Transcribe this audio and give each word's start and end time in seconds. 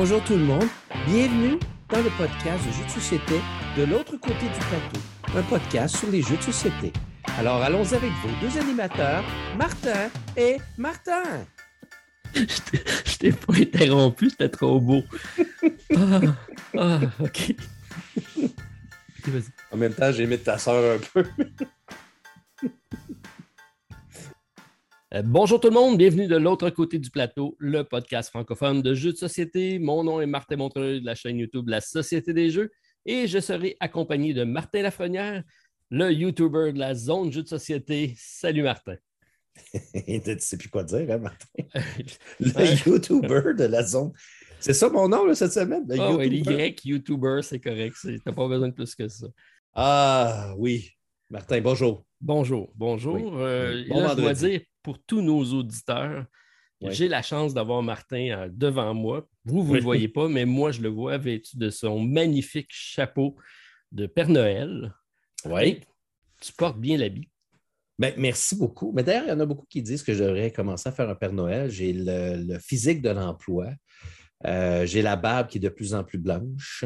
Bonjour 0.00 0.22
tout 0.22 0.36
le 0.36 0.44
monde, 0.44 0.68
bienvenue 1.08 1.58
dans 1.88 2.00
le 2.00 2.10
podcast 2.16 2.64
de 2.64 2.70
jeux 2.70 2.84
de 2.84 2.88
société 2.88 3.40
de 3.76 3.82
l'autre 3.82 4.16
côté 4.16 4.44
du 4.44 4.60
plateau, 4.60 5.00
un 5.36 5.42
podcast 5.42 5.96
sur 5.96 6.08
les 6.08 6.22
jeux 6.22 6.36
de 6.36 6.42
société. 6.42 6.92
Alors 7.36 7.60
allons 7.60 7.82
avec 7.92 8.12
vos 8.22 8.28
deux 8.40 8.56
animateurs, 8.60 9.24
Martin 9.56 10.08
et 10.36 10.58
Martin. 10.76 11.24
Je 12.32 13.16
t'ai 13.18 13.32
pas 13.32 13.54
interrompu, 13.54 14.30
c'était 14.30 14.50
trop 14.50 14.80
beau. 14.80 15.02
Ah, 15.96 16.20
ah 16.78 17.00
ok. 17.18 17.56
En 19.72 19.78
même 19.78 19.94
temps, 19.94 20.12
j'ai 20.12 20.28
mis 20.28 20.38
ta 20.38 20.58
soeur 20.58 20.96
un 20.96 21.00
peu. 21.12 21.24
Euh, 25.14 25.22
bonjour 25.24 25.58
tout 25.58 25.68
le 25.68 25.74
monde, 25.74 25.96
bienvenue 25.96 26.26
de 26.26 26.36
l'autre 26.36 26.68
côté 26.68 26.98
du 26.98 27.10
plateau, 27.10 27.56
le 27.58 27.82
podcast 27.82 28.28
francophone 28.28 28.82
de 28.82 28.92
jeux 28.92 29.12
de 29.12 29.16
société. 29.16 29.78
Mon 29.78 30.04
nom 30.04 30.20
est 30.20 30.26
Martin 30.26 30.56
Montreuil 30.56 31.00
de 31.00 31.06
la 31.06 31.14
chaîne 31.14 31.38
YouTube 31.38 31.66
La 31.70 31.80
Société 31.80 32.34
des 32.34 32.50
Jeux 32.50 32.70
et 33.06 33.26
je 33.26 33.38
serai 33.38 33.78
accompagné 33.80 34.34
de 34.34 34.44
Martin 34.44 34.82
Lafrenière, 34.82 35.44
le 35.90 36.12
YouTuber 36.12 36.74
de 36.74 36.78
la 36.78 36.94
zone 36.94 37.32
jeux 37.32 37.42
de 37.42 37.48
société. 37.48 38.12
Salut 38.18 38.62
Martin. 38.62 38.96
tu 39.94 40.20
ne 40.26 40.38
sais 40.38 40.58
plus 40.58 40.68
quoi 40.68 40.84
dire, 40.84 41.10
hein, 41.10 41.16
Martin? 41.16 41.46
le 42.40 42.88
YouTuber 42.90 43.54
de 43.56 43.64
la 43.64 43.82
zone. 43.84 44.12
C'est 44.60 44.74
ça 44.74 44.90
mon 44.90 45.08
nom 45.08 45.32
cette 45.34 45.52
semaine? 45.52 45.86
Le 45.88 45.98
oh, 46.00 46.20
Y, 46.20 46.84
YouTuber, 46.84 47.40
c'est 47.40 47.60
correct. 47.60 47.96
Tu 48.02 48.20
n'as 48.26 48.32
pas 48.34 48.46
besoin 48.46 48.68
de 48.68 48.74
plus 48.74 48.94
que 48.94 49.08
ça. 49.08 49.26
Ah 49.72 50.52
oui. 50.58 50.90
Martin, 51.30 51.62
bonjour. 51.62 52.04
Bonjour, 52.20 52.72
bonjour. 52.74 53.38
Euh, 53.38 53.84
je 53.86 54.16
dois 54.16 54.34
dire, 54.34 54.60
pour 54.82 54.98
tous 55.04 55.22
nos 55.22 55.44
auditeurs, 55.54 56.26
j'ai 56.80 57.06
la 57.08 57.22
chance 57.22 57.54
d'avoir 57.54 57.82
Martin 57.82 58.30
euh, 58.30 58.48
devant 58.50 58.92
moi. 58.92 59.28
Vous, 59.44 59.62
vous 59.62 59.74
ne 59.74 59.78
le 59.78 59.84
voyez 59.84 60.08
pas, 60.08 60.28
mais 60.28 60.44
moi, 60.44 60.72
je 60.72 60.80
le 60.80 60.88
vois 60.88 61.16
vêtu 61.16 61.56
de 61.56 61.70
son 61.70 62.00
magnifique 62.00 62.70
chapeau 62.70 63.36
de 63.92 64.06
Père 64.06 64.28
Noël. 64.28 64.92
Oui. 65.44 65.80
Tu 66.40 66.52
portes 66.52 66.78
bien 66.78 66.96
l'habit. 66.96 67.28
Ben, 67.98 68.12
merci 68.16 68.56
beaucoup. 68.56 68.92
Mais 68.92 69.02
d'ailleurs, 69.04 69.24
il 69.26 69.30
y 69.30 69.32
en 69.32 69.40
a 69.40 69.46
beaucoup 69.46 69.66
qui 69.68 69.82
disent 69.82 70.02
que 70.02 70.14
je 70.14 70.22
devrais 70.22 70.52
commencer 70.52 70.88
à 70.88 70.92
faire 70.92 71.08
un 71.08 71.14
Père 71.14 71.32
Noël. 71.32 71.70
J'ai 71.70 71.92
le, 71.92 72.58
physique 72.58 73.00
de 73.00 73.10
l'emploi. 73.10 73.70
Euh, 74.46 74.86
j'ai 74.86 75.02
la 75.02 75.16
barbe 75.16 75.48
qui 75.48 75.58
est 75.58 75.60
de 75.60 75.68
plus 75.68 75.94
en 75.94 76.04
plus 76.04 76.18
blanche. 76.18 76.84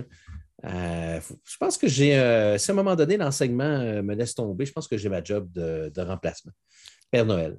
Euh, 0.65 1.21
je 1.45 1.57
pense 1.57 1.77
que 1.77 1.89
j'ai, 1.89 2.17
euh, 2.17 2.57
si 2.57 2.71
à 2.71 2.75
un 2.75 2.77
moment 2.77 2.95
donné 2.95 3.17
l'enseignement 3.17 3.65
euh, 3.65 4.03
me 4.03 4.15
laisse 4.15 4.35
tomber, 4.35 4.65
je 4.65 4.73
pense 4.73 4.87
que 4.87 4.97
j'ai 4.97 5.09
ma 5.09 5.23
job 5.23 5.51
de, 5.53 6.01
remplacement. 6.01 6.53
Père 7.11 7.27
Noël. 7.27 7.57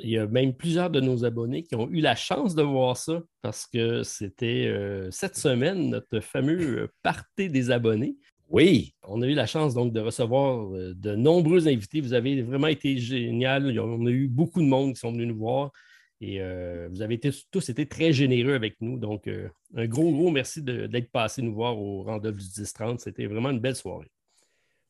Il 0.00 0.10
y 0.10 0.18
a 0.18 0.26
même 0.28 0.54
plusieurs 0.54 0.90
de 0.90 1.00
nos 1.00 1.24
abonnés 1.24 1.64
qui 1.64 1.74
ont 1.74 1.88
eu 1.90 2.00
la 2.00 2.14
chance 2.14 2.54
de 2.54 2.62
voir 2.62 2.96
ça 2.96 3.20
parce 3.42 3.66
que 3.66 4.04
c'était 4.04 4.72
cette 5.10 5.36
semaine 5.36 5.90
notre 5.90 6.20
fameux 6.20 6.88
party 7.02 7.48
des 7.48 7.72
abonnés. 7.72 8.16
Oui. 8.48 8.94
On 9.02 9.20
a 9.22 9.26
eu 9.26 9.34
la 9.34 9.46
chance 9.46 9.74
donc 9.74 9.92
de 9.92 9.98
recevoir 9.98 10.68
de 10.70 11.16
nombreux 11.16 11.66
invités. 11.66 12.00
Vous 12.00 12.12
avez 12.12 12.42
vraiment 12.42 12.68
été 12.68 12.96
génial. 12.96 13.76
On 13.80 14.06
a 14.06 14.10
eu 14.10 14.28
beaucoup 14.28 14.62
de 14.62 14.68
monde 14.68 14.94
qui 14.94 15.00
sont 15.00 15.10
venus 15.10 15.26
nous 15.26 15.36
voir. 15.38 15.72
Et 16.20 16.40
euh, 16.40 16.88
vous 16.90 17.02
avez 17.02 17.20
tous 17.20 17.68
été 17.68 17.86
très 17.86 18.12
généreux 18.12 18.54
avec 18.54 18.76
nous. 18.80 18.98
Donc, 18.98 19.28
euh, 19.28 19.48
un 19.76 19.86
gros, 19.86 20.10
gros 20.10 20.30
merci 20.30 20.62
d'être 20.62 21.10
passé 21.10 21.42
nous 21.42 21.54
voir 21.54 21.78
au 21.78 22.02
rendez-vous 22.02 22.38
du 22.38 22.44
10-30. 22.44 22.98
C'était 22.98 23.26
vraiment 23.26 23.50
une 23.50 23.60
belle 23.60 23.76
soirée. 23.76 24.10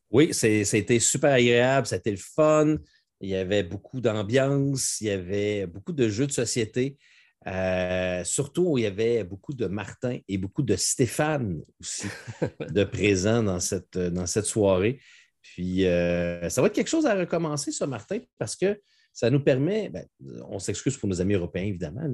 Oui, 0.09 0.33
c'était 0.33 0.99
super 0.99 1.33
agréable, 1.33 1.85
c'était 1.85 2.09
le 2.09 2.17
fun. 2.17 2.77
Il 3.21 3.29
y 3.29 3.35
avait 3.35 3.61
beaucoup 3.61 4.01
d'ambiance, 4.01 5.01
il 5.01 5.07
y 5.07 5.11
avait 5.11 5.67
beaucoup 5.67 5.93
de 5.93 6.09
jeux 6.09 6.25
de 6.25 6.31
société. 6.31 6.97
Euh, 7.45 8.23
surtout, 8.23 8.77
il 8.79 8.83
y 8.83 8.87
avait 8.87 9.23
beaucoup 9.23 9.53
de 9.53 9.67
Martin 9.67 10.17
et 10.27 10.37
beaucoup 10.39 10.63
de 10.63 10.75
Stéphane 10.75 11.61
aussi 11.79 12.07
de 12.71 12.83
présents 12.83 13.43
dans 13.43 13.59
cette, 13.59 13.99
dans 13.99 14.25
cette 14.25 14.45
soirée. 14.45 14.99
Puis, 15.43 15.83
ça 15.83 16.61
va 16.61 16.67
être 16.67 16.73
quelque 16.73 16.89
chose 16.89 17.05
à 17.05 17.13
recommencer, 17.13 17.71
ça, 17.71 17.85
Martin, 17.85 18.19
parce 18.39 18.55
que 18.55 18.79
ça 19.13 19.29
nous 19.29 19.39
permet, 19.39 19.89
ben, 19.89 20.05
on 20.49 20.59
s'excuse 20.59 20.97
pour 20.97 21.09
nos 21.09 21.21
amis 21.21 21.33
européens, 21.33 21.63
évidemment, 21.63 22.07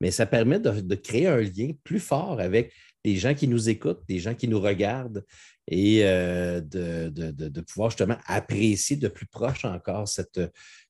mais 0.00 0.10
ça 0.10 0.26
permet 0.26 0.60
de, 0.60 0.94
créer 0.94 1.26
un 1.26 1.40
lien 1.40 1.72
plus 1.84 2.00
fort 2.00 2.40
avec 2.40 2.72
les 3.04 3.16
gens 3.16 3.34
qui 3.34 3.48
nous 3.48 3.68
écoutent, 3.68 4.02
les 4.08 4.18
gens 4.18 4.34
qui 4.34 4.48
nous 4.48 4.60
regardent 4.60 5.24
et 5.68 6.00
euh, 6.04 6.60
de, 6.60 7.60
pouvoir 7.60 7.90
justement 7.90 8.18
apprécier 8.26 8.96
de 8.96 9.08
plus 9.08 9.26
proche 9.26 9.64
encore 9.64 10.08
cette, 10.08 10.40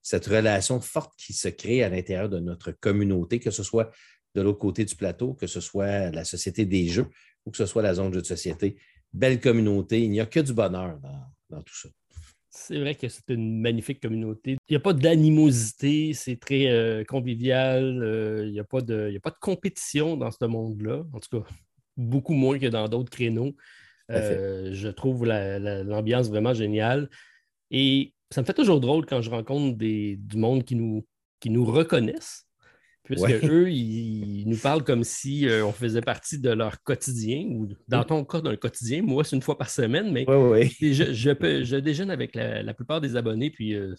cette 0.03 0.27
relation 0.27 0.81
forte 0.81 1.13
qui 1.17 1.33
se 1.33 1.49
crée 1.49 1.85
à 1.85 1.89
l'intérieur 1.89 2.29
de 2.29 2.41
notre 2.41 2.73
communauté, 2.73 3.39
que 3.39 3.51
ce 3.51 3.63
soit 3.63 3.91
de 4.35 4.43
l'autre 4.43 4.59
côté 4.59 4.85
du 4.85 4.97
plateau, 4.97 5.35
que 5.35 5.47
ce 5.47 5.61
soit 5.61 6.11
la 6.11 6.25
société 6.25 6.65
des 6.65 6.89
jeux 6.89 7.07
ou 7.45 7.51
que 7.51 7.57
ce 7.57 7.67
soit 7.67 7.83
la 7.83 7.95
zone 7.95 8.11
de 8.11 8.15
jeux 8.15 8.23
de 8.23 8.27
société. 8.27 8.77
Belle 9.13 9.41
communauté, 9.41 10.03
il 10.03 10.11
n'y 10.11 10.21
a 10.21 10.27
que 10.27 10.41
du 10.41 10.53
bonheur 10.53 10.99
dans 11.49 11.63
tout 11.63 11.77
ça. 11.77 11.89
C'est 12.53 12.81
vrai 12.81 12.97
que 12.97 13.09
c'est 13.09 13.31
une 13.31 13.61
magnifique 13.61 14.01
communauté. 14.01 14.57
Il 14.69 14.73
n'y 14.73 14.77
a 14.77 14.81
pas 14.81 14.93
d'animosité, 14.93 16.13
c'est 16.15 16.37
très 16.37 16.67
euh, 16.67 17.05
convivial. 17.05 18.03
Euh, 18.03 18.45
il 18.45 18.53
n'y 18.53 18.59
a, 18.59 18.65
pas 18.65 18.81
de, 18.81 19.15
a 19.17 19.21
pas 19.21 19.31
de 19.31 19.39
compétition 19.41 20.17
dans 20.17 20.33
ce 20.33 20.45
monde-là. 20.45 21.05
En 21.13 21.21
tout 21.21 21.41
cas, 21.41 21.49
beaucoup 21.97 22.35
moins 22.35 22.59
que 22.59 22.67
dans 22.67 22.89
d'autres 22.89 23.11
créneaux. 23.11 23.55
Euh, 24.11 24.71
je 24.73 24.89
trouve 24.89 25.25
l'ambiance 25.25 26.29
vraiment 26.29 26.53
géniale. 26.53 27.09
Et 27.71 28.15
ça 28.31 28.41
me 28.41 28.47
fait 28.47 28.55
toujours 28.55 28.81
drôle 28.81 29.07
quand 29.07 29.23
je 29.23 29.31
rencontre 29.31 29.79
du 29.79 30.19
monde 30.35 30.65
qui 30.65 30.75
nous, 30.75 31.07
qui 31.39 31.51
nous 31.51 31.65
reconnaissent 31.65 32.50
puisque 33.11 33.45
eux, 33.45 33.71
ils, 33.71 34.45
nous 34.47 34.57
parlent 34.57 34.85
comme 34.85 35.03
si 35.03 35.49
euh, 35.49 35.65
on 35.65 35.73
faisait 35.73 36.01
partie 36.01 36.39
de 36.39 36.51
leur 36.51 36.81
quotidien, 36.85 37.45
ou 37.51 37.69
dans 37.89 38.05
ton 38.05 38.25
cas, 38.25 38.41
d'un 38.41 38.57
quotidien. 38.57 39.03
Moi, 39.03 39.25
c'est 39.25 39.35
une 39.35 39.43
fois 39.43 39.59
par 39.59 39.69
semaine, 39.69 40.13
mais 40.13 40.25
je, 40.81 41.79
déjeune 41.79 42.11
avec 42.11 42.37
la, 42.37 42.73
plupart 42.73 43.01
des 43.01 43.17
abonnés, 43.17 43.51
puis 43.51 43.75
euh, 43.75 43.95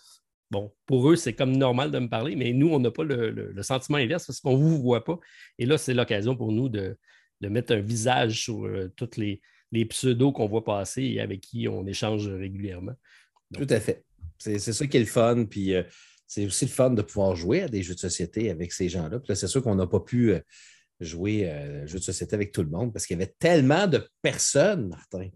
bon, 0.50 0.72
pour 0.86 1.10
eux, 1.10 1.18
c'est 1.18 1.34
comme 1.34 1.58
normal 1.58 1.92
de 1.92 2.00
me 2.00 2.08
parler, 2.08 2.38
mais 2.38 2.54
nous, 2.54 2.70
on 2.70 2.80
n'a 2.80 2.92
pas 2.92 3.04
le, 3.04 3.54
sentiment 3.62 3.98
inverse 3.98 4.26
parce 4.26 4.40
qu'on 4.40 4.58
ne 4.58 4.64
vous 4.64 4.82
voit 4.82 5.04
pas. 5.04 5.20
Et 5.60 5.66
là, 5.66 5.78
c'est 5.78 5.94
l'occasion 5.94 6.36
pour 6.36 6.54
nous 6.54 6.70
de, 6.70 6.98
mettre 7.42 7.74
un 7.74 7.82
visage 7.82 8.44
sur 8.44 8.66
euh, 8.66 8.94
tous 8.96 9.18
les, 9.18 9.42
pseudos 9.90 10.32
qu'on 10.32 10.48
voit 10.48 10.64
passer 10.64 11.04
et 11.04 11.20
avec 11.20 11.42
qui 11.42 11.68
on 11.68 11.86
échange 11.86 12.30
régulièrement. 12.30 12.94
Tout 13.54 13.68
à 13.70 13.80
fait. 13.80 14.06
C'est 14.38 14.60
ça 14.60 14.88
qui 14.88 14.98
est 14.98 15.02
le 15.02 15.06
fun. 15.06 15.46
Puis 15.46 15.74
c'est 16.32 16.46
aussi 16.46 16.64
le 16.64 16.72
fun 16.72 16.92
de 16.92 17.02
pouvoir 17.02 17.36
jouer 17.36 17.64
à 17.64 17.68
des 17.68 17.84
jeux 17.84 17.94
de 17.94 18.00
société 18.00 18.50
avec 18.50 18.72
ces 18.72 18.88
gens-là. 18.88 19.20
Puis 19.20 19.28
là, 19.28 19.36
c'est 19.36 19.48
sûr 19.48 19.62
qu'on 19.62 19.76
n'a 19.76 19.86
pas 19.86 20.00
pu 20.00 20.32
euh, 20.32 20.40
jouer 21.02 21.50
à 21.50 21.56
euh, 21.56 21.88
jeux 21.88 22.00
de 22.00 22.04
société 22.04 22.34
avec 22.34 22.54
tout 22.54 22.64
le 22.64 22.70
monde 22.70 22.94
parce 22.94 23.06
qu'il 23.06 23.20
y 23.20 23.22
avait 23.22 23.34
tellement 23.38 23.86
de 23.86 24.08
personnes, 24.22 24.88
Martin. 24.88 25.28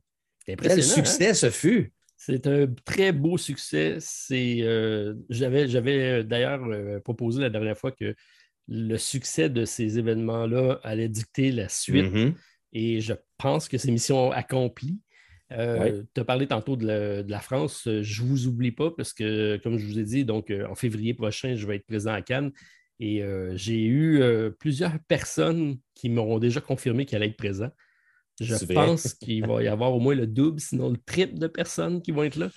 Quel 0.45 0.81
succès 0.81 1.31
hein? 1.31 1.33
ce 1.33 1.49
fut! 1.49 1.91
C'est 2.15 2.47
un 2.47 2.67
très 2.85 3.11
beau 3.11 3.37
succès. 3.37 3.97
Euh, 4.31 5.15
j'avais, 5.29 6.23
d'ailleurs 6.23 7.01
proposé 7.01 7.41
la 7.41 7.49
dernière 7.49 7.77
fois 7.77 7.91
que 7.91 8.15
le 8.69 8.97
succès 8.97 9.49
de 9.49 9.65
ces 9.65 9.99
événements-là 9.99 10.79
allait 10.81 11.09
dicter 11.09 11.51
la 11.51 11.67
suite. 11.67 12.05
Mm-hmm. 12.05 12.33
Et 12.71 13.01
je 13.01 13.15
pense 13.37 13.67
que 13.67 13.77
c'est 13.77 13.91
mission 13.91 14.31
accomplie. 14.31 14.97
Euh, 15.51 16.03
tu 16.13 16.21
as 16.21 16.25
parlé 16.25 16.47
tantôt 16.47 16.75
de 16.75 17.25
la, 17.27 17.39
France. 17.39 17.83
Je 17.85 18.23
ne 18.23 18.27
vous 18.27 18.47
oublie 18.47 18.71
pas 18.71 18.91
parce 18.91 19.13
que, 19.13 19.57
comme 19.57 19.77
je 19.77 19.85
vous 19.85 19.99
ai 19.99 20.03
dit, 20.03 20.25
donc 20.25 20.49
euh, 20.49 20.67
en 20.67 20.75
février 20.75 21.13
prochain, 21.13 21.55
je 21.55 21.67
vais 21.67 21.77
être 21.77 21.85
présent 21.85 22.13
à 22.13 22.21
Cannes. 22.21 22.51
Et 22.99 23.23
euh, 23.23 23.55
j'ai 23.57 23.83
eu 23.83 24.21
plusieurs 24.59 24.97
personnes 25.07 25.77
qui 25.93 26.09
m'ont 26.09 26.39
déjà 26.39 26.61
confirmé 26.61 27.05
qu'elles 27.05 27.21
allaient 27.21 27.31
être 27.31 27.37
présentes. 27.37 27.73
Je 28.39 28.65
pense 28.73 29.13
qu'il 29.13 29.45
va 29.45 29.63
y 29.63 29.67
avoir 29.67 29.93
au 29.93 29.99
moins 29.99 30.15
le 30.15 30.27
double, 30.27 30.59
sinon 30.59 30.89
le 30.89 30.97
triple 30.97 31.37
de 31.37 31.47
personnes 31.47 32.01
qui 32.01 32.11
vont 32.11 32.23
être 32.23 32.37
là. 32.37 32.49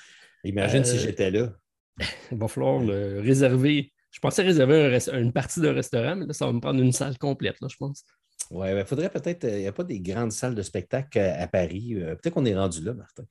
Imagine 0.45 0.85
si 0.85 0.99
j'étais 0.99 1.31
là. 1.31 1.53
Il 2.33 2.39
va 2.39 2.49
falloir 2.49 2.79
le 2.81 3.21
réserver. 3.21 3.93
Je 4.11 4.21
pensais 4.21 4.43
réserver 4.43 4.99
une 5.13 5.33
partie 5.33 5.61
d'un 5.61 5.73
restaurant, 5.73 6.17
mais 6.17 6.27
là, 6.27 6.33
ça 6.33 6.47
va 6.47 6.53
me 6.53 6.61
prendre 6.61 6.81
une 6.81 6.93
salle 6.93 7.19
complète, 7.19 7.61
là, 7.61 7.69
je 7.71 7.77
pense. 7.77 8.05
Oui, 8.51 8.69
il 8.69 8.75
ben, 8.75 8.85
faudrait 8.85 9.11
peut-être. 9.11 9.45
Il 9.45 9.61
n'y 9.61 9.67
a 9.67 9.73
pas 9.73 9.85
des 9.85 10.01
grandes 10.01 10.33
salles 10.33 10.55
de 10.55 10.63
spectacle 10.63 11.19
à 11.19 11.47
Paris. 11.47 11.95
Euh, 11.95 12.15
peut-être 12.15 12.35
qu'on 12.35 12.45
est 12.45 12.57
rendu 12.57 12.83
là, 12.83 12.95
Martin. 12.95 13.25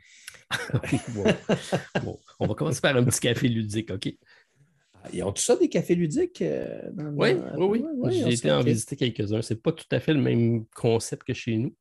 on 2.39 2.47
va 2.47 2.53
commencer 2.53 2.81
par 2.81 2.95
un 2.95 3.03
petit 3.03 3.19
café 3.19 3.47
ludique, 3.47 3.91
OK? 3.91 4.13
Ah, 5.03 5.09
ils 5.11 5.23
ont 5.23 5.31
tout 5.31 5.41
ça 5.41 5.55
des 5.55 5.69
cafés 5.69 5.95
ludiques? 5.95 6.41
Euh, 6.41 6.81
oui, 7.15 7.35
oui, 7.57 7.83
oui, 7.95 8.11
J'ai 8.13 8.33
été 8.33 8.51
en 8.51 8.61
visiter 8.61 8.95
quelques-uns. 8.95 9.41
Ce 9.41 9.53
n'est 9.53 9.59
pas 9.59 9.71
tout 9.71 9.85
à 9.91 9.99
fait 9.99 10.13
le 10.13 10.21
même 10.21 10.65
concept 10.75 11.23
que 11.23 11.33
chez 11.33 11.57
nous. 11.57 11.75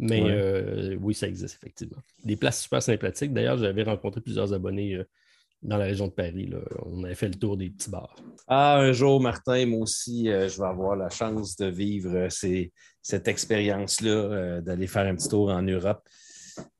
Mais 0.00 0.22
euh, 0.24 0.96
oui, 1.00 1.12
ça 1.12 1.26
existe 1.26 1.56
effectivement. 1.56 1.98
Des 2.24 2.36
places 2.36 2.62
super 2.62 2.82
sympathiques. 2.82 3.32
D'ailleurs, 3.32 3.58
j'avais 3.58 3.82
rencontré 3.82 4.20
plusieurs 4.20 4.52
abonnés 4.54 5.02
dans 5.62 5.76
la 5.76 5.84
région 5.84 6.06
de 6.06 6.12
Paris. 6.12 6.50
On 6.86 7.04
avait 7.04 7.14
fait 7.14 7.28
le 7.28 7.34
tour 7.34 7.56
des 7.56 7.70
petits 7.70 7.90
bars. 7.90 8.14
Ah, 8.46 8.78
un 8.78 8.92
jour, 8.92 9.20
Martin, 9.20 9.66
moi 9.66 9.80
aussi, 9.80 10.28
euh, 10.28 10.48
je 10.48 10.58
vais 10.58 10.68
avoir 10.68 10.96
la 10.96 11.10
chance 11.10 11.56
de 11.56 11.66
vivre 11.66 12.14
euh, 12.14 12.68
cette 13.02 13.28
expérience-là, 13.28 14.10
euh, 14.10 14.60
d'aller 14.60 14.86
faire 14.86 15.06
un 15.06 15.14
petit 15.14 15.28
tour 15.28 15.50
en 15.50 15.62
Europe 15.62 16.06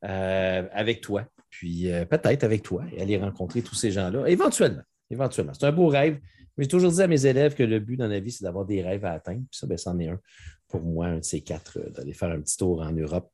avec 0.03 1.01
toi. 1.01 1.25
Puis 1.51 1.89
peut-être 2.11 2.45
avec 2.45 2.63
toi 2.63 2.85
et 2.93 3.01
aller 3.01 3.17
rencontrer 3.17 3.63
tous 3.63 3.75
ces 3.75 3.91
gens-là. 3.91 4.27
Éventuellement. 4.27 4.83
Éventuellement. 5.09 5.55
C'est 5.55 5.67
un 5.67 5.73
beau 5.73 5.87
rêve. 5.87 6.19
J'ai 6.57 6.67
toujours 6.67 6.91
dit 6.91 7.01
à 7.01 7.07
mes 7.07 7.27
élèves 7.27 7.55
que 7.55 7.63
le 7.63 7.79
but 7.79 7.97
dans 7.97 8.09
la 8.09 8.19
vie, 8.19 8.33
c'est 8.33 8.45
d'avoir 8.45 8.65
des 8.65 8.83
rêves 8.83 9.05
à 9.05 9.13
atteindre. 9.13 9.43
Puis 9.51 9.59
ça, 9.59 9.67
ben, 9.67 9.79
c'en 9.79 9.99
est 10.01 10.09
un. 10.09 10.19
pour 10.67 10.83
moi, 10.83 11.07
un 11.07 11.19
de 11.19 11.25
ces 11.25 11.41
quatre, 11.41 11.79
d'aller 11.93 12.13
faire 12.13 12.31
un 12.31 12.41
petit 12.41 12.57
tour 12.57 12.83
en 12.83 12.91
Europe 12.93 13.31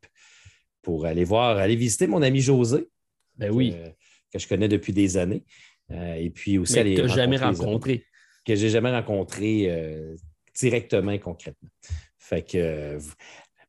pour 0.82 1.06
aller 1.06 1.24
voir, 1.24 1.56
aller 1.56 1.76
visiter 1.76 2.06
mon 2.06 2.20
ami 2.20 2.40
José. 2.40 2.88
Ben 3.36 3.50
oui. 3.50 3.74
Que, 4.34 4.38
je 4.40 4.48
connais 4.48 4.68
depuis 4.68 4.92
des 4.92 5.16
années. 5.16 5.44
et 5.90 6.30
puis 6.30 6.58
aussi 6.58 6.74
Mais. 6.74 6.94
Que 6.94 7.08
jamais 7.08 7.36
rencontré. 7.36 8.04
Que 8.44 8.54
j'ai 8.54 8.68
jamais 8.68 8.90
rencontré 8.90 9.70
directement 10.54 11.12
et 11.12 11.20
concrètement. 11.20 11.70
Fait 12.18 12.42
que. 12.42 12.98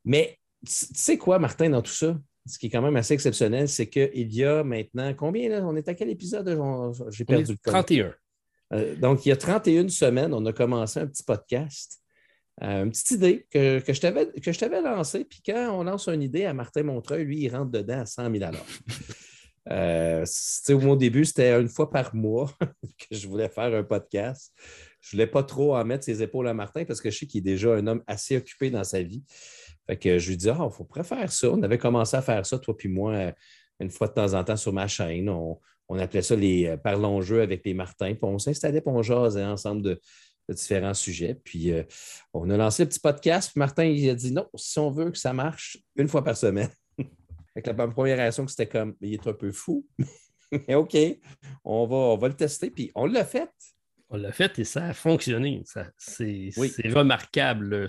Mais 0.03 0.37
tu 0.65 0.71
sais 0.71 1.17
quoi, 1.17 1.39
Martin, 1.39 1.69
dans 1.69 1.81
tout 1.81 1.91
ça? 1.91 2.17
Ce 2.47 2.59
qui 2.59 2.67
est 2.67 2.69
quand 2.69 2.81
même 2.81 2.95
assez 2.95 3.13
exceptionnel, 3.13 3.67
c'est 3.67 3.87
qu'il 3.87 4.33
y 4.33 4.43
a 4.43 4.63
maintenant, 4.63 5.13
combien 5.15 5.49
là? 5.49 5.65
On 5.65 5.75
est 5.75 5.87
à 5.87 5.95
quel 5.95 6.09
épisode? 6.09 6.47
J'ai 7.09 7.25
perdu 7.25 7.53
le 7.53 7.57
31. 7.57 8.13
Euh, 8.73 8.95
donc, 8.95 9.25
il 9.25 9.29
y 9.29 9.31
a 9.31 9.37
31 9.37 9.89
semaines, 9.89 10.33
on 10.33 10.45
a 10.45 10.53
commencé 10.53 10.99
un 10.99 11.07
petit 11.07 11.23
podcast. 11.23 12.01
Euh, 12.63 12.85
une 12.85 12.91
petite 12.91 13.11
idée 13.11 13.47
que, 13.51 13.79
que 13.79 13.93
je 13.93 14.59
t'avais 14.59 14.81
lancée. 14.81 15.25
Puis 15.25 15.41
quand 15.45 15.71
on 15.73 15.83
lance 15.83 16.07
une 16.07 16.21
idée 16.21 16.45
à 16.45 16.53
Martin 16.53 16.83
Montreuil, 16.83 17.25
lui, 17.25 17.41
il 17.41 17.49
rentre 17.49 17.71
dedans 17.71 18.01
à 18.01 18.05
100 18.05 18.31
000 18.31 18.51
euh, 19.71 20.25
Au 20.69 20.95
début, 20.95 21.25
c'était 21.25 21.59
une 21.59 21.69
fois 21.69 21.89
par 21.89 22.15
mois 22.15 22.51
que 22.61 23.15
je 23.15 23.27
voulais 23.27 23.49
faire 23.49 23.73
un 23.73 23.83
podcast. 23.83 24.53
Je 25.01 25.09
ne 25.09 25.11
voulais 25.11 25.27
pas 25.27 25.43
trop 25.43 25.75
en 25.75 25.85
mettre 25.85 26.03
ses 26.03 26.21
épaules 26.21 26.47
à 26.47 26.53
Martin 26.53 26.85
parce 26.85 27.01
que 27.01 27.09
je 27.09 27.19
sais 27.19 27.27
qu'il 27.27 27.39
est 27.39 27.51
déjà 27.51 27.73
un 27.73 27.85
homme 27.87 28.03
assez 28.07 28.37
occupé 28.37 28.69
dans 28.69 28.83
sa 28.83 29.01
vie. 29.01 29.23
Fait 29.87 29.97
que 29.97 30.17
je 30.17 30.29
lui 30.29 30.37
dis, 30.37 30.49
ah, 30.49 30.67
il 30.69 30.73
faut 30.73 30.87
faire 31.03 31.31
ça. 31.31 31.49
On 31.51 31.61
avait 31.61 31.77
commencé 31.77 32.17
à 32.17 32.21
faire 32.21 32.45
ça, 32.45 32.57
toi 32.57 32.75
puis 32.75 32.89
moi, 32.89 33.33
une 33.79 33.89
fois 33.89 34.07
de 34.07 34.13
temps 34.13 34.33
en 34.33 34.43
temps 34.43 34.57
sur 34.57 34.73
ma 34.73 34.87
chaîne. 34.87 35.29
On, 35.29 35.59
appelait 35.99 36.21
ça 36.21 36.35
les 36.35 36.65
euh, 36.65 36.77
parlons 36.77 37.21
jeux 37.21 37.41
avec 37.41 37.65
les 37.65 37.73
Martins. 37.73 38.13
Puis 38.13 38.23
on 38.23 38.39
s'installait 38.39 38.81
pour 38.81 38.93
on 38.93 39.03
jasait 39.03 39.45
ensemble 39.45 39.81
de, 39.81 40.01
différents 40.49 40.93
sujets. 40.93 41.35
Puis 41.43 41.71
euh, 41.71 41.83
on 42.33 42.49
a 42.49 42.57
lancé 42.57 42.83
le 42.83 42.89
petit 42.89 42.99
podcast. 42.99 43.51
Puis 43.51 43.59
Martin, 43.59 43.85
il 43.85 44.09
a 44.09 44.15
dit 44.15 44.31
non, 44.31 44.47
si 44.55 44.79
on 44.79 44.91
veut 44.91 45.11
que 45.11 45.17
ça 45.17 45.33
marche, 45.33 45.77
une 45.95 46.07
fois 46.07 46.23
par 46.23 46.37
semaine. 46.37 46.69
Avec 47.55 47.67
la 47.67 47.87
première 47.87 48.17
réaction, 48.17 48.47
c'était 48.47 48.67
comme, 48.67 48.95
il 49.01 49.13
est 49.13 49.27
un 49.27 49.33
peu 49.33 49.51
fou. 49.51 49.85
Mais 50.67 50.75
OK, 50.75 50.97
on 51.63 51.87
va, 51.87 51.95
on 51.95 52.17
va 52.17 52.27
le 52.27 52.35
tester. 52.35 52.69
Puis 52.69 52.91
on 52.95 53.05
l'a 53.05 53.25
fait. 53.25 53.49
On 54.09 54.17
l'a 54.17 54.31
fait 54.31 54.59
et 54.59 54.63
ça 54.63 54.85
a 54.85 54.93
fonctionné. 54.93 55.63
C'est 55.97 56.51
remarquable. 56.93 57.87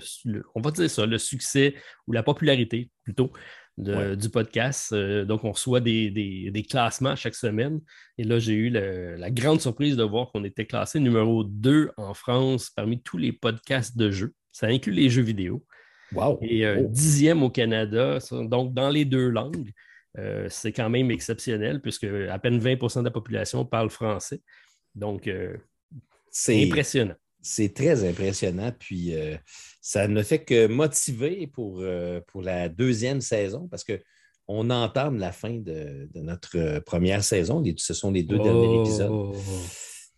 on 0.55 0.61
va 0.61 0.71
dire 0.71 0.89
ça, 0.89 1.05
le 1.05 1.17
succès 1.17 1.75
ou 2.07 2.11
la 2.11 2.23
popularité 2.23 2.89
plutôt 3.03 3.31
du 3.77 4.29
podcast. 4.29 4.91
Euh, 4.93 5.25
donc, 5.25 5.43
on 5.43 5.51
reçoit 5.51 5.79
des, 5.79 6.65
classements 6.69 7.15
chaque 7.15 7.35
semaine. 7.35 7.79
Et 8.17 8.23
là, 8.23 8.39
j'ai 8.39 8.53
eu 8.53 8.69
la 8.69 9.29
grande 9.29 9.61
surprise 9.61 9.95
de 9.95 10.03
voir 10.03 10.31
qu'on 10.31 10.43
était 10.43 10.65
classé 10.65 10.99
numéro 10.99 11.43
2 11.43 11.91
en 11.97 12.13
France 12.13 12.71
parmi 12.71 13.01
tous 13.01 13.17
les 13.17 13.31
podcasts 13.31 13.95
de 13.97 14.09
jeux. 14.09 14.33
Ça 14.51 14.67
inclut 14.67 14.93
les 14.93 15.09
jeux 15.09 15.21
vidéo. 15.21 15.63
Wow. 16.13 16.39
Et 16.41 16.65
euh, 16.65 16.81
oh. 16.81 16.87
dixième 16.89 17.43
au 17.43 17.49
Canada, 17.49 18.19
donc 18.31 18.73
dans 18.73 18.89
les 18.89 19.05
deux 19.05 19.29
langues. 19.29 19.71
Euh, 20.17 20.47
c'est 20.49 20.71
quand 20.71 20.89
même 20.89 21.11
exceptionnel 21.11 21.79
puisque 21.79 22.05
à 22.05 22.39
peine 22.39 22.59
20% 22.59 22.99
de 22.99 23.05
la 23.05 23.11
population 23.11 23.65
parle 23.65 23.91
français. 23.91 24.41
Donc, 24.95 25.29
c'est 26.31 26.63
impressionnant. 26.63 27.15
C'est 27.41 27.73
très 27.73 28.07
impressionnant. 28.07 28.71
Puis 28.77 29.15
euh, 29.15 29.37
ça 29.81 30.07
ne 30.07 30.21
fait 30.23 30.43
que 30.43 30.67
motiver 30.67 31.47
pour, 31.47 31.79
euh, 31.79 32.19
pour 32.27 32.41
la 32.41 32.69
deuxième 32.69 33.21
saison 33.21 33.67
parce 33.67 33.83
qu'on 33.83 34.69
entame 34.69 35.17
la 35.17 35.31
fin 35.31 35.53
de, 35.53 36.09
notre 36.15 36.79
première 36.79 37.23
saison. 37.23 37.63
Ce 37.77 37.93
sont 37.93 38.11
les 38.11 38.23
deux 38.23 38.37
derniers 38.37 38.67
oh. 38.67 38.83
épisodes. 38.83 39.35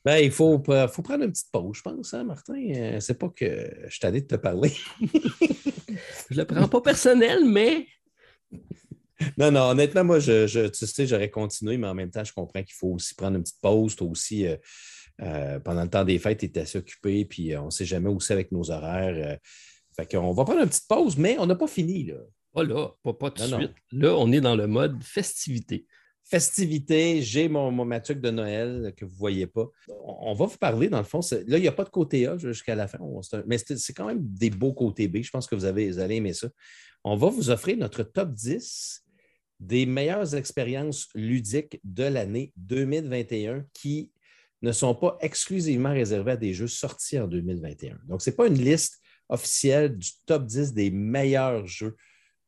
Ben, 0.09 0.17
il 0.23 0.31
faut, 0.31 0.57
faut, 0.57 1.01
prendre 1.03 1.23
une 1.23 1.31
petite 1.31 1.51
pause, 1.51 1.77
je 1.77 1.81
pense, 1.83 2.15
hein, 2.15 2.23
Martin. 2.23 2.59
Euh, 2.75 2.99
c'est 2.99 3.13
pas 3.13 3.29
que 3.29 3.69
je 3.87 3.99
t'allais 3.99 4.21
de 4.21 4.25
te 4.25 4.37
parler. 4.37 4.71
je 6.31 6.35
le 6.35 6.45
prends 6.45 6.67
pas 6.67 6.81
personnel, 6.81 7.45
mais. 7.45 7.85
Non, 9.37 9.51
non, 9.51 9.69
honnêtement, 9.69 10.03
moi, 10.03 10.17
je, 10.17 10.67
tu 10.67 10.87
sais, 10.87 11.05
j'aurais 11.05 11.29
continué, 11.29 11.77
mais 11.77 11.85
en 11.85 11.93
même 11.93 12.09
temps, 12.09 12.23
je 12.23 12.33
comprends 12.33 12.63
qu'il 12.63 12.73
faut 12.73 12.87
aussi 12.87 13.13
prendre 13.13 13.37
une 13.37 13.43
petite 13.43 13.61
pause. 13.61 13.95
Tu 13.95 14.03
aussi. 14.03 14.47
Euh, 15.21 15.59
pendant 15.59 15.83
le 15.83 15.89
temps 15.91 16.03
des 16.03 16.17
fêtes, 16.17 16.39
tu 16.39 16.45
étais 16.45 16.61
assez 16.61 16.79
occupé, 16.79 17.23
puis 17.25 17.53
euh, 17.53 17.61
on 17.61 17.65
ne 17.65 17.69
sait 17.69 17.85
jamais 17.85 18.09
où 18.09 18.19
c'est 18.19 18.33
avec 18.33 18.51
nos 18.51 18.71
horaires. 18.71 19.13
Euh. 19.15 19.37
fait 19.95 20.09
qu'on 20.09 20.31
va 20.31 20.43
prendre 20.43 20.61
une 20.61 20.69
petite 20.69 20.87
pause, 20.87 21.17
mais 21.17 21.37
on 21.37 21.45
n'a 21.45 21.55
pas 21.55 21.67
fini. 21.67 22.05
Là. 22.05 22.15
Pas 22.51 22.63
là, 22.63 22.89
pas, 23.03 23.29
tout 23.29 23.43
de 23.43 23.47
suite. 23.47 23.75
Là, 23.91 24.15
on 24.15 24.31
est 24.31 24.41
dans 24.41 24.55
le 24.55 24.65
mode 24.65 25.03
festivité. 25.03 25.85
Festivité, 26.29 27.23
j'ai 27.23 27.49
mon, 27.49 27.71
mon 27.71 27.85
de 27.87 28.29
Noël 28.29 28.93
que 28.95 29.03
vous 29.03 29.13
ne 29.13 29.17
voyez 29.17 29.47
pas. 29.47 29.65
On, 30.03 30.35
va 30.35 30.45
vous 30.45 30.57
parler, 30.59 30.87
dans 30.87 30.99
le 30.99 31.03
fond. 31.03 31.21
Là, 31.31 31.57
il 31.57 31.61
n'y 31.61 31.67
a 31.67 31.71
pas 31.71 31.85
de 31.85 31.89
côté 31.89 32.27
A 32.27 32.37
jusqu'à 32.37 32.75
la 32.75 32.87
fin, 32.87 32.99
mais 33.47 33.57
c'est 33.57 33.93
quand 33.93 34.05
même 34.05 34.21
des 34.21 34.51
beaux 34.51 34.73
côtés 34.73 35.07
B. 35.07 35.23
Je 35.23 35.31
pense 35.31 35.47
que 35.47 35.55
vous, 35.55 35.65
avez, 35.65 35.89
vous 35.89 35.97
allez 35.97 36.17
aimer 36.17 36.33
ça. 36.33 36.49
On 37.03 37.15
va 37.15 37.29
vous 37.29 37.49
offrir 37.49 37.77
notre 37.77 38.03
top 38.03 38.31
10 38.31 39.03
des 39.59 39.87
meilleures 39.87 40.35
expériences 40.35 41.07
ludiques 41.15 41.79
de 41.83 42.03
l'année 42.03 42.53
2021 42.57 43.65
qui 43.73 44.11
ne 44.61 44.71
sont 44.71 44.93
pas 44.93 45.17
exclusivement 45.21 45.93
réservés 45.93 46.33
à 46.33 46.37
des 46.37 46.53
jeux 46.53 46.67
sortis 46.67 47.17
en 47.17 47.27
2021. 47.27 47.97
Donc, 48.07 48.21
ce 48.21 48.29
n'est 48.29 48.35
pas 48.35 48.45
une 48.45 48.61
liste 48.61 49.01
officielle 49.29 49.97
du 49.97 50.11
top 50.27 50.45
10 50.45 50.73
des 50.73 50.91
meilleurs 50.91 51.65
jeux 51.65 51.95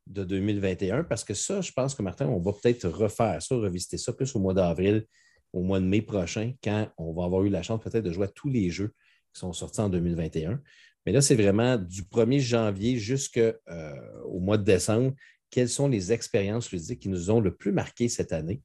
de 0.08 0.24
2021, 0.24 1.04
parce 1.04 1.24
que 1.24 1.34
ça, 1.34 1.62
je 1.62 1.72
pense 1.72 1.96
que 1.96 2.02
Martin, 2.02 2.28
on 2.28 2.40
va 2.40 2.52
peut-être 2.54 2.88
refaire 2.90 3.42
ça, 3.42 3.56
revisiter 3.56 3.98
ça 3.98 4.14
plus 4.14 4.36
au 4.36 4.40
mois 4.40 4.54
d'avril, 4.54 5.06
au 5.54 5.62
mois 5.62 5.80
de 5.80 5.86
mai 5.86 6.02
prochain, 6.02 6.54
quand 6.64 6.90
on 6.98 7.14
va 7.14 7.26
avoir 7.26 7.44
eu 7.44 7.50
la 7.50 7.64
chance 7.64 7.82
peut-être 7.82 8.04
de 8.04 8.12
jouer 8.12 8.26
à 8.26 8.30
tous 8.30 8.50
les 8.50 8.70
jeux 8.70 8.94
qui 9.34 9.40
sont 9.40 9.54
sortis 9.54 9.82
en 9.82 9.90
2021. 9.90 10.62
Mais 11.06 11.12
là, 11.12 11.22
c'est 11.22 11.36
vraiment 11.36 11.78
du 11.78 12.04
1er 12.04 12.40
janvier 12.40 12.98
jusqu'au 12.98 13.40
euh, 13.40 13.96
mois 14.40 14.58
de 14.58 14.64
décembre, 14.64 15.14
quelles 15.50 15.70
sont 15.70 15.88
les 15.88 16.12
expériences 16.12 16.72
ludiques 16.72 17.02
qui 17.02 17.10
nous 17.10 17.32
ont 17.32 17.40
le 17.40 17.56
plus 17.56 17.72
marqué 17.72 18.08
cette 18.08 18.34
année 18.34 18.62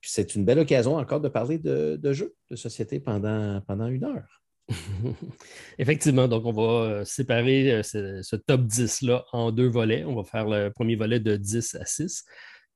c'est 0.00 0.34
une 0.34 0.44
belle 0.44 0.58
occasion 0.58 0.96
encore 0.96 1.20
de 1.20 1.28
parler 1.28 1.58
de, 1.58 2.12
jeux 2.12 2.34
de 2.50 2.56
société 2.56 3.00
pendant 3.00 3.86
une 3.86 4.04
heure. 4.04 4.42
Effectivement, 5.78 6.28
donc 6.28 6.44
on 6.44 6.52
va 6.52 6.62
euh, 6.62 7.04
séparer 7.04 7.72
euh, 7.72 7.82
ce, 7.82 8.36
top 8.36 8.62
10-là 8.62 9.24
en 9.32 9.50
deux 9.50 9.68
volets. 9.68 10.04
On 10.04 10.14
va 10.14 10.24
faire 10.24 10.46
le 10.46 10.70
premier 10.70 10.96
volet 10.96 11.20
de 11.20 11.36
10 11.36 11.76
à 11.76 11.84
6 11.84 12.24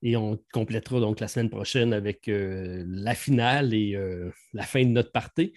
et 0.03 0.17
on 0.17 0.39
complétera 0.53 1.01
donc 1.01 1.21
la 1.21 1.29
semaine 1.29 1.51
prochaine 1.51 1.93
avec 1.93 2.29
euh, 2.29 2.85
la 2.89 3.15
finale 3.15 3.75
et 3.75 3.97
la 4.53 4.63
fin 4.65 4.83
de 4.83 4.91
notre 4.91 5.13
partie. 5.13 5.53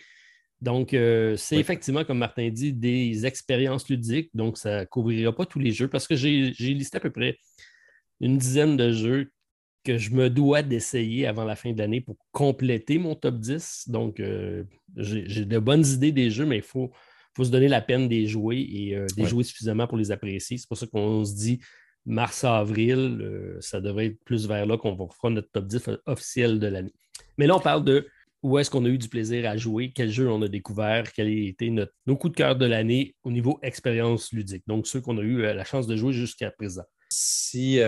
Donc, 0.61 0.89
c'est 0.91 1.57
effectivement, 1.57 2.05
comme 2.05 2.17
Martin 2.17 2.49
dit, 2.49 2.73
des 2.73 3.25
expériences 3.25 3.89
ludiques. 3.89 4.29
Donc, 4.33 4.57
ça 4.57 4.81
ne 4.81 4.85
couvrira 4.85 5.35
pas 5.35 5.45
tous 5.45 5.59
les 5.59 5.71
jeux 5.71 5.87
parce 5.87 6.07
que 6.07 6.15
j'ai 6.15 6.51
listé 6.59 6.97
à 6.97 6.99
peu 6.99 7.11
près 7.11 7.37
une 8.21 8.37
dizaine 8.37 8.77
de 8.77 8.91
jeux 8.91 9.31
que 9.85 9.97
je 9.97 10.09
me 10.09 10.29
dois 10.29 10.63
d'essayer 10.63 11.27
avant 11.27 11.45
la 11.45 11.55
fin 11.55 11.71
de 11.71 11.77
l'année 11.77 12.01
pour 12.01 12.17
compléter 12.31 12.97
mon 12.97 13.15
top 13.15 13.35
10. 13.35 13.87
Donc, 13.87 14.19
euh, 14.19 14.63
j'ai 14.97 15.45
de 15.45 15.59
bonnes 15.59 15.85
idées 15.85 16.11
des 16.11 16.31
jeux, 16.31 16.45
mais 16.45 16.57
il 16.57 16.63
faut, 16.63 16.91
se 17.37 17.49
donner 17.49 17.67
la 17.67 17.81
peine 17.81 18.07
de 18.07 18.13
les 18.13 18.27
jouer 18.27 18.65
et 18.67 18.95
euh, 18.95 19.05
de 19.17 19.25
jouer 19.25 19.43
suffisamment 19.43 19.87
pour 19.87 19.97
les 19.97 20.11
apprécier. 20.11 20.57
C'est 20.57 20.67
pour 20.67 20.77
ça 20.77 20.87
qu'on 20.87 21.23
se 21.23 21.35
dit 21.35 21.59
mars-avril, 22.05 23.19
euh, 23.21 23.57
ça 23.61 23.79
devrait 23.79 24.07
être 24.07 24.23
plus 24.25 24.47
vers 24.47 24.65
là 24.65 24.77
qu'on 24.77 24.95
va 24.95 25.05
faire 25.21 25.31
notre 25.31 25.49
top 25.51 25.67
10 25.67 25.89
officiel 26.07 26.59
de 26.59 26.67
l'année. 26.67 26.93
Mais 27.37 27.45
là, 27.45 27.55
on 27.55 27.59
parle 27.59 27.83
de 27.83 28.07
où 28.41 28.57
est-ce 28.57 28.69
qu'on 28.69 28.85
a 28.85 28.89
eu 28.89 28.97
du 28.97 29.09
plaisir 29.09 29.49
à 29.49 29.57
jouer, 29.57 29.91
quel 29.93 30.11
jeu 30.11 30.29
on 30.29 30.41
a 30.41 30.47
découvert, 30.47 31.11
quels 31.13 31.47
étaient 31.47 31.69
notre, 31.69 31.93
nos 32.05 32.15
coups 32.15 32.31
de 32.31 32.37
cœur 32.37 32.55
de 32.55 32.65
l'année 32.65 33.15
au 33.23 33.31
niveau 33.31 33.59
expérience 33.61 34.31
ludique. 34.31 34.63
Donc, 34.67 34.87
ceux 34.87 35.01
qu'on 35.01 35.17
a 35.17 35.21
eu 35.21 35.41
la 35.41 35.63
chance 35.63 35.87
de 35.87 35.95
jouer 35.95 36.13
jusqu'à 36.13 36.51
présent. 36.51 36.83
Si 37.09 37.79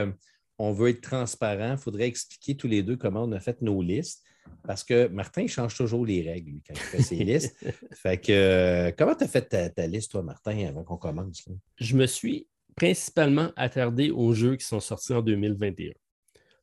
on 0.59 0.71
veut 0.71 0.89
être 0.89 1.01
transparent, 1.01 1.73
il 1.73 1.77
faudrait 1.77 2.07
expliquer 2.07 2.55
tous 2.55 2.67
les 2.67 2.83
deux 2.83 2.95
comment 2.95 3.23
on 3.23 3.31
a 3.31 3.39
fait 3.39 3.61
nos 3.61 3.81
listes. 3.81 4.23
Parce 4.63 4.83
que 4.83 5.07
Martin 5.07 5.45
change 5.47 5.75
toujours 5.75 6.05
les 6.05 6.21
règles 6.21 6.61
quand 6.65 6.73
il 6.73 6.79
fait 6.79 7.01
ses 7.01 7.15
listes. 7.17 7.55
Fait 7.93 8.17
que 8.17 8.31
euh, 8.31 8.91
comment 8.97 9.15
tu 9.15 9.25
as 9.25 9.27
fait 9.27 9.73
ta, 9.73 9.87
liste, 9.87 10.11
toi, 10.11 10.23
Martin, 10.23 10.67
avant 10.67 10.83
qu'on 10.83 10.97
commence? 10.97 11.45
Je 11.77 11.95
me 11.95 12.05
suis 12.05 12.47
principalement 12.75 13.51
attardé 13.55 14.09
aux 14.09 14.33
jeux 14.33 14.55
qui 14.55 14.65
sont 14.65 14.79
sortis 14.79 15.13
en 15.13 15.21
2021. 15.21 15.91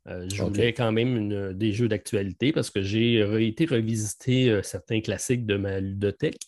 Euh, 0.07 0.29
je 0.33 0.43
voulais 0.43 0.75
quand 0.75 0.93
même 0.93 1.55
des 1.55 1.73
jeux 1.73 1.89
d'actualité 1.89 2.53
parce 2.53 2.71
que 2.71 2.83
j'ai 2.83 3.21
été 3.47 3.65
revisiter 3.65 4.51
euh, 4.51 4.63
certains 4.63 5.01
classiques 5.01 5.47
de 5.47 5.57
ma 5.57 5.81
ludothèque 5.81 6.41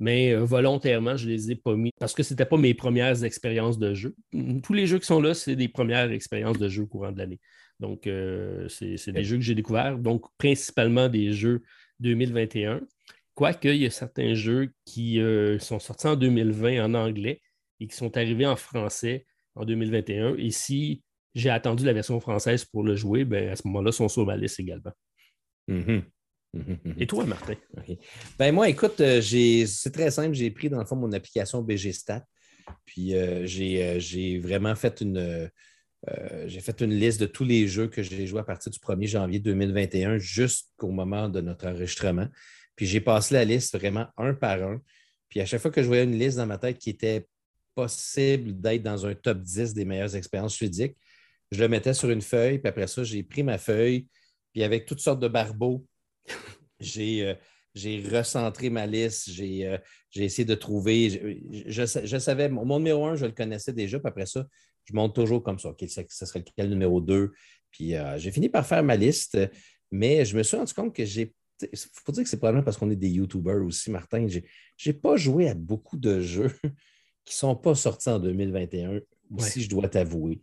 mais 0.00 0.32
euh, 0.32 0.44
volontairement, 0.44 1.16
je 1.16 1.26
ne 1.26 1.32
les 1.32 1.52
ai 1.52 1.56
pas 1.56 1.76
mis 1.76 1.92
parce 1.98 2.12
que 2.12 2.22
ce 2.22 2.32
n'étaient 2.32 2.46
pas 2.46 2.56
mes 2.56 2.74
premières 2.74 3.24
expériences 3.24 3.78
de 3.78 3.94
jeu. 3.94 4.14
Tous 4.62 4.72
les 4.72 4.86
jeux 4.86 4.98
qui 4.98 5.06
sont 5.06 5.20
là, 5.20 5.34
c'est 5.34 5.56
des 5.56 5.68
premières 5.68 6.10
expériences 6.10 6.58
de 6.58 6.68
jeu 6.68 6.82
au 6.82 6.86
courant 6.86 7.12
de 7.12 7.18
l'année. 7.18 7.40
Donc, 7.80 8.06
euh, 8.06 8.68
c'est 8.68 9.12
des 9.12 9.24
jeux 9.24 9.36
que 9.36 9.42
j'ai 9.42 9.54
découverts, 9.54 9.98
donc 9.98 10.24
principalement 10.38 11.08
des 11.08 11.32
jeux 11.32 11.62
2021. 12.00 12.80
Quoique, 13.34 13.68
il 13.68 13.82
y 13.82 13.86
a 13.86 13.90
certains 13.90 14.34
jeux 14.34 14.72
qui 14.84 15.20
euh, 15.20 15.58
sont 15.58 15.78
sortis 15.78 16.06
en 16.06 16.16
2020 16.16 16.84
en 16.84 16.94
anglais 16.94 17.40
et 17.80 17.86
qui 17.86 17.96
sont 17.96 18.16
arrivés 18.16 18.46
en 18.46 18.56
français 18.56 19.26
en 19.54 19.64
2021. 19.64 20.36
Et 20.36 20.50
si 20.50 21.02
j'ai 21.34 21.50
attendu 21.50 21.84
la 21.84 21.92
version 21.92 22.20
française 22.20 22.64
pour 22.64 22.82
le 22.84 22.94
jouer, 22.94 23.24
ben, 23.24 23.48
à 23.48 23.56
ce 23.56 23.66
moment-là, 23.66 23.90
ils 23.90 23.94
sont 23.94 24.08
sur 24.08 24.26
ma 24.26 24.36
liste 24.36 24.60
également. 24.60 24.92
Mm-hmm. 25.68 26.02
Et 26.98 27.06
toi, 27.06 27.24
Martin? 27.24 27.54
Ben 28.38 28.52
moi, 28.52 28.68
écoute, 28.68 29.00
euh, 29.00 29.20
c'est 29.22 29.90
très 29.92 30.10
simple. 30.10 30.34
J'ai 30.34 30.50
pris 30.50 30.68
dans 30.68 30.78
le 30.78 30.84
fond 30.84 30.96
mon 30.96 31.12
application 31.12 31.62
BG 31.62 31.92
Stat. 31.92 32.24
Puis 32.84 33.14
j'ai 33.46 34.38
vraiment 34.38 34.74
fait 34.74 35.00
une. 35.00 35.50
fait 36.06 36.80
une 36.80 36.94
liste 36.94 37.20
de 37.20 37.26
tous 37.26 37.44
les 37.44 37.66
jeux 37.66 37.88
que 37.88 38.02
j'ai 38.02 38.26
joués 38.26 38.40
à 38.40 38.44
partir 38.44 38.70
du 38.70 38.78
1er 38.78 39.06
janvier 39.06 39.40
2021 39.40 40.18
jusqu'au 40.18 40.90
moment 40.90 41.28
de 41.28 41.40
notre 41.40 41.66
enregistrement. 41.66 42.28
Puis 42.76 42.86
j'ai 42.86 43.00
passé 43.00 43.34
la 43.34 43.44
liste 43.44 43.76
vraiment 43.76 44.06
un 44.16 44.34
par 44.34 44.62
un. 44.62 44.80
Puis 45.28 45.40
à 45.40 45.46
chaque 45.46 45.60
fois 45.60 45.70
que 45.70 45.82
je 45.82 45.86
voyais 45.86 46.04
une 46.04 46.18
liste 46.18 46.36
dans 46.36 46.46
ma 46.46 46.58
tête 46.58 46.78
qui 46.78 46.90
était 46.90 47.26
possible 47.74 48.60
d'être 48.60 48.82
dans 48.82 49.06
un 49.06 49.14
top 49.14 49.38
10 49.38 49.74
des 49.74 49.84
meilleures 49.84 50.14
expériences 50.14 50.60
ludiques, 50.60 50.96
je 51.50 51.60
le 51.60 51.68
mettais 51.68 51.94
sur 51.94 52.10
une 52.10 52.22
feuille. 52.22 52.58
Puis 52.58 52.68
après 52.68 52.86
ça, 52.86 53.02
j'ai 53.02 53.22
pris 53.22 53.42
ma 53.42 53.58
feuille. 53.58 54.06
Puis 54.52 54.62
avec 54.62 54.84
toutes 54.84 55.00
sortes 55.00 55.20
de 55.20 55.28
barbeaux, 55.28 55.86
j'ai 56.80 57.24
euh, 57.24 58.08
recentré 58.10 58.70
ma 58.70 58.86
liste. 58.86 59.30
J'ai 59.30 59.66
euh, 59.66 59.78
essayé 60.14 60.44
de 60.44 60.54
trouver. 60.54 61.40
Je, 61.66 62.18
savais, 62.18 62.48
mon 62.48 62.78
numéro 62.78 63.06
un, 63.06 63.16
je 63.16 63.26
le 63.26 63.32
connaissais 63.32 63.72
déjà. 63.72 63.98
Puis 63.98 64.08
après 64.08 64.26
ça, 64.26 64.46
je 64.84 64.94
monte 64.94 65.14
toujours 65.14 65.42
comme 65.42 65.58
ça. 65.58 65.70
OK, 65.70 65.84
ce 65.86 66.26
serait 66.26 66.44
quel 66.56 66.68
numéro 66.68 67.00
2? 67.00 67.32
Puis 67.70 67.94
euh, 67.94 68.18
j'ai 68.18 68.30
fini 68.30 68.48
par 68.48 68.66
faire 68.66 68.82
ma 68.82 68.96
liste. 68.96 69.38
Mais 69.90 70.24
je 70.24 70.36
me 70.36 70.42
suis 70.42 70.56
rendu 70.56 70.72
compte 70.72 70.94
que 70.94 71.04
j'ai 71.04 71.34
il 71.72 71.78
faut 72.04 72.12
dire 72.12 72.24
que 72.24 72.28
c'est 72.28 72.38
probablement 72.38 72.64
parce 72.64 72.76
qu'on 72.76 72.90
est 72.90 72.96
des 72.96 73.10
YouTubers 73.10 73.64
aussi, 73.64 73.90
Martin. 73.90 74.26
Je 74.28 74.40
n'ai 74.84 74.92
pas 74.94 75.16
joué 75.16 75.48
à 75.48 75.54
beaucoup 75.54 75.96
de 75.96 76.20
jeux 76.20 76.50
qui 77.24 77.34
ne 77.34 77.38
sont 77.38 77.56
pas 77.56 77.74
sortis 77.74 78.08
en 78.08 78.18
2021, 78.18 79.00
si 79.38 79.62
je 79.62 79.68
dois 79.68 79.88
t'avouer. 79.88 80.40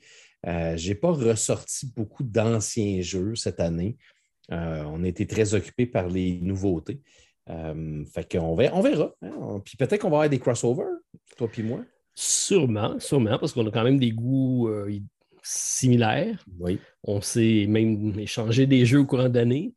Euh, 0.48 0.78
je 0.78 0.90
n'ai 0.90 0.96
pas 0.96 1.12
ressorti 1.12 1.92
beaucoup 1.96 2.24
d'anciens 2.24 3.02
jeux 3.02 3.36
cette 3.36 3.60
année. 3.60 3.98
Euh, 4.52 4.84
on 4.88 5.04
a 5.04 5.08
été 5.08 5.28
très 5.28 5.54
occupés 5.54 5.86
par 5.86 6.08
les 6.08 6.40
nouveautés. 6.42 7.02
Euh, 7.50 8.04
fait 8.06 8.38
qu'on 8.38 8.56
verra. 8.56 8.76
On 8.78 8.82
verra 8.82 9.14
hein. 9.22 9.62
Puis 9.64 9.78
peut-être 9.78 10.02
qu'on 10.02 10.10
va 10.10 10.18
avoir 10.18 10.30
des 10.30 10.40
crossovers, 10.40 11.00
toi 11.38 11.50
et 11.58 11.64
moi. 11.64 11.84
Sûrement, 12.16 13.00
sûrement, 13.00 13.40
parce 13.40 13.54
qu'on 13.54 13.66
a 13.68 13.72
quand 13.72 13.84
même 13.84 14.00
des 14.00 14.12
goûts 14.12 14.70
similaires. 15.42 16.44
Oui. 16.60 16.80
On 17.04 17.22
s'est 17.22 17.66
même 17.68 18.18
échangé 18.20 18.66
des 18.66 18.86
jeux 18.86 19.00
au 19.00 19.06
courant 19.06 19.30
d'année. 19.30 19.74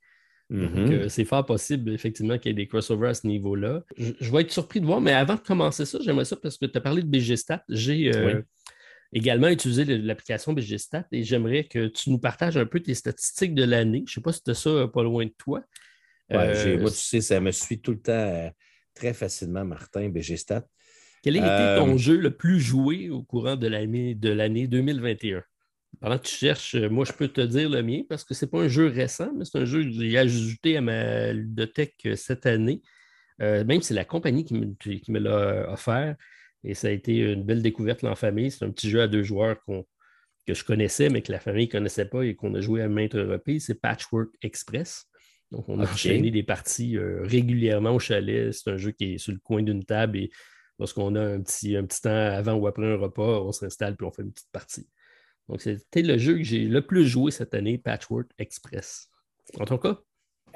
Mm-hmm. 0.52 1.08
c'est 1.08 1.24
fort 1.24 1.46
possible, 1.46 1.92
effectivement, 1.92 2.36
qu'il 2.36 2.50
y 2.50 2.52
ait 2.52 2.54
des 2.54 2.66
crossovers 2.66 3.08
à 3.08 3.14
ce 3.14 3.26
niveau-là. 3.26 3.82
Je, 3.96 4.30
vais 4.30 4.42
être 4.42 4.50
surpris 4.50 4.80
de 4.80 4.86
voir, 4.86 5.00
mais 5.00 5.12
avant 5.12 5.36
de 5.36 5.40
commencer 5.40 5.86
ça, 5.86 5.98
j'aimerais 6.02 6.26
ça 6.26 6.36
parce 6.36 6.58
que 6.58 6.66
tu 6.66 6.76
as 6.76 6.80
parlé 6.80 7.02
de 7.02 7.08
BGStat. 7.08 7.64
J'ai 7.70 8.14
euh, 8.14 8.42
également 9.12 9.48
utilisé 9.48 9.84
l'application 9.84 10.52
BGStat 10.52 11.06
et 11.12 11.22
j'aimerais 11.22 11.64
que 11.64 11.88
tu 11.88 12.10
nous 12.10 12.18
partages 12.18 12.56
un 12.56 12.66
peu 12.66 12.80
tes 12.80 12.94
statistiques 12.94 13.54
de 13.54 13.64
l'année. 13.64 14.04
Je 14.06 14.12
ne 14.12 14.14
sais 14.14 14.20
pas 14.20 14.32
si 14.32 14.42
tu 14.42 14.50
as 14.50 14.54
ça 14.54 14.70
euh, 14.70 14.86
pas 14.86 15.02
loin 15.02 15.24
de 15.24 15.34
toi. 15.36 15.62
Euh, 16.32 16.78
moi, 16.80 16.90
tu 16.90 16.96
sais, 16.96 17.20
ça 17.20 17.40
me 17.40 17.50
suit 17.50 17.80
tout 17.80 17.92
le 17.92 18.00
temps 18.00 18.52
très 18.94 19.12
facilement, 19.12 19.64
Martin, 19.64 20.08
BGStat. 20.08 20.66
Quel 21.22 21.36
a 21.36 21.74
été 21.74 21.78
ton 21.78 21.96
jeu 21.98 22.16
le 22.16 22.36
plus 22.36 22.58
joué 22.60 23.10
au 23.10 23.22
courant 23.22 23.56
de 23.56 23.68
l'année 23.68 24.14
2021? 24.14 25.44
Pendant 26.00 26.18
que 26.18 26.26
tu 26.26 26.34
cherches, 26.34 26.74
euh, 26.74 26.88
moi, 26.88 27.04
je 27.04 27.12
peux 27.12 27.28
te 27.28 27.40
dire 27.40 27.68
le 27.68 27.82
mien 27.82 28.02
parce 28.08 28.24
que 28.24 28.34
ce 28.34 28.44
n'est 28.44 28.50
pas 28.50 28.62
un 28.62 28.68
jeu 28.68 28.88
récent, 28.88 29.30
mais 29.36 29.44
c'est 29.44 29.58
un 29.58 29.64
jeu 29.64 29.84
que 29.84 29.90
j'ai 29.90 30.18
ajouté 30.18 30.76
à 30.76 30.80
ma 30.80 31.32
ludothèque 31.32 31.94
euh, 32.06 32.16
cette 32.16 32.46
année. 32.46 32.82
Euh, 33.40 33.64
même 33.64 33.82
c'est 33.82 33.94
la 33.94 34.04
compagnie 34.04 34.44
qui 34.44 34.54
me, 34.54 35.18
l'a 35.18 35.70
offert. 35.70 36.16
Et 36.64 36.74
ça 36.74 36.88
a 36.88 36.90
été 36.90 37.18
une 37.18 37.42
belle 37.42 37.62
découverte 37.62 38.04
en 38.04 38.14
famille. 38.14 38.50
C'est 38.50 38.64
un 38.64 38.70
petit 38.70 38.88
jeu 38.88 39.02
à 39.02 39.08
deux 39.08 39.22
joueurs 39.22 39.58
que 39.66 40.54
je 40.54 40.64
connaissais, 40.64 41.08
mais 41.08 41.22
que 41.22 41.32
la 41.32 41.40
famille 41.40 41.66
ne 41.66 41.72
connaissait 41.72 42.04
pas 42.04 42.22
et 42.24 42.34
qu'on 42.34 42.54
a 42.54 42.60
joué 42.60 42.82
à 42.82 42.88
maintes 42.88 43.14
reprises. 43.14 43.66
C'est 43.66 43.80
Patchwork 43.80 44.30
Express. 44.42 45.06
Donc, 45.50 45.68
on 45.68 45.80
a 45.80 45.84
enchaîné 45.84 46.30
des 46.30 46.42
parties 46.42 46.96
régulièrement 46.98 47.94
au 47.94 47.98
chalet. 47.98 48.52
C'est 48.52 48.70
un 48.70 48.76
jeu 48.76 48.92
qui 48.92 49.14
est 49.14 49.18
sur 49.18 49.32
le 49.32 49.38
coin 49.38 49.62
d'une 49.62 49.84
table 49.84 50.18
et 50.18 50.30
lorsqu'on 50.78 51.14
a 51.14 51.20
un 51.20 51.40
petit, 51.42 51.76
un 51.76 51.84
petit 51.84 52.00
temps 52.00 52.10
avant 52.10 52.54
ou 52.54 52.66
après 52.66 52.86
un 52.86 52.96
repas, 52.96 53.40
on 53.40 53.52
s'installe 53.52 53.96
et 54.00 54.04
on 54.04 54.10
fait 54.10 54.22
une 54.22 54.32
petite 54.32 54.50
partie. 54.52 54.88
Donc, 55.48 55.60
c'était 55.60 56.02
le 56.02 56.16
jeu 56.16 56.38
que 56.38 56.44
j'ai 56.44 56.64
le 56.64 56.86
plus 56.86 57.06
joué 57.06 57.30
cette 57.32 57.54
année, 57.54 57.76
Patchwork 57.76 58.30
Express. 58.38 59.10
En 59.58 59.64
ton 59.64 59.78
cas? 59.78 60.00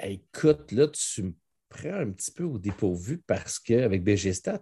Écoute, 0.03 0.71
là, 0.71 0.87
tu 0.87 1.23
me 1.23 1.33
prends 1.69 1.93
un 1.93 2.11
petit 2.11 2.31
peu 2.31 2.43
au 2.43 2.57
dépourvu 2.57 3.21
parce 3.25 3.59
qu'avec 3.59 4.03
BG 4.03 4.33
Stats, 4.33 4.61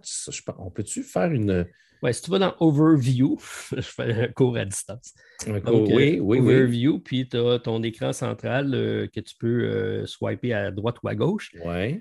on 0.58 0.70
peut-tu 0.70 1.02
faire 1.02 1.32
une. 1.32 1.66
Oui, 2.02 2.12
si 2.12 2.22
tu 2.22 2.30
vas 2.30 2.38
dans 2.38 2.54
Overview, 2.60 3.38
je 3.72 3.80
fais 3.80 4.24
un 4.24 4.28
cours 4.28 4.56
à 4.56 4.64
distance. 4.64 5.14
Un 5.46 5.60
cours, 5.60 5.90
oui, 5.90 6.20
oui, 6.20 6.38
Overview, 6.38 6.98
puis 7.00 7.28
tu 7.28 7.38
as 7.38 7.58
ton 7.58 7.82
écran 7.82 8.12
central 8.12 8.74
euh, 8.74 9.06
que 9.06 9.20
tu 9.20 9.34
peux 9.36 9.64
euh, 9.64 10.06
swiper 10.06 10.52
à 10.52 10.70
droite 10.70 10.96
ou 11.02 11.08
à 11.08 11.14
gauche. 11.14 11.52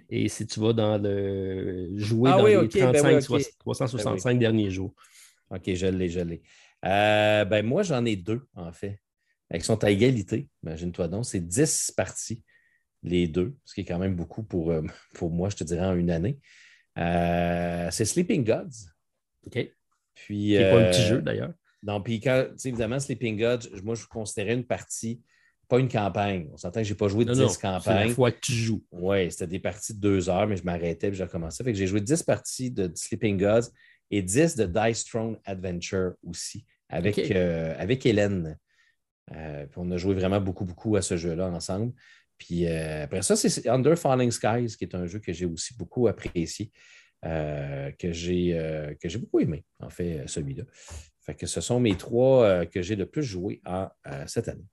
Et 0.09 0.27
si 0.27 0.45
tu 0.47 0.59
vas 0.59 0.73
dans 0.73 0.97
le 0.97 1.91
jouer 1.95 2.31
ah 2.33 2.37
dans 2.37 2.45
les 2.45 2.67
35, 2.67 3.21
365 3.59 4.33
ben 4.33 4.39
derniers 4.39 4.69
jours. 4.69 4.93
OK, 5.49 5.73
je 5.73 5.87
l'ai, 5.87 6.09
je 6.09 6.19
l'ai. 6.19 6.41
Euh, 6.85 7.45
ben 7.45 7.65
moi, 7.65 7.83
j'en 7.83 8.03
ai 8.05 8.15
deux, 8.15 8.47
en 8.55 8.71
fait. 8.71 8.99
Elles 9.49 9.63
sont 9.63 9.83
à 9.83 9.91
égalité, 9.91 10.49
imagine-toi 10.63 11.07
donc. 11.07 11.25
C'est 11.25 11.39
10 11.39 11.93
parties, 11.95 12.43
les 13.05 13.27
deux, 13.27 13.55
ce 13.63 13.73
qui 13.73 13.81
est 13.81 13.85
quand 13.85 13.99
même 13.99 14.15
beaucoup 14.15 14.43
pour, 14.43 14.71
euh, 14.71 14.81
pour 15.13 15.31
moi, 15.31 15.49
je 15.49 15.55
te 15.55 15.63
dirais, 15.63 15.85
en 15.85 15.95
une 15.95 16.11
année. 16.11 16.39
Euh, 16.97 17.89
c'est 17.91 18.05
Sleeping 18.05 18.43
Gods. 18.43 18.89
OK. 19.45 19.71
Puis, 20.15 20.53
n'est 20.53 20.71
pas 20.71 20.79
un 20.79 20.91
petit 20.91 21.03
jeu, 21.03 21.21
d'ailleurs. 21.21 21.53
Non, 21.83 22.01
puis 22.01 22.19
quand, 22.19 22.47
évidemment, 22.63 22.99
Sleeping 22.99 23.39
Gods, 23.39 23.69
moi, 23.83 23.95
je 23.95 24.05
considérais 24.07 24.53
une 24.53 24.65
partie, 24.65 25.21
pas 25.67 25.79
une 25.79 25.89
campagne. 25.89 26.49
On 26.51 26.57
s'entend 26.57 26.79
que 26.79 26.85
je 26.85 26.93
n'ai 26.93 26.97
pas 26.97 27.07
joué 27.07 27.25
de 27.25 27.33
10 27.33 27.57
campagnes. 27.57 27.81
C'est 27.83 28.07
la 28.07 28.13
fois 28.13 28.31
que 28.31 28.39
tu 28.39 28.53
joues. 28.53 28.83
Oui, 28.91 29.29
c'était 29.31 29.47
des 29.47 29.59
parties 29.59 29.93
de 29.93 29.99
deux 29.99 30.29
heures, 30.29 30.47
mais 30.47 30.57
je 30.57 30.63
m'arrêtais 30.63 31.09
et 31.09 31.13
je 31.13 31.23
recommençais. 31.23 31.63
Fait 31.63 31.73
que 31.73 31.77
j'ai 31.77 31.87
joué 31.87 32.01
10 32.01 32.23
parties 32.23 32.71
de 32.71 32.91
Sleeping 32.95 33.37
Gods 33.37 33.69
et 34.09 34.21
10 34.21 34.55
de 34.55 34.65
Dice 34.65 35.05
Throne 35.05 35.37
Adventure 35.45 36.13
aussi 36.23 36.65
avec, 36.89 37.19
euh, 37.31 37.75
avec 37.77 38.05
Hélène. 38.05 38.57
Euh, 39.33 39.65
on 39.75 39.91
a 39.91 39.97
joué 39.97 40.13
vraiment 40.15 40.39
beaucoup, 40.39 40.65
beaucoup 40.65 40.95
à 40.95 41.01
ce 41.01 41.17
jeu-là 41.17 41.47
ensemble. 41.47 41.93
Puis 42.37 42.67
euh, 42.67 43.03
après 43.05 43.21
ça, 43.21 43.35
c'est 43.35 43.67
Under 43.67 43.97
Falling 43.97 44.31
Skies, 44.31 44.75
qui 44.77 44.83
est 44.83 44.95
un 44.95 45.05
jeu 45.05 45.19
que 45.19 45.31
j'ai 45.31 45.45
aussi 45.45 45.75
beaucoup 45.77 46.07
apprécié, 46.07 46.71
que 47.23 48.11
j'ai 48.11 49.17
beaucoup 49.19 49.39
aimé, 49.39 49.63
en 49.79 49.89
fait, 49.89 50.23
celui-là. 50.27 50.63
Fait 51.21 51.33
que 51.33 51.47
ce 51.47 51.59
sont 51.61 51.79
mes 51.79 51.95
trois 51.95 52.65
que 52.65 52.81
j'ai 52.81 52.95
le 52.95 53.07
plus 53.07 53.23
joué 53.23 53.61
en, 53.65 53.87
cette 54.27 54.47
année, 54.47 54.67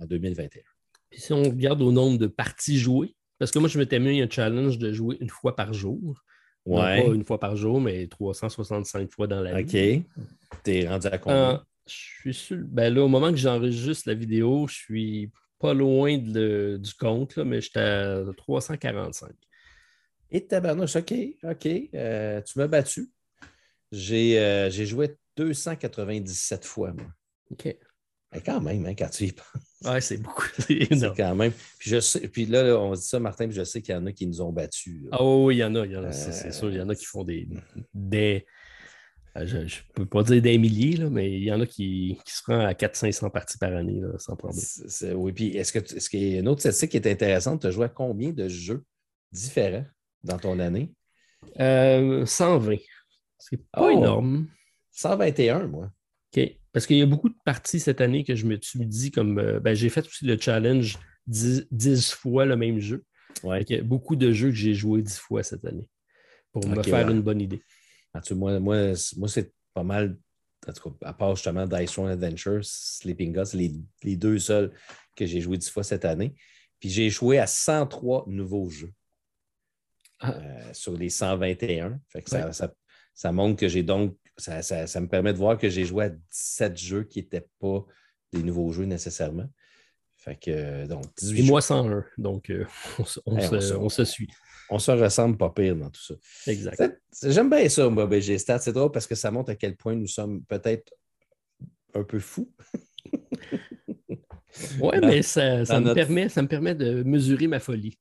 en, 0.00 0.06
2021. 0.06 0.62
Puis 1.10 1.20
si 1.20 1.32
on 1.32 1.42
regarde 1.42 1.80
au 1.82 1.92
nombre 1.92 2.18
de 2.18 2.26
parties 2.26 2.78
jouées, 2.78 3.14
parce 3.38 3.52
que 3.52 3.58
moi, 3.58 3.68
je 3.68 3.78
m'étais 3.78 3.98
mis 3.98 4.20
un 4.20 4.28
challenge 4.28 4.78
de 4.78 4.92
jouer 4.92 5.16
une 5.20 5.30
fois 5.30 5.54
par 5.54 5.72
jour. 5.72 6.22
Ouais. 6.66 7.02
pas 7.02 7.14
une 7.14 7.24
fois 7.24 7.40
par 7.40 7.56
jour, 7.56 7.80
mais 7.80 8.06
365 8.08 9.10
fois 9.10 9.26
dans 9.26 9.40
la 9.40 9.58
OK. 9.58 9.76
T'es 10.62 10.86
rendu 10.86 11.06
à 11.06 11.16
combien? 11.16 11.50
Euh, 11.54 11.58
je 11.86 11.94
suis 11.94 12.34
sûr. 12.34 12.58
Ben 12.68 12.92
là, 12.92 13.02
au 13.02 13.08
moment 13.08 13.30
que 13.30 13.36
j'enregistre 13.36 14.08
la 14.08 14.14
vidéo, 14.14 14.66
je 14.66 14.74
suis 14.74 15.30
pas 15.58 15.74
loin 15.74 16.16
du 16.18 16.94
compte, 16.98 17.36
là, 17.36 17.44
mais 17.44 17.60
j'étais 17.60 17.80
à 17.80 18.22
345. 18.36 19.30
Et 20.30 20.46
tabarnouche, 20.46 20.96
OK, 20.96 21.14
OK. 21.42 21.68
Euh, 21.94 22.40
tu 22.42 22.58
m'as 22.58 22.66
battu. 22.66 23.10
Euh, 23.92 24.70
j'ai 24.70 24.86
joué 24.86 25.16
297 25.36 26.64
fois, 26.64 26.92
moi. 26.92 27.06
OK. 27.50 27.76
Mais 28.32 28.42
quand 28.42 28.60
même, 28.60 28.84
hein, 28.84 28.94
quand 28.94 29.08
tu 29.08 29.24
y 29.24 29.34
Oui, 29.84 30.02
c'est 30.02 30.18
beaucoup. 30.18 30.44
C'est 30.58 31.16
quand 31.16 31.34
même. 31.34 31.52
Puis, 31.78 31.90
je 31.90 32.00
sais, 32.00 32.28
puis 32.28 32.44
là, 32.44 32.78
on 32.78 32.92
dit 32.92 33.00
ça, 33.00 33.18
Martin, 33.18 33.46
puis 33.46 33.56
je 33.56 33.64
sais 33.64 33.80
qu'il 33.80 33.94
y 33.94 33.98
en 33.98 34.04
a 34.04 34.12
qui 34.12 34.26
nous 34.26 34.42
ont 34.42 34.52
battus. 34.52 35.06
Ah 35.12 35.24
oui, 35.24 35.56
il 35.56 35.58
y 35.60 35.64
en 35.64 35.74
a. 35.76 35.86
Il 35.86 35.92
y 35.92 35.96
en 35.96 36.04
a 36.04 36.12
c'est 36.12 36.52
sûr. 36.52 36.70
Il 36.70 36.76
y 36.76 36.80
en 36.80 36.88
a 36.90 36.94
qui 36.94 37.06
font 37.06 37.24
des. 37.24 37.48
des 37.94 38.44
euh, 38.44 38.50
je 39.44 39.58
ne 39.58 39.66
peux 39.94 40.06
pas 40.06 40.22
dire 40.22 40.40
des 40.42 40.58
milliers, 40.58 40.96
là, 40.96 41.10
mais 41.10 41.30
il 41.30 41.44
y 41.44 41.52
en 41.52 41.60
a 41.60 41.66
qui, 41.66 42.18
qui 42.24 42.32
se 42.32 42.42
rendent 42.46 42.66
à 42.66 42.72
400-500 42.72 43.30
parties 43.30 43.58
par 43.58 43.74
année, 43.74 44.00
là, 44.00 44.18
sans 44.18 44.36
problème. 44.36 44.60
oui, 45.14 45.32
puis 45.32 45.56
est-ce 45.56 45.72
que 45.72 45.78
est-ce 45.78 46.08
qu'il 46.08 46.22
y 46.22 46.36
a 46.36 46.40
une 46.40 46.48
autre 46.48 46.60
statistique 46.60 46.90
qui 46.90 46.96
est 46.96 47.10
intéressante? 47.10 47.62
Tu 47.62 47.66
as 47.66 47.70
joué 47.70 47.86
à 47.86 47.88
combien 47.88 48.30
de 48.30 48.48
jeux 48.48 48.84
différents 49.32 49.84
dans 50.24 50.38
ton 50.38 50.58
année? 50.58 50.92
Euh, 51.60 52.26
120. 52.26 52.76
C'est 53.38 53.60
pas 53.70 53.92
énorme. 53.92 54.48
121, 54.90 55.66
moi. 55.66 55.90
OK. 56.36 56.58
Parce 56.72 56.86
qu'il 56.86 56.98
y 56.98 57.02
a 57.02 57.06
beaucoup 57.06 57.28
de 57.28 57.36
parties 57.44 57.80
cette 57.80 58.00
année 58.00 58.24
que 58.24 58.34
je 58.34 58.46
me 58.46 58.58
suis 58.60 58.86
dit 58.86 59.10
comme 59.10 59.38
euh, 59.38 59.60
ben, 59.60 59.74
j'ai 59.74 59.88
fait 59.88 60.06
aussi 60.06 60.24
le 60.24 60.38
challenge 60.38 60.98
10, 61.26 62.12
fois 62.12 62.44
le 62.44 62.56
même 62.56 62.78
jeu. 62.78 63.04
Il 63.44 63.64
y 63.68 63.74
a 63.76 63.82
beaucoup 63.82 64.16
de 64.16 64.32
jeux 64.32 64.48
que 64.48 64.56
j'ai 64.56 64.74
joué 64.74 65.02
10 65.02 65.18
fois 65.18 65.42
cette 65.42 65.64
année 65.64 65.88
pour 66.52 66.66
me 66.66 66.82
faire 66.82 67.08
une 67.08 67.20
bonne 67.20 67.40
idée. 67.40 67.62
Moi, 68.32 68.58
moi, 68.60 68.92
moi 69.16 69.28
c'est 69.28 69.52
pas 69.74 69.82
mal, 69.82 70.16
en 70.66 70.72
tout 70.72 70.90
cas, 70.90 71.08
à 71.08 71.12
part 71.12 71.36
justement 71.36 71.66
Dice 71.66 71.96
One 71.98 72.10
Adventure, 72.10 72.60
Sleeping 72.62 73.32
Gods, 73.32 73.54
les, 73.54 73.74
les 74.02 74.16
deux 74.16 74.38
seuls 74.38 74.72
que 75.16 75.26
j'ai 75.26 75.40
joué 75.40 75.58
10 75.58 75.70
fois 75.70 75.84
cette 75.84 76.04
année. 76.04 76.34
Puis 76.80 76.90
j'ai 76.90 77.10
joué 77.10 77.38
à 77.38 77.46
103 77.46 78.24
nouveaux 78.28 78.68
jeux 78.70 78.92
ah. 80.20 80.34
euh, 80.34 80.72
sur 80.72 80.96
les 80.96 81.10
121. 81.10 82.00
Fait 82.08 82.22
que 82.22 82.30
ça, 82.30 82.52
ça 83.14 83.32
montre 83.32 83.58
que 83.58 83.68
j'ai 83.68 83.82
donc 83.82 84.16
ça, 84.38 85.00
me 85.00 85.08
permet 85.08 85.32
de 85.32 85.38
voir 85.38 85.58
que 85.58 85.68
j'ai 85.68 85.84
joué 85.84 86.04
à 86.04 86.08
17 86.10 86.76
jeux 86.76 87.04
qui 87.04 87.20
n'étaient 87.20 87.48
pas 87.60 87.84
des 88.32 88.42
nouveaux 88.42 88.70
jeux 88.72 88.84
nécessairement. 88.84 89.50
Fait 90.16 90.36
que, 90.36 90.86
donc, 90.86 91.04
18 91.16 91.40
Et 91.40 91.42
moi 91.46 91.60
101. 91.60 92.04
Donc, 92.18 92.50
euh, 92.50 92.64
on, 92.98 93.04
on 93.26 93.38
Hey, 93.38 93.48
se, 93.48 93.54
on 93.54 93.60
se- 93.60 93.74
on 93.74 93.88
se 93.88 94.04
suit. 94.04 94.28
On 94.70 94.78
se 94.78 94.90
ressemble 94.90 95.36
pas 95.36 95.50
pire 95.50 95.76
dans 95.76 95.90
tout 95.90 96.02
ça. 96.02 96.14
Exact. 96.50 97.00
J'aime 97.22 97.48
bien 97.50 97.68
ça, 97.68 97.88
moi, 97.88 98.06
BG 98.06 98.38
Stats. 98.38 98.58
C'est 98.58 98.72
drôle 98.72 98.90
parce 98.92 99.06
que 99.06 99.14
ça 99.14 99.30
montre 99.30 99.50
à 99.50 99.54
quel 99.54 99.76
point 99.76 99.94
nous 99.94 100.06
sommes 100.06 100.42
peut-être 100.44 100.92
un 101.94 102.04
peu 102.04 102.18
fous. 102.18 102.52
Oui, 104.80 104.96
mais 105.02 105.22
ça, 105.22 105.64
ça 105.64 105.78
me 105.78 105.84
notre- 105.86 105.94
permet, 105.94 106.28
ça 106.28 106.42
me 106.42 106.48
permet 106.48 106.74
de 106.74 107.02
mesurer 107.04 107.46
ma 107.46 107.60
folie. 107.60 107.96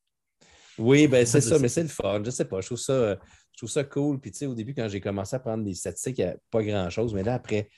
Oui, 0.80 1.08
ben 1.08 1.26
c'est 1.26 1.42
ça, 1.42 1.60
mais 1.60 1.68
c'est 1.68 1.84
le 1.84 1.90
fun. 1.90 2.22
Je 2.24 2.30
sais 2.32 2.46
pas. 2.46 2.62
Je 2.62 2.68
trouve 2.68 2.80
ça, 2.80 3.20
je 3.52 3.58
trouve 3.58 3.70
ça 3.70 3.84
cool. 3.84 4.20
Puis, 4.20 4.32
tu 4.32 4.40
sais, 4.40 4.46
au 4.46 4.56
début, 4.56 4.74
quand 4.74 4.88
j'ai 4.88 5.02
commencé 5.02 5.36
à 5.36 5.40
prendre 5.40 5.64
des 5.64 5.74
statistiques, 5.74 6.18
il 6.20 6.26
n'y 6.26 6.32
a 6.32 6.38
pas 6.50 6.64
grand-chose. 6.64 7.14
Mais 7.14 7.24
là, 7.24 7.36
après 7.36 7.70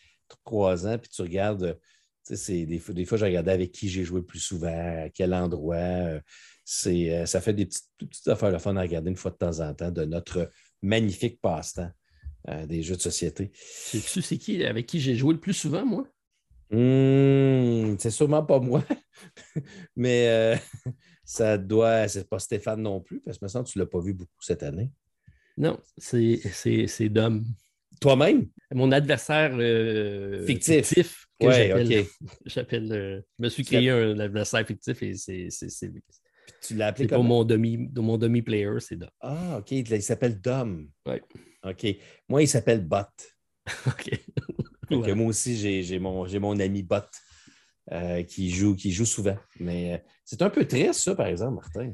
trois 0.46 0.86
ans, 0.88 0.98
puis 0.98 1.10
tu 1.10 1.22
regardes, 1.22 1.77
c'est 2.36 2.65
des, 2.65 2.79
fois- 2.79 2.93
des 2.93 3.05
fois, 3.05 3.17
je 3.17 3.25
regardais 3.25 3.51
avec 3.51 3.71
qui 3.71 3.89
j'ai 3.89 4.03
joué 4.03 4.19
le 4.21 4.25
plus 4.25 4.39
souvent, 4.39 5.03
à 5.05 5.09
quel 5.09 5.33
endroit. 5.33 5.75
euh, 5.75 6.19
c'est, 6.65 7.12
euh, 7.15 7.25
ça 7.25 7.41
fait 7.41 7.53
des 7.53 7.65
petites, 7.65 7.89
affaires 8.27 8.51
le 8.51 8.59
fun 8.59 8.75
à 8.75 8.81
regarder 8.81 9.09
une 9.09 9.15
fois 9.17 9.31
de 9.31 9.38
temps 9.38 9.59
en 9.59 9.74
temps 9.74 9.91
de 9.91 10.05
notre 10.05 10.51
magnifique 10.83 11.41
passe-temps 11.41 11.89
euh, 12.50 12.65
des 12.67 12.83
jeux 12.83 12.95
de 12.95 13.01
société. 13.01 13.51
Sais-tu 13.55 14.21
c'est 14.21 14.38
qui 14.38 14.63
avec 14.63 14.86
qui 14.86 15.00
j'ai 15.00 15.15
joué 15.15 15.33
le 15.33 15.39
plus 15.39 15.53
souvent, 15.53 15.86
moi? 15.86 16.07
Hmm, 16.71 17.95
c'est 17.98 18.12
sûrement 18.12 18.43
pas 18.45 18.59
moi, 18.59 18.83
mais 19.95 20.27
euh, 20.29 20.55
ça 21.25 21.57
doit. 21.57 22.07
C'est 22.07 22.29
pas 22.29 22.38
Stéphane 22.38 22.83
non 22.83 23.01
plus, 23.01 23.19
parce 23.21 23.39
que 23.39 23.45
me 23.45 23.50
semble 23.50 23.65
que 23.65 23.71
tu 23.71 23.79
ne 23.79 23.83
l'as 23.83 23.89
pas 23.89 24.00
vu 24.00 24.13
beaucoup 24.13 24.41
cette 24.41 24.62
année. 24.62 24.91
Non, 25.57 25.79
c'est, 25.98 26.39
c'est, 26.53 26.86
c'est 26.86 27.09
Dom. 27.09 27.43
Toi-même? 28.00 28.48
Mon 28.74 28.91
adversaire 28.91 29.51
euh, 29.58 30.46
Fictif. 30.46 30.94
que 30.94 31.46
Oui, 31.46 32.06
j'appelle. 32.46 32.91
Euh, 32.91 33.22
je 33.39 33.44
me 33.44 33.50
suis 33.50 33.63
créé 33.63 33.89
un 33.89 34.20
adversaire 34.20 34.65
fictif 34.65 35.01
et 35.03 35.13
c'est, 35.15 35.48
c'est, 35.50 35.70
c'est, 35.70 35.91
Tu 36.62 36.75
l'as 36.75 36.88
appelé 36.88 37.06
c'est 37.06 37.10
pas 37.10 37.18
comme. 37.18 37.27
mon 37.27 37.44
demi, 37.44 37.89
de 37.89 38.01
mon 38.01 38.18
demi-player, 38.18 38.79
c'est 38.79 38.96
Dom. 38.98 39.10
Ah, 39.22 39.58
OK. 39.60 39.72
Il 39.72 40.03
s'appelle 40.03 40.39
Dom. 40.39 40.88
Ouais. 41.06 41.22
OK. 41.63 41.88
Moi, 42.27 42.44
il 42.44 42.48
s'appelle 42.48 42.86
Bot. 42.86 43.06
OK. 43.88 44.12
Donc. 44.89 45.08
Moi 45.10 45.27
aussi, 45.27 45.56
j'ai 45.58 45.84
j'ai 45.84 46.00
mon, 46.00 46.25
j'ai 46.25 46.39
mon 46.39 46.60
ami 46.60 46.84
Bot 46.84 46.98
euh, 47.91 48.24
qui, 48.24 48.50
joue, 48.50 48.75
qui 48.75 48.91
joue 48.91 49.06
souvent. 49.06 49.38
Mais 49.60 49.94
euh, 49.94 49.98
c'est 50.25 50.41
un 50.41 50.50
peu 50.50 50.65
triste, 50.65 51.01
ça, 51.01 51.15
par 51.15 51.27
exemple, 51.27 51.56
Martin. 51.56 51.94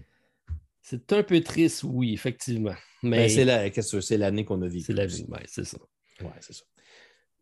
C'est 0.82 1.12
un 1.14 1.24
peu 1.24 1.42
triste, 1.42 1.84
oui, 1.84 2.14
effectivement. 2.14 2.76
Mais 3.02 3.18
Ben, 3.18 3.30
c'est 3.30 3.46
la- 3.46 3.70
qu'est-ce 3.70 3.96
que 3.96 4.02
c'est 4.02 4.18
l'année 4.18 4.46
qu'on 4.46 4.62
a 4.62 4.68
vécue. 4.68 4.82
c'est 4.86 4.94
la 4.94 5.06
vie, 5.06 5.26
ouais, 5.30 5.44
c'est 5.48 5.64
ça. 5.66 5.78
Ouais, 6.22 6.30
c'est 6.40 6.54
ça. 6.54 6.64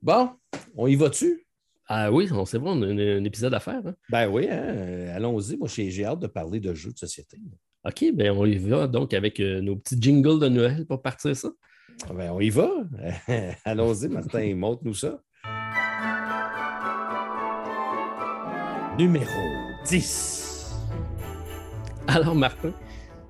Bon, 0.01 0.32
on 0.75 0.88
y 0.88 0.96
va-tu? 0.96 1.46
Ah 1.88 2.12
oui, 2.12 2.30
on 2.32 2.46
c'est 2.46 2.60
bon, 2.60 2.77
on 2.77 2.82
a 2.82 2.88
un, 2.88 3.24
épisode 3.24 3.53
à 3.53 3.60
faire. 3.60 3.82
hein. 3.86 3.96
Ben 4.10 4.27
oui, 4.30 4.48
hein, 4.50 4.63
euh, 4.63 5.15
allons-y. 5.15 5.58
Moi, 5.58 5.68
j'ai 5.68 6.06
hâte 6.06 6.20
de 6.20 6.27
parler 6.27 6.60
de 6.60 6.74
jeux 6.74 6.92
de 6.92 6.98
société. 6.98 7.38
OK, 7.86 8.06
ben 8.13 8.32
on 8.32 8.46
y 8.46 8.58
va 8.58 8.88
donc 8.88 9.13
avec 9.13 9.39
euh, 9.39 9.60
nos 9.62 9.75
petits 9.75 9.98
jingles 10.01 10.39
de 10.39 10.48
Noël 10.48 10.86
pour 10.86 11.01
partir 11.01 11.36
ça. 11.36 11.50
Ben, 12.13 12.32
on 12.32 12.39
y 12.39 12.50
va. 12.50 12.70
allons-y, 13.65 14.08
Martin, 14.08 14.56
montre-nous 14.56 14.94
ça. 14.94 15.22
Numéro 18.98 19.25
10. 19.86 20.75
Alors, 22.08 22.36
Martin, 22.36 22.74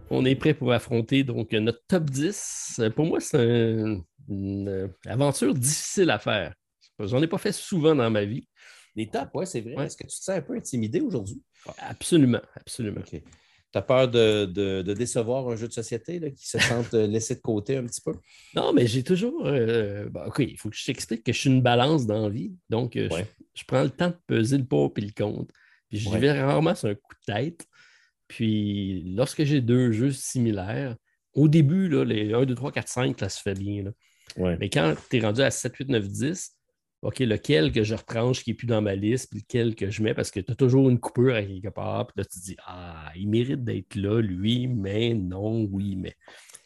on 0.09 0.25
est 0.25 0.35
prêt 0.35 0.53
pour 0.53 0.71
affronter 0.73 1.23
donc 1.23 1.51
notre 1.53 1.81
top 1.87 2.09
10. 2.09 2.77
Euh, 2.79 2.89
Pour 2.89 3.05
moi, 3.05 3.19
c'est 3.19 3.37
un- 3.39 4.01
une 4.29 4.67
euh, 4.69 4.87
aventure 5.05 5.53
difficile 5.53 6.09
à 6.09 6.19
faire. 6.19 6.53
J'en 6.99 7.21
ai 7.21 7.27
pas 7.27 7.37
fait 7.37 7.51
souvent 7.51 7.95
dans 7.95 8.09
ma 8.09 8.25
vie. 8.25 8.47
Les 8.95 9.09
tops, 9.09 9.29
oui, 9.33 9.47
c'est 9.47 9.61
vrai. 9.61 9.75
Ouais. 9.75 9.85
Est-ce 9.87 9.97
que 9.97 10.03
tu 10.03 10.09
te 10.09 10.23
sens 10.23 10.29
un 10.37 10.41
peu 10.41 10.55
intimidé 10.55 11.01
aujourd'hui? 11.01 11.41
Absolument, 11.79 12.41
absolument. 12.55 13.01
OK. 13.01 13.09
Tu 13.11 13.79
as 13.79 13.81
peur 13.81 14.07
de, 14.07 14.45
de- 14.45 14.83
de 14.83 14.93
décevoir 14.93 15.49
un 15.49 15.55
jeu 15.55 15.67
de 15.67 15.73
société 15.73 16.19
là, 16.19 16.29
qui 16.29 16.47
se 16.47 16.59
sente 16.59 16.93
euh, 16.93 17.07
laissé 17.07 17.33
de 17.33 17.39
côté 17.41 17.75
un 17.77 17.85
petit 17.85 18.01
peu? 18.01 18.13
Non, 18.55 18.71
mais 18.71 18.85
j'ai 18.85 19.03
toujours. 19.03 19.47
euh, 19.47 20.07
bon, 20.09 20.25
OK, 20.27 20.39
il 20.39 20.57
faut 20.59 20.69
que 20.69 20.75
je 20.75 20.85
t'explique 20.85 21.23
que 21.23 21.33
je 21.33 21.39
suis 21.39 21.49
une 21.49 21.63
balance 21.63 22.05
dans 22.05 22.21
la 22.21 22.29
vie. 22.29 22.53
Donc, 22.69 22.95
euh, 22.95 23.07
je- 23.09 23.15
Ouais. 23.15 23.27
je, 23.55 23.63
prends 23.65 23.81
le 23.81 23.89
temps 23.89 24.09
de 24.09 24.17
peser 24.27 24.59
le 24.59 24.65
pour 24.65 24.93
et 24.95 25.01
le 25.01 25.11
contre. 25.11 25.51
Puis, 25.89 25.97
j'y 25.97 26.09
Ouais. 26.09 26.19
vais 26.19 26.39
rarement 26.39 26.75
sur 26.75 26.89
un 26.89 26.93
coup 26.95 27.15
de 27.27 27.33
tête. 27.33 27.65
Puis, 28.27 29.03
lorsque 29.15 29.43
j'ai 29.43 29.61
deux 29.61 29.91
jeux 29.91 30.11
similaires, 30.11 30.95
au 31.33 31.47
début, 31.47 31.89
là, 31.89 32.03
les 32.05 32.33
1, 32.33 32.45
2, 32.45 32.55
3, 32.55 32.71
4, 32.71 32.87
5, 32.87 33.19
ça 33.19 33.29
se 33.29 33.41
fait 33.41 33.53
bien. 33.57 33.83
là. 33.83 33.91
Mais 34.37 34.69
quand 34.69 34.95
tu 35.09 35.17
es 35.17 35.19
rendu 35.21 35.41
à 35.41 35.51
7, 35.51 35.75
8, 35.75 35.89
9, 35.89 36.07
10, 36.07 36.57
OK, 37.03 37.19
lequel 37.19 37.71
que 37.71 37.83
je 37.83 37.95
retranche 37.95 38.43
qui 38.43 38.51
n'est 38.51 38.55
plus 38.55 38.65
dans 38.65 38.81
ma 38.81 38.95
liste, 38.95 39.29
puis 39.29 39.39
lequel 39.39 39.75
que 39.75 39.89
je 39.89 40.01
mets, 40.01 40.13
parce 40.13 40.31
que 40.31 40.39
tu 40.39 40.51
as 40.51 40.55
toujours 40.55 40.89
une 40.89 40.99
coupure 40.99 41.35
à 41.35 41.43
quelque 41.43 41.67
part, 41.67 42.07
puis 42.07 42.13
là, 42.17 42.25
tu 42.25 42.39
te 42.39 42.45
dis, 42.45 42.55
ah, 42.65 43.11
il 43.15 43.29
mérite 43.29 43.63
d'être 43.63 43.95
là, 43.95 44.21
lui, 44.21 44.67
mais 44.67 45.13
non, 45.13 45.67
oui, 45.71 45.95
mais. 45.97 46.15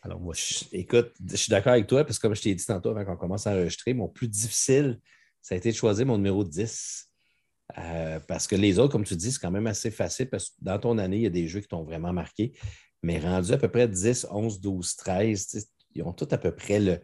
Alors, 0.04 0.20
moi, 0.20 0.36
Écoute, 0.72 1.12
je 1.28 1.36
suis 1.36 1.50
d'accord 1.50 1.74
avec 1.74 1.88
toi, 1.88 2.04
parce 2.06 2.20
que 2.20 2.22
comme 2.22 2.36
je 2.36 2.42
t'ai 2.44 2.54
dit 2.54 2.66
tantôt 2.66 2.90
avant 2.90 3.04
qu'on 3.04 3.18
commence 3.18 3.48
à 3.48 3.54
enregistrer, 3.54 3.94
mon 3.94 4.08
plus 4.08 4.28
difficile, 4.28 5.00
ça 5.42 5.56
a 5.56 5.58
été 5.58 5.72
de 5.72 5.76
choisir 5.76 6.06
mon 6.06 6.18
numéro 6.18 6.44
10. 6.44 7.10
Euh, 7.78 8.20
parce 8.28 8.48
que 8.48 8.56
les 8.56 8.80
autres, 8.80 8.92
comme 8.92 9.04
tu 9.04 9.16
dis, 9.16 9.32
c'est 9.32 9.40
quand 9.40 9.52
même 9.52 9.68
assez 9.68 9.92
facile 9.92 10.30
parce 10.30 10.50
que 10.50 10.56
dans 10.62 10.80
ton 10.80 10.98
année, 10.98 11.18
il 11.18 11.24
y 11.24 11.28
a 11.28 11.32
des 11.32 11.48
jeux 11.48 11.60
qui 11.60 11.68
t'ont 11.68 11.84
vraiment 11.84 12.14
marqué. 12.14 12.54
Mais 13.04 13.20
rendu 13.20 13.52
à 13.52 13.58
peu 13.58 13.68
près 13.68 13.88
10, 13.88 14.28
11, 14.32 14.60
12, 14.62 14.96
13, 14.96 15.48
tu 15.48 15.60
sais, 15.60 15.68
ils 15.96 16.04
ont 16.04 16.14
tous 16.14 16.28
à 16.34 16.38
peu 16.38 16.52
près 16.56 16.80
le. 16.80 17.00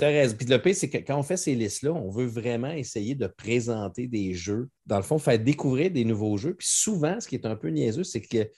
Raison. 0.00 0.36
Puis 0.36 0.46
le 0.46 0.60
pire, 0.60 0.76
c'est 0.76 0.90
que 0.90 0.98
quand 0.98 1.18
on 1.18 1.22
fait 1.22 1.36
ces 1.36 1.54
listes-là, 1.54 1.92
on 1.92 2.10
veut 2.10 2.26
vraiment 2.26 2.70
essayer 2.70 3.14
de 3.14 3.26
présenter 3.26 4.06
des 4.06 4.34
jeux. 4.34 4.68
Dans 4.86 4.96
le 4.98 5.02
fond, 5.02 5.18
faire 5.18 5.38
découvrir 5.38 5.90
des 5.90 6.04
nouveaux 6.04 6.36
jeux. 6.36 6.54
Puis 6.54 6.68
souvent, 6.70 7.18
ce 7.20 7.28
qui 7.28 7.36
est 7.36 7.46
un 7.46 7.56
peu 7.56 7.68
niaiseux, 7.68 8.04
c'est 8.04 8.20
que 8.20 8.48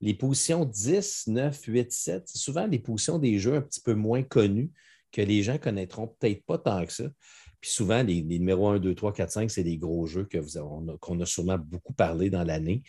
les 0.00 0.14
positions 0.14 0.64
10, 0.64 1.24
9, 1.28 1.60
8, 1.66 1.92
7, 1.92 2.22
c'est 2.26 2.38
souvent 2.38 2.66
les 2.66 2.78
positions 2.78 3.18
des 3.18 3.38
jeux 3.38 3.54
un 3.54 3.60
petit 3.62 3.80
peu 3.80 3.94
moins 3.94 4.22
connus 4.22 4.70
que 5.12 5.20
les 5.22 5.42
gens 5.42 5.58
connaîtront 5.58 6.08
peut-être 6.08 6.44
pas 6.44 6.58
tant 6.58 6.84
que 6.86 6.92
ça. 6.92 7.04
Puis 7.60 7.70
souvent, 7.70 8.02
les, 8.02 8.22
les 8.22 8.38
numéros 8.40 8.68
1, 8.68 8.80
2, 8.80 8.94
3, 8.94 9.12
4, 9.12 9.30
5, 9.30 9.50
c'est 9.50 9.62
des 9.62 9.76
gros 9.76 10.06
jeux 10.06 10.24
que 10.24 10.38
vous 10.38 10.56
avez- 10.56 10.66
on 10.68 10.88
a- 10.88 10.98
qu'on 10.98 11.20
a 11.20 11.26
sûrement 11.26 11.58
beaucoup 11.58 11.92
parlé 11.92 12.30
dans 12.30 12.42
l'année. 12.42 12.82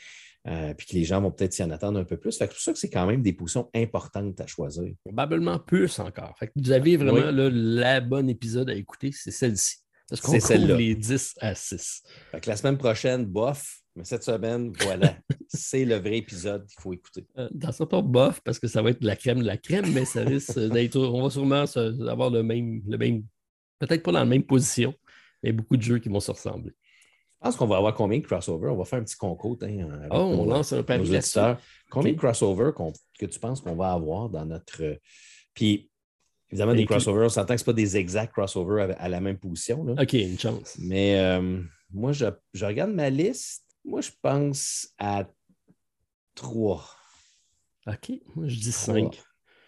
Euh, 0.48 0.74
puis 0.74 0.88
que 0.88 0.94
les 0.94 1.04
gens 1.06 1.22
vont 1.22 1.32
peut-être 1.32 1.54
s'y 1.54 1.64
en 1.64 1.72
attendre 1.72 2.00
un 2.00 2.04
peu 2.04 2.18
plus. 2.18 2.38
Fait 2.38 2.48
que 2.48 2.54
c'est 2.54 2.58
pour 2.58 2.64
ça 2.64 2.74
que 2.74 2.80
c'est 2.80 2.90
quand 2.90 3.08
même 3.08 3.22
des 3.22 3.34
positions 3.34 3.70
importantes 3.74 4.40
à 4.42 4.48
choisir. 4.48 4.94
probablement 5.06 5.60
plus 5.60 6.00
encore. 6.00 6.36
Fait 6.38 6.48
que 6.48 6.54
vous 6.56 6.72
avez 6.72 6.98
vraiment 6.98 7.30
Oui. 7.30 7.36
là, 7.36 7.50
la 7.52 8.02
bonne 8.02 8.30
épisode 8.30 8.70
à 8.70 8.74
écouter, 8.74 9.12
c'est 9.14 9.32
celle-ci. 9.32 9.78
Parce 10.10 10.22
qu'on 10.22 10.40
celle-là. 10.40 10.76
les 10.76 10.96
10 10.96 11.36
à 11.40 11.56
6. 11.56 12.04
Fait 12.32 12.42
que 12.42 12.50
la 12.50 12.58
semaine 12.58 12.78
prochaine, 12.78 13.26
bof, 13.26 13.80
mais 13.96 14.04
cette 14.04 14.24
semaine, 14.24 14.74
voilà, 14.82 15.16
c'est 15.48 15.86
le 15.86 15.96
vrai 15.96 16.18
épisode 16.18 16.66
qu'il 16.68 16.82
faut 16.82 16.94
écouter. 16.94 17.26
Euh, 17.38 17.48
dans 17.52 17.72
ce 17.72 17.84
pas 17.84 18.02
bof, 18.02 18.42
parce 18.44 18.60
que 18.60 18.68
ça 18.68 18.82
va 18.82 18.90
être 18.90 19.02
de 19.02 19.08
la 19.08 19.16
crème 19.16 19.40
de 19.40 19.46
la 19.46 19.58
crème, 19.58 19.92
mais 19.94 20.06
ça 20.06 20.24
risque 20.24 20.60
d'être. 20.70 21.00
On 21.00 21.24
va 21.24 21.30
sûrement 21.30 21.64
avoir 22.08 22.30
le 22.30 22.44
même, 22.44 22.82
le 22.88 22.98
même. 22.98 23.24
Peut-être 23.80 24.04
pas 24.04 24.12
dans 24.12 24.20
la 24.20 24.26
même 24.26 24.44
position, 24.44 24.94
mais 25.42 25.52
beaucoup 25.52 25.78
de 25.78 25.82
jeux 25.82 26.00
qui 26.00 26.10
vont 26.10 26.20
se 26.20 26.32
ressembler. 26.32 26.74
Je 27.44 27.50
pense 27.50 27.58
qu'on 27.58 27.68
va 27.68 27.76
avoir 27.76 27.94
combien 27.94 28.20
de 28.20 28.26
crossovers? 28.26 28.70
On 28.72 28.78
va 28.78 28.86
faire 28.86 29.00
un 29.00 29.04
petit 29.04 29.18
concours. 29.18 29.58
hein, 29.62 29.90
avec 30.00 30.14
Oh, 30.14 30.16
on 30.16 30.46
lance 30.46 30.72
un 30.72 30.82
auditeurs. 31.02 31.58
Combien 31.90 32.14
de 32.14 32.18
crossovers 32.18 32.72
que 33.20 33.26
tu 33.26 33.38
penses 33.38 33.60
qu'on 33.60 33.76
va 33.76 33.92
avoir 33.92 34.30
dans 34.30 34.46
notre. 34.46 34.82
euh, 34.82 34.96
Puis, 35.54 35.92
évidemment, 36.50 36.74
des 36.74 36.86
crossovers, 36.86 37.26
on 37.26 37.30
s'entend 37.30 37.54
que 37.56 37.60
ce 37.60 37.66
pas 37.66 37.74
des 37.74 37.98
exacts 37.98 38.32
crossovers 38.32 38.84
à, 38.84 38.94
à 38.94 39.10
la 39.10 39.20
même 39.20 39.38
position. 39.38 39.84
là. 39.84 40.02
OK, 40.02 40.14
une 40.14 40.40
chance. 40.40 40.78
Mais 40.80 41.20
euh, 41.20 41.62
moi, 41.92 42.14
je, 42.14 42.28
je 42.54 42.66
regarde 42.66 42.92
ma 42.92 43.10
liste. 43.10 43.66
Moi, 43.84 44.00
je 44.00 44.12
pense 44.22 44.94
à 44.98 45.26
trois. 46.36 46.86
OK, 47.88 48.12
moi 48.36 48.48
je 48.48 48.56
dis. 48.56 48.72
5. 48.72 49.22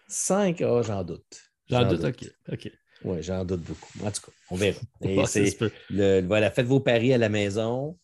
Cinq, 0.08 0.62
ah, 0.62 0.82
j'en 0.82 1.04
doute. 1.04 1.42
J'en 1.70 1.86
doute, 1.90 2.06
OK. 2.06 2.26
OK. 2.54 2.72
Oui, 3.04 3.22
j'en 3.22 3.44
doute 3.46 3.62
beaucoup. 3.62 3.92
En 4.06 4.12
tout 4.12 4.22
cas, 4.22 4.32
on 4.50 4.56
verra. 4.56 4.80
Et 5.02 5.18
Ouais, 5.18 5.26
ça 5.26 5.32
c'est- 5.32 5.48
se 5.52 5.58
peut. 5.58 5.72
Le- 5.90 6.22
voilà, 6.22 6.50
faites 6.52 6.66
vos 6.66 6.80
paris 6.80 7.14
à 7.14 7.18
la 7.18 7.30
maison. 7.30 7.98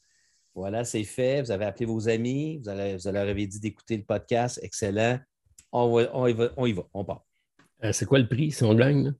Voilà, 0.54 0.84
c'est 0.84 1.04
fait. 1.06 1.42
Vous 1.42 1.52
avez 1.52 1.66
appelé 1.66 1.86
vos 1.86 2.10
amis. 2.10 2.58
Vous, 2.60 2.70
allez- 2.70 2.98
vous 2.98 3.12
leur 3.12 3.28
avez 3.28 3.48
dit 3.48 3.60
d'écouter 3.60 3.98
le 3.98 4.04
podcast. 4.04 4.60
Excellent. 4.62 5.20
On, 5.72 5.92
va- 5.96 6.10
on 6.14 6.28
y 6.28 6.34
va, 6.34 6.52
on 6.58 6.66
y 6.66 6.74
va, 6.74 6.84
on 6.94 7.06
part. 7.06 7.26
Euh, 7.84 7.94
c'est 7.94 8.06
quoi 8.06 8.20
le 8.20 8.28
prix? 8.28 8.52
Si 8.52 8.64
on 8.64 8.76
gagne? 8.76 9.14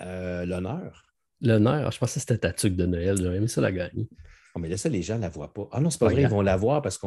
Euh, 0.00 0.44
L'honneur. 0.44 1.04
L'honneur, 1.40 1.90
je 1.90 1.98
pensais 1.98 2.14
que 2.14 2.20
c'était 2.20 2.38
ta 2.38 2.52
tuque 2.52 2.76
de 2.76 2.86
Noël. 2.86 3.16
J'aurais 3.20 3.36
aimé 3.36 3.48
ça 3.48 3.60
la 3.60 3.72
gagner. 3.72 4.08
Oh, 4.54 4.58
mais 4.60 4.68
là, 4.68 4.76
ça, 4.76 4.88
les 4.88 5.02
gens 5.02 5.16
ne 5.16 5.22
la 5.22 5.28
voient 5.28 5.52
pas. 5.52 5.68
Ah 5.72 5.80
non, 5.80 5.90
c'est 5.90 5.98
pas 5.98 6.06
Pas 6.06 6.12
vrai, 6.12 6.22
ils 6.22 6.28
vont 6.28 6.42
la 6.42 6.56
voir 6.56 6.80
parce 6.80 6.96
que 6.98 7.06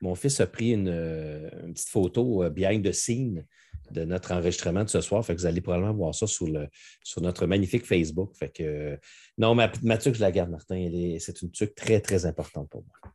mon 0.00 0.14
fils 0.14 0.40
a 0.40 0.46
pris 0.46 0.72
une, 0.72 0.88
euh, 0.88 1.48
une 1.64 1.72
petite 1.74 1.88
photo 1.88 2.42
euh, 2.44 2.50
behind 2.50 2.84
the 2.84 2.92
scene 2.92 3.46
de 3.90 4.04
notre 4.04 4.32
enregistrement 4.32 4.84
de 4.84 4.88
ce 4.88 5.00
soir. 5.00 5.24
Fait 5.24 5.34
que 5.34 5.40
vous 5.40 5.46
allez 5.46 5.60
probablement 5.60 5.94
voir 5.94 6.14
ça 6.14 6.26
sur, 6.26 6.46
le, 6.46 6.68
sur 7.02 7.22
notre 7.22 7.46
magnifique 7.46 7.86
Facebook. 7.86 8.34
Fait 8.36 8.48
que 8.48 8.62
euh, 8.62 8.96
non, 9.36 9.54
ma, 9.54 9.70
ma 9.82 9.98
tuque, 9.98 10.14
je 10.14 10.20
la 10.20 10.32
garde, 10.32 10.50
Martin. 10.50 10.88
C'est 11.18 11.42
une 11.42 11.50
tuque 11.50 11.74
très, 11.74 12.00
très 12.00 12.26
importante 12.26 12.68
pour 12.70 12.84
moi. 12.84 13.12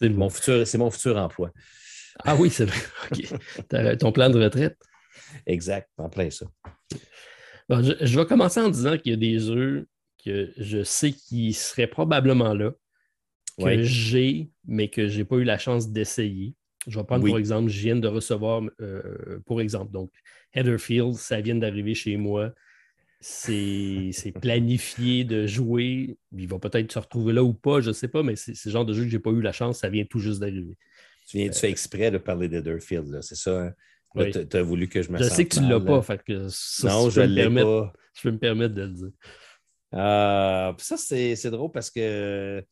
C'est 0.00 0.08
Mon 0.08 0.30
futur, 0.30 0.64
mon 0.78 0.90
futur 0.90 1.16
emploi. 1.16 1.50
Ah 2.24 2.36
oui, 2.36 2.50
c'est 2.50 2.66
vrai. 2.66 3.96
Ton 3.98 4.12
plan 4.12 4.30
de 4.30 4.42
retraite. 4.42 4.78
Exact, 5.46 5.88
en 5.96 6.08
plein 6.08 6.30
ça. 6.30 6.46
Bon, 7.68 7.82
je, 7.82 7.92
je 8.00 8.18
vais 8.18 8.26
commencer 8.26 8.60
en 8.60 8.68
disant 8.68 8.98
qu'il 8.98 9.12
y 9.12 9.14
a 9.14 9.16
des 9.16 9.48
œufs 9.48 9.86
que 10.24 10.52
je 10.56 10.82
sais 10.82 11.12
qui 11.12 11.52
seraient 11.52 11.86
probablement 11.86 12.54
là, 12.54 12.72
que 13.58 13.82
j'ai, 13.82 14.50
mais 14.66 14.88
que 14.88 15.08
je 15.08 15.18
n'ai 15.18 15.24
pas 15.24 15.36
eu 15.36 15.44
la 15.44 15.58
chance 15.58 15.90
d'essayer. 15.90 16.54
Je 16.86 16.98
vais 16.98 17.04
prendre 17.04 17.24
pour 17.24 17.38
exemple, 17.38 17.70
je 17.70 17.80
viens 17.80 17.96
de 17.96 18.08
recevoir, 18.08 18.62
euh, 18.80 19.38
pour 19.46 19.60
exemple, 19.60 19.92
donc 19.92 20.10
Heatherfield, 20.54 21.14
ça 21.14 21.40
vient 21.40 21.54
d'arriver 21.54 21.94
chez 21.94 22.16
moi. 22.16 22.52
C'est 23.20 24.10
planifié 24.40 25.24
de 25.24 25.46
jouer. 25.46 26.16
Il 26.36 26.48
va 26.48 26.58
peut-être 26.58 26.90
se 26.90 26.98
retrouver 26.98 27.32
là 27.32 27.44
ou 27.44 27.52
pas, 27.52 27.80
je 27.80 27.88
ne 27.88 27.92
sais 27.92 28.08
pas, 28.08 28.22
mais 28.22 28.34
c'est 28.34 28.54
ce 28.54 28.68
genre 28.68 28.84
de 28.84 28.92
jeu 28.94 29.04
que 29.04 29.10
je 29.10 29.16
n'ai 29.16 29.22
pas 29.22 29.30
eu 29.30 29.40
la 29.40 29.52
chance, 29.52 29.78
ça 29.78 29.88
vient 29.88 30.04
tout 30.04 30.18
juste 30.18 30.40
d'arriver. 30.40 30.76
Tu 31.28 31.38
viens, 31.38 31.48
tu 31.48 31.58
fais 31.58 31.70
exprès 31.70 32.10
de 32.10 32.18
parler 32.18 32.48
d'Heatherfield, 32.48 33.20
c'est 33.22 33.36
ça? 33.36 33.62
Hein? 33.62 33.74
Tu 34.14 34.56
as 34.56 34.62
voulu 34.62 34.88
que 34.88 35.00
je 35.02 35.10
me 35.10 35.18
Je 35.18 35.24
sais 35.24 35.46
que 35.46 35.54
tu 35.54 35.60
ne 35.60 35.70
l'as 35.70 35.80
pas, 35.80 36.02
fait 36.02 36.22
que 36.22 36.32
non, 36.86 37.10
je 37.10 37.20
ne 37.20 37.26
l'ai 37.26 37.62
pas. 37.62 37.92
Je 38.14 38.22
peux 38.22 38.30
me 38.32 38.38
permettre 38.38 38.74
de 38.74 38.82
le 38.82 38.88
dire. 38.88 39.10
Euh, 39.94 40.72
ça, 40.78 40.96
c'est 40.96 41.50
drôle 41.50 41.70
parce 41.70 41.90
que 41.90 42.62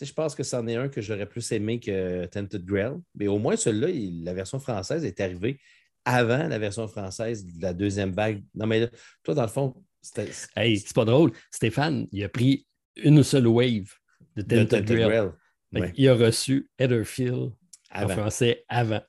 je 0.00 0.12
pense 0.12 0.34
que 0.34 0.42
c'en 0.42 0.66
est 0.66 0.76
un 0.76 0.88
que 0.88 1.00
j'aurais 1.00 1.26
plus 1.26 1.50
aimé 1.52 1.80
que 1.80 2.26
Tented 2.26 2.64
Grail. 2.64 2.96
Mais 3.14 3.28
au 3.28 3.38
moins, 3.38 3.56
celui-là, 3.56 3.88
la 4.24 4.34
version 4.34 4.58
française 4.58 5.04
est 5.04 5.20
arrivée 5.20 5.58
avant 6.04 6.48
la 6.48 6.58
version 6.58 6.86
française 6.86 7.44
de 7.44 7.62
la 7.62 7.72
deuxième 7.72 8.12
vague. 8.12 8.42
Non, 8.54 8.66
mais 8.66 8.90
toi, 9.22 9.34
dans 9.34 9.42
le 9.42 9.48
fond, 9.48 9.74
c'était. 10.02 10.30
Hey, 10.54 10.78
c'est 10.78 10.94
pas 10.94 11.04
drôle. 11.04 11.32
Stéphane, 11.50 12.06
il 12.12 12.22
a 12.24 12.28
pris 12.28 12.66
une 12.96 13.22
seule 13.22 13.46
wave 13.46 13.92
de 14.36 14.42
Tented, 14.42 14.84
Grail. 14.84 15.30
Il 15.96 16.08
a 16.08 16.14
reçu 16.14 16.70
Heatherfield 16.78 17.52
en 17.92 18.08
français 18.08 18.64
avant 18.68 19.00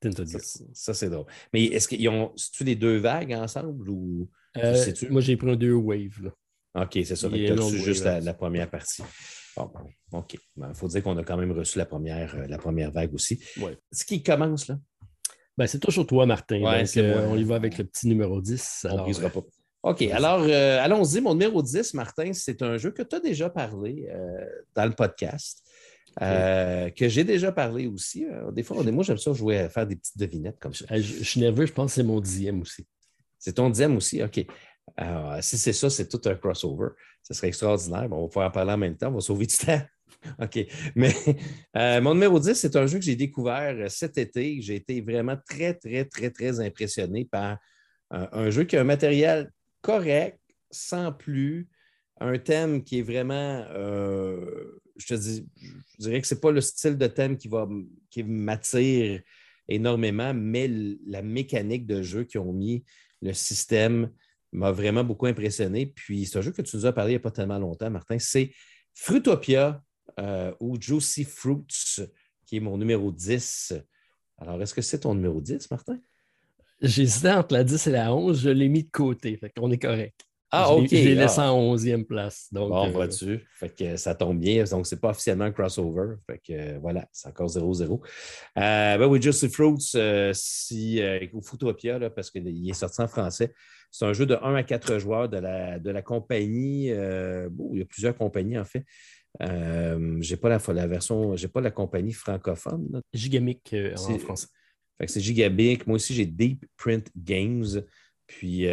Tented 0.00 0.28
Grail. 0.28 0.44
Ça, 0.72 0.94
c'est 0.94 1.10
drôle. 1.10 1.26
Mais 1.52 1.64
est-ce 1.64 1.88
qu'ils 1.88 2.08
ont. 2.08 2.32
C'est-tu 2.36 2.64
les 2.64 2.76
deux 2.76 2.98
vagues 2.98 3.32
ensemble 3.32 3.88
ou. 3.88 4.30
Euh, 4.56 4.92
moi, 5.10 5.20
j'ai 5.20 5.36
pris 5.36 5.50
un 5.50 5.56
deux 5.56 5.72
waves. 5.72 6.30
OK, 6.74 6.92
c'est 6.92 7.16
ça. 7.16 7.28
Tu 7.28 7.50
as 7.50 7.70
juste 7.70 8.04
la, 8.04 8.34
première 8.34 8.70
partie. 8.70 9.02
Bon, 9.56 9.70
OK. 10.12 10.34
Il 10.34 10.40
ben, 10.56 10.74
faut 10.74 10.88
dire 10.88 11.02
qu'on 11.02 11.16
a 11.16 11.24
quand 11.24 11.36
même 11.36 11.52
reçu 11.52 11.78
la 11.78 11.86
première, 11.86 12.34
euh, 12.36 12.46
la 12.46 12.58
première 12.58 12.90
vague 12.90 13.14
aussi. 13.14 13.42
Ce 13.90 14.04
qui 14.04 14.22
commence, 14.22 14.68
là? 14.68 14.78
Ben, 15.56 15.66
c'est 15.66 15.80
toujours 15.80 16.06
toi, 16.06 16.26
Martin. 16.26 16.60
donc, 16.60 16.96
euh, 16.96 17.28
on 17.30 17.36
y 17.36 17.44
va 17.44 17.56
avec 17.56 17.78
le 17.78 17.84
petit 17.84 18.06
numéro 18.08 18.40
10. 18.40 18.86
On 18.90 18.96
ne 18.96 19.02
brisera 19.02 19.30
pas. 19.30 19.40
OK, 19.82 20.02
alors 20.02 20.42
allons-y. 20.42 21.20
Mon 21.20 21.34
numéro 21.34 21.62
10, 21.62 21.94
Martin, 21.94 22.32
c'est 22.32 22.60
un 22.62 22.76
jeu 22.76 22.90
que 22.90 23.02
tu 23.02 23.16
as 23.16 23.20
déjà 23.20 23.48
parlé 23.48 24.08
dans 24.74 24.84
le 24.84 24.92
podcast. 24.92 25.62
que 26.18 27.08
j'ai 27.08 27.24
déjà 27.24 27.52
parlé 27.52 27.86
aussi. 27.86 28.26
Des 28.52 28.62
fois, 28.62 28.82
moi, 28.82 29.04
j'aime 29.04 29.16
ça 29.16 29.32
jouer 29.32 29.58
à 29.60 29.68
faire 29.70 29.86
des 29.86 29.96
petites 29.96 30.18
devinettes 30.18 30.58
comme 30.58 30.74
ça. 30.74 30.84
Je, 30.90 31.00
je 31.00 31.24
suis 31.24 31.40
nerveux, 31.40 31.64
je 31.64 31.72
pense 31.72 31.92
que 31.92 31.94
c'est 31.94 32.02
mon 32.02 32.20
dixième 32.20 32.60
aussi. 32.60 32.86
C'est 33.38 33.54
ton 33.54 33.70
dixième 33.70 33.96
aussi? 33.96 34.22
OK. 34.22 34.44
Alors, 34.96 35.42
si 35.42 35.58
c'est 35.58 35.72
ça, 35.72 35.90
c'est 35.90 36.08
tout 36.08 36.20
un 36.28 36.34
crossover. 36.34 36.90
Ce 37.22 37.34
serait 37.34 37.48
extraordinaire. 37.48 38.08
on 38.10 38.22
va 38.22 38.28
pouvoir 38.28 38.48
en 38.48 38.50
parler 38.52 38.72
en 38.72 38.78
même 38.78 38.96
temps. 38.96 39.08
On 39.08 39.14
va 39.14 39.20
sauver 39.20 39.46
du 39.46 39.56
temps. 39.66 39.82
OK. 40.40 40.66
Mais 40.94 41.12
euh, 41.76 42.00
mon 42.00 42.14
numéro 42.14 42.38
10, 42.38 42.54
c'est 42.54 42.76
un 42.76 42.86
jeu 42.86 42.98
que 42.98 43.04
j'ai 43.04 43.16
découvert 43.16 43.74
euh, 43.76 43.88
cet 43.88 44.18
été. 44.18 44.60
J'ai 44.60 44.76
été 44.76 45.00
vraiment 45.00 45.36
très, 45.48 45.74
très, 45.74 46.04
très, 46.04 46.30
très 46.30 46.60
impressionné 46.60 47.24
par 47.24 47.58
euh, 48.12 48.26
un 48.32 48.50
jeu 48.50 48.64
qui 48.64 48.76
a 48.76 48.80
un 48.80 48.84
matériel 48.84 49.50
correct, 49.82 50.40
sans 50.70 51.12
plus, 51.12 51.68
un 52.20 52.38
thème 52.38 52.82
qui 52.82 53.00
est 53.00 53.02
vraiment, 53.02 53.66
je 54.96 55.06
te 55.06 55.14
dis, 55.14 55.46
je 55.98 56.04
dirais 56.04 56.20
que 56.20 56.26
ce 56.26 56.34
n'est 56.34 56.40
pas 56.40 56.50
le 56.50 56.62
style 56.62 56.96
de 56.96 57.06
thème 57.06 57.36
qui, 57.36 57.50
qui 58.10 58.22
m'attire 58.22 59.20
énormément, 59.68 60.32
mais 60.32 60.68
la 61.06 61.20
mécanique 61.20 61.86
de 61.86 62.00
jeu 62.02 62.24
qu'ils 62.24 62.40
ont 62.40 62.54
mis, 62.54 62.84
le 63.20 63.32
système, 63.32 64.10
m'a 64.52 64.72
vraiment 64.72 65.04
beaucoup 65.04 65.26
impressionné. 65.26 65.86
Puis 65.86 66.26
c'est 66.26 66.38
un 66.38 66.42
jeu 66.42 66.52
que 66.52 66.62
tu 66.62 66.76
nous 66.76 66.86
as 66.86 66.92
parlé 66.92 67.12
il 67.12 67.14
n'y 67.14 67.20
a 67.20 67.20
pas 67.20 67.30
tellement 67.30 67.58
longtemps, 67.58 67.90
Martin. 67.90 68.18
C'est 68.18 68.52
Fruitopia 68.94 69.82
euh, 70.18 70.52
ou 70.60 70.80
Juicy 70.80 71.24
Fruits, 71.24 72.00
qui 72.46 72.56
est 72.56 72.60
mon 72.60 72.78
numéro 72.78 73.12
10. 73.12 73.74
Alors, 74.38 74.60
est-ce 74.62 74.74
que 74.74 74.82
c'est 74.82 75.00
ton 75.00 75.14
numéro 75.14 75.40
10, 75.40 75.70
Martin? 75.70 75.98
J'hésitais 76.80 77.32
entre 77.32 77.54
la 77.54 77.64
10 77.64 77.86
et 77.86 77.90
la 77.90 78.14
11. 78.14 78.40
Je 78.40 78.50
l'ai 78.50 78.68
mis 78.68 78.84
de 78.84 78.90
côté. 78.90 79.36
Fait 79.36 79.50
qu'on 79.50 79.70
est 79.70 79.78
correct. 79.78 80.20
Ah, 80.50 80.72
OK. 80.72 80.88
Je 80.90 80.96
l'ai 80.96 81.14
laissé 81.14 81.40
ah. 81.40 81.52
en 81.52 81.74
11e 81.74 82.04
place. 82.04 82.48
Donc, 82.52 82.70
bon, 82.70 82.86
euh, 82.86 82.90
vois-tu? 82.90 83.44
Fait 83.58 83.68
que 83.68 83.96
ça 83.96 84.14
tombe 84.14 84.38
bien. 84.38 84.64
Donc, 84.64 84.86
ce 84.86 84.94
n'est 84.94 85.00
pas 85.00 85.10
officiellement 85.10 85.44
un 85.44 85.52
crossover. 85.52 86.14
Fait 86.26 86.38
que 86.38 86.52
euh, 86.52 86.78
voilà, 86.80 87.06
c'est 87.12 87.28
encore 87.28 87.48
0-0. 87.48 88.00
ben 88.54 89.06
oui, 89.06 89.20
Juicy 89.20 89.48
Fruits, 89.48 89.92
si, 90.32 91.02
ou 91.32 91.42
Fruitopia, 91.42 91.98
là, 91.98 92.10
parce 92.10 92.30
qu'il 92.30 92.68
est 92.70 92.74
sorti 92.74 93.00
en 93.02 93.08
français. 93.08 93.52
C'est 93.90 94.04
un 94.04 94.12
jeu 94.12 94.26
de 94.26 94.34
1 94.34 94.54
à 94.54 94.62
4 94.62 94.98
joueurs 94.98 95.28
de 95.28 95.38
la, 95.38 95.78
de 95.78 95.90
la 95.90 96.02
compagnie. 96.02 96.90
Euh, 96.90 97.48
il 97.72 97.78
y 97.78 97.82
a 97.82 97.86
plusieurs 97.86 98.14
compagnies, 98.16 98.58
en 98.58 98.64
fait. 98.64 98.84
Euh, 99.42 100.18
je 100.20 100.34
n'ai 100.34 100.36
pas 100.40 100.48
la, 100.48 100.60
la 100.72 100.86
version, 100.86 101.36
j'ai 101.36 101.48
pas 101.48 101.60
la 101.60 101.70
compagnie 101.70 102.12
francophone. 102.12 103.00
Gigamic 103.12 103.72
euh, 103.72 103.94
en 103.96 104.18
français. 104.18 104.48
c'est 105.06 105.20
Gigamic. 105.20 105.86
Moi 105.86 105.96
aussi, 105.96 106.14
j'ai 106.14 106.26
Deep 106.26 106.66
Print 106.76 107.10
Games. 107.16 107.82
Puis, 108.26 108.66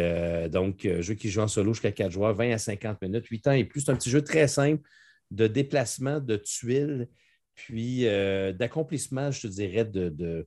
donc, 0.50 0.88
jeu 1.00 1.14
qui 1.14 1.30
joue 1.30 1.40
en 1.40 1.48
solo 1.48 1.74
jusqu'à 1.74 1.92
4 1.92 2.10
joueurs, 2.10 2.34
20 2.34 2.52
à 2.52 2.58
50 2.58 3.00
minutes, 3.02 3.26
8 3.26 3.46
ans 3.46 3.52
et 3.52 3.64
plus. 3.64 3.82
C'est 3.82 3.90
un 3.92 3.96
petit 3.96 4.10
jeu 4.10 4.20
très 4.22 4.48
simple 4.48 4.82
de 5.30 5.46
déplacement 5.46 6.18
de 6.18 6.36
tuiles, 6.36 7.08
puis 7.54 8.02
d'accomplissement, 8.02 9.30
je 9.30 9.42
te 9.42 9.46
dirais, 9.46 9.84
de 9.84 10.46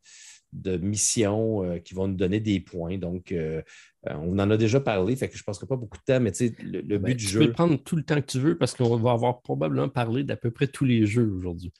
de 0.54 0.78
missions 0.78 1.63
euh, 1.63 1.80
qui 1.80 1.93
vont 1.93 2.08
nous 2.08 2.15
donner 2.15 2.39
des 2.39 2.60
points. 2.60 2.98
Donc, 2.98 3.32
euh, 3.32 3.62
euh, 4.08 4.13
on 4.15 4.38
en 4.39 4.50
a 4.50 4.58
déjà 4.58 4.80
parlé, 4.80 5.15
fait 5.15 5.28
que 5.28 5.36
je 5.38 5.41
ne 5.41 5.46
passerai 5.46 5.67
pas 5.67 5.76
beaucoup 5.76 5.98
de 5.98 6.04
temps, 6.04 6.20
mais 6.20 6.32
le, 6.39 6.82
le 6.82 6.98
ben, 6.98 7.12
but 7.12 7.15
du 7.15 7.26
jeu. 7.26 7.41
Tu 7.41 7.48
peux 7.48 7.54
prendre 7.54 7.76
tout 7.78 7.96
le 7.96 8.04
temps 8.04 8.22
que 8.22 8.28
tu 8.28 8.39
veux 8.39 8.58
parce 8.58 8.74
qu'on 8.74 8.96
va 8.98 9.12
avoir 9.12 9.41
probablement 9.41 9.89
parlé 9.89 10.24
d'à 10.24 10.38
peu 10.38 10.52
près 10.52 10.67
tous 10.67 10.86
les 10.86 11.06
jeux 11.06 11.30
aujourd'hui. 11.30 11.74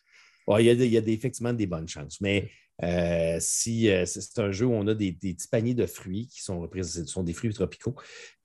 il, 0.60 0.66
y 0.66 0.98
a, 0.98 1.02
effectivement 1.02 1.54
des 1.54 1.68
bonnes 1.68 1.88
chances, 1.88 2.20
mais 2.22 2.50
si 3.40 3.90
c'est 4.06 4.40
un 4.40 4.52
jeu 4.52 4.66
où 4.66 4.74
on 4.74 4.88
a 4.88 4.94
des, 4.94 5.14
petits 5.14 5.48
paniers 5.50 5.74
de 5.74 5.86
fruits 5.86 6.28
qui 6.28 6.42
sont, 6.42 6.70
sont 7.06 7.24
des 7.24 7.34
fruits 7.34 7.54
tropicaux. 7.54 7.96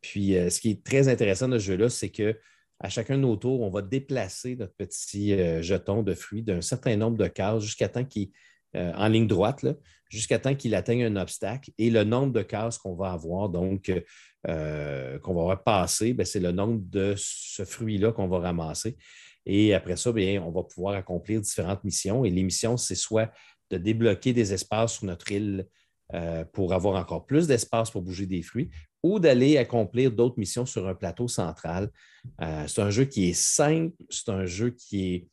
Puis, 0.01 0.33
ce 0.33 0.61
qui 0.61 0.71
est 0.71 0.85
très 0.85 1.09
intéressant 1.09 1.49
de 1.49 1.59
ce 1.59 1.65
jeu-là, 1.65 1.89
c'est 1.89 2.11
que 2.11 2.39
à 2.81 2.89
chacun 2.89 3.17
de 3.17 3.23
nos 3.23 3.37
tours, 3.37 3.61
on 3.61 3.71
va 3.71 3.81
déplacer 3.83 4.57
notre 4.57 4.75
petit 4.75 5.37
jeton 5.63 6.03
de 6.03 6.15
fruits 6.15 6.43
d'un 6.43 6.61
certain 6.61 6.97
nombre 6.97 7.17
de 7.17 7.29
cases 7.29 7.63
jusqu'à 7.63 7.89
temps 7.89 8.05
qu'il 8.05 8.31
en 8.75 9.09
ligne 9.09 9.27
droite, 9.27 9.65
jusqu'à 10.09 10.39
temps 10.39 10.55
qu'il 10.55 10.75
atteigne 10.75 11.05
un 11.05 11.17
obstacle. 11.17 11.71
Et 11.79 11.91
le 11.91 12.05
nombre 12.05 12.33
de 12.33 12.43
cases 12.43 12.79
qu'on 12.79 12.95
va 12.95 13.13
avoir, 13.13 13.49
donc 13.49 13.91
euh, 14.49 15.19
qu'on 15.21 15.35
va 15.35 15.41
avoir 15.43 15.63
passé, 15.63 16.15
ben, 16.15 16.27
c'est 16.27 16.41
le 16.41 16.51
nombre 16.51 16.81
de 16.85 17.15
ce 17.17 17.65
fruit-là 17.65 18.13
qu'on 18.13 18.27
va 18.27 18.41
ramasser. 18.41 18.97
Et 19.47 19.73
après 19.73 19.97
ça, 19.97 20.13
bien, 20.13 20.43
on 20.43 20.51
va 20.51 20.65
pouvoir 20.65 20.95
accomplir 20.95 21.41
différentes 21.41 21.85
missions. 21.85 22.25
Et 22.25 22.31
les 22.31 22.43
missions, 22.43 22.77
c'est 22.77 22.97
soit 22.97 23.33
de 23.73 23.79
débloquer 23.79 24.33
des 24.33 24.53
espaces 24.53 24.95
sur 24.95 25.07
notre 25.07 25.33
île 25.33 25.67
euh, 26.15 26.45
pour 26.53 26.75
avoir 26.75 27.01
encore 27.01 27.25
plus 27.25 27.47
d'espace 27.47 27.91
pour 27.91 28.03
bouger 28.03 28.27
des 28.27 28.43
fruits, 28.43 28.69
ou 29.03 29.19
d'aller 29.19 29.57
accomplir 29.57 30.13
d'autres 30.13 30.39
missions 30.39 30.67
sur 30.67 30.87
un 30.87 30.95
plateau 30.95 31.27
central. 31.27 31.91
Euh, 32.43 32.67
c'est 32.69 32.83
un 32.83 32.91
jeu 32.91 33.07
qui 33.07 33.31
est 33.31 33.33
simple, 33.33 33.95
c'est 34.11 34.29
un 34.29 34.45
jeu 34.45 34.71
qui 34.71 35.15
est 35.15 35.29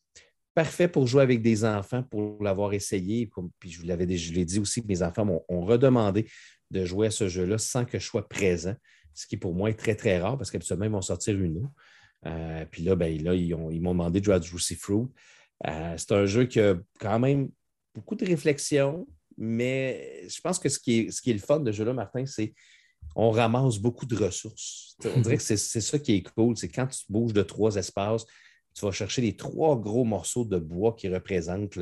parfait 0.55 0.87
pour 0.87 1.05
jouer 1.05 1.21
avec 1.21 1.41
des 1.41 1.65
enfants, 1.65 2.03
pour 2.03 2.41
l'avoir 2.41 2.73
essayé. 2.73 3.29
Puis 3.59 3.71
je 3.71 3.81
vous 3.81 3.87
l'avais 3.87 4.05
l'ai 4.05 4.45
dit 4.45 4.59
aussi 4.59 4.81
mes 4.87 5.03
enfants 5.03 5.25
m'ont 5.25 5.65
redemandé 5.65 6.29
de 6.71 6.85
jouer 6.85 7.07
à 7.07 7.11
ce 7.11 7.27
jeu-là 7.27 7.57
sans 7.57 7.83
que 7.83 7.99
je 7.99 8.05
sois 8.05 8.27
présent, 8.27 8.75
ce 9.13 9.27
qui 9.27 9.35
pour 9.35 9.53
moi 9.53 9.69
est 9.69 9.79
très, 9.79 9.95
très 9.95 10.17
rare 10.19 10.37
parce 10.37 10.49
qu'habituellement, 10.49 10.85
ils 10.85 10.91
vont 10.91 11.01
sortir 11.01 11.37
une 11.39 11.57
eau. 11.57 11.69
Euh, 12.25 12.65
puis 12.71 12.83
là, 12.83 12.95
ben, 12.95 13.07
ils, 13.07 13.55
m'ont 13.55 13.91
demandé 13.91 14.21
de 14.21 14.25
jouer 14.25 14.35
à 14.35 14.41
Juicy 14.41 14.75
Fruit. 14.75 15.07
C'est 15.97 16.13
un 16.13 16.25
jeu 16.25 16.45
qui 16.45 16.61
a 16.61 16.75
quand 16.99 17.19
même 17.19 17.49
beaucoup 17.93 18.15
de 18.15 18.25
réflexion, 18.25 19.07
mais 19.37 20.27
je 20.27 20.39
pense 20.41 20.59
que 20.59 20.69
ce 20.69 20.79
qui 20.79 20.99
est, 20.99 21.11
ce 21.11 21.21
qui 21.21 21.31
est 21.31 21.33
le 21.33 21.39
fun 21.39 21.59
de 21.59 21.71
ce 21.71 21.77
jeu-là, 21.77 21.93
Martin, 21.93 22.25
c'est 22.25 22.53
on 23.15 23.31
ramasse 23.31 23.77
beaucoup 23.77 24.05
de 24.05 24.15
ressources. 24.15 24.95
On 25.05 25.21
dirait 25.21 25.37
que 25.37 25.43
c'est 25.43 25.57
ça 25.57 25.99
qui 25.99 26.15
est 26.15 26.23
cool, 26.35 26.57
c'est 26.57 26.69
quand 26.69 26.87
tu 26.87 27.05
bouges 27.09 27.33
de 27.33 27.41
trois 27.41 27.75
espaces, 27.75 28.25
tu 28.73 28.85
vas 28.85 28.91
chercher 28.91 29.21
les 29.21 29.35
trois 29.35 29.77
gros 29.77 30.05
morceaux 30.05 30.45
de 30.45 30.57
bois 30.57 30.95
qui 30.95 31.09
représentent 31.09 31.79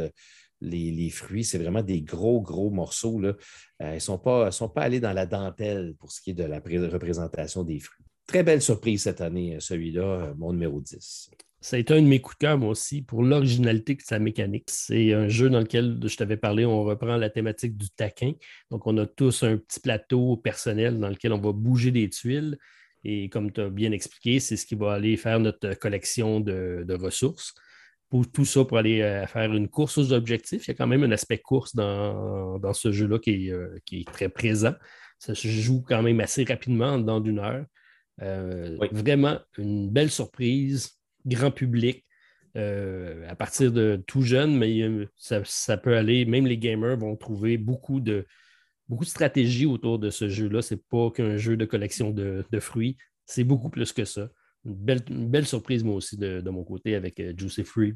les, 0.61 1.09
fruits. 1.09 1.43
C'est 1.43 1.57
vraiment 1.57 1.83
des 1.83 2.01
gros, 2.01 2.41
gros 2.41 2.69
morceaux. 2.69 3.19
Là. 3.19 3.35
Euh, 3.81 3.91
ils 3.91 3.95
ne 3.95 3.99
sont 3.99 4.17
pas, 4.17 4.51
sont 4.51 4.69
pas 4.69 4.81
allés 4.81 4.99
dans 4.99 5.13
la 5.13 5.25
dentelle 5.25 5.95
pour 5.99 6.11
ce 6.11 6.21
qui 6.21 6.31
est 6.31 6.35
de 6.35 6.43
la 6.43 6.59
représentation 6.59 7.63
des 7.63 7.79
fruits. 7.79 8.05
Très 8.25 8.43
belle 8.43 8.61
surprise 8.61 9.03
cette 9.03 9.21
année, 9.21 9.55
euh, 9.55 9.59
celui-là, 9.59 10.03
euh, 10.03 10.33
mon 10.37 10.51
numéro 10.51 10.81
10. 10.81 11.31
Ça 11.59 11.75
a 11.75 11.79
été 11.79 11.93
un 11.93 12.01
de 12.01 12.07
mes 12.07 12.21
coups 12.21 12.37
de 12.37 12.45
cœur, 12.45 12.57
moi 12.57 12.69
aussi, 12.69 13.01
pour 13.01 13.23
l'originalité 13.23 13.95
de 13.95 14.01
sa 14.01 14.19
mécanique. 14.19 14.65
C'est 14.67 15.13
un 15.13 15.27
jeu 15.27 15.49
dans 15.49 15.59
lequel 15.59 15.99
je 16.03 16.15
t'avais 16.15 16.37
parlé, 16.37 16.65
on 16.65 16.83
reprend 16.83 17.17
la 17.17 17.29
thématique 17.31 17.75
du 17.75 17.89
taquin. 17.89 18.33
Donc, 18.69 18.85
on 18.85 18.95
a 18.97 19.07
tous 19.07 19.43
un 19.43 19.57
petit 19.57 19.79
plateau 19.79 20.37
personnel 20.37 20.99
dans 20.99 21.09
lequel 21.09 21.33
on 21.33 21.39
va 21.39 21.51
bouger 21.51 21.91
des 21.91 22.09
tuiles. 22.09 22.57
Et 23.03 23.29
comme 23.29 23.51
tu 23.51 23.61
as 23.61 23.69
bien 23.69 23.91
expliqué, 23.91 24.39
c'est 24.39 24.55
ce 24.55 24.65
qui 24.65 24.75
va 24.75 24.93
aller 24.93 25.17
faire 25.17 25.39
notre 25.39 25.73
collection 25.75 26.39
de, 26.39 26.93
ressources. 27.01 27.55
Pour 28.09 28.29
tout 28.31 28.45
ça, 28.45 28.63
pour 28.63 28.77
aller 28.77 29.01
euh, 29.01 29.25
faire 29.27 29.53
une 29.53 29.67
course 29.67 29.97
aux 29.97 30.13
objectifs, 30.13 30.67
il 30.67 30.69
y 30.69 30.71
a 30.71 30.75
quand 30.75 30.87
même 30.87 31.03
un 31.03 31.11
aspect 31.11 31.39
course 31.39 31.75
dans, 31.75 32.73
ce 32.73 32.91
jeu-là 32.91 33.17
euh, 33.27 33.79
qui, 33.85 34.01
est 34.01 34.07
très 34.07 34.29
présent. 34.29 34.73
Ça 35.19 35.35
se 35.35 35.47
joue 35.47 35.81
quand 35.81 36.03
même 36.03 36.19
assez 36.19 36.43
rapidement, 36.43 36.99
dans 36.99 37.19
d'une 37.19 37.39
heure. 37.39 37.65
Euh, 38.21 38.77
vraiment 38.91 39.39
une 39.57 39.89
belle 39.89 40.09
surprise, 40.09 40.96
grand 41.27 41.51
public. 41.51 42.05
à 42.55 43.35
partir 43.35 43.71
de 43.71 44.01
tout 44.07 44.23
jeune, 44.23 44.57
mais 44.57 44.81
ça, 45.15 45.77
peut 45.77 45.95
aller, 45.95 46.25
même 46.25 46.47
les 46.47 46.57
gamers 46.57 46.97
vont 46.97 47.15
trouver 47.15 47.57
beaucoup 47.57 47.99
de, 47.99 48.25
beaucoup 48.89 49.03
de 49.03 49.09
stratégies 49.09 49.67
autour 49.67 49.99
de 49.99 50.09
ce 50.09 50.27
jeu-là. 50.27 50.61
Ce 50.61 50.73
n'est 50.73 50.81
pas 50.89 51.11
qu'un 51.11 51.37
jeu 51.37 51.55
de 51.55 51.65
collection 51.65 52.11
de, 52.11 52.59
fruits, 52.59 52.97
c'est 53.25 53.43
beaucoup 53.43 53.69
plus 53.69 53.93
que 53.93 54.05
ça. 54.05 54.29
Une 54.65 55.29
belle, 55.29 55.45
surprise, 55.45 55.83
moi 55.83 55.95
aussi, 55.95 56.17
de, 56.17 56.49
mon 56.49 56.63
côté, 56.63 56.95
avec 56.95 57.21
Juicy 57.37 57.63
Fruit 57.63 57.95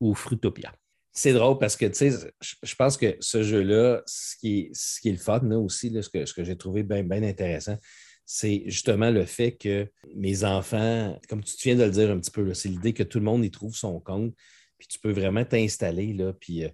ou 0.00 0.14
Fruitopia 0.14 0.72
c'est 1.14 1.32
drôle 1.32 1.58
parce 1.58 1.76
que, 1.76 1.86
tu 1.86 1.94
sais, 1.94 2.10
je 2.40 2.74
pense 2.74 2.96
que 2.96 3.16
ce 3.20 3.44
jeu-là, 3.44 4.02
ce 4.04 4.36
qui, 4.36 4.58
est, 4.58 4.70
ce 4.74 5.00
qui 5.00 5.10
est 5.10 5.12
le 5.12 5.18
fun, 5.18 5.40
là, 5.44 5.58
aussi, 5.58 5.94
ce 6.02 6.08
que, 6.08 6.26
ce 6.26 6.34
que 6.34 6.42
j'ai 6.42 6.56
trouvé 6.56 6.82
bien 6.82 7.22
intéressant, 7.22 7.78
c'est 8.26 8.62
justement 8.66 9.10
le 9.10 9.24
fait 9.24 9.52
que 9.52 9.88
mes 10.14 10.44
enfants, 10.44 11.18
comme 11.28 11.42
tu 11.42 11.56
viens 11.62 11.76
de 11.76 11.84
le 11.84 11.90
dire 11.90 12.10
un 12.10 12.18
petit 12.18 12.30
peu, 12.30 12.54
c'est 12.54 12.68
l'idée 12.68 12.92
que 12.92 13.02
tout 13.02 13.18
le 13.18 13.24
monde 13.24 13.44
y 13.44 13.50
trouve 13.50 13.74
son 13.74 14.00
compte, 14.00 14.34
puis 14.78 14.88
tu 14.88 14.98
peux 14.98 15.12
vraiment 15.12 15.44
t'installer, 15.44 16.16
puis 16.40 16.64
euh, 16.64 16.68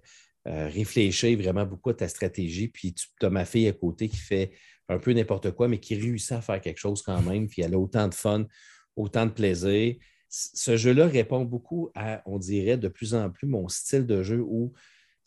euh, 0.47 0.67
réfléchir 0.67 1.37
vraiment 1.37 1.65
beaucoup 1.65 1.89
à 1.89 1.93
ta 1.93 2.07
stratégie, 2.07 2.67
puis 2.67 2.93
tu 2.93 3.07
as 3.21 3.29
ma 3.29 3.45
fille 3.45 3.67
à 3.67 3.73
côté 3.73 4.07
qui 4.07 4.17
fait 4.17 4.51
un 4.87 4.97
peu 4.97 5.13
n'importe 5.13 5.51
quoi, 5.51 5.67
mais 5.67 5.79
qui 5.79 5.95
réussit 5.95 6.31
à 6.33 6.41
faire 6.41 6.61
quelque 6.61 6.79
chose 6.79 7.01
quand 7.01 7.21
même, 7.21 7.47
puis 7.47 7.61
elle 7.61 7.73
a 7.73 7.79
autant 7.79 8.07
de 8.07 8.13
fun, 8.13 8.45
autant 8.95 9.25
de 9.25 9.31
plaisir. 9.31 9.95
Ce 10.29 10.77
jeu-là 10.77 11.07
répond 11.07 11.43
beaucoup 11.43 11.91
à, 11.95 12.21
on 12.25 12.39
dirait, 12.39 12.77
de 12.77 12.87
plus 12.87 13.13
en 13.13 13.29
plus 13.29 13.47
mon 13.47 13.67
style 13.67 14.05
de 14.05 14.23
jeu 14.23 14.41
où 14.41 14.73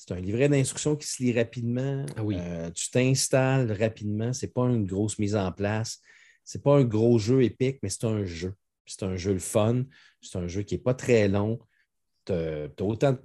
c'est 0.07 0.13
un 0.13 0.21
livret 0.21 0.51
d'instructions 0.51 0.97
qui 0.97 1.07
se 1.07 1.23
lit 1.23 1.33
rapidement. 1.33 2.05
Ah 2.17 2.23
oui. 2.23 2.37
Euh, 2.39 2.71
tu 2.71 2.91
t'installes 2.91 3.73
rapidement. 3.73 4.35
Ce 4.35 4.45
n'est 4.45 4.53
pas 4.53 4.65
une 4.65 4.85
grosse 4.85 5.19
mise 5.19 5.35
en 5.35 5.51
place. 5.51 6.01
Ce 6.45 6.59
n'est 6.59 6.63
pas 6.63 6.77
un 6.77 6.85
gros 6.85 7.19
jeu 7.19 7.43
épique, 7.43 7.79
mais 7.83 7.89
c'est 7.89 8.05
un 8.05 8.23
jeu. 8.25 8.55
C'est 8.85 9.03
un 9.03 9.17
jeu 9.17 9.33
le 9.33 9.39
fun. 9.39 9.85
C'est 10.21 10.37
un 10.37 10.47
jeu 10.47 10.63
qui 10.63 10.75
n'est 10.75 10.83
pas 10.83 10.93
très 10.93 11.27
long. 11.29 11.59
Tu 12.27 12.35
as, 12.35 12.69
autant. 12.81 13.17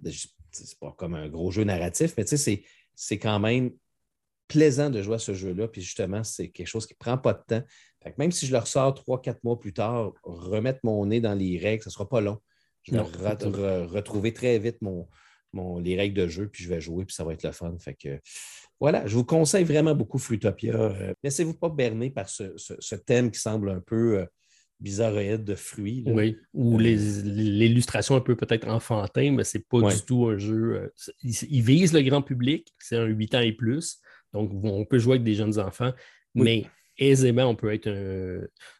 C'est 0.51 0.79
pas 0.79 0.95
comme 0.97 1.15
un 1.15 1.27
gros 1.27 1.51
jeu 1.51 1.65
narratif, 1.65 2.13
mais 2.17 2.23
tu 2.23 2.37
sais, 2.37 2.63
c'est 2.95 3.19
quand 3.19 3.39
même 3.39 3.71
plaisant 4.47 4.89
de 4.89 5.01
jouer 5.01 5.15
à 5.15 5.19
ce 5.19 5.33
jeu-là. 5.33 5.67
Puis 5.67 5.81
justement, 5.81 6.23
c'est 6.23 6.47
quelque 6.49 6.67
chose 6.67 6.87
qui 6.87 6.93
ne 6.93 6.99
prend 6.99 7.17
pas 7.17 7.33
de 7.33 7.43
temps 7.45 7.63
même 8.17 8.31
si 8.31 8.45
je 8.45 8.51
le 8.53 8.59
ressors 8.59 8.93
trois, 8.93 9.21
quatre 9.21 9.43
mois 9.43 9.59
plus 9.59 9.73
tard, 9.73 10.13
remettre 10.23 10.79
mon 10.83 11.05
nez 11.05 11.19
dans 11.19 11.33
les 11.33 11.57
règles, 11.57 11.83
ce 11.83 11.89
ne 11.89 11.91
sera 11.91 12.07
pas 12.07 12.21
long. 12.21 12.39
Je 12.83 12.93
vais 12.93 13.85
retrouver 13.85 14.33
très 14.33 14.57
vite 14.57 14.77
mon, 14.81 15.07
les 15.53 15.95
règles 15.95 16.15
de 16.15 16.27
jeu, 16.27 16.47
puis 16.47 16.63
je 16.63 16.69
vais 16.69 16.81
jouer, 16.81 17.05
puis 17.05 17.15
ça 17.15 17.23
va 17.23 17.33
être 17.33 17.43
le 17.43 17.51
fun. 17.51 17.75
Fait 17.79 17.95
que 17.95 18.19
voilà, 18.79 19.05
je 19.05 19.15
vous 19.15 19.25
conseille 19.25 19.65
vraiment 19.65 19.93
beaucoup 19.93 20.17
Fruitopia. 20.17 20.73
Euh, 20.73 21.13
laissez-vous 21.23 21.53
pas 21.53 21.69
berner 21.69 22.09
par 22.09 22.29
ce, 22.29 22.95
thème 22.95 23.29
qui 23.31 23.39
semble 23.39 23.69
un 23.69 23.81
peu 23.81 24.19
euh, 24.19 24.25
bizarroïde 24.79 25.43
de 25.43 25.55
fruits. 25.55 26.03
Oui, 26.05 26.37
ou 26.53 26.79
euh, 26.79 26.83
l'illustration 26.83 28.15
un 28.15 28.21
peu 28.21 28.35
peut-être 28.35 28.67
enfantin, 28.67 29.31
mais 29.31 29.43
c'est 29.43 29.67
pas 29.67 29.93
du 29.93 30.01
tout 30.05 30.27
un 30.27 30.37
jeu. 30.37 30.91
il, 31.23 31.61
vise 31.61 31.93
le 31.93 32.01
grand 32.01 32.21
public, 32.21 32.73
c'est 32.79 32.95
un 32.95 33.05
8 33.05 33.35
ans 33.35 33.41
et 33.41 33.51
plus. 33.51 33.99
Donc, 34.31 34.51
on 34.63 34.85
peut 34.85 34.99
jouer 34.99 35.13
avec 35.13 35.23
des 35.23 35.33
jeunes 35.33 35.59
enfants, 35.59 35.91
mais 36.35 36.65
aisément, 36.97 37.45
on 37.45 37.55
peut 37.55 37.73
être 37.73 37.89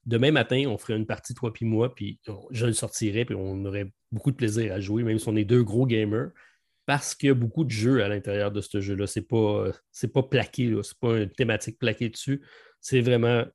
Demain 0.06 0.32
matin, 0.32 0.66
on 0.68 0.78
ferait 0.78 0.96
une 0.96 1.08
partie, 1.08 1.34
toi 1.34 1.52
puis 1.52 1.66
moi, 1.66 1.94
puis 1.94 2.20
je 2.52 2.68
le 2.68 2.74
sortirais, 2.74 3.26
puis 3.26 3.36
on 3.36 3.66
aurait 3.66 3.92
beaucoup 4.12 4.32
de 4.32 4.36
plaisir 4.38 4.72
à 4.72 4.80
jouer, 4.80 5.04
même 5.04 5.20
si 5.20 5.28
on 5.28 5.36
est 5.36 5.46
deux 5.46 5.64
gros 5.64 5.86
gamers, 5.86 6.30
parce 6.90 7.14
qu'il 7.14 7.28
y 7.28 7.32
a 7.32 7.36
beaucoup 7.36 7.66
de 7.66 7.70
jeux 7.70 8.04
à 8.04 8.08
l'intérieur 8.08 8.52
de 8.52 8.62
ce 8.62 8.82
jeu-là. 8.82 9.06
Ce 9.06 9.20
n'est 9.20 9.26
pas, 9.28 9.72
pas 10.12 10.24
plaqué, 10.24 10.76
ce 10.82 10.90
n'est 10.90 10.98
pas 11.00 11.18
une 11.20 11.30
thématique 11.30 11.78
plaquée 11.78 12.10
dessus. 12.10 12.42
C'est 12.82 13.02
vraiment. 13.02 13.46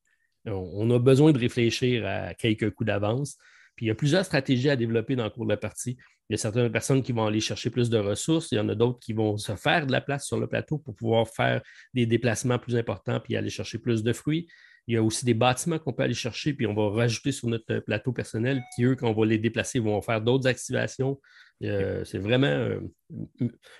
On 0.46 0.88
a 0.92 1.00
besoin 1.00 1.32
de 1.32 1.38
réfléchir 1.40 2.06
à 2.06 2.34
quelques 2.34 2.70
coups 2.70 2.86
d'avance. 2.86 3.36
Puis 3.74 3.86
il 3.86 3.88
y 3.88 3.90
a 3.90 3.96
plusieurs 3.96 4.24
stratégies 4.24 4.70
à 4.70 4.76
développer 4.76 5.16
dans 5.16 5.24
le 5.24 5.30
cours 5.30 5.46
de 5.46 5.50
la 5.50 5.56
partie. 5.56 5.96
Il 6.28 6.34
y 6.34 6.34
a 6.34 6.36
certaines 6.36 6.70
personnes 6.70 7.02
qui 7.02 7.10
vont 7.10 7.26
aller 7.26 7.40
chercher 7.40 7.70
plus 7.70 7.90
de 7.90 7.98
ressources. 7.98 8.52
Il 8.52 8.54
y 8.54 8.60
en 8.60 8.68
a 8.68 8.76
d'autres 8.76 9.00
qui 9.00 9.14
vont 9.14 9.36
se 9.36 9.56
faire 9.56 9.84
de 9.88 9.90
la 9.90 10.00
place 10.00 10.28
sur 10.28 10.38
le 10.38 10.46
plateau 10.46 10.78
pour 10.78 10.94
pouvoir 10.94 11.26
faire 11.26 11.60
des 11.92 12.06
déplacements 12.06 12.60
plus 12.60 12.76
importants 12.76 13.18
puis 13.18 13.34
aller 13.34 13.50
chercher 13.50 13.78
plus 13.78 14.04
de 14.04 14.12
fruits. 14.12 14.46
Il 14.86 14.94
y 14.94 14.96
a 14.98 15.02
aussi 15.02 15.24
des 15.24 15.34
bâtiments 15.34 15.78
qu'on 15.78 15.92
peut 15.92 16.02
aller 16.02 16.14
chercher, 16.14 16.52
puis 16.52 16.66
on 16.66 16.74
va 16.74 16.90
rajouter 16.90 17.32
sur 17.32 17.48
notre 17.48 17.78
plateau 17.80 18.12
personnel, 18.12 18.62
qui, 18.74 18.84
eux, 18.84 18.96
quand 18.96 19.08
on 19.08 19.18
va 19.18 19.26
les 19.26 19.38
déplacer, 19.38 19.78
vont 19.78 20.00
faire 20.02 20.20
d'autres 20.20 20.46
activations. 20.46 21.20
Euh, 21.62 22.04
c'est 22.04 22.18
vraiment 22.18 22.46
euh, 22.46 22.80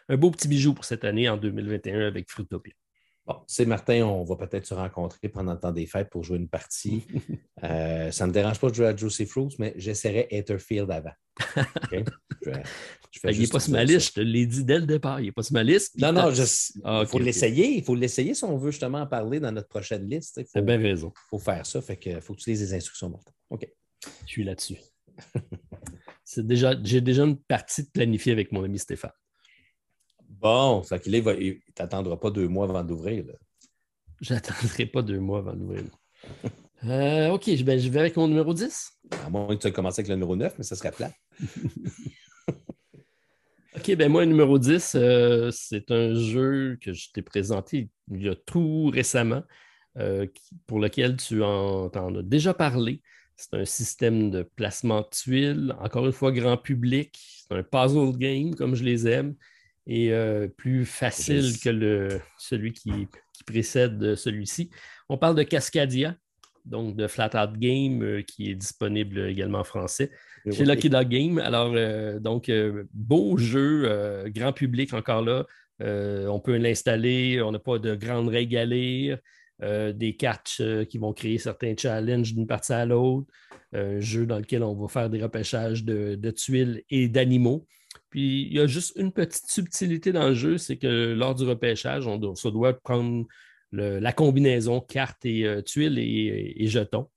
un 0.09 0.17
beau 0.17 0.31
petit 0.31 0.49
bijou 0.49 0.75
pour 0.75 0.85
cette 0.85 1.05
année 1.05 1.29
en 1.29 1.37
2021 1.37 2.07
avec 2.07 2.31
Fruitopia. 2.31 2.73
Bon, 3.27 3.37
c'est 3.47 3.65
Martin, 3.65 4.05
on 4.05 4.23
va 4.23 4.37
peut-être 4.37 4.67
se 4.67 4.75
rencontrer 4.75 5.31
pendant 5.31 5.55
le 5.55 5.59
temps 5.59 5.73
des 5.73 5.87
fêtes 5.87 6.11
pour 6.11 6.23
jouer 6.23 6.39
une 6.39 6.49
partie. 6.49 7.05
Euh, 7.63 8.11
ça 8.11 8.25
ne 8.25 8.29
me 8.29 8.35
dérange 8.35 8.61
pas 8.61 8.69
de 8.69 8.75
jouer 8.75 8.89
à 8.89 8.95
Juicy 8.95 9.25
Fruits, 9.25 9.57
mais 9.59 9.73
j'essaierai 9.79 10.27
Etherfield 10.31 10.91
avant. 10.91 11.13
il 11.93 13.41
n'est 13.41 13.47
pas 13.47 13.59
sur 13.61 13.73
ma 13.73 13.85
liste, 13.85 14.09
je 14.09 14.13
te 14.13 14.21
l'ai 14.21 14.45
dit 14.45 14.65
dès 14.65 14.81
le 14.81 14.85
départ. 14.85 15.19
Il 15.21 15.27
n'est 15.27 15.33
pas 15.33 15.43
sur 15.43 15.55
ma 15.55 15.63
liste. 15.63 15.97
Non, 15.97 16.13
non, 16.13 16.31
ah, 16.85 17.01
il 17.01 17.07
faut 17.07 17.19
l'essayer. 17.19 17.79
Il 17.79 17.83
faut 17.83 17.95
l'essayer 17.95 18.35
si 18.35 18.45
on 18.45 18.59
veut 18.59 18.71
justement 18.71 18.99
en 18.99 19.07
parler 19.07 19.41
dans 19.41 19.51
notre 19.51 19.69
prochaine 19.69 20.07
liste. 20.07 20.43
Tu 20.45 20.59
as 20.59 20.61
bien 20.61 20.77
raison. 20.77 21.11
Il 21.17 21.29
faut 21.31 21.39
faire 21.39 21.65
ça. 21.65 21.81
Fait 21.81 21.97
que 21.97 22.21
faut 22.21 22.35
utiliser 22.35 22.67
les 22.67 22.75
instructions, 22.75 23.09
Martin. 23.09 23.33
OK. 23.49 23.67
Je 24.27 24.31
suis 24.31 24.45
là-dessus. 24.45 24.77
déjà, 26.37 26.75
j'ai 26.83 27.01
déjà 27.01 27.25
une 27.25 27.39
partie 27.39 27.89
planifiée 27.91 28.33
avec 28.33 28.53
mon 28.53 28.63
ami 28.63 28.79
Stéphane. 28.79 29.13
Bon, 30.45 30.83
ça 30.83 30.99
qu'il 30.99 31.15
il 31.15 31.23
ne 31.23 31.73
t'attendra 31.75 32.21
pas 32.21 32.31
deux 32.31 32.49
mois 32.49 32.67
avant 32.67 32.85
d'ouvrir. 32.85 33.25
Je 34.21 34.35
n'attendrai 34.35 34.85
pas 34.85 35.01
deux 35.01 35.19
mois 35.19 35.39
avant 35.39 35.55
d'ouvrir. 35.55 35.85
Euh, 36.85 37.31
OK, 37.31 37.49
ben, 37.63 37.79
je 37.79 37.89
vais 37.89 38.01
avec 38.01 38.15
mon 38.17 38.29
numéro 38.29 38.53
10. 38.53 38.93
À 39.25 39.31
moins 39.31 39.57
que 39.57 39.63
tu 39.63 39.69
aies 39.69 39.73
commencé 39.73 40.01
avec 40.01 40.11
le 40.11 40.17
numéro 40.17 40.37
9, 40.37 40.57
mais 40.59 40.65
ça 40.65 40.77
serait 40.77 40.93
plat. 40.93 41.11
OK, 43.75 43.97
ben 43.97 44.13
moi, 44.13 44.27
numéro 44.27 44.59
10, 44.59 44.97
euh, 44.97 45.51
c'est 45.51 45.91
un 45.91 46.13
jeu 46.13 46.77
que 46.79 46.93
je 46.93 47.11
t'ai 47.11 47.23
présenté 47.23 47.89
il 48.11 48.23
y 48.23 48.29
a 48.29 48.35
tout 48.35 48.91
récemment, 48.93 49.45
euh, 49.97 50.27
pour 50.67 50.79
lequel 50.79 51.17
tu 51.17 51.43
en, 51.43 51.87
en, 51.87 52.17
as 52.17 52.23
déjà 52.23 52.53
parlé. 52.53 53.01
C'est 53.37 53.55
un 53.55 53.65
système 53.65 54.31
de 54.31 54.43
placement 54.43 55.01
de 55.01 55.09
tuiles, 55.11 55.75
encore 55.81 56.05
une 56.05 56.13
fois, 56.13 56.33
grand 56.33 56.59
public. 56.59 57.19
C'est 57.49 57.57
un 57.57 57.63
puzzle 57.63 58.15
game, 58.19 58.55
comme 58.55 58.75
je 58.75 58.85
les 58.85 59.09
aime 59.09 59.37
et 59.87 60.13
euh, 60.13 60.49
plus 60.49 60.85
facile 60.85 61.59
que 61.63 61.71
le, 61.71 62.21
celui 62.39 62.73
qui, 62.73 63.09
précède 63.47 64.15
celui-ci. 64.15 64.71
On 65.11 65.19
parle 65.19 65.35
de 65.35 65.43
Cascadia, 65.43 66.17
donc 66.65 66.97
de 66.97 67.07
Flat 67.07 67.31
Out 67.35 67.59
Game, 67.59 68.03
euh, 68.03 68.23
qui 68.23 68.51
est 68.51 68.55
disponible 68.55 69.19
également 69.29 69.59
en 69.59 69.65
français 69.65 70.11
chez 70.51 70.65
Lucky 70.65 70.89
Dog 70.89 71.09
Game. 71.09 71.39
Alors, 71.39 71.73
euh, 71.75 72.19
donc, 72.19 72.51
beau 72.93 73.37
jeu, 73.37 74.25
grand 74.29 74.53
public 74.53 74.95
encore 74.95 75.23
là. 75.23 75.45
on 75.81 76.41
peut 76.41 76.57
l'installer, 76.57 77.43
on 77.43 77.53
n'a 77.53 77.59
pas 77.59 77.79
de 77.79 77.95
grandes 77.95 78.29
règles 78.29 78.57
à 78.57 78.65
lire. 78.65 79.19
des 79.61 80.17
cartes 80.19 80.63
qui 80.89 80.99
vont 80.99 81.13
créer 81.13 81.39
certains 81.39 81.75
challenges 81.77 82.35
d'une 82.35 82.47
partie 82.47 82.73
à 82.73 82.87
l'autre, 82.87 83.27
un 83.73 84.01
jeu 84.01 84.25
dans 84.25 84.39
lequel 84.39 84.63
on 84.63 84.75
va 84.75 84.89
faire 84.89 85.11
des 85.11 85.23
repêchages 85.23 85.85
de 85.85 86.31
tuiles 86.31 86.83
et 86.89 87.09
d'animaux. 87.09 87.67
Puis 88.15 88.43
il 88.43 88.55
y 88.55 88.61
a 88.61 88.69
juste 88.69 88.93
une 88.95 89.11
petite 89.11 89.51
subtilité 89.51 90.13
dans 90.13 90.29
le 90.29 90.35
jeu, 90.35 90.57
c'est 90.57 90.77
que 90.77 91.15
lors 91.15 91.35
du 91.35 91.43
repêchage, 91.43 92.07
on 92.07 92.17
doit, 92.17 92.35
doit 92.45 92.73
prendre 92.73 93.27
la 93.73 94.13
combinaison 94.13 94.81
carte 94.81 95.27
et 95.27 95.45
euh, 95.45 95.63
tuiles 95.63 95.99
et, 95.99 96.67
jetons. 96.69 97.11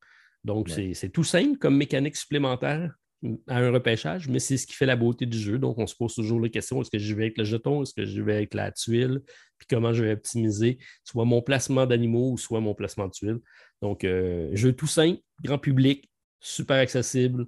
Donc, 0.43 0.71
c'est 0.71 1.09
tout 1.09 1.23
simple 1.23 1.59
comme 1.59 1.77
mécanique 1.77 2.15
supplémentaire 2.15 2.95
à 3.45 3.59
un 3.59 3.69
repêchage, 3.69 4.27
mais 4.27 4.39
c'est 4.39 4.57
ce 4.57 4.65
qui 4.65 4.73
fait 4.73 4.87
la 4.87 4.95
beauté 4.95 5.27
du 5.27 5.37
jeu. 5.37 5.59
Donc, 5.59 5.77
on 5.77 5.85
se 5.85 5.95
pose 5.95 6.15
toujours 6.15 6.39
la 6.39 6.49
question 6.49 6.81
est-ce 6.81 6.89
que 6.89 6.97
je 6.97 7.13
vais 7.13 7.25
avec 7.25 7.37
le 7.37 7.43
jeton, 7.43 7.83
est-ce 7.83 7.93
que 7.93 8.03
je 8.03 8.23
vais 8.23 8.33
avec 8.33 8.55
la 8.55 8.71
tuile, 8.71 9.21
puis 9.59 9.67
comment 9.69 9.93
je 9.93 10.03
vais 10.03 10.13
optimiser 10.13 10.79
soit 11.03 11.25
mon 11.25 11.43
placement 11.43 11.85
d'animaux 11.85 12.31
ou 12.31 12.39
soit 12.39 12.59
mon 12.59 12.73
placement 12.73 13.05
de 13.05 13.11
tuiles. 13.11 13.39
Donc, 13.83 14.03
euh, 14.03 14.49
jeu 14.55 14.73
tout 14.73 14.87
simple, 14.87 15.21
grand 15.43 15.59
public, 15.59 16.09
super 16.39 16.77
accessible, 16.77 17.45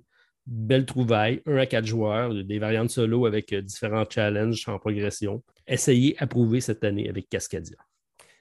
belle 0.49 0.85
trouvaille, 0.85 1.41
un 1.45 1.57
à 1.57 1.65
quatre 1.67 1.85
joueurs, 1.85 2.33
des 2.33 2.59
variantes 2.59 2.89
solo 2.89 3.25
avec 3.25 3.53
euh, 3.53 3.61
différents 3.61 4.05
challenges 4.09 4.67
en 4.67 4.79
progression. 4.79 5.43
Essayez, 5.67 6.15
approuver 6.17 6.59
cette 6.59 6.83
année 6.83 7.07
avec 7.07 7.29
Cascadia. 7.29 7.77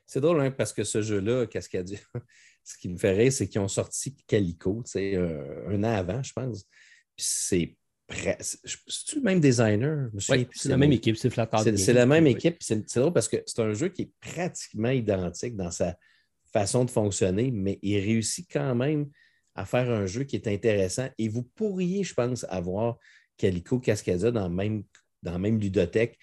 C'est 0.06 0.20
drôle 0.20 0.40
hein, 0.40 0.50
parce 0.50 0.72
que 0.72 0.84
ce 0.84 1.02
jeu-là, 1.02 1.46
Cascadia, 1.46 1.98
ce 2.64 2.78
qui 2.78 2.88
me 2.88 2.96
fait 2.96 3.12
rire, 3.12 3.32
c'est 3.32 3.46
qu'ils 3.46 3.60
ont 3.60 3.68
sorti 3.68 4.16
Calico 4.26 4.82
un, 4.96 5.68
un 5.68 5.84
an 5.84 5.94
avant, 5.94 6.22
je 6.22 6.32
pense. 6.32 6.64
c'est 7.16 7.76
c'est 8.40 9.16
le 9.16 9.20
même 9.20 9.38
designer? 9.38 10.08
C'est 10.18 10.70
la 10.70 10.78
même 10.78 10.92
équipe, 10.92 11.18
c'est 11.18 11.28
C'est 11.76 11.92
la 11.92 12.06
même 12.06 12.26
équipe. 12.26 12.56
C'est 12.60 12.96
drôle 12.96 13.12
parce 13.12 13.28
que 13.28 13.36
c'est 13.44 13.60
un 13.60 13.74
jeu 13.74 13.88
qui 13.90 14.02
est 14.02 14.12
pratiquement 14.18 14.88
identique 14.88 15.54
dans 15.56 15.70
sa 15.70 15.94
façon 16.50 16.86
de 16.86 16.90
fonctionner, 16.90 17.50
mais 17.50 17.78
il 17.82 17.98
réussit 17.98 18.48
quand 18.50 18.74
même 18.74 19.10
à 19.58 19.64
faire 19.64 19.90
un 19.90 20.06
jeu 20.06 20.24
qui 20.24 20.36
est 20.36 20.46
intéressant. 20.46 21.08
Et 21.18 21.28
vous 21.28 21.42
pourriez, 21.42 22.04
je 22.04 22.14
pense, 22.14 22.44
avoir 22.48 22.98
Calico 23.36 23.80
Cascadia 23.80 24.30
dans 24.30 24.48
le 24.48 24.54
même, 24.54 24.84
dans 25.22 25.38
même 25.38 25.58
ludothèque, 25.58 26.16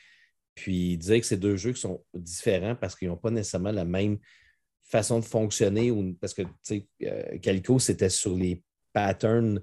puis 0.55 0.97
dire 0.97 1.19
que 1.19 1.25
ces 1.25 1.37
deux 1.37 1.57
jeux 1.57 1.73
qui 1.73 1.81
sont 1.81 2.03
différents 2.13 2.75
parce 2.75 2.95
qu'ils 2.95 3.09
n'ont 3.09 3.17
pas 3.17 3.31
nécessairement 3.31 3.73
la 3.73 3.83
même 3.83 4.19
façon 4.83 5.19
de 5.19 5.25
fonctionner. 5.25 5.91
Ou, 5.91 6.13
parce 6.13 6.33
que 6.33 6.43
euh, 6.71 7.37
Calico, 7.39 7.77
c'était 7.77 8.09
sur 8.09 8.35
les 8.35 8.63
patterns 8.93 9.61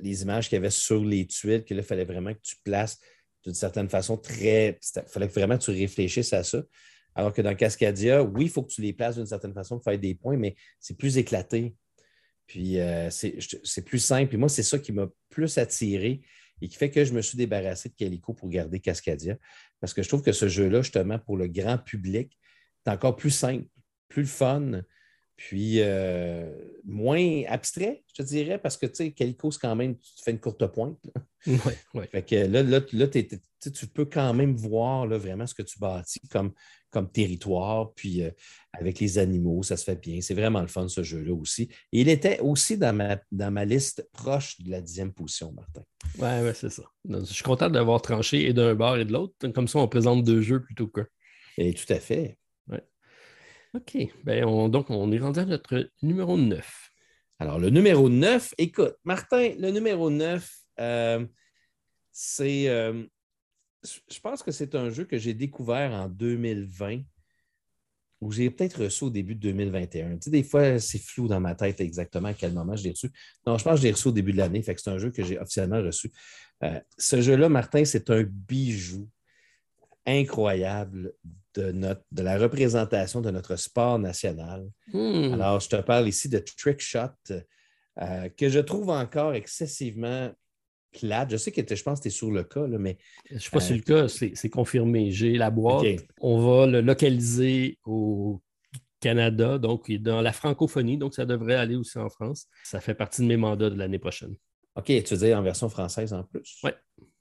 les 0.00 0.22
images 0.22 0.48
qu'il 0.48 0.56
y 0.56 0.58
avait 0.58 0.68
sur 0.68 1.04
les 1.04 1.24
tuiles, 1.24 1.64
que 1.64 1.72
là, 1.72 1.82
il 1.82 1.86
fallait 1.86 2.04
vraiment 2.04 2.34
que 2.34 2.40
tu 2.42 2.56
places 2.64 2.98
d'une 3.44 3.54
certaine 3.54 3.88
façon 3.88 4.16
très. 4.16 4.80
Il 4.96 5.02
fallait 5.06 5.28
vraiment 5.28 5.56
que 5.56 5.62
tu 5.62 5.70
réfléchisses 5.70 6.32
à 6.32 6.42
ça. 6.42 6.60
Alors 7.14 7.32
que 7.32 7.40
dans 7.40 7.54
Cascadia, 7.54 8.20
oui, 8.22 8.46
il 8.46 8.50
faut 8.50 8.64
que 8.64 8.72
tu 8.72 8.82
les 8.82 8.92
places 8.92 9.14
d'une 9.14 9.26
certaine 9.26 9.54
façon 9.54 9.76
pour 9.76 9.84
faire 9.84 9.98
des 9.98 10.16
points, 10.16 10.36
mais 10.36 10.56
c'est 10.80 10.98
plus 10.98 11.18
éclaté. 11.18 11.76
Puis 12.48 12.80
euh, 12.80 13.10
c'est 13.10 13.84
plus 13.84 13.98
simple. 13.98 14.34
Et 14.34 14.38
moi, 14.38 14.48
c'est 14.48 14.62
ça 14.62 14.78
qui 14.78 14.90
m'a 14.90 15.06
plus 15.28 15.58
attiré 15.58 16.22
et 16.60 16.68
qui 16.68 16.76
fait 16.76 16.90
que 16.90 17.04
je 17.04 17.12
me 17.12 17.20
suis 17.20 17.36
débarrassé 17.36 17.90
de 17.90 17.94
Calico 17.94 18.32
pour 18.32 18.48
garder 18.48 18.80
Cascadia. 18.80 19.36
Parce 19.80 19.94
que 19.94 20.02
je 20.02 20.08
trouve 20.08 20.22
que 20.22 20.32
ce 20.32 20.48
jeu-là, 20.48 20.80
justement, 20.80 21.18
pour 21.18 21.36
le 21.36 21.46
grand 21.46 21.78
public, 21.78 22.36
est 22.86 22.90
encore 22.90 23.16
plus 23.16 23.30
simple, 23.30 23.66
plus 24.08 24.26
fun. 24.26 24.80
Puis 25.36 25.82
euh, 25.82 26.50
moins 26.84 27.44
abstrait, 27.48 28.02
je 28.08 28.22
te 28.22 28.26
dirais, 28.26 28.58
parce 28.58 28.76
que 28.76 28.86
tu 28.86 28.94
sais, 28.94 29.12
Calico, 29.12 29.52
c'est 29.52 29.60
quand 29.60 29.76
même, 29.76 29.96
tu 29.96 30.10
fais 30.24 30.32
une 30.32 30.40
courte 30.40 30.66
pointe. 30.66 30.98
Oui, 31.46 31.54
oui. 31.94 32.06
Fait 32.10 32.22
que 32.22 32.34
là, 32.34 32.62
là, 32.62 32.80
tu 32.80 33.86
peux 33.94 34.06
quand 34.06 34.34
même 34.34 34.56
voir 34.56 35.06
là, 35.06 35.16
vraiment 35.18 35.46
ce 35.46 35.54
que 35.54 35.62
tu 35.62 35.78
bâtis 35.78 36.26
comme, 36.30 36.52
comme 36.90 37.10
territoire, 37.10 37.92
puis 37.94 38.22
euh, 38.22 38.30
avec 38.72 39.00
les 39.00 39.18
animaux, 39.18 39.62
ça 39.62 39.76
se 39.76 39.84
fait 39.84 40.00
bien. 40.00 40.20
C'est 40.20 40.34
vraiment 40.34 40.60
le 40.60 40.68
fun, 40.68 40.88
ce 40.88 41.02
jeu-là 41.02 41.34
aussi. 41.34 41.68
Et 41.92 42.00
il 42.00 42.08
était 42.08 42.40
aussi 42.40 42.78
dans 42.78 42.94
ma, 42.94 43.18
dans 43.30 43.50
ma 43.50 43.64
liste 43.64 44.08
proche 44.12 44.60
de 44.60 44.70
la 44.70 44.80
dixième 44.80 45.12
position, 45.12 45.52
Martin. 45.52 45.82
Oui, 46.18 46.46
ouais, 46.46 46.54
c'est 46.54 46.70
ça. 46.70 46.84
je 47.08 47.24
suis 47.24 47.44
content 47.44 47.68
d'avoir 47.68 48.00
tranché 48.00 48.48
et 48.48 48.52
d'un 48.52 48.74
bord 48.74 48.96
et 48.96 49.04
de 49.04 49.12
l'autre. 49.12 49.34
Comme 49.52 49.68
ça, 49.68 49.78
on 49.78 49.88
présente 49.88 50.24
deux 50.24 50.40
jeux 50.40 50.62
plutôt 50.62 50.88
qu'un. 50.88 51.06
Et 51.56 51.74
tout 51.74 51.92
à 51.92 51.98
fait. 51.98 52.38
OK. 53.74 53.98
Ben, 54.24 54.68
donc, 54.68 54.90
on 54.90 55.12
est 55.12 55.18
rendu 55.18 55.40
à 55.40 55.44
notre 55.44 55.90
numéro 56.02 56.36
9. 56.36 56.90
Alors, 57.38 57.58
le 57.58 57.70
numéro 57.70 58.08
9, 58.08 58.54
écoute, 58.58 58.94
Martin, 59.04 59.52
le 59.58 59.70
numéro 59.70 60.10
9, 60.10 60.50
euh, 60.80 61.26
c'est. 62.12 62.68
Euh, 62.68 63.04
je 63.84 64.20
pense 64.20 64.42
que 64.42 64.50
c'est 64.50 64.74
un 64.74 64.90
jeu 64.90 65.04
que 65.04 65.18
j'ai 65.18 65.34
découvert 65.34 65.92
en 65.92 66.08
2020 66.08 67.02
ou 68.20 68.32
j'ai 68.32 68.50
peut-être 68.50 68.82
reçu 68.84 69.04
au 69.04 69.10
début 69.10 69.34
de 69.34 69.40
2021. 69.40 70.14
Tu 70.14 70.22
sais, 70.22 70.30
des 70.30 70.42
fois, 70.42 70.80
c'est 70.80 70.98
flou 70.98 71.28
dans 71.28 71.40
ma 71.40 71.54
tête 71.54 71.80
exactement 71.80 72.28
à 72.28 72.34
quel 72.34 72.52
moment 72.52 72.74
je 72.74 72.84
l'ai 72.84 72.90
reçu. 72.90 73.10
Non, 73.46 73.56
je 73.58 73.64
pense 73.64 73.74
que 73.74 73.78
je 73.78 73.82
l'ai 73.84 73.92
reçu 73.92 74.08
au 74.08 74.12
début 74.12 74.32
de 74.32 74.38
l'année, 74.38 74.62
fait 74.62 74.74
que 74.74 74.80
c'est 74.80 74.90
un 74.90 74.98
jeu 74.98 75.10
que 75.10 75.22
j'ai 75.22 75.38
officiellement 75.38 75.80
reçu. 75.80 76.10
Euh, 76.64 76.80
ce 76.96 77.20
jeu-là, 77.20 77.48
Martin, 77.48 77.84
c'est 77.84 78.10
un 78.10 78.24
bijou 78.24 79.08
incroyable 80.04 81.12
de, 81.54 81.70
notre, 81.70 82.02
de 82.10 82.22
la 82.22 82.38
représentation 82.38 83.20
de 83.20 83.30
notre 83.30 83.56
sport 83.56 83.98
national. 83.98 84.68
Hmm. 84.92 85.34
Alors, 85.34 85.60
je 85.60 85.68
te 85.68 85.76
parle 85.76 86.08
ici 86.08 86.28
de 86.28 86.38
Trick 86.38 86.80
Shot, 86.80 87.10
euh, 88.00 88.28
que 88.30 88.48
je 88.48 88.58
trouve 88.58 88.90
encore 88.90 89.34
excessivement 89.34 90.32
plate. 90.92 91.30
Je 91.30 91.36
sais 91.36 91.52
que 91.52 91.74
je 91.74 91.82
pense 91.82 91.98
que 92.00 92.04
tu 92.04 92.08
es 92.08 92.10
sur 92.10 92.30
le 92.30 92.44
cas, 92.44 92.66
mais. 92.66 92.98
Je 93.28 93.34
ne 93.34 93.38
suis 93.38 93.50
pas 93.50 93.60
sur 93.60 93.76
le 93.76 93.82
cas, 93.82 94.08
c'est 94.08 94.50
confirmé. 94.50 95.10
J'ai 95.10 95.34
la 95.34 95.50
boîte. 95.50 95.86
On 96.20 96.40
va 96.40 96.66
le 96.66 96.80
localiser 96.80 97.78
au 97.84 98.40
Canada, 99.00 99.58
donc 99.58 99.90
dans 99.92 100.20
la 100.20 100.32
francophonie, 100.32 100.98
donc 100.98 101.14
ça 101.14 101.24
devrait 101.24 101.54
aller 101.54 101.76
aussi 101.76 101.98
en 101.98 102.08
France. 102.08 102.46
Ça 102.64 102.80
fait 102.80 102.94
partie 102.94 103.22
de 103.22 103.26
mes 103.26 103.36
mandats 103.36 103.70
de 103.70 103.76
l'année 103.76 103.98
prochaine. 103.98 104.34
OK, 104.76 104.86
tu 104.86 105.14
veux 105.14 105.26
dire 105.26 105.38
en 105.38 105.42
version 105.42 105.68
française 105.68 106.12
en 106.12 106.24
plus? 106.24 106.58
Oui. 106.62 106.70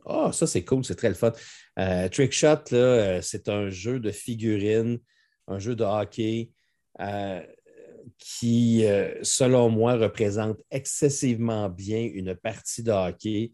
Ah, 0.06 0.32
ça, 0.32 0.47
c'est 0.47 0.63
cool, 0.63 0.86
c'est 0.86 0.95
très 0.95 1.10
le 1.10 1.15
fun. 1.15 1.34
Euh, 1.80 2.08
Trickshot, 2.08 2.73
euh, 2.73 3.19
c'est 3.21 3.49
un 3.49 3.69
jeu 3.69 3.99
de 3.99 4.12
figurines, 4.12 4.99
un 5.47 5.60
jeu 5.60 5.75
de 5.75 5.84
hockey 5.84 6.51
euh, 6.99 7.41
qui, 8.17 8.84
selon 9.22 9.70
moi, 9.70 9.96
représente 9.96 10.58
excessivement 10.72 11.70
bien 11.70 12.02
une 12.02 12.36
partie 12.36 12.84
de 12.84 12.91
hockey 12.91 13.54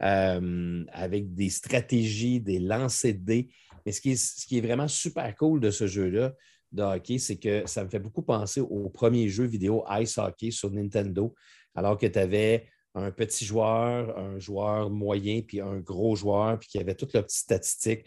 avec 0.00 1.34
des 1.34 1.50
stratégies, 1.50 2.40
des 2.40 2.58
lancers 2.58 3.14
de 3.14 3.18
dés. 3.18 3.48
Mais 3.84 3.92
ce 3.92 4.00
qui, 4.00 4.12
est, 4.12 4.16
ce 4.16 4.46
qui 4.46 4.58
est 4.58 4.60
vraiment 4.60 4.88
super 4.88 5.34
cool 5.36 5.60
de 5.60 5.70
ce 5.70 5.86
jeu-là, 5.86 6.32
de 6.72 6.82
hockey, 6.82 7.18
c'est 7.18 7.36
que 7.36 7.66
ça 7.66 7.84
me 7.84 7.88
fait 7.88 8.00
beaucoup 8.00 8.22
penser 8.22 8.60
au 8.60 8.88
premier 8.90 9.28
jeu 9.28 9.44
vidéo 9.44 9.84
Ice 10.00 10.18
Hockey 10.18 10.50
sur 10.50 10.70
Nintendo, 10.70 11.34
alors 11.74 11.96
que 11.96 12.06
tu 12.06 12.18
avais 12.18 12.66
un 12.94 13.10
petit 13.10 13.44
joueur, 13.44 14.18
un 14.18 14.38
joueur 14.38 14.90
moyen, 14.90 15.42
puis 15.42 15.60
un 15.60 15.78
gros 15.78 16.16
joueur, 16.16 16.58
puis 16.58 16.68
qui 16.68 16.78
avait 16.78 16.94
toutes 16.94 17.12
leurs 17.12 17.24
petites 17.24 17.42
statistiques. 17.42 18.04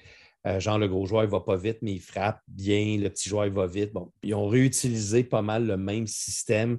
Euh, 0.47 0.59
genre, 0.59 0.77
le 0.77 0.87
gros 0.87 1.05
joueur, 1.05 1.23
il 1.23 1.27
ne 1.27 1.31
va 1.31 1.41
pas 1.41 1.57
vite, 1.57 1.79
mais 1.81 1.93
il 1.93 2.01
frappe 2.01 2.41
bien. 2.47 2.97
Le 2.97 3.09
petit 3.09 3.29
joueur, 3.29 3.45
il 3.45 3.51
va 3.51 3.67
vite. 3.67 3.91
Bon, 3.93 4.11
ils 4.23 4.33
ont 4.33 4.47
réutilisé 4.47 5.23
pas 5.23 5.41
mal 5.41 5.65
le 5.65 5.77
même 5.77 6.07
système 6.07 6.77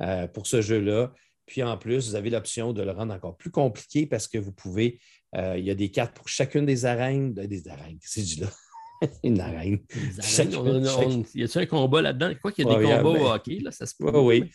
euh, 0.00 0.26
pour 0.26 0.46
ce 0.46 0.62
jeu-là. 0.62 1.12
Puis 1.46 1.62
en 1.62 1.76
plus, 1.76 2.08
vous 2.08 2.14
avez 2.14 2.30
l'option 2.30 2.72
de 2.72 2.82
le 2.82 2.92
rendre 2.92 3.12
encore 3.12 3.36
plus 3.36 3.50
compliqué 3.50 4.06
parce 4.06 4.28
que 4.28 4.38
vous 4.38 4.52
pouvez, 4.52 4.98
euh, 5.36 5.56
il 5.58 5.64
y 5.64 5.70
a 5.70 5.74
des 5.74 5.90
cartes 5.90 6.14
pour 6.14 6.28
chacune 6.28 6.64
des 6.64 6.86
arènes. 6.86 7.34
Des 7.34 7.68
arènes, 7.68 7.98
c'est 8.00 8.22
du 8.22 8.40
là? 8.40 8.48
Une 9.24 9.40
arène. 9.40 9.80
y 11.34 11.42
a-t-il 11.42 11.58
un 11.62 11.66
combat 11.66 12.00
là-dedans? 12.00 12.32
Quoi 12.40 12.52
qu'il 12.52 12.66
y 12.66 12.70
a 12.70 12.78
des 12.78 12.84
combats 12.84 13.20
au 13.20 13.30
hockey, 13.32 13.58
là, 13.58 13.70
ça 13.72 13.84
se 13.84 13.94
peut. 13.98 14.16
oui. 14.18 14.50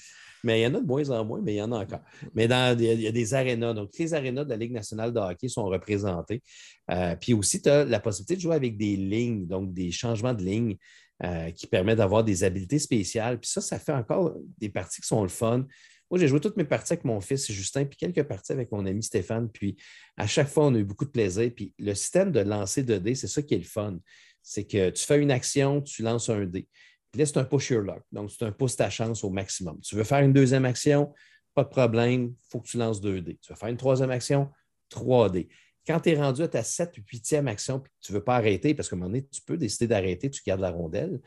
Mais 0.47 0.61
il 0.61 0.63
y 0.63 0.67
en 0.67 0.75
a 0.75 0.79
de 0.79 0.85
moins 0.85 1.09
en 1.09 1.25
moins, 1.25 1.41
mais 1.43 1.55
il 1.55 1.57
y 1.57 1.61
en 1.61 1.73
a 1.73 1.79
encore. 1.79 1.99
Mais 2.33 2.47
dans, 2.47 2.79
il 2.79 3.01
y 3.01 3.07
a 3.07 3.11
des 3.11 3.33
arénas. 3.33 3.73
Donc, 3.73 3.89
les 3.99 4.13
arénas 4.13 4.45
de 4.45 4.49
la 4.49 4.55
Ligue 4.55 4.71
nationale 4.71 5.11
de 5.11 5.19
hockey 5.19 5.49
sont 5.49 5.65
représentés. 5.65 6.41
Euh, 6.89 7.17
puis 7.17 7.33
aussi, 7.33 7.61
tu 7.61 7.67
as 7.67 7.83
la 7.83 7.99
possibilité 7.99 8.37
de 8.37 8.39
jouer 8.39 8.55
avec 8.55 8.77
des 8.77 8.95
lignes, 8.95 9.45
donc 9.45 9.73
des 9.73 9.91
changements 9.91 10.33
de 10.33 10.41
lignes 10.41 10.77
euh, 11.21 11.51
qui 11.51 11.67
permettent 11.67 11.97
d'avoir 11.97 12.23
des 12.23 12.45
habiletés 12.45 12.79
spéciales. 12.79 13.41
Puis 13.41 13.49
ça, 13.49 13.59
ça 13.59 13.77
fait 13.77 13.91
encore 13.91 14.37
des 14.57 14.69
parties 14.69 15.01
qui 15.01 15.07
sont 15.07 15.21
le 15.21 15.27
fun. 15.27 15.65
Moi, 16.09 16.17
j'ai 16.17 16.29
joué 16.29 16.39
toutes 16.39 16.55
mes 16.55 16.63
parties 16.63 16.93
avec 16.93 17.03
mon 17.03 17.19
fils 17.19 17.51
Justin, 17.51 17.83
puis 17.83 17.97
quelques 17.97 18.23
parties 18.23 18.53
avec 18.53 18.71
mon 18.71 18.85
ami 18.85 19.03
Stéphane. 19.03 19.49
Puis 19.49 19.75
à 20.15 20.27
chaque 20.27 20.47
fois, 20.47 20.67
on 20.67 20.75
a 20.75 20.77
eu 20.77 20.85
beaucoup 20.85 21.03
de 21.03 21.09
plaisir. 21.09 21.51
Puis 21.53 21.73
le 21.77 21.93
système 21.93 22.31
de 22.31 22.39
lancer 22.39 22.83
de 22.83 22.97
dés, 22.97 23.15
c'est 23.15 23.27
ça 23.27 23.41
qui 23.41 23.53
est 23.53 23.57
le 23.57 23.65
fun. 23.65 23.97
C'est 24.41 24.63
que 24.63 24.91
tu 24.91 25.05
fais 25.05 25.21
une 25.21 25.31
action, 25.31 25.81
tu 25.81 26.03
lances 26.03 26.29
un 26.29 26.45
dé. 26.45 26.69
Là, 27.15 27.25
c'est 27.25 27.37
un 27.37 27.43
push 27.43 27.69
your 27.69 27.81
luck. 27.81 28.01
Donc, 28.11 28.31
c'est 28.31 28.45
un 28.45 28.51
pouce 28.51 28.75
ta 28.75 28.89
chance 28.89 29.23
au 29.23 29.29
maximum. 29.29 29.79
Tu 29.81 29.95
veux 29.95 30.03
faire 30.03 30.19
une 30.19 30.33
deuxième 30.33 30.65
action, 30.65 31.13
pas 31.53 31.63
de 31.63 31.69
problème, 31.69 32.33
il 32.33 32.49
faut 32.49 32.59
que 32.59 32.67
tu 32.67 32.77
lances 32.77 33.01
2D. 33.01 33.39
Tu 33.41 33.51
veux 33.51 33.55
faire 33.55 33.69
une 33.69 33.77
troisième 33.77 34.11
action, 34.11 34.49
3D. 34.91 35.47
Quand 35.87 36.01
tu 36.01 36.09
es 36.09 36.15
rendu 36.15 36.43
à 36.43 36.47
ta 36.47 36.63
7 36.63 36.97
ou 36.97 37.01
8e 37.01 37.47
action, 37.47 37.79
puis 37.79 37.91
tu 38.01 38.11
ne 38.11 38.17
veux 38.17 38.23
pas 38.23 38.35
arrêter, 38.35 38.73
parce 38.73 38.89
qu'à 38.89 38.95
un 38.95 38.99
moment 38.99 39.09
donné, 39.09 39.25
tu 39.25 39.41
peux 39.41 39.57
décider 39.57 39.87
d'arrêter, 39.87 40.29
tu 40.29 40.41
gardes 40.45 40.59
la 40.59 40.69
rondelle. 40.69 41.21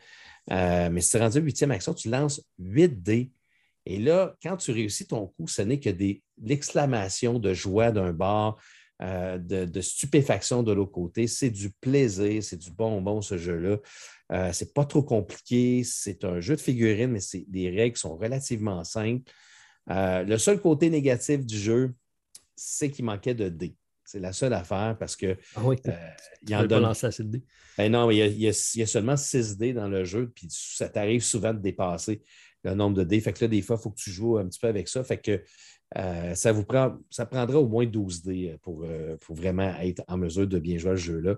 Euh, 0.51 0.89
mais 0.91 1.01
si 1.01 1.09
tu 1.09 1.17
es 1.17 1.19
rendu 1.19 1.39
à 1.39 1.41
8e 1.41 1.71
action, 1.71 1.93
tu 1.93 2.09
lances 2.09 2.41
8D. 2.61 3.31
Et 3.87 3.97
là, 3.97 4.35
quand 4.43 4.57
tu 4.57 4.71
réussis 4.71 5.07
ton 5.07 5.27
coup, 5.27 5.47
ce 5.47 5.63
n'est 5.63 5.79
que 5.79 5.89
l'exclamation 6.41 7.39
de 7.39 7.53
joie 7.53 7.91
d'un 7.91 8.13
bar, 8.13 8.57
euh, 9.01 9.37
de, 9.37 9.81
stupéfaction 9.81 10.63
de 10.63 10.71
l'autre 10.71 10.91
côté. 10.91 11.27
C'est 11.27 11.49
du 11.49 11.71
plaisir, 11.71 12.43
c'est 12.43 12.57
du 12.57 12.71
bonbon, 12.71 13.21
ce 13.21 13.37
jeu-là. 13.37 13.77
Euh, 14.31 14.53
c'est 14.53 14.73
pas 14.73 14.85
trop 14.85 15.03
compliqué. 15.03 15.83
C'est 15.83 16.23
un 16.23 16.39
jeu 16.39 16.55
de 16.55 16.61
figurines, 16.61 17.11
mais 17.11 17.19
c'est 17.19 17.45
des 17.47 17.69
règles 17.69 17.95
qui 17.95 18.01
sont 18.01 18.15
relativement 18.15 18.83
simples. 18.83 19.31
Euh, 19.89 20.23
le 20.23 20.37
seul 20.37 20.61
côté 20.61 20.89
négatif 20.89 21.45
du 21.45 21.57
jeu, 21.57 21.93
c'est 22.55 22.91
qu'il 22.91 23.05
manquait 23.05 23.33
de 23.33 23.49
dés. 23.49 23.75
C'est 24.05 24.19
la 24.19 24.33
seule 24.33 24.53
affaire 24.53 24.95
parce 24.99 25.15
que. 25.15 25.37
Ah 25.55 25.61
oui, 25.63 25.77
euh, 25.87 25.91
il 26.47 26.55
en 26.55 26.59
donne... 26.59 26.69
pas 26.69 26.79
lancer 26.79 27.07
assez 27.07 27.23
de 27.23 27.29
dés. 27.29 27.43
Ben 27.77 27.91
non, 27.91 28.11
il 28.11 28.17
y, 28.17 28.21
a, 28.21 28.27
il, 28.27 28.39
y 28.41 28.81
a, 28.81 28.85
seulement 28.85 29.15
6 29.17 29.57
dés 29.57 29.73
dans 29.73 29.87
le 29.87 30.03
jeu, 30.03 30.31
puis 30.35 30.47
ça 30.49 30.89
t'arrive 30.89 31.23
souvent 31.23 31.53
de 31.53 31.59
dépasser 31.59 32.21
le 32.63 32.73
nombre 32.75 32.97
de 32.97 33.03
dés. 33.03 33.21
Fait 33.21 33.33
que 33.33 33.45
là, 33.45 33.47
des 33.47 33.61
fois, 33.61 33.77
il 33.79 33.83
faut 33.83 33.89
que 33.89 33.99
tu 33.99 34.11
joues 34.11 34.37
un 34.37 34.47
petit 34.47 34.59
peu 34.59 34.67
avec 34.67 34.87
ça. 34.87 35.03
Fait 35.03 35.17
que 35.17 35.41
euh, 35.97 36.35
ça 36.35 36.51
vous 36.51 36.63
prend, 36.63 36.97
ça 37.09 37.25
prendra 37.25 37.59
au 37.59 37.67
moins 37.67 37.85
12 37.85 38.23
dés 38.23 38.55
pour, 38.61 38.85
pour 39.21 39.35
vraiment 39.35 39.73
être 39.79 40.03
en 40.07 40.17
mesure 40.17 40.47
de 40.47 40.59
bien 40.59 40.77
jouer 40.77 40.91
à 40.91 40.95
ce 40.95 41.01
jeu-là. 41.01 41.35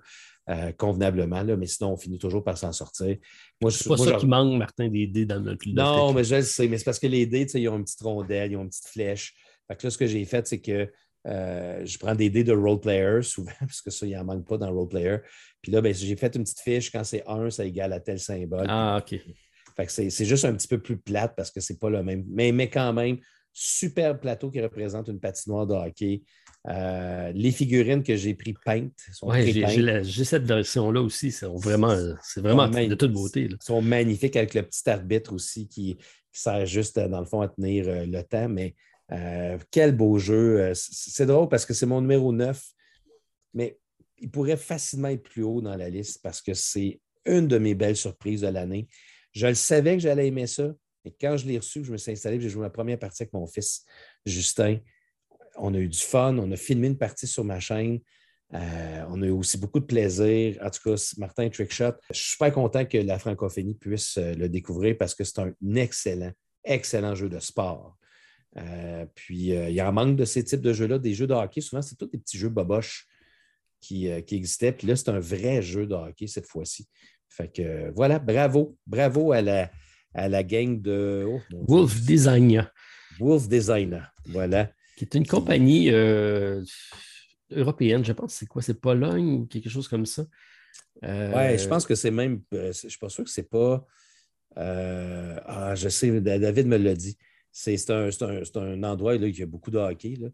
Euh, 0.49 0.73
convenablement, 0.73 1.41
là, 1.41 1.55
mais 1.55 1.67
sinon, 1.67 1.93
on 1.93 1.97
finit 1.97 2.17
toujours 2.17 2.43
par 2.43 2.57
s'en 2.57 2.73
sortir. 2.73 3.15
Moi, 3.61 3.71
c'est 3.71 3.87
pas 3.87 3.95
ça 3.95 4.13
qui 4.17 4.27
manque, 4.27 4.57
Martin, 4.57 4.89
des 4.89 5.07
dés 5.07 5.25
dans 5.25 5.39
notre 5.39 5.65
Non, 5.69 6.11
mais 6.11 6.25
je 6.25 6.35
le 6.35 6.41
sais, 6.41 6.67
mais 6.67 6.77
c'est 6.77 6.83
parce 6.83 6.99
que 6.99 7.07
les 7.07 7.25
dés, 7.25 7.47
ils 7.53 7.69
ont 7.69 7.77
une 7.77 7.85
petite 7.85 8.01
rondelle, 8.01 8.51
ils 8.51 8.57
ont 8.57 8.63
une 8.63 8.69
petite 8.69 8.89
flèche. 8.89 9.33
Fait 9.67 9.77
que 9.77 9.87
là, 9.87 9.89
ce 9.89 9.97
que 9.97 10.05
j'ai 10.05 10.25
fait, 10.25 10.45
c'est 10.45 10.59
que 10.59 10.91
euh, 11.25 11.85
je 11.85 11.97
prends 11.97 12.13
des 12.13 12.29
dés 12.29 12.43
de 12.43 12.51
role 12.51 12.81
player 12.81 13.21
souvent, 13.21 13.53
parce 13.61 13.81
que 13.81 13.89
ça, 13.89 14.05
il 14.05 14.11
n'en 14.17 14.25
manque 14.25 14.45
pas 14.45 14.57
dans 14.57 14.69
role 14.69 14.89
player. 14.89 15.19
Puis 15.61 15.71
là, 15.71 15.79
ben, 15.79 15.93
j'ai 15.93 16.17
fait 16.17 16.35
une 16.35 16.43
petite 16.43 16.59
fiche. 16.59 16.91
Quand 16.91 17.05
c'est 17.05 17.23
1, 17.25 17.49
ça 17.49 17.63
égale 17.63 17.93
à 17.93 18.01
tel 18.01 18.19
symbole. 18.19 18.65
Ah, 18.67 18.99
OK. 19.01 19.17
Fait 19.77 19.85
que 19.85 19.91
c'est 19.91 20.25
juste 20.25 20.43
un 20.43 20.53
petit 20.53 20.67
peu 20.67 20.79
plus 20.79 20.97
plate 20.97 21.35
parce 21.37 21.51
que 21.51 21.61
c'est 21.61 21.79
pas 21.79 21.89
le 21.89 22.03
même. 22.03 22.25
Mais, 22.27 22.51
mais 22.51 22.69
quand 22.69 22.91
même, 22.91 23.17
superbe 23.53 24.19
plateau 24.19 24.49
qui 24.49 24.59
représente 24.59 25.07
une 25.07 25.19
patinoire 25.19 25.67
de 25.67 25.73
hockey. 25.73 26.23
Euh, 26.67 27.31
les 27.33 27.51
figurines 27.51 28.03
que 28.03 28.15
j'ai 28.15 28.33
pris 28.33 28.53
peintes 28.53 28.93
sont 29.11 29.31
j'ai 29.33 30.25
cette 30.25 30.45
version-là 30.45 31.01
aussi. 31.01 31.31
C'est 31.31 31.45
vraiment, 31.45 31.95
c'est 32.23 32.41
vraiment 32.41 32.67
de 32.67 32.95
toute 32.95 33.13
beauté. 33.13 33.47
Ils 33.51 33.57
sont 33.61 33.81
magnifiques 33.81 34.35
avec 34.35 34.53
le 34.53 34.63
petit 34.63 34.89
arbitre 34.89 35.33
aussi 35.33 35.67
qui, 35.67 35.97
sert 36.31 36.65
juste, 36.65 36.97
dans 36.97 37.19
le 37.19 37.25
fond, 37.27 37.41
à 37.41 37.47
tenir 37.47 37.87
euh, 37.87 38.05
le 38.05 38.23
temps. 38.23 38.49
Mais 38.49 38.73
euh, 39.11 39.57
quel 39.69 39.95
beau 39.95 40.17
jeu. 40.17 40.71
C'est 40.73 41.27
drôle 41.27 41.47
parce 41.47 41.65
que 41.65 41.73
c'est 41.73 41.85
mon 41.85 42.01
numéro 42.01 42.31
9, 42.31 42.59
mais 43.53 43.77
il 44.17 44.31
pourrait 44.31 44.57
facilement 44.57 45.09
être 45.09 45.23
plus 45.23 45.43
haut 45.43 45.61
dans 45.61 45.75
la 45.75 45.89
liste 45.89 46.21
parce 46.23 46.41
que 46.41 46.53
c'est 46.53 46.99
une 47.25 47.47
de 47.47 47.57
mes 47.57 47.75
belles 47.75 47.97
surprises 47.97 48.41
de 48.41 48.47
l'année. 48.47 48.87
Je 49.31 49.47
le 49.47 49.53
savais 49.53 49.93
que 49.93 49.99
j'allais 49.99 50.27
aimer 50.27 50.47
ça. 50.47 50.71
Et 51.05 51.11
quand 51.19 51.37
je 51.37 51.45
l'ai 51.45 51.57
reçu, 51.57 51.83
je 51.83 51.91
me 51.91 51.97
suis 51.97 52.11
installé, 52.11 52.39
j'ai 52.39 52.49
joué 52.49 52.61
ma 52.61 52.69
première 52.69 52.99
partie 52.99 53.23
avec 53.23 53.33
mon 53.33 53.45
fils 53.45 53.85
Justin. 54.25 54.79
on 55.57 55.73
a 55.73 55.77
eu 55.77 55.89
du 55.89 55.99
fun, 55.99 56.37
on 56.37 56.51
a 56.51 56.55
filmé 56.55 56.87
une 56.87 56.97
partie 56.97 57.27
sur 57.27 57.43
ma 57.43 57.59
chaîne. 57.59 57.99
Euh, 58.53 59.05
on 59.09 59.21
a 59.21 59.25
eu 59.25 59.31
aussi 59.31 59.57
beaucoup 59.57 59.79
de 59.79 59.85
plaisir. 59.85 60.57
En 60.61 60.69
tout 60.69 60.81
cas, 60.83 61.13
Martin 61.17 61.49
Trickshot, 61.49 61.93
je 62.11 62.17
suis 62.19 62.31
super 62.31 62.53
content 62.53 62.85
que 62.85 62.97
la 62.97 63.17
francophonie 63.17 63.73
puisse 63.73 64.17
euh, 64.17 64.33
le 64.35 64.47
découvrir 64.47 64.95
parce 64.97 65.15
que 65.15 65.23
c'est 65.23 65.39
un 65.39 65.53
excellent, 65.75 66.31
excellent 66.63 67.15
jeu 67.15 67.29
de 67.29 67.39
sport. 67.39 67.97
Euh, 68.57 69.05
puis, 69.15 69.47
il 69.47 69.71
y 69.71 69.79
a 69.79 69.87
un 69.87 69.91
manque 69.91 70.15
de 70.15 70.25
ces 70.25 70.43
types 70.43 70.61
de 70.61 70.71
jeux-là. 70.71 70.99
Des 70.99 71.15
jeux 71.15 71.25
de 71.25 71.33
hockey, 71.33 71.61
souvent, 71.61 71.81
c'est 71.81 71.95
tous 71.95 72.05
des 72.05 72.19
petits 72.19 72.37
jeux 72.37 72.49
boboches 72.49 73.07
qui, 73.81 74.07
qui 74.25 74.35
existaient. 74.35 74.71
Puis 74.71 74.85
là, 74.85 74.95
c'est 74.95 75.09
un 75.09 75.19
vrai 75.19 75.63
jeu 75.63 75.87
de 75.87 75.95
hockey 75.95 76.27
cette 76.27 76.45
fois-ci. 76.45 76.87
Fait 77.29 77.51
que 77.51 77.91
voilà, 77.95 78.19
bravo. 78.19 78.77
Bravo 78.85 79.31
à 79.31 79.41
la, 79.41 79.71
à 80.13 80.29
la 80.29 80.43
gang 80.43 80.81
de 80.81 81.25
oh, 81.27 81.39
Wolf 81.51 82.01
Designer. 82.01 82.71
Wolf 83.19 83.47
Designer, 83.47 84.13
voilà. 84.25 84.71
Qui 84.95 85.05
est 85.05 85.15
une 85.15 85.25
compagnie 85.25 85.89
européenne, 87.55 88.03
je 88.03 88.13
pense. 88.13 88.33
C'est 88.33 88.45
quoi? 88.45 88.61
C'est 88.61 88.79
Pologne 88.79 89.33
ou 89.33 89.45
quelque 89.45 89.69
chose 89.69 89.87
comme 89.87 90.05
ça? 90.05 90.25
Euh... 91.03 91.31
Oui, 91.35 91.57
je 91.57 91.67
pense 91.67 91.85
que 91.85 91.95
c'est 91.95 92.11
même. 92.11 92.41
Euh, 92.53 92.71
je 92.73 92.85
ne 92.85 92.89
suis 92.89 92.99
pas 92.99 93.09
sûr 93.09 93.23
que 93.23 93.29
c'est 93.29 93.49
pas. 93.49 93.85
Euh, 94.57 95.39
ah, 95.45 95.75
je 95.75 95.89
sais, 95.89 96.21
David 96.21 96.67
me 96.67 96.77
l'a 96.77 96.95
dit. 96.95 97.17
C'est 97.51 97.89
un, 97.91 98.09
un, 98.09 98.83
endroit 98.83 99.15
là, 99.15 99.25
où 99.25 99.29
il 99.29 99.37
y 99.37 99.43
a 99.43 99.45
beaucoup 99.45 99.71
de 99.71 99.77
hockey. 99.77 100.15
Là. 100.19 100.29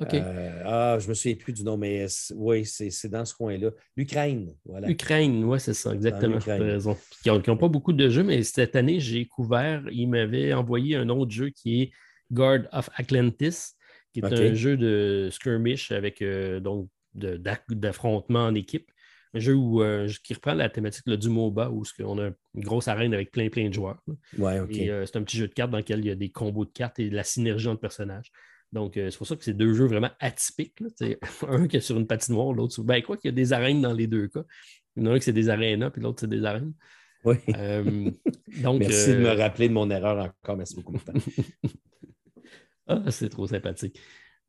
Euh, 0.00 0.62
ah, 0.64 0.98
je 0.98 1.08
me 1.08 1.14
souviens 1.14 1.36
plus 1.36 1.52
du 1.52 1.62
nom, 1.62 1.76
mais 1.76 2.06
oui, 2.34 2.64
c'est 2.64 3.08
dans 3.08 3.24
ce 3.24 3.34
coin-là. 3.34 3.70
L'Ukraine, 3.96 4.54
voilà. 4.64 4.88
L'Ukraine, 4.88 5.44
oui, 5.44 5.60
c'est 5.60 5.74
ça, 5.74 5.92
exactement. 5.92 6.38
Tu 6.38 6.50
as 6.50 6.56
raison. 6.56 6.96
Qui 7.22 7.30
n'ont 7.30 7.56
pas 7.56 7.68
beaucoup 7.68 7.92
de 7.92 8.08
jeux, 8.08 8.22
mais 8.22 8.42
cette 8.42 8.76
année, 8.76 9.00
j'ai 9.00 9.26
couvert, 9.26 9.82
il 9.90 10.08
m'avait 10.08 10.52
envoyé 10.54 10.96
un 10.96 11.08
autre 11.08 11.30
jeu 11.30 11.50
qui 11.50 11.82
est 11.82 11.90
Guard 12.30 12.62
of 12.72 12.88
Atlantis 12.94 13.74
qui 14.12 14.20
est 14.20 14.24
un 14.24 14.54
jeu 14.54 14.76
de 14.76 15.28
skirmish 15.30 15.92
avec 15.92 16.22
euh, 16.22 16.60
donc 16.60 16.88
d'affrontement 17.14 18.46
en 18.46 18.54
équipe. 18.54 18.90
Un 19.32 19.38
jeu 19.38 19.54
où, 19.54 19.80
euh, 19.80 20.08
qui 20.24 20.34
reprend 20.34 20.54
la 20.54 20.68
thématique 20.68 21.08
du 21.08 21.28
MOBA 21.28 21.70
où 21.70 21.84
on 22.00 22.18
a 22.18 22.30
une 22.54 22.64
grosse 22.64 22.88
arène 22.88 23.14
avec 23.14 23.30
plein 23.30 23.48
plein 23.48 23.68
de 23.68 23.74
joueurs. 23.74 24.02
Ouais, 24.36 24.58
euh, 24.58 25.06
c'est 25.06 25.16
un 25.16 25.22
petit 25.22 25.36
jeu 25.36 25.46
de 25.46 25.52
cartes 25.52 25.70
dans 25.70 25.78
lequel 25.78 26.00
il 26.00 26.06
y 26.06 26.10
a 26.10 26.16
des 26.16 26.30
combos 26.30 26.64
de 26.64 26.72
cartes 26.72 26.98
et 26.98 27.08
de 27.08 27.14
la 27.14 27.22
synergie 27.22 27.68
entre 27.68 27.80
personnages. 27.80 28.32
Donc, 28.72 28.92
c'est 28.94 29.16
pour 29.16 29.26
ça 29.26 29.36
que 29.36 29.44
c'est 29.44 29.54
deux 29.54 29.74
jeux 29.74 29.86
vraiment 29.86 30.10
atypiques. 30.20 30.78
un 31.48 31.66
qui 31.66 31.76
est 31.76 31.80
sur 31.80 31.96
une 31.96 32.06
patinoire, 32.06 32.52
l'autre 32.52 32.72
sur. 32.72 32.84
Ben, 32.84 33.02
quoi 33.02 33.16
qu'il 33.16 33.28
y 33.28 33.32
a 33.32 33.34
des 33.34 33.52
arènes 33.52 33.82
dans 33.82 33.92
les 33.92 34.06
deux 34.06 34.28
cas. 34.28 34.44
Il 34.96 35.02
y 35.02 35.06
en 35.06 35.10
a 35.10 35.14
un 35.14 35.18
qui 35.18 35.24
c'est 35.24 35.32
des 35.32 35.48
arénas, 35.48 35.90
puis 35.90 36.02
l'autre, 36.02 36.20
c'est 36.20 36.28
des 36.30 36.44
arènes. 36.44 36.72
Oui. 37.24 37.36
donc, 38.62 38.80
Merci 38.80 39.10
de 39.10 39.18
me 39.18 39.30
rappeler 39.36 39.68
de 39.68 39.74
mon 39.74 39.90
erreur 39.90 40.18
encore. 40.18 40.56
Merci 40.56 40.76
beaucoup, 40.76 40.96
Ah, 42.86 43.10
c'est 43.10 43.28
trop 43.28 43.46
sympathique. 43.46 44.00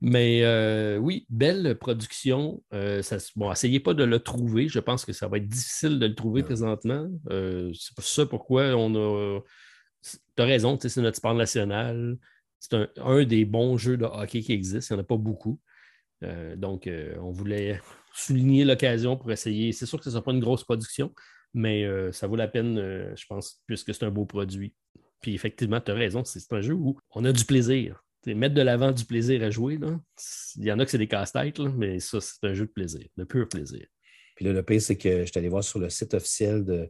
Mais 0.02 0.42
euh, 0.44 0.98
oui, 0.98 1.28
belle 1.30 1.78
production. 1.78 2.64
Euh, 2.74 3.04
bon, 3.36 3.52
essayez 3.52 3.80
pas 3.80 3.94
de 3.94 4.04
le 4.04 4.20
trouver. 4.20 4.68
Je 4.68 4.80
pense 4.80 5.06
que 5.06 5.14
ça 5.14 5.28
va 5.28 5.38
être 5.38 5.48
difficile 5.48 6.00
de 6.00 6.08
le 6.08 6.16
trouver 6.16 6.42
présentement. 6.42 7.08
Euh, 7.30 7.72
c'est 7.78 7.94
pour 7.94 8.04
ça 8.04 8.26
pourquoi 8.26 8.76
on 8.76 8.96
a. 8.96 9.40
Tu 10.04 10.42
as 10.42 10.46
raison, 10.46 10.78
c'est 10.82 10.98
notre 10.98 11.18
sport 11.18 11.36
national. 11.36 12.18
C'est 12.62 12.76
un, 13.00 13.24
des 13.26 13.44
bons 13.44 13.76
jeux 13.78 13.98
de 13.98 14.06
hockey 14.06 14.42
qui 14.42 14.54
existent. 14.54 14.96
Il 14.96 14.98
n'y 14.98 15.02
en 15.02 15.04
a 15.04 15.08
pas 15.08 15.18
beaucoup. 15.18 15.60
donc, 16.56 16.88
on 17.20 17.32
voulait 17.32 17.82
souligner 18.14 18.64
l'occasion 18.64 19.18
pour 19.18 19.32
essayer. 19.32 19.74
C'est 19.74 19.86
sûr 19.86 19.98
que 19.98 20.06
ce 20.06 20.10
ne 20.10 20.14
sera 20.14 20.24
pas 20.24 20.32
une 20.32 20.40
grosse 20.40 20.64
production, 20.64 21.14
mais 21.54 21.86
ça 22.12 22.28
vaut 22.28 22.36
la 22.36 22.48
peine, 22.48 22.78
je 23.16 23.26
pense, 23.26 23.62
puisque 23.66 23.94
c'est 23.94 24.06
un 24.06 24.12
beau 24.12 24.26
produit. 24.26 24.76
Puis 25.22 25.34
effectivement, 25.34 25.82
tu 25.82 25.92
as 25.92 25.96
raison, 25.96 26.24
c'est 26.24 26.54
un 26.54 26.62
jeu 26.62 26.76
où 26.76 26.98
on 27.16 27.26
a 27.26 27.34
du 27.34 27.46
plaisir 27.46 28.04
mettre 28.28 28.56
de 28.56 28.62
l'avant 28.62 28.92
du 28.92 29.06
plaisir 29.06 29.44
à 29.44 29.50
jouer. 29.50 29.78
Là. 29.78 30.00
Il 30.58 30.66
y 30.66 30.72
en 30.72 30.80
a 30.80 30.86
que 30.86 30.92
c'est 30.92 30.98
des 30.98 31.08
casse-têtes, 31.08 31.60
mais 31.60 32.00
ça, 32.00 32.22
c'est 32.22 32.44
un 32.44 32.54
jeu 32.54 32.66
de 32.66 32.72
plaisir, 32.72 33.08
de 33.18 33.24
pur 33.24 33.48
plaisir. 33.48 33.86
Puis 34.36 34.46
là, 34.46 34.54
le 34.54 34.64
pire, 34.64 34.82
c'est 34.82 34.98
que 34.98 35.22
je 35.22 35.26
suis 35.26 35.38
allé 35.38 35.50
voir 35.50 35.64
sur 35.64 35.80
le 35.80 35.90
site 35.90 36.14
officiel 36.14 36.64
de, 36.64 36.90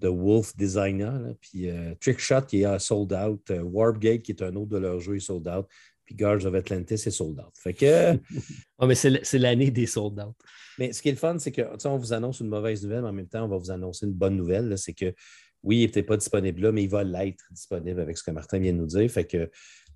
de 0.00 0.08
Wolf 0.08 0.56
Designer. 0.56 1.34
puis 1.40 1.70
euh, 1.70 1.94
Trickshot 2.00 2.42
qui 2.42 2.62
est 2.62 2.78
sold 2.78 3.12
out. 3.12 3.50
Euh, 3.50 3.62
Warpgate 3.62 4.22
qui 4.22 4.32
est 4.32 4.42
un 4.42 4.54
autre 4.56 4.70
de 4.70 4.78
leurs 4.78 5.00
jeux 5.00 5.16
est 5.16 5.20
sold 5.20 5.46
out. 5.48 5.66
Puis 6.04 6.14
Guards 6.14 6.44
of 6.44 6.54
Atlantis 6.54 6.94
est 6.94 7.10
sold 7.10 7.38
out. 7.38 7.52
Fait 7.54 7.74
que. 7.74 8.14
oh, 8.78 8.86
mais 8.86 8.94
c'est 8.94 9.38
l'année 9.38 9.70
des 9.70 9.86
sold 9.86 10.18
out. 10.18 10.34
Mais 10.78 10.92
ce 10.92 11.02
qui 11.02 11.08
est 11.08 11.12
le 11.12 11.18
fun, 11.18 11.38
c'est 11.38 11.52
que 11.52 11.62
on 11.86 11.96
vous 11.96 12.12
annonce 12.12 12.40
une 12.40 12.48
mauvaise 12.48 12.82
nouvelle, 12.82 13.02
mais 13.02 13.08
en 13.08 13.12
même 13.12 13.28
temps, 13.28 13.44
on 13.44 13.48
va 13.48 13.58
vous 13.58 13.70
annoncer 13.70 14.06
une 14.06 14.14
bonne 14.14 14.36
nouvelle. 14.36 14.76
C'est 14.78 14.94
que 14.94 15.14
oui, 15.62 15.78
il 15.78 15.80
n'est 15.82 15.88
peut-être 15.88 16.06
pas 16.06 16.16
disponible 16.16 16.62
là, 16.62 16.72
mais 16.72 16.84
il 16.84 16.88
va 16.88 17.04
l'être 17.04 17.44
disponible 17.50 18.00
avec 18.00 18.16
ce 18.16 18.24
que 18.24 18.30
Martin 18.30 18.58
vient 18.58 18.72
de 18.72 18.78
nous 18.78 18.86
dire. 18.86 19.10
Fait 19.10 19.26
que 19.26 19.50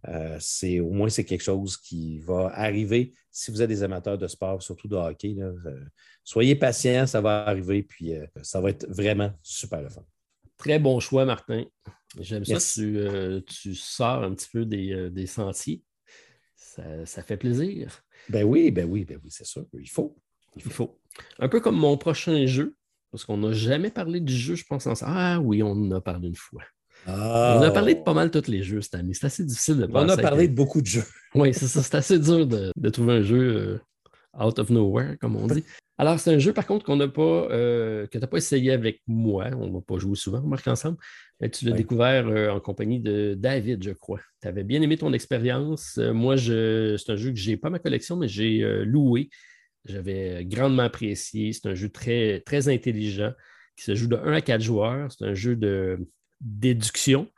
euh, 0.09 0.37
c'est 0.41 0.81
au 0.81 0.91
moins 0.91 1.09
c'est 1.09 1.25
quelque 1.25 1.43
chose 1.43 1.77
qui 1.77 2.19
va 2.19 2.51
arriver 2.55 3.15
si 3.31 3.51
vous 3.51 3.63
êtes 3.63 3.69
des 3.69 3.83
amateurs 3.83 4.19
de 4.19 4.27
sport, 4.29 4.63
surtout 4.63 4.87
de 4.87 4.97
hockey. 4.97 5.37
Euh, 5.41 5.81
soyez 6.23 6.55
patients, 6.55 7.07
ça 7.07 7.21
va 7.21 7.47
arriver, 7.47 7.83
puis 7.83 8.15
euh, 8.15 8.27
ça 8.43 8.61
va 8.61 8.71
être 8.71 8.87
vraiment 8.89 9.33
super 9.43 9.83
le 9.83 9.89
fun. 9.89 10.05
Très 10.57 10.79
bon 10.79 11.01
choix, 11.01 11.25
Martin. 11.25 11.65
J'aime 12.21 12.45
ça. 12.45 12.59
Tu, 12.59 12.97
tu, 13.47 13.75
sors 13.75 14.23
un 14.23 14.35
petit 14.35 14.49
peu 14.53 14.65
des, 14.65 15.27
sentiers. 15.27 15.83
Ça, 16.55 17.23
fait 17.23 17.37
plaisir. 17.37 18.03
Ben 18.29 18.45
oui, 18.45 18.71
ben 18.71 18.89
oui, 18.89 19.05
ben 19.05 19.19
oui, 19.23 19.31
c'est 19.31 19.47
sûr. 19.47 19.67
Il 19.73 19.91
faut. 19.91 20.17
Il 20.57 20.63
faut. 20.63 21.01
Un 21.41 21.49
peu 21.49 21.61
comme 21.61 21.77
mon 21.77 21.97
prochain 21.97 22.47
jeu, 22.47 22.77
parce 23.11 23.25
qu'on 23.25 23.39
n'a 23.39 23.53
jamais 23.53 23.91
parlé 23.91 24.21
du 24.21 24.33
jeu, 24.33 24.55
je 24.55 24.65
pense. 24.65 24.87
En... 24.87 24.95
Ah 25.03 25.41
oui, 25.41 25.63
on 25.63 25.73
en 25.73 25.91
a 25.91 26.01
parlé 26.01 26.29
une 26.29 26.37
fois. 26.37 26.63
On 27.07 27.63
a 27.63 27.71
parlé 27.71 27.95
de 27.95 28.01
pas 28.01 28.15
mal 28.15 28.31
tous 28.31 28.49
les 28.49 28.63
jeux 28.63 28.81
cette 28.81 28.95
année. 28.95 29.15
C'est 29.15 29.27
assez 29.27 29.45
difficile 29.45 29.77
de 29.77 29.89
On 29.93 30.09
a 30.09 30.17
parlé 30.17 30.49
de 30.49 30.55
beaucoup 30.55 30.81
de 30.81 30.87
jeux. 30.87 31.05
Oui, 31.35 31.53
c'est 31.53 31.67
ça. 31.67 31.83
C'est 31.83 31.97
assez 31.97 32.19
dur 32.21 32.47
de, 32.47 32.89
trouver 32.91 33.15
un 33.15 33.23
jeu 33.23 33.81
euh, 34.39 34.45
out 34.45 34.59
of 34.61 34.71
nowhere, 34.71 35.17
comme 35.21 35.35
on 35.35 35.49
dit. 35.49 35.65
Alors, 35.99 36.21
c'est 36.21 36.33
un 36.33 36.39
jeu, 36.39 36.53
par 36.53 36.65
contre, 36.65 36.85
qu'on 36.85 36.95
n'a 36.95 37.09
pas, 37.09 37.49
euh, 37.51 38.07
que 38.07 38.13
tu 38.13 38.19
n'as 38.19 38.27
pas 38.29 38.37
essayé 38.37 38.71
avec 38.71 39.03
moi. 39.09 39.47
On 39.57 39.69
n'a 39.69 39.81
pas 39.81 39.99
joué 39.99 40.15
souvent, 40.15 40.43
Marc, 40.43 40.67
ensemble. 40.69 40.97
tu 41.53 41.65
l'as 41.65 41.73
découvert 41.73 42.29
euh, 42.29 42.51
en 42.51 42.61
compagnie 42.61 43.01
de 43.01 43.35
David, 43.37 43.83
je 43.83 43.91
crois. 43.91 44.21
Tu 44.41 44.47
avais 44.47 44.63
bien 44.63 44.81
aimé 44.81 44.97
ton 44.97 45.13
expérience. 45.13 45.99
moi, 45.99 46.37
je... 46.37 46.97
c'est 46.97 47.13
un 47.13 47.17
jeu 47.17 47.31
que 47.31 47.37
je 47.37 47.51
n'ai 47.51 47.57
pas 47.57 47.71
ma 47.71 47.81
collection, 47.81 48.17
mais 48.17 48.29
j'ai 48.29 48.61
loué. 48.85 49.29
J'avais 49.85 50.45
grandement 50.45 50.85
apprécié. 50.85 51.53
C'est 51.53 51.69
un 51.69 51.75
jeu 51.75 51.89
très, 51.89 52.41
très 52.47 52.69
intelligent 52.69 53.33
qui 53.77 53.85
se 53.85 53.95
joue 53.97 54.07
de 54.07 54.17
1 54.17 54.33
à 54.33 54.41
4 54.41 54.61
joueurs. 54.61 55.11
C'est 55.11 55.25
un 55.25 55.35
jeu 55.35 55.57
de 55.57 55.99
déduction 56.45 57.29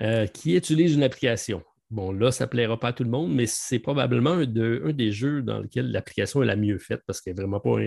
euh, 0.00 0.26
qui 0.26 0.54
utilise 0.54 0.94
une 0.94 1.02
application. 1.02 1.62
Bon, 1.90 2.12
là, 2.12 2.30
ça 2.30 2.44
ne 2.44 2.50
plaira 2.50 2.78
pas 2.78 2.88
à 2.88 2.92
tout 2.92 3.02
le 3.02 3.10
monde, 3.10 3.34
mais 3.34 3.46
c'est 3.46 3.80
probablement 3.80 4.32
un, 4.32 4.46
des 4.46 5.10
jeux 5.10 5.42
dans 5.42 5.58
lequel 5.58 5.90
l'application 5.90 6.42
est 6.42 6.46
la 6.46 6.54
mieux 6.54 6.78
faite 6.78 7.02
parce 7.06 7.20
qu'elle 7.20 7.34
n'est 7.34 7.42
vraiment 7.42 7.58
pas 7.58 7.78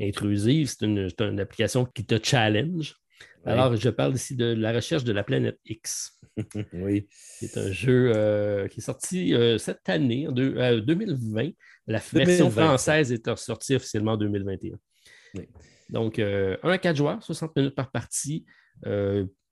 intrusive. 0.00 0.68
C'est 0.68 0.84
une, 0.84 1.40
application 1.40 1.86
qui 1.86 2.04
te 2.04 2.22
challenge. 2.22 2.94
Alors, 3.46 3.74
je 3.76 3.88
parle 3.88 4.16
ici 4.16 4.34
de 4.34 4.46
la 4.46 4.72
recherche 4.72 5.04
de 5.04 5.12
la 5.12 5.22
planète 5.22 5.58
X. 5.64 6.20
oui. 6.74 7.06
C'est 7.10 7.56
un 7.56 7.70
jeu 7.70 8.12
euh, 8.14 8.68
qui 8.68 8.80
est 8.80 8.82
sorti 8.82 9.32
euh, 9.32 9.56
cette 9.56 9.88
année, 9.88 10.26
en 10.28 10.32
2020. 10.32 11.50
La 11.86 12.02
version 12.12 12.50
française 12.50 13.12
est 13.12 13.36
sortie 13.36 13.76
officiellement 13.76 14.12
en 14.12 14.16
2021. 14.18 14.76
Donc, 15.88 16.18
un 16.18 16.58
à 16.62 16.78
quatre 16.78 16.96
joueurs, 16.96 17.22
60 17.22 17.56
minutes 17.56 17.76
par 17.76 17.90
partie 17.90 18.44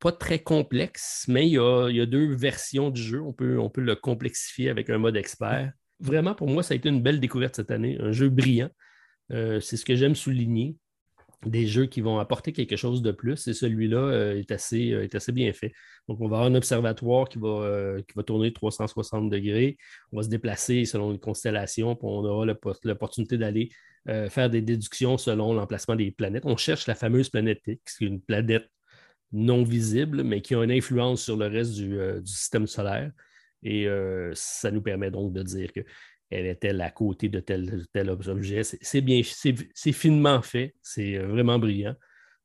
pas 0.05 0.13
très 0.13 0.39
complexe, 0.39 1.25
mais 1.29 1.49
il 1.49 1.55
y, 1.55 1.59
a, 1.59 2.07
deux 2.07 2.35
versions 2.35 2.91
du 2.91 3.01
jeu. 3.01 3.23
On 3.23 3.33
peut, 3.33 3.59
on 3.59 3.71
peut 3.71 3.81
le 3.81 3.97
complexifier 3.97 4.69
avec 4.69 4.91
un 4.91 4.99
mode 4.99 5.17
expert. 5.17 5.73
Vraiment, 5.99 6.35
pour 6.35 6.47
moi, 6.47 6.63
ça 6.63 6.75
a 6.75 6.77
été 6.77 6.91
une 6.91 7.01
belle 7.01 7.21
découverte 7.21 7.57
cette 7.57 7.71
année. 7.71 7.97
Un 8.01 8.13
jeu 8.13 8.29
brillant. 8.29 8.69
Euh, 9.33 9.61
c'est 9.61 9.79
ce 9.79 9.85
que 9.87 9.97
j'aime 9.97 10.15
souligner. 10.15 10.77
Des 11.47 11.67
jeux 11.67 11.87
qui 11.87 12.03
vont 12.03 12.19
apporter 12.19 12.53
quelque 12.53 12.77
chose 12.77 13.01
de 13.01 13.13
plus. 13.13 13.49
Et 13.49 13.55
celui-là 13.55 13.97
euh, 13.97 14.39
est, 14.39 14.51
assez, 14.51 14.93
euh, 14.93 15.05
est 15.05 15.15
assez 15.15 15.33
bien 15.33 15.51
fait. 15.55 15.73
Donc, 16.07 16.21
on 16.21 16.29
va 16.29 16.37
avoir 16.37 16.51
un 16.51 16.55
observatoire 16.55 17.27
qui 17.27 17.39
va, 17.39 17.97
qui 18.07 18.15
va 18.15 18.23
tourner 18.25 18.53
360 18.53 19.31
degrés. 19.31 19.79
On 20.13 20.19
va 20.19 20.23
se 20.23 20.29
déplacer 20.29 20.85
selon 20.85 21.13
une 21.13 21.19
constellation, 21.19 21.97
puis 21.97 22.07
on 22.07 22.27
aura 22.27 22.45
l'opportunité 22.45 23.39
d'aller 23.39 23.71
faire 24.29 24.51
des 24.51 24.61
déductions 24.61 25.17
selon 25.17 25.55
l'emplacement 25.55 25.97
des 25.97 26.11
planètes. 26.11 26.45
On 26.45 26.59
cherche 26.59 26.87
la 26.87 26.95
fameuse 26.95 27.31
planète 27.31 27.63
X, 27.67 27.97
qui 27.97 28.05
est 28.05 28.09
une 28.09 28.21
planète 28.21 28.69
non 29.33 29.64
visibles, 29.64 30.22
mais 30.22 30.41
qui 30.41 30.55
ont 30.55 30.62
une 30.62 30.70
influence 30.70 31.22
sur 31.22 31.37
le 31.37 31.47
reste 31.47 31.75
du, 31.75 31.99
euh, 31.99 32.25
système 32.25 32.66
solaire. 32.66 33.11
Et 33.62 33.89
euh, 33.89 34.31
ça 34.35 34.70
nous 34.70 34.83
permet 34.83 35.11
donc 35.11 35.33
de 35.33 35.43
dire 35.43 35.72
qu'elle 35.72 35.87
est-elle 36.31 36.81
à 36.81 36.91
côté 36.91 37.29
de 37.29 37.41
tel, 37.41 37.85
tel 37.93 38.11
objet. 38.11 38.62
C'est 38.62 39.01
bien, 39.01 39.22
c'est 39.25 39.93
finement 39.93 40.43
fait, 40.43 40.75
c'est 40.83 41.16
euh, 41.16 41.27
vraiment 41.27 41.59
brillant. 41.59 41.95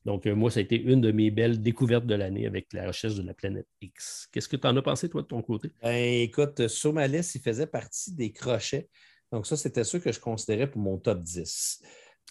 Donc, 0.06 0.26
moi, 0.26 0.50
ça 0.50 0.62
a 0.62 0.64
été 0.64 0.82
une 0.82 1.02
de 1.02 1.12
mes 1.12 1.30
belles 1.30 1.62
découvertes 1.62 2.06
de 2.06 2.16
l'année 2.16 2.48
avec 2.48 2.72
la 2.72 2.88
recherche 2.88 3.16
de 3.16 3.22
la 3.22 3.34
planète 3.34 3.68
X. 3.82 4.28
Qu'est-ce 4.32 4.48
que 4.48 4.56
tu 4.56 4.66
en 4.66 4.76
as 4.78 4.82
pensé, 4.82 5.10
toi, 5.10 5.22
de 5.22 5.28
ton 5.28 5.42
côté? 5.42 5.72
Ben, 5.84 6.22
écoute, 6.22 6.70
sur 6.70 6.94
ma 6.94 7.06
liste, 7.06 7.36
il 7.36 7.42
faisait 7.42 7.68
partie 7.68 8.16
des 8.16 8.32
crochets. 8.32 8.88
Donc, 9.30 9.46
ça, 9.46 9.58
c'était 9.58 9.84
ce 9.84 9.98
que 9.98 10.12
je 10.12 10.20
considérais 10.20 10.72
pour 10.72 10.82
mon 10.82 10.98
top 10.98 11.22
10. 11.22 11.84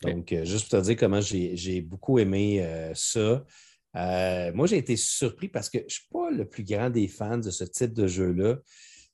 Donc, 0.02 0.34
juste 0.44 0.70
pour 0.70 0.80
te 0.80 0.84
dire 0.84 0.96
comment 0.96 1.20
j'ai 1.20 1.82
beaucoup 1.82 2.18
aimé 2.18 2.66
ça. 2.94 3.44
Euh, 3.98 4.52
moi, 4.54 4.66
j'ai 4.66 4.78
été 4.78 4.96
surpris 4.96 5.48
parce 5.48 5.68
que 5.68 5.78
je 5.78 5.84
ne 5.84 5.88
suis 5.88 6.08
pas 6.10 6.30
le 6.30 6.48
plus 6.48 6.64
grand 6.64 6.90
des 6.90 7.08
fans 7.08 7.38
de 7.38 7.50
ce 7.50 7.64
type 7.64 7.92
de 7.92 8.06
jeu-là, 8.06 8.58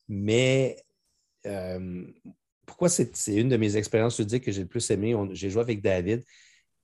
mais 0.09 0.77
euh, 1.47 2.05
pourquoi 2.67 2.89
c'est 2.89 3.13
une 3.29 3.49
de 3.49 3.57
mes 3.57 3.77
expériences 3.77 4.19
ludiques 4.19 4.45
que 4.45 4.53
j'ai 4.53 4.63
le 4.63 4.69
plus 4.69 4.91
aimé. 4.91 5.15
J'ai 5.33 5.51
joué 5.51 5.63
avec 5.63 5.83
David. 5.83 6.23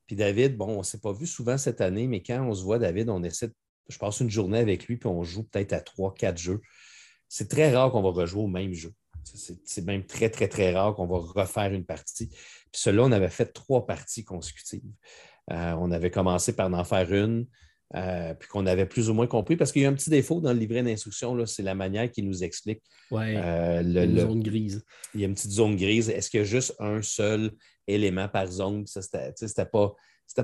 Puis 0.07 0.16
David, 0.16 0.57
bon, 0.57 0.68
on 0.74 0.78
ne 0.78 0.82
s'est 0.82 1.01
pas 1.01 1.12
vu 1.12 1.26
souvent 1.26 1.59
cette 1.59 1.80
année, 1.80 2.09
mais 2.09 2.22
quand 2.22 2.42
on 2.44 2.55
se 2.55 2.62
voit, 2.62 2.78
David, 2.78 3.09
on 3.11 3.22
essaie, 3.22 3.51
je 3.88 3.98
passe 3.98 4.20
une 4.20 4.30
journée 4.30 4.59
avec 4.59 4.86
lui, 4.86 4.96
puis 4.96 5.09
on 5.09 5.22
joue 5.22 5.44
peut-être 5.44 5.72
à 5.72 5.80
trois, 5.80 6.12
quatre 6.14 6.38
jeux. 6.38 6.61
C'est 7.28 7.48
très 7.48 7.72
rare 7.72 7.92
qu'on 7.92 8.03
va 8.03 8.11
rejouer 8.11 8.42
au 8.42 8.48
même 8.48 8.72
jeu. 8.72 8.92
C'est 9.22 9.84
même 9.84 10.05
très, 10.05 10.30
très, 10.30 10.48
très 10.48 10.72
rare 10.72 10.94
qu'on 10.94 11.07
va 11.07 11.18
refaire 11.18 11.72
une 11.72 11.84
partie. 11.84 12.26
Puis 12.26 12.80
cela, 12.82 13.05
on 13.05 13.12
avait 13.12 13.28
fait 13.28 13.53
trois 13.53 13.86
parties 13.86 14.24
consécutives. 14.24 14.82
Euh, 15.53 15.74
on 15.78 15.90
avait 15.90 16.11
commencé 16.11 16.55
par 16.57 16.72
en 16.72 16.84
faire 16.84 17.12
une, 17.12 17.46
euh, 17.97 18.34
puis 18.34 18.49
qu'on 18.49 18.66
avait 18.66 18.86
plus 18.86 19.11
ou 19.11 19.14
moins 19.14 19.26
compris, 19.26 19.57
parce 19.57 19.72
qu'il 19.72 19.82
y 19.82 19.84
a 19.84 19.88
un 19.88 19.95
petit 19.95 20.11
défaut 20.11 20.41
dans 20.41 20.53
le 20.53 20.59
livret 20.59 20.82
d'instruction, 20.82 21.45
c'est 21.45 21.64
la 21.64 21.74
manière 21.74 22.09
qu'il 22.11 22.24
nous 22.24 22.45
explique. 22.45 22.80
Oui, 23.11 23.34
euh, 23.34 23.82
une 23.82 24.18
zone 24.18 24.43
grise. 24.43 24.84
Il 25.14 25.20
y 25.20 25.24
a 25.24 25.26
une 25.26 25.34
petite 25.34 25.51
zone 25.51 25.74
grise. 25.74 26.09
Est-ce 26.09 26.30
qu'il 26.30 26.38
y 26.38 26.43
a 26.43 26.47
juste 26.47 26.74
un 26.78 27.03
seul 27.03 27.51
élément 27.88 28.28
par 28.28 28.47
zone? 28.47 28.86
Ça, 28.86 29.01
c'était 29.03 29.64
pas. 29.64 29.93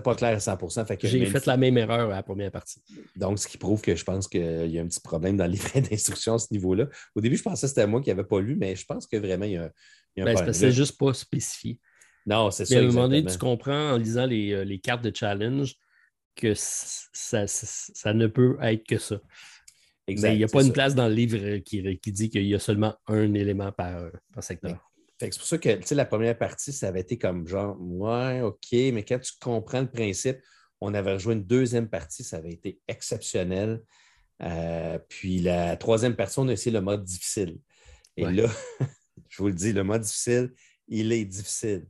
pas 0.03 0.15
clair 0.17 0.35
à 0.35 0.39
100% 0.39 0.97
J'ai 1.03 1.27
fait 1.27 1.47
la 1.47 1.57
même 1.57 1.79
erreur 1.79 2.11
à 2.11 2.17
la 2.17 2.23
première 2.25 2.51
partie. 2.51 2.83
Donc, 3.15 3.39
ce 3.39 3.47
qui 3.47 3.59
prouve 3.59 3.81
que 3.81 3.95
je 3.95 4.03
pense 4.03 4.27
qu'il 4.27 4.71
y 4.71 4.79
a 4.81 4.83
un 4.83 4.89
petit 4.89 5.01
problème 5.01 5.37
dans 5.37 5.47
le 5.47 5.53
livret 5.53 5.81
d'instruction 5.89 6.35
à 6.35 6.39
ce 6.41 6.49
niveau-là. 6.51 6.87
Au 7.15 7.21
début, 7.21 7.37
je 7.37 7.45
pensais 7.45 7.67
que 7.67 7.69
c'était 7.69 7.87
moi 7.87 8.01
qui 8.01 8.09
n'avais 8.09 8.25
pas 8.25 8.41
lu, 8.41 8.57
mais 8.57 8.75
je 8.75 8.85
pense 8.85 9.07
que 9.07 9.19
vraiment, 9.19 9.45
il 9.45 9.53
y 9.53 9.57
a, 9.57 9.67
un 9.67 10.25
ben, 10.25 10.35
problème. 10.35 10.53
C'est 10.53 10.73
juste 10.73 10.99
pas 10.99 11.15
spécifié. 11.15 11.79
Non, 12.27 12.51
c'est 12.51 12.65
ça. 12.65 12.77
À 12.77 12.81
un 12.81 12.87
moment 12.87 13.07
donné, 13.07 13.25
tu 13.25 13.39
comprends 13.39 13.93
en 13.93 13.97
lisant 13.99 14.27
les, 14.27 14.51
euh, 14.53 14.65
les 14.65 14.81
cartes 14.81 15.05
de 15.05 15.15
challenge 15.15 15.77
que 16.37 16.55
ça, 16.55 17.47
ça, 17.47 18.15
ne 18.15 18.27
peut 18.27 18.57
être 18.63 18.87
que 18.87 18.99
ça. 18.99 19.21
Exact, 20.07 20.33
il 20.33 20.39
n'y 20.39 20.45
a 20.45 20.49
pas 20.49 20.63
une 20.63 20.73
place 20.73 20.95
dans 20.95 21.09
le 21.09 21.15
livre 21.15 21.59
qui, 21.59 21.99
qui 21.99 22.13
dit 22.13 22.31
qu'il 22.31 22.47
y 22.47 22.55
a 22.55 22.61
seulement 22.61 22.95
un 23.09 23.35
élément 23.35 23.73
par, 23.73 24.11
par 24.33 24.45
secteur. 24.45 24.87
C'est 25.19 25.37
pour 25.37 25.47
ça 25.47 25.59
que 25.59 25.95
la 25.95 26.05
première 26.05 26.37
partie, 26.37 26.73
ça 26.73 26.89
avait 26.89 27.01
été 27.01 27.19
comme 27.19 27.49
genre, 27.49 27.77
ouais, 27.81 28.43
OK, 28.43 28.73
mais 28.73 29.03
quand 29.03 29.19
tu 29.19 29.33
comprends 29.41 29.81
le 29.81 29.91
principe, 29.91 30.39
on 30.81 30.93
avait 30.95 31.15
rejoint 31.15 31.33
une 31.33 31.45
deuxième 31.45 31.89
partie, 31.89 32.23
ça 32.23 32.37
avait 32.37 32.53
été 32.53 32.79
exceptionnel. 32.87 33.83
Euh, 34.43 34.99
puis 35.09 35.39
la 35.39 35.77
troisième 35.77 36.15
partie, 36.15 36.39
on 36.39 36.49
a 36.49 36.53
essayé 36.53 36.71
le 36.71 36.83
mode 36.83 37.03
difficile. 37.03 37.59
Et 38.17 38.25
là, 38.27 38.47
je 39.29 39.39
vous 39.39 39.49
le 39.49 39.55
dis, 39.55 39.73
le 39.73 39.85
mode 39.85 40.03
difficile, 40.03 40.53
il 40.89 41.13
est 41.13 41.25
difficile. 41.25 41.87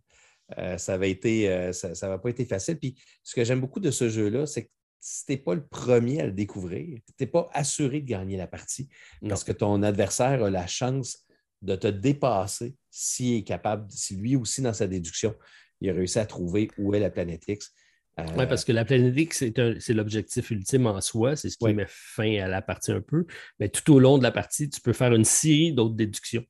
Euh, 0.59 0.79
ça 0.79 0.95
avait 0.95 1.11
été, 1.11 1.51
euh, 1.51 1.73
ça 1.73 2.19
pas 2.19 2.29
été 2.29 2.45
facile. 2.45 2.79
Puis 2.79 2.97
ce 3.23 3.35
que 3.35 3.45
j'aime 3.45 3.61
beaucoup 3.61 3.81
de 3.81 3.91
ce 3.91 4.09
jeu-là, 4.09 4.47
c'est 4.47 4.65
que 4.65 4.71
si 5.01 5.25
tu 5.25 5.33
n'es 5.33 5.39
pas 5.39 5.55
le 5.55 5.67
premier 5.67 6.21
à 6.21 6.27
le 6.27 6.33
découvrir, 6.33 6.99
tu 7.07 7.15
n'es 7.21 7.27
pas 7.27 7.49
assuré 7.53 8.01
de 8.01 8.07
gagner 8.07 8.37
la 8.37 8.47
partie 8.47 8.89
parce 9.29 9.45
que 9.45 9.53
ton 9.53 9.83
adversaire 9.83 10.43
a 10.43 10.51
la 10.51 10.67
chance 10.67 11.27
de 11.63 11.77
te 11.77 11.87
dépasser 11.87 12.75
s'il 12.91 13.35
est 13.35 13.43
capable, 13.45 13.91
si 13.91 14.17
lui 14.17 14.37
aussi 14.37 14.63
dans 14.63 14.73
sa 14.73 14.87
déduction, 14.87 15.35
il 15.81 15.91
a 15.91 15.93
réussi 15.93 16.19
à 16.19 16.27
trouver 16.27 16.71
où 16.79 16.95
est 16.95 17.01
la 17.01 17.11
planète 17.11 17.45
X. 17.47 17.73
Euh, 18.19 18.25
oui, 18.37 18.47
parce 18.47 18.65
que 18.65 18.73
la 18.73 18.85
planète 18.85 19.15
X, 19.17 19.45
c'est 19.79 19.93
l'objectif 19.93 20.51
ultime 20.51 20.87
en 20.87 21.01
soi, 21.01 21.37
c'est 21.37 21.51
ce 21.51 21.59
qui 21.59 21.75
met 21.75 21.87
fin 21.89 22.39
à 22.39 22.49
la 22.49 22.63
partie 22.63 22.93
un 22.93 23.03
peu. 23.03 23.27
Mais 23.61 23.69
tout 23.69 23.93
au 23.93 23.99
long 23.99 24.17
de 24.17 24.23
la 24.23 24.33
partie, 24.33 24.71
tu 24.71 24.81
peux 24.81 24.95
faire 24.95 25.13
une 25.13 25.25
série 25.25 25.73
d'autres 25.73 25.95
déductions. 25.95 26.45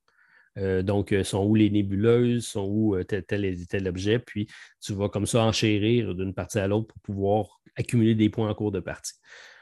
Euh, 0.57 0.81
donc, 0.81 1.11
euh, 1.11 1.23
sont 1.23 1.45
où 1.45 1.55
les 1.55 1.69
nébuleuses, 1.69 2.47
sont 2.47 2.65
où 2.65 2.95
euh, 2.95 3.03
tel, 3.03 3.23
tel, 3.23 3.67
tel, 3.67 3.87
objet, 3.87 4.19
puis 4.19 4.47
tu 4.81 4.93
vas 4.93 5.09
comme 5.09 5.25
ça 5.25 5.43
enchérir 5.43 6.15
d'une 6.15 6.33
partie 6.33 6.59
à 6.59 6.67
l'autre 6.67 6.87
pour 6.87 6.99
pouvoir 7.01 7.61
accumuler 7.75 8.15
des 8.15 8.29
points 8.29 8.49
en 8.49 8.55
cours 8.55 8.71
de 8.71 8.79
partie. 8.79 9.13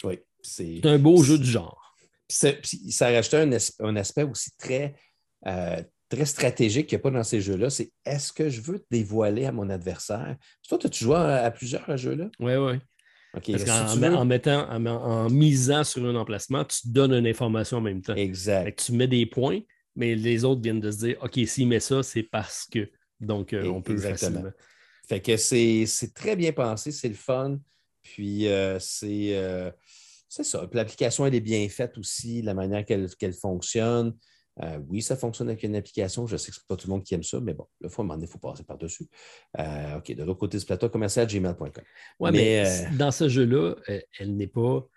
Oui, 0.04 0.20
c'est 0.41 0.86
un 0.86 0.98
beau 0.98 1.22
jeu 1.22 1.38
du 1.38 1.46
genre. 1.46 1.96
ça 2.30 2.54
rajoutait 3.02 3.38
un, 3.38 3.88
un, 3.88 3.96
aspect 3.98 4.24
aussi 4.24 4.52
très, 4.58 4.96
très 5.43 6.26
stratégique 6.26 6.88
qu'il 6.88 6.98
n'y 6.98 7.02
a 7.02 7.04
pas 7.04 7.12
dans 7.12 7.24
ces 7.24 7.41
jeux-là, 7.41 7.70
c'est 7.70 7.91
est-ce 8.06 8.32
que 8.32 8.50
je 8.50 8.62
veux 8.62 8.84
dévoiler 8.89 9.46
à 9.46 9.52
mon 9.52 9.70
adversaire? 9.70 10.38
Toi, 10.68 10.80
as-tu 10.82 11.04
joué 11.04 11.18
à, 11.18 11.52
plusieurs 11.52 11.98
jeux-là? 11.98 12.30
Oui, 12.39 12.56
oui. 12.56 12.80
Parce 13.34 13.66
qu'en 13.66 14.24
mettant, 14.24 14.70
en, 14.70 15.30
misant 15.30 15.84
sur 15.84 16.06
un 16.06 16.16
emplacement, 16.16 16.64
tu 16.64 16.88
donnes 16.89 17.14
une 17.14 17.28
information 17.28 17.80
en 17.80 17.82
même 17.82 18.02
temps. 18.02 18.16
Exact. 18.16 18.82
tu 18.86 18.93
mets 18.93 19.10
des 19.10 19.26
points, 19.26 19.60
mais 19.96 20.16
les 20.16 20.43
autres 20.43 20.62
viennent 20.62 20.80
de 20.80 20.91
se 20.91 20.98
dire 20.98 21.18
OK, 21.22 21.39
s'il 21.46 21.68
met 21.68 21.80
ça, 21.80 22.04
c'est 22.04 22.24
parce 22.24 22.66
que. 22.66 22.89
Donc, 23.22 23.54
euh, 23.54 23.68
on 23.68 23.82
peut 23.82 23.93
Exactement. 23.93 24.32
facilement. 24.32 24.52
Fait 25.08 25.22
que 25.22 25.38
c'est 25.38 26.14
très 26.14 26.36
bien 26.36 26.52
pensé, 26.52 26.91
c'est 26.91 27.08
le 27.08 27.16
fun. 27.16 27.60
Puis 28.02 28.48
euh, 28.48 28.78
euh, 29.04 29.72
c'est 30.28 30.43
ça. 30.43 30.70
L'application, 30.74 31.26
elle 31.26 31.36
est 31.36 31.41
bien 31.41 31.68
faite 31.70 31.98
aussi, 31.98 32.41
la 32.41 32.54
manière 32.54 32.86
qu'elle 32.86 33.34
fonctionne. 33.34 34.16
oui, 34.89 35.02
ça 35.02 35.16
fonctionne 35.16 35.48
avec 35.48 35.64
une 35.64 35.76
application. 35.76 36.28
Je 36.28 36.38
sais 36.38 36.50
que 36.50 36.56
ce 36.56 36.62
n'est 36.62 36.66
pas 36.68 36.76
tout 36.76 36.88
le 36.88 36.93
monde 36.93 37.04
qui 37.04 37.14
aime 37.14 37.24
ça, 37.24 37.39
mais 37.39 37.54
bon, 37.54 37.68
le 37.80 37.89
fois, 37.89 38.06
il 38.20 38.28
faut 38.28 38.39
passer 38.39 38.64
par-dessus. 38.64 39.08
OK, 39.58 40.12
de 40.14 40.24
l'autre 40.24 40.39
côté 40.39 40.58
du 40.58 40.66
plateau, 40.66 40.89
commercial 40.89 41.28
gmail.com. 41.28 41.72
Oui, 42.20 42.32
mais, 42.32 42.88
dans 42.98 43.12
ce 43.12 43.30
jeu-là, 43.30 43.76
elle 44.20 44.36
n'est 44.36 44.48
pas 44.48 44.88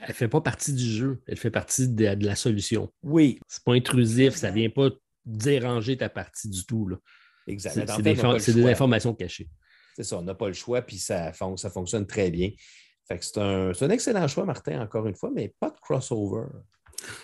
elle 0.00 0.08
ne 0.08 0.14
fait 0.14 0.28
pas 0.28 0.40
partie 0.40 0.72
du 0.72 0.84
jeu, 0.84 1.22
elle 1.26 1.36
fait 1.36 1.50
partie 1.50 1.88
de, 1.88 2.24
la 2.24 2.36
solution. 2.36 2.92
Oui. 3.02 3.38
C'est 3.48 3.64
pas 3.64 3.74
intrusif, 3.74 4.34
ça 4.34 4.50
ne 4.50 4.56
vient 4.56 4.70
pas 4.70 4.90
déranger 5.24 5.96
ta 5.96 6.08
partie 6.08 6.48
du 6.48 6.64
tout. 6.64 6.88
Là. 6.88 6.96
Exact. 7.46 7.88
C'est 8.40 8.52
des, 8.52 8.66
informations 8.66 9.14
cachées. 9.14 9.48
C'est 9.94 10.02
ça, 10.02 10.18
on 10.18 10.22
n'a 10.22 10.34
pas 10.34 10.48
le 10.48 10.52
choix, 10.52 10.82
puis 10.82 10.98
ça, 10.98 11.32
ça 11.32 11.70
fonctionne 11.70 12.06
très 12.06 12.30
bien. 12.30 12.50
c'est 13.08 13.38
un, 13.38 13.72
excellent 13.90 14.28
choix, 14.28 14.44
Martin, 14.44 14.80
encore 14.80 15.06
une 15.06 15.14
fois, 15.14 15.30
mais 15.34 15.54
pas 15.58 15.70
de 15.70 15.78
crossover. 15.80 16.46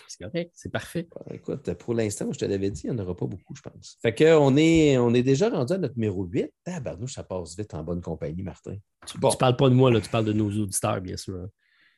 C'est 0.07 0.23
correct, 0.23 0.51
c'est 0.55 0.71
parfait. 0.71 1.07
Écoute, 1.31 1.73
pour 1.75 1.93
l'instant, 1.93 2.31
je 2.31 2.39
te 2.39 2.45
l'avais 2.45 2.69
dit, 2.69 2.81
il 2.85 2.91
n'y 2.91 2.99
en 2.99 3.03
aura 3.03 3.15
pas 3.15 3.25
beaucoup, 3.25 3.55
je 3.55 3.61
pense. 3.61 3.97
Fait 4.01 4.13
qu'on 4.13 4.55
est, 4.55 4.97
on 4.97 5.13
est 5.13 5.23
déjà 5.23 5.49
rendu 5.49 5.73
à 5.73 5.77
notre 5.77 5.95
numéro 5.95 6.23
8. 6.25 6.51
Ah, 6.67 6.79
ben, 6.79 6.95
nous, 6.99 7.07
ça 7.07 7.23
passe 7.23 7.55
vite 7.57 7.73
en 7.73 7.83
bonne 7.83 8.01
compagnie, 8.01 8.43
Martin. 8.43 8.75
Tu 9.05 9.17
ne 9.17 9.35
parles 9.35 9.57
pas 9.57 9.69
de 9.69 9.75
moi, 9.75 9.91
là, 9.91 9.99
tu 9.99 10.09
parles 10.09 10.25
de 10.25 10.33
nos 10.33 10.49
auditeurs, 10.49 11.01
bien 11.01 11.17
sûr. 11.17 11.35
Hein 11.35 11.49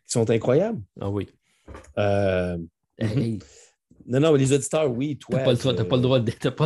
qui 0.06 0.14
sont 0.14 0.30
incroyables. 0.30 0.82
Ah 1.00 1.10
oui. 1.10 1.30
Euh, 1.98 2.58
mhm. 3.00 3.40
Non, 4.08 4.20
non, 4.20 4.34
les 4.34 4.54
auditeurs, 4.54 4.92
oui, 4.92 5.18
toi. 5.18 5.40
Tu 5.40 5.68
n'as 5.68 5.84
pas, 5.84 5.96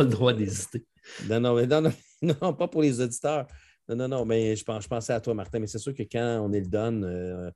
le 0.02 0.08
droit 0.08 0.32
d'hésiter. 0.32 0.84
Non, 1.28 1.40
non, 1.40 1.54
mais 1.54 1.66
non, 1.66 1.92
non, 2.22 2.52
pas 2.52 2.68
pour 2.68 2.82
les 2.82 3.00
auditeurs. 3.00 3.46
Non, 3.88 3.96
non, 3.96 4.08
non, 4.08 4.24
mais 4.24 4.54
je, 4.54 4.64
pense, 4.64 4.84
je 4.84 4.88
pensais 4.88 5.12
à 5.12 5.20
toi, 5.20 5.34
Martin, 5.34 5.58
mais 5.58 5.66
c'est 5.66 5.78
sûr 5.78 5.94
que 5.94 6.02
quand 6.02 6.40
on 6.42 6.52
est 6.52 6.60
le 6.60 6.66
donne, 6.66 7.04
euh, 7.04 7.50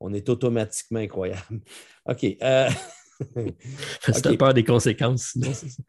on 0.00 0.12
est 0.14 0.28
automatiquement 0.28 1.00
incroyable. 1.00 1.60
OK. 2.06 2.24
Euh... 2.42 2.70
okay. 4.08 4.36
peur 4.36 4.54
des 4.54 4.64
conséquences, 4.64 5.30
sinon, 5.32 5.52
c'est 5.52 5.68
ça. 5.68 5.82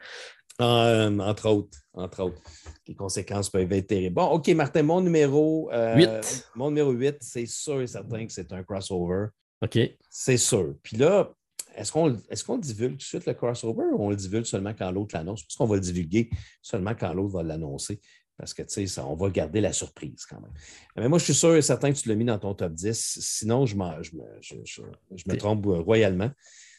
Euh, 0.61 1.19
entre 1.19 1.49
autres, 1.49 1.77
entre 1.93 2.23
autres. 2.23 2.41
Les 2.87 2.95
conséquences 2.95 3.49
peuvent 3.49 3.71
être 3.71 3.87
terribles. 3.87 4.15
Bon, 4.15 4.27
OK, 4.27 4.47
Martin, 4.49 4.83
mon 4.83 5.01
numéro 5.01 5.69
8. 5.69 5.73
Euh, 5.73 6.21
mon 6.55 6.69
numéro 6.69 6.91
8, 6.91 7.17
c'est 7.19 7.45
sûr 7.45 7.81
et 7.81 7.87
certain 7.87 8.25
que 8.25 8.31
c'est 8.31 8.51
un 8.53 8.63
crossover. 8.63 9.27
OK. 9.61 9.77
C'est 10.09 10.37
sûr. 10.37 10.75
Puis 10.81 10.97
là, 10.97 11.33
est-ce 11.75 11.91
qu'on 11.91 12.13
est 12.13 12.59
divulgue 12.61 12.93
tout 12.93 12.97
de 12.97 13.03
suite 13.03 13.25
le 13.25 13.33
crossover 13.33 13.85
ou 13.93 14.03
on 14.03 14.09
le 14.09 14.15
divulgue 14.15 14.45
seulement 14.45 14.73
quand 14.73 14.91
l'autre 14.91 15.15
l'annonce? 15.15 15.43
Parce 15.43 15.55
qu'on 15.55 15.65
va 15.65 15.75
le 15.75 15.81
divulguer 15.81 16.29
seulement 16.61 16.95
quand 16.95 17.13
l'autre 17.13 17.33
va 17.33 17.43
l'annoncer. 17.43 17.99
Parce 18.37 18.53
que, 18.53 18.63
tu 18.63 18.85
sais, 18.87 19.01
on 19.01 19.15
va 19.15 19.29
garder 19.29 19.61
la 19.61 19.71
surprise 19.71 20.25
quand 20.29 20.41
même. 20.41 20.51
Mais 20.97 21.07
moi, 21.07 21.19
je 21.19 21.25
suis 21.25 21.33
sûr 21.33 21.55
et 21.55 21.61
certain 21.61 21.91
que 21.91 21.97
tu 21.97 22.09
l'as 22.09 22.15
mis 22.15 22.25
dans 22.25 22.37
ton 22.37 22.53
top 22.53 22.73
10. 22.73 23.19
Sinon, 23.21 23.65
je, 23.65 23.75
je, 24.01 24.55
je, 24.63 24.81
je 25.15 25.23
me 25.27 25.37
trompe 25.37 25.65
royalement. 25.65 26.29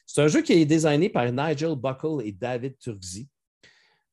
C'est 0.07 0.22
un 0.22 0.29
jeu 0.29 0.43
qui 0.43 0.53
est 0.53 0.66
designé 0.66 1.09
par 1.09 1.31
Nigel 1.33 1.74
Buckle 1.74 2.24
et 2.24 2.33
David 2.33 2.79
Turgzi. 2.79 3.29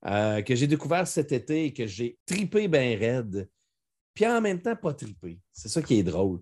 Euh, 0.05 0.41
que 0.41 0.53
j'ai 0.53 0.67
découvert 0.67 1.07
cet 1.07 1.31
été 1.31 1.65
et 1.65 1.73
que 1.73 1.87
j'ai 1.87 2.17
tripé 2.25 2.67
bien 2.67 2.97
raide, 2.97 3.47
puis 4.13 4.27
en 4.27 4.41
même 4.41 4.61
temps 4.61 4.75
pas 4.75 4.93
tripé. 4.93 5.39
C'est 5.53 5.69
ça 5.69 5.81
qui 5.81 5.99
est 5.99 6.03
drôle. 6.03 6.41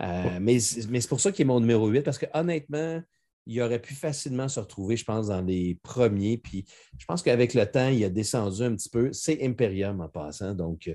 Euh, 0.00 0.38
mais, 0.40 0.60
c'est 0.60 1.08
pour 1.08 1.20
ça 1.20 1.32
qu'il 1.32 1.42
est 1.42 1.46
mon 1.46 1.60
numéro 1.60 1.88
8, 1.88 2.02
parce 2.02 2.18
que 2.18 2.26
honnêtement, 2.34 3.02
il 3.46 3.60
aurait 3.62 3.80
pu 3.80 3.94
facilement 3.94 4.48
se 4.48 4.60
retrouver, 4.60 4.96
je 4.96 5.04
pense, 5.04 5.26
dans 5.26 5.40
les 5.40 5.76
premiers. 5.82 6.38
Puis 6.38 6.64
je 6.98 7.04
pense 7.04 7.22
qu'avec 7.22 7.54
le 7.54 7.66
temps, 7.66 7.88
il 7.88 8.04
a 8.04 8.10
descendu 8.10 8.62
un 8.62 8.76
petit 8.76 8.88
peu. 8.88 9.12
C'est 9.12 9.44
Imperium 9.44 10.00
en 10.00 10.08
passant. 10.08 10.54
Donc, 10.54 10.88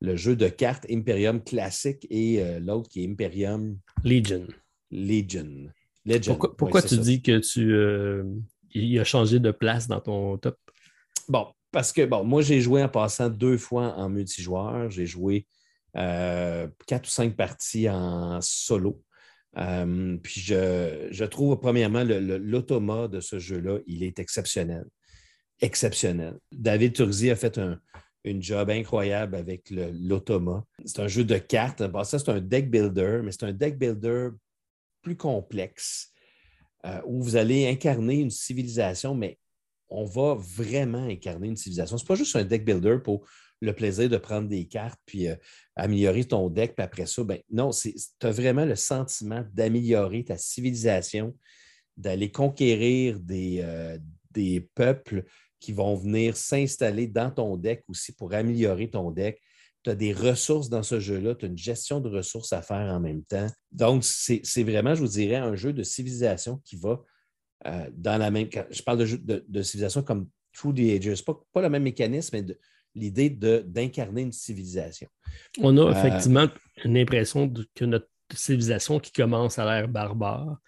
le 0.00 0.16
jeu 0.16 0.34
de 0.34 0.48
cartes 0.48 0.86
Imperium 0.90 1.42
classique 1.42 2.04
et 2.10 2.42
euh, 2.42 2.58
l'autre 2.58 2.88
qui 2.88 3.04
est 3.04 3.08
Imperium 3.08 3.78
Legion. 4.02 4.46
Legion. 4.90 5.70
Pourquoi, 6.58 6.82
tu 6.82 6.98
dis 6.98 7.22
que 7.22 7.38
tu 7.38 7.72
il 8.72 8.98
a 8.98 9.04
changé 9.04 9.38
de 9.38 9.50
place 9.52 9.86
dans 9.86 10.00
ton 10.00 10.36
top? 10.38 10.56
Bon, 11.28 11.46
parce 11.72 11.92
que, 11.92 12.04
bon, 12.04 12.24
moi, 12.24 12.42
j'ai 12.42 12.60
joué 12.60 12.82
en 12.82 12.88
passant 12.88 13.28
deux 13.28 13.58
fois 13.58 13.94
en 13.96 14.08
multijoueur. 14.08 14.90
J'ai 14.90 15.06
joué 15.06 15.46
euh, 15.96 16.68
quatre 16.86 17.06
ou 17.06 17.10
cinq 17.10 17.36
parties 17.36 17.88
en 17.88 18.40
solo. 18.40 19.02
Euh, 19.56 20.16
puis 20.22 20.40
je, 20.40 21.24
trouve, 21.24 21.58
premièrement, 21.58 22.04
l'automa 22.04 23.08
de 23.08 23.20
ce 23.20 23.38
jeu-là, 23.38 23.78
il 23.86 24.02
est 24.02 24.18
exceptionnel. 24.18 24.84
Exceptionnel. 25.60 26.38
David 26.52 26.94
Turzi 26.94 27.30
a 27.30 27.36
fait 27.36 27.58
un, 27.58 27.80
job 28.24 28.68
incroyable 28.68 29.34
avec 29.34 29.70
l'automa. 29.70 30.64
C'est 30.84 31.00
un 31.00 31.08
jeu 31.08 31.24
de 31.24 31.38
cartes. 31.38 31.82
ça, 32.04 32.18
c'est 32.18 32.28
un 32.28 32.40
deck 32.40 32.70
builder, 32.70 33.20
mais 33.24 33.32
c'est 33.32 33.44
un 33.44 33.52
deck 33.52 33.78
builder 33.78 34.28
plus 35.02 35.16
complexe 35.16 36.12
euh, 36.84 37.00
où 37.06 37.22
vous 37.22 37.36
allez 37.36 37.66
incarner 37.68 38.16
une 38.20 38.30
civilisation, 38.30 39.14
mais 39.14 39.38
on 39.90 40.04
va 40.04 40.36
vraiment 40.38 41.04
incarner 41.04 41.48
une 41.48 41.56
civilisation. 41.56 41.98
Ce 41.98 42.04
n'est 42.04 42.08
pas 42.08 42.14
juste 42.14 42.36
un 42.36 42.44
deck 42.44 42.64
builder 42.64 42.98
pour 43.02 43.26
le 43.60 43.74
plaisir 43.74 44.08
de 44.08 44.16
prendre 44.16 44.48
des 44.48 44.66
cartes 44.66 45.00
puis 45.04 45.28
euh, 45.28 45.36
améliorer 45.76 46.24
ton 46.24 46.48
deck, 46.48 46.74
puis 46.74 46.84
après 46.84 47.06
ça, 47.06 47.22
ben, 47.24 47.38
non, 47.50 47.70
tu 47.70 47.92
as 48.22 48.30
vraiment 48.30 48.64
le 48.64 48.76
sentiment 48.76 49.44
d'améliorer 49.52 50.24
ta 50.24 50.38
civilisation, 50.38 51.36
d'aller 51.96 52.30
conquérir 52.30 53.20
des, 53.20 53.60
euh, 53.62 53.98
des 54.30 54.68
peuples 54.74 55.24
qui 55.58 55.72
vont 55.72 55.94
venir 55.94 56.36
s'installer 56.36 57.06
dans 57.06 57.30
ton 57.30 57.56
deck 57.56 57.84
aussi 57.88 58.12
pour 58.12 58.32
améliorer 58.32 58.88
ton 58.88 59.10
deck. 59.10 59.40
Tu 59.82 59.90
as 59.90 59.94
des 59.94 60.12
ressources 60.12 60.68
dans 60.68 60.82
ce 60.82 61.00
jeu-là, 61.00 61.34
tu 61.34 61.44
as 61.44 61.48
une 61.48 61.58
gestion 61.58 62.00
de 62.00 62.08
ressources 62.08 62.52
à 62.52 62.62
faire 62.62 62.92
en 62.92 63.00
même 63.00 63.22
temps. 63.24 63.46
Donc, 63.72 64.04
c'est 64.04 64.62
vraiment, 64.62 64.94
je 64.94 65.00
vous 65.00 65.08
dirais, 65.08 65.36
un 65.36 65.54
jeu 65.54 65.72
de 65.72 65.82
civilisation 65.82 66.60
qui 66.64 66.76
va 66.76 67.02
euh, 67.66 67.90
dans 67.92 68.18
la 68.18 68.30
même. 68.30 68.48
Je 68.70 68.82
parle 68.82 68.98
de, 68.98 69.44
de, 69.46 69.62
civilisation 69.62 70.02
comme 70.02 70.28
Through 70.52 70.74
the 70.74 70.80
Ages, 70.80 71.24
pas, 71.24 71.38
pas 71.52 71.62
le 71.62 71.68
même 71.68 71.82
mécanisme, 71.82 72.36
mais 72.36 72.56
l'idée 72.94 73.30
d'incarner 73.30 74.22
une 74.22 74.32
civilisation. 74.32 75.08
On 75.58 75.76
a 75.76 75.82
euh, 75.82 75.92
effectivement 75.92 76.48
une 76.84 76.96
impression 76.96 77.52
que 77.74 77.84
notre 77.84 78.08
civilisation 78.34 78.98
qui 78.98 79.12
commence 79.12 79.58
à 79.58 79.64
l'ère 79.64 79.88
barbare 79.88 80.58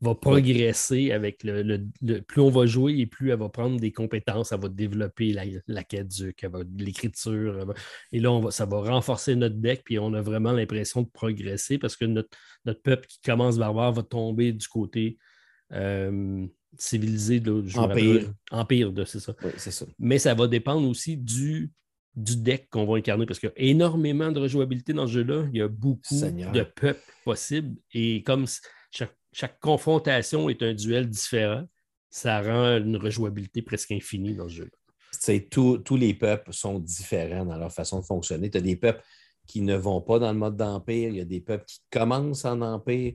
va 0.00 0.14
progresser 0.14 1.10
avec 1.10 1.42
le, 1.42 2.20
Plus 2.20 2.40
on 2.40 2.50
va 2.50 2.66
jouer 2.66 2.98
et 2.98 3.06
plus 3.06 3.30
elle 3.30 3.38
va 3.40 3.48
prendre 3.48 3.80
des 3.80 3.90
compétences, 3.90 4.52
elle 4.52 4.60
va 4.60 4.68
développer 4.68 5.32
la, 5.32 5.44
la 5.66 5.82
l'écriture. 6.76 7.74
Et 8.12 8.20
là, 8.20 8.30
on 8.30 8.40
va, 8.40 8.50
ça 8.52 8.64
va 8.64 8.80
renforcer 8.80 9.34
notre 9.34 9.56
deck, 9.56 9.82
puis 9.84 9.98
on 9.98 10.14
a 10.14 10.22
vraiment 10.22 10.52
l'impression 10.52 11.02
de 11.02 11.08
progresser 11.08 11.78
parce 11.78 11.96
que 11.96 12.04
notre, 12.04 12.30
notre 12.64 12.80
peuple 12.80 13.06
qui 13.08 13.20
commence 13.20 13.58
barbare 13.58 13.92
va 13.92 14.02
tomber 14.02 14.52
du 14.52 14.68
côté 14.68 15.18
euh, 15.72 16.46
civilisé 16.76 17.40
de 17.40 17.64
Empire. 17.76 18.32
Empire, 18.50 18.92
c'est 19.06 19.20
ça. 19.20 19.34
Oui, 19.42 19.50
c'est 19.56 19.70
ça. 19.70 19.86
Mais 19.98 20.18
ça 20.18 20.34
va 20.34 20.46
dépendre 20.46 20.88
aussi 20.88 21.16
du, 21.16 21.70
du 22.14 22.36
deck 22.36 22.68
qu'on 22.70 22.86
va 22.86 22.96
incarner 22.96 23.26
parce 23.26 23.38
qu'il 23.38 23.52
y 23.56 23.60
a 23.60 23.70
énormément 23.70 24.30
de 24.30 24.40
rejouabilité 24.40 24.92
dans 24.92 25.06
ce 25.06 25.12
jeu-là. 25.12 25.46
Il 25.52 25.58
y 25.58 25.62
a 25.62 25.68
beaucoup 25.68 26.14
de 26.14 26.62
peuples 26.62 27.00
possibles. 27.24 27.76
Et 27.92 28.22
comme 28.22 28.46
chaque, 28.90 29.16
chaque, 29.32 29.58
confrontation 29.60 30.48
est 30.48 30.62
un 30.62 30.74
duel 30.74 31.08
différent, 31.08 31.64
ça 32.10 32.40
rend 32.40 32.78
une 32.78 32.96
rejouabilité 32.96 33.62
presque 33.62 33.92
infinie 33.92 34.34
dans 34.34 34.48
ce 34.48 34.54
jeu-là. 34.54 35.40
Tous 35.50 35.96
les 35.96 36.14
peuples 36.14 36.52
sont 36.52 36.78
différents 36.78 37.44
dans 37.44 37.56
leur 37.56 37.72
façon 37.72 38.00
de 38.00 38.04
fonctionner. 38.04 38.50
Tu 38.50 38.58
as 38.58 38.62
des 38.62 38.76
peuples 38.76 39.02
qui 39.46 39.62
ne 39.62 39.74
vont 39.74 40.00
pas 40.00 40.18
dans 40.18 40.30
le 40.30 40.38
mode 40.38 40.56
d'Empire, 40.56 41.08
il 41.08 41.16
y 41.16 41.20
a 41.20 41.24
des 41.24 41.40
peuples 41.40 41.64
qui 41.66 41.80
commencent 41.90 42.44
en 42.44 42.60
Empire, 42.60 43.14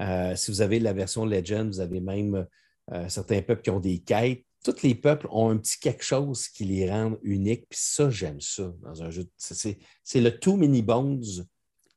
euh, 0.00 0.34
si 0.36 0.50
vous 0.50 0.60
avez 0.62 0.78
la 0.78 0.92
version 0.92 1.24
Legend, 1.24 1.68
vous 1.68 1.80
avez 1.80 2.00
même 2.00 2.46
euh, 2.92 3.08
certains 3.08 3.42
peuples 3.42 3.62
qui 3.62 3.70
ont 3.70 3.80
des 3.80 3.98
quêtes. 4.00 4.44
Tous 4.64 4.82
les 4.82 4.94
peuples 4.94 5.26
ont 5.30 5.50
un 5.50 5.56
petit 5.56 5.78
quelque 5.78 6.04
chose 6.04 6.48
qui 6.48 6.64
les 6.64 6.88
rend 6.88 7.16
uniques. 7.22 7.66
Puis 7.68 7.80
ça, 7.82 8.10
j'aime 8.10 8.40
ça 8.40 8.72
dans 8.82 9.02
un 9.02 9.10
jeu. 9.10 9.28
C'est 9.36 10.20
le 10.20 10.38
Too 10.38 10.56
Many 10.56 10.82
Bones 10.82 11.24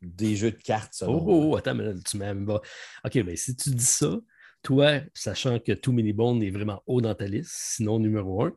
des 0.02 0.36
jeux 0.36 0.52
de 0.52 0.62
cartes. 0.62 1.04
oh, 1.08 1.56
attends, 1.56 1.76
mais 1.76 1.94
tu 2.04 2.18
m'aimes 2.18 2.46
pas. 2.46 2.62
OK, 3.06 3.16
mais 3.16 3.36
si 3.36 3.56
tu 3.56 3.70
dis 3.70 3.86
ça, 3.86 4.18
toi, 4.62 5.00
sachant 5.14 5.60
que 5.60 5.74
Too 5.74 5.92
Many 5.92 6.14
Bones 6.14 6.42
est 6.42 6.50
vraiment 6.50 6.82
haut 6.88 7.02
dans 7.02 7.14
ta 7.14 7.28
liste, 7.28 7.52
sinon 7.54 8.00
numéro 8.00 8.44
un, 8.44 8.56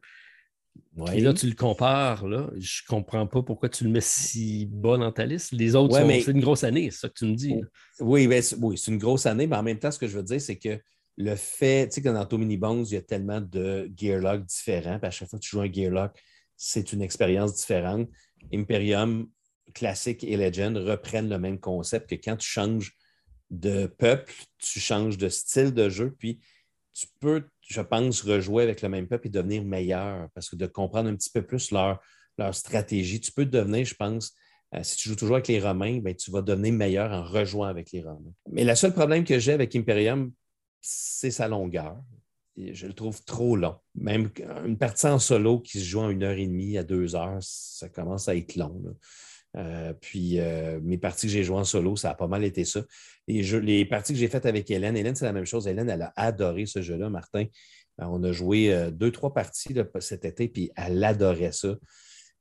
et 1.12 1.21
là, 1.21 1.33
tu 1.33 1.47
le 1.47 1.55
compares, 1.55 2.27
là, 2.27 2.51
je 2.59 2.83
comprends 2.89 3.27
pas 3.27 3.43
pourquoi 3.43 3.69
tu 3.69 3.85
le 3.85 3.91
mets 3.91 4.01
si 4.01 4.66
bas 4.66 4.97
dans 4.97 5.12
ta 5.12 5.27
liste. 5.27 5.53
Les 5.53 5.75
autres, 5.75 5.97
c'est 5.97 6.31
une 6.31 6.41
grosse 6.41 6.64
année, 6.64 6.91
c'est 6.91 7.01
ça 7.01 7.09
que 7.09 7.14
tu 7.14 7.27
me 7.27 7.35
dis. 7.35 7.55
Oui, 8.01 8.27
ben, 8.27 8.43
oui 8.61 8.77
c'est 8.77 8.91
une 8.91 8.99
grosse 8.99 9.27
année, 9.27 9.47
mais 9.47 9.57
en 9.57 9.62
même 9.62 9.79
temps, 9.79 9.91
ce 9.91 9.99
que 9.99 10.09
je 10.09 10.16
veux 10.16 10.25
dire, 10.25 10.41
c'est 10.41 10.57
que 10.57 10.81
le 11.16 11.35
fait, 11.35 11.89
tu 11.89 11.95
sais, 11.95 12.03
que 12.03 12.09
dans 12.09 12.25
Tomini 12.25 12.57
Bones, 12.57 12.85
il 12.87 12.95
y 12.95 12.97
a 12.97 13.03
tellement 13.03 13.41
de 13.41 13.91
gearlock 13.97 14.45
différents, 14.45 14.99
puis 14.99 15.09
à 15.09 15.11
chaque 15.11 15.29
fois 15.29 15.39
que 15.39 15.45
tu 15.45 15.51
joues 15.51 15.61
un 15.61 15.73
gearlock, 15.73 16.12
c'est 16.57 16.93
une 16.93 17.03
expérience 17.03 17.55
différente. 17.55 18.09
Imperium, 18.53 19.29
classique 19.75 20.25
et 20.25 20.37
Legend 20.37 20.77
reprennent 20.77 21.29
le 21.29 21.39
même 21.39 21.59
concept 21.59 22.11
que 22.11 22.14
quand 22.14 22.37
tu 22.37 22.49
changes 22.49 22.97
de 23.51 23.87
peuple, 23.87 24.33
tu 24.59 24.81
changes 24.81 25.19
de 25.19 25.29
style 25.29 25.73
de 25.73 25.89
jeu, 25.89 26.14
puis 26.19 26.41
tu 26.93 27.07
peux, 27.21 27.45
je 27.69 27.81
pense, 27.81 28.23
rejouer 28.23 28.62
avec 28.62 28.83
le 28.83 28.89
même 28.89 29.07
peuple 29.07 29.29
et 29.29 29.31
devenir 29.31 29.64
meilleur 29.64 30.29
parce 30.35 30.49
que 30.49 30.57
de 30.57 30.66
comprendre 30.66 31.11
un 31.11 31.14
petit 31.14 31.31
peu 31.31 31.43
plus 31.43 31.71
leur, 31.71 32.01
leur 32.39 32.55
stratégie, 32.55 33.21
tu 33.21 33.31
peux 33.31 33.45
devenir, 33.45 33.85
je 33.85 33.95
pense, 33.95 34.35
euh, 34.75 34.83
si 34.83 34.97
tu 34.97 35.09
joues 35.11 35.16
toujours 35.16 35.37
avec 35.37 35.49
les 35.49 35.61
Romains, 35.61 35.99
ben, 35.99 36.14
tu 36.14 36.31
vas 36.31 36.43
devenir 36.43 36.73
meilleur 36.73 37.12
en 37.12 37.23
rejouant 37.23 37.64
avec 37.64 37.93
les 37.93 38.03
Romains. 38.03 38.33
Mais 38.51 38.64
le 38.64 38.75
seul 38.75 38.93
problème 38.93 39.25
que 39.25 39.39
j'ai 39.39 39.53
avec 39.53 39.75
Imperium, 39.77 40.33
c'est 40.81 41.31
sa 41.31 41.49
longueur. 41.49 41.97
je 42.57 42.87
le 42.87 42.93
trouve 42.93 43.23
trop 43.25 43.57
long. 43.57 43.77
Même 43.95 44.31
une 44.64 44.79
partie 44.79 45.07
en 45.07 45.19
solo 45.19 45.61
qui 45.61 45.79
se 45.79 45.85
joue 45.85 46.01
en 46.01 46.11
une 46.11 46.23
heure 46.23 46.39
et 46.39 46.47
demie 46.47 46.79
à 46.79 46.85
deux 46.85 47.14
heures, 47.14 47.39
ça 47.41 47.89
commence 47.89 48.29
à 48.29 48.37
être 48.37 48.57
long. 48.57 48.83
Euh, 49.59 49.92
puis 49.92 50.38
euh, 50.38 50.78
mes 50.82 50.98
parties 50.98 51.26
que 51.26 51.32
j'ai 51.32 51.42
jouées 51.42 51.59
en 51.59 51.64
solo, 51.64 51.96
ça 51.96 52.11
a 52.11 52.14
pas 52.14 52.28
mal 52.28 52.44
été 52.44 52.64
ça. 52.64 52.82
Les, 53.26 53.42
les 53.61 53.84
parties 53.84 54.12
que 54.12 54.18
j'ai 54.18 54.28
faites 54.28 54.46
avec 54.46 54.70
Hélène, 54.70 54.96
Hélène, 54.96 55.16
c'est 55.16 55.24
la 55.24 55.32
même 55.32 55.46
chose. 55.46 55.66
Hélène, 55.66 55.90
elle 55.90 56.02
a 56.02 56.12
adoré 56.16 56.66
ce 56.66 56.80
jeu-là, 56.80 57.11
Martin. 57.11 57.44
Euh, 58.00 58.04
on 58.04 58.22
a 58.22 58.32
joué 58.32 58.90
deux, 58.92 59.11
trois 59.11 59.34
parties 59.34 59.74
cet 60.00 60.24
été, 60.24 60.48
puis 60.48 60.70
elle 60.76 61.02
adorait 61.02 61.52
ça. 61.52 61.76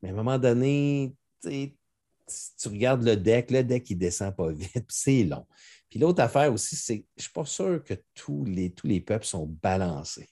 Mais 0.02 0.10
à 0.10 0.12
un 0.12 0.16
moment 0.16 0.38
donné, 0.38 1.16
tu 1.44 2.68
regardes 2.68 3.04
le 3.04 3.18
deck, 3.18 3.50
le 3.52 3.64
deck, 3.64 3.90
il 3.90 3.98
descend 3.98 4.36
pas 4.36 4.52
vite, 4.52 4.72
puis 4.74 4.84
c'est 4.90 5.24
long. 5.24 5.46
Puis 5.90 6.00
l'autre 6.00 6.22
affaire 6.22 6.54
aussi, 6.54 6.76
c'est 6.76 7.06
je 7.16 7.22
ne 7.22 7.22
suis 7.22 7.32
pas 7.32 7.46
sûr 7.46 7.84
que 7.84 7.96
tous 8.14 8.46
les, 8.46 8.72
tous 8.72 8.88
les 8.88 9.02
peuples 9.02 9.26
sont 9.26 9.48
balancés. 9.62 10.30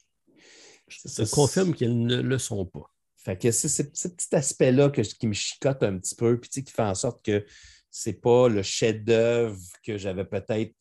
Je 0.87 1.23
confirme 1.31 1.73
qu'ils 1.73 2.05
ne 2.05 2.21
le 2.21 2.37
sont 2.37 2.65
pas. 2.65 2.91
Fait 3.25 3.35
que 3.35 3.49
c'est 3.49 3.67
ce 3.67 3.81
petit 3.81 4.35
aspect-là 4.35 4.91
qui 4.91 5.25
me 5.25 5.33
chicote 5.33 5.81
un 5.81 5.97
petit 5.97 6.13
peu, 6.13 6.39
puis 6.39 6.63
qui 6.63 6.71
fait 6.71 6.83
en 6.83 6.93
sorte 6.93 7.25
que 7.25 7.43
ce 7.89 8.09
n'est 8.09 8.15
pas 8.15 8.47
le 8.47 8.61
chef-d'œuvre 8.61 9.59
que 9.83 9.97
j'avais 9.97 10.25
peut-être 10.25 10.75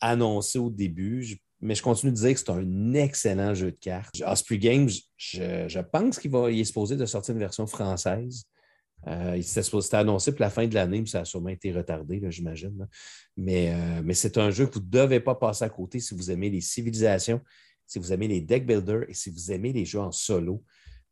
annoncé 0.00 0.58
au 0.58 0.70
début. 0.70 1.38
mais 1.60 1.76
je 1.76 1.82
continue 1.82 2.10
de 2.10 2.16
dire 2.16 2.32
que 2.32 2.40
c'est 2.40 2.50
un 2.50 2.94
excellent 2.94 3.54
jeu 3.54 3.70
de 3.70 3.76
cartes. 3.76 4.20
Osprey 4.26 4.58
Games, 4.58 4.90
je, 5.16 5.80
pense 5.82 6.18
qu'il 6.18 6.32
va, 6.32 6.50
est 6.50 6.64
supposé 6.64 6.96
de 6.96 7.06
sortir 7.06 7.34
une 7.34 7.40
version 7.40 7.68
française. 7.68 8.42
Euh, 9.06 9.34
il 9.36 9.44
s'était 9.44 9.94
annoncé 9.94 10.32
pour 10.32 10.40
la 10.40 10.50
fin 10.50 10.66
de 10.66 10.74
l'année, 10.74 11.00
mais 11.00 11.06
ça 11.06 11.20
a 11.20 11.24
sûrement 11.24 11.50
été 11.50 11.70
retardé, 11.70 12.20
j'imagine. 12.30 12.88
Mais, 13.36 13.72
euh, 13.72 14.02
mais 14.02 14.14
c'est 14.14 14.36
un 14.36 14.50
jeu 14.50 14.66
que 14.66 14.74
vous 14.74 14.84
ne 14.84 14.90
devez 14.90 15.20
pas 15.20 15.36
passer 15.36 15.64
à 15.64 15.68
côté 15.68 16.00
si 16.00 16.16
vous 16.16 16.28
aimez 16.32 16.50
les 16.50 16.60
civilisations, 16.60 17.40
si 17.86 18.00
vous 18.00 18.12
aimez 18.12 18.26
les 18.26 18.40
deck 18.40 18.66
builders 18.66 19.08
et 19.08 19.14
si 19.14 19.30
vous 19.30 19.52
aimez 19.52 19.72
les 19.72 19.84
jeux 19.84 20.00
en 20.00 20.10
solo. 20.10 20.64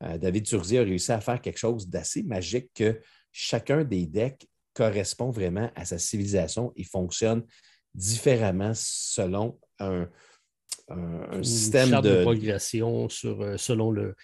Euh, 0.03 0.18
David 0.18 0.46
Turzi 0.46 0.78
a 0.78 0.82
réussi 0.82 1.12
à 1.12 1.20
faire 1.20 1.40
quelque 1.40 1.59
chose 1.59 1.88
d'assez 1.88 2.22
magique 2.22 2.70
que 2.74 3.01
chacun 3.32 3.84
des 3.84 4.07
decks 4.07 4.46
correspond 4.74 5.30
vraiment 5.30 5.70
à 5.74 5.84
sa 5.84 5.98
civilisation 5.98 6.72
et 6.76 6.84
fonctionne 6.84 7.44
différemment 7.94 8.72
selon 8.74 9.59
un, 9.78 10.09
système 11.42 12.01
de... 12.01 12.22
progression 12.22 13.09
sur, 13.09 13.40
euh, 13.42 13.57
selon, 13.57 13.90
le, 13.90 14.14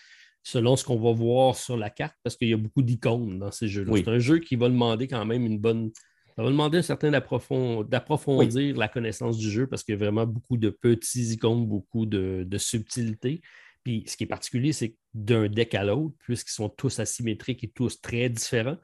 selon 0.43 0.77
ce 0.77 0.85
qu'on 0.85 0.99
va 0.99 1.13
voir 1.13 1.57
sur 1.57 1.77
la 1.77 1.91
carte, 1.91 2.17
parce 2.23 2.37
qu'il 2.37 2.49
y 2.49 2.55
a 2.55 2.57
beaucoup 2.57 2.83
d'icônes 2.83 3.39
dans 3.39 3.51
ces 3.51 3.69
jeux-là. 3.69 3.93
C'est 3.97 4.09
un 4.09 4.19
jeu 4.19 4.39
qui 4.39 4.57
va 4.57 4.69
demander 4.69 5.09
quand 5.09 5.25
même 5.25 5.45
une 5.45 5.59
bonne. 5.59 5.91
Ça 6.37 6.43
va 6.43 6.51
demander 6.51 6.79
un 6.79 6.83
certain 6.83 7.11
d'approfondir 7.11 8.77
la 8.77 8.89
connaissance 8.89 9.39
du 9.39 9.51
jeu 9.51 9.67
parce 9.67 9.83
qu'il 9.83 9.95
y 9.95 9.97
a 9.97 9.99
vraiment 9.99 10.27
beaucoup 10.27 10.59
de 10.59 10.69
petits 10.69 11.33
icônes, 11.33 11.67
beaucoup 11.67 12.05
de, 12.05 12.45
de 12.47 12.59
subtilités. 12.59 13.41
Puis 13.87 14.03
ce 14.09 14.17
qui 14.17 14.25
est 14.25 14.27
particulier, 14.27 14.73
c'est 14.73 14.89
que 14.89 14.97
d'un 15.15 15.47
deck 15.47 15.73
à 15.77 15.85
l'autre, 15.85 16.17
puisqu'ils 16.19 16.55
sont 16.55 16.69
tous 16.69 16.99
asymétriques 16.99 17.63
et 17.63 17.69
tous 17.69 18.01
très 18.01 18.29
différents, 18.29 18.79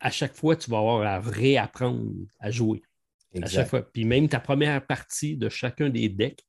à 0.00 0.10
chaque 0.10 0.34
fois, 0.34 0.56
tu 0.56 0.68
vas 0.68 0.78
avoir 0.78 1.02
à 1.02 1.20
réapprendre 1.20 2.10
à 2.40 2.50
jouer. 2.50 2.82
À 3.40 3.46
chaque 3.46 3.68
fois. 3.68 3.82
Puis 3.82 4.04
même 4.04 4.28
ta 4.28 4.40
première 4.40 4.84
partie 4.84 5.36
de 5.36 5.48
chacun 5.48 5.90
des 5.90 6.08
decks 6.08 6.42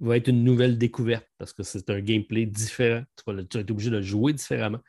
va 0.00 0.16
être 0.16 0.28
une 0.28 0.42
nouvelle 0.42 0.78
découverte 0.78 1.28
parce 1.36 1.52
que 1.52 1.62
c'est 1.62 1.90
un 1.90 2.00
gameplay 2.00 2.46
différent. 2.46 3.04
Tu 3.14 3.30
vas, 3.30 3.42
être 3.42 3.70
obligé 3.70 3.90
de 3.90 4.00
jouer 4.00 4.32
différemment. 4.32 4.80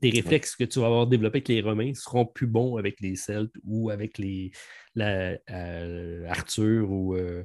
Tes 0.00 0.10
réflexes 0.10 0.56
que 0.56 0.64
tu 0.64 0.80
vas 0.80 0.86
avoir 0.86 1.06
développés 1.06 1.36
avec 1.36 1.48
les 1.48 1.60
Romains 1.60 1.94
seront 1.94 2.26
plus 2.26 2.48
bons 2.48 2.78
avec 2.78 3.00
les 3.00 3.14
Celtes 3.14 3.54
ou 3.62 3.90
avec 3.90 4.18
les 4.18 4.50
euh, 4.98 6.26
Arthur 6.26 6.90
ou 6.90 7.14
euh, 7.14 7.44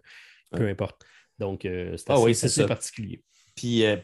peu 0.50 0.68
importe. 0.68 1.06
Donc, 1.38 1.66
euh, 1.66 1.96
c'est 1.96 2.10
ah 2.10 2.18
assez 2.28 2.66
particulier. 2.66 3.24
Puis, 3.60 3.84
euh, 3.84 3.98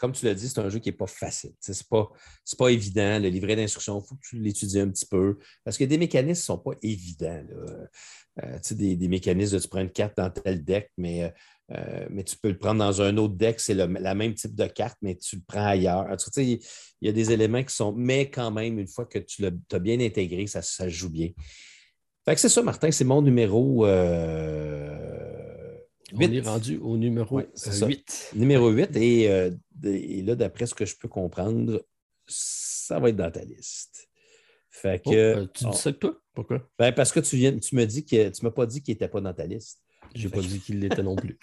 comme 0.00 0.10
tu 0.10 0.24
l'as 0.24 0.34
dit, 0.34 0.48
c'est 0.48 0.58
un 0.58 0.68
jeu 0.68 0.80
qui 0.80 0.88
n'est 0.88 0.96
pas 0.96 1.06
facile. 1.06 1.52
Ce 1.60 1.70
n'est 1.70 1.78
pas, 1.88 2.10
pas 2.58 2.68
évident. 2.70 3.20
Le 3.20 3.28
livret 3.28 3.54
d'instruction, 3.54 4.00
il 4.00 4.04
faut 4.04 4.16
que 4.16 4.26
tu 4.28 4.40
l'étudies 4.40 4.80
un 4.80 4.88
petit 4.88 5.06
peu. 5.06 5.38
Parce 5.62 5.78
que 5.78 5.84
des 5.84 5.98
mécanismes 5.98 6.40
ne 6.40 6.44
sont 6.44 6.58
pas 6.58 6.72
évidents. 6.82 7.44
Euh, 8.42 8.58
des, 8.72 8.96
des, 8.96 9.08
mécanismes 9.08 9.54
de 9.56 9.62
tu 9.62 9.68
prends 9.68 9.82
une 9.82 9.92
carte 9.92 10.16
dans 10.16 10.30
tel 10.30 10.64
deck, 10.64 10.90
mais, 10.96 11.32
euh, 11.70 12.06
mais 12.10 12.24
tu 12.24 12.36
peux 12.38 12.48
le 12.48 12.58
prendre 12.58 12.80
dans 12.80 13.00
un 13.00 13.16
autre 13.18 13.34
deck, 13.34 13.60
c'est 13.60 13.74
le 13.74 13.86
la 13.86 14.16
même 14.16 14.34
type 14.34 14.56
de 14.56 14.66
carte, 14.66 14.98
mais 15.00 15.14
tu 15.14 15.36
le 15.36 15.42
prends 15.46 15.66
ailleurs. 15.66 16.04
Il 16.36 16.58
y 17.00 17.08
a 17.08 17.12
des 17.12 17.30
éléments 17.30 17.62
qui 17.62 17.76
sont. 17.76 17.92
Mais 17.92 18.28
quand 18.28 18.50
même, 18.50 18.80
une 18.80 18.88
fois 18.88 19.06
que 19.06 19.20
tu 19.20 19.46
as 19.46 19.78
bien 19.78 20.00
intégré, 20.00 20.48
ça, 20.48 20.60
ça 20.60 20.88
joue 20.88 21.10
bien. 21.10 21.30
Fait 22.24 22.34
que 22.34 22.40
c'est 22.40 22.48
ça, 22.48 22.62
Martin, 22.62 22.90
c'est 22.90 23.04
mon 23.04 23.22
numéro 23.22 23.86
On 26.14 26.20
est 26.20 26.40
rendu 26.40 26.78
au 26.78 26.96
numéro 26.96 27.40
8. 27.40 28.32
Numéro 28.34 28.70
8. 28.70 28.96
Et, 28.96 29.22
et 29.84 30.22
là, 30.22 30.34
d'après 30.34 30.66
ce 30.66 30.74
que 30.74 30.86
je 30.86 30.96
peux 30.96 31.08
comprendre, 31.08 31.84
ça 32.26 32.98
va 32.98 33.10
être 33.10 33.16
dans 33.16 33.30
ta 33.30 33.44
liste. 33.44 34.08
Fait 34.70 35.02
oh, 35.04 35.10
que, 35.10 35.44
tu 35.46 35.64
dis 35.64 35.76
ça 35.76 35.92
que 35.92 35.98
toi? 35.98 36.20
Pourquoi? 36.34 36.68
Ben 36.78 36.92
parce 36.92 37.10
que 37.10 37.20
tu 37.20 37.36
viens, 37.36 37.56
tu 37.58 37.74
me 37.74 37.84
dis 37.84 38.04
que 38.04 38.28
tu 38.28 38.44
m'as 38.44 38.50
pas 38.50 38.66
dit 38.66 38.80
qu'il 38.80 38.94
n'était 38.94 39.08
pas 39.08 39.20
dans 39.20 39.34
ta 39.34 39.44
liste. 39.44 39.80
Je 40.14 40.26
n'ai 40.26 40.32
pas 40.32 40.40
dit 40.40 40.60
qu'il 40.64 40.80
l'était 40.80 41.02
non 41.02 41.16
plus. 41.16 41.38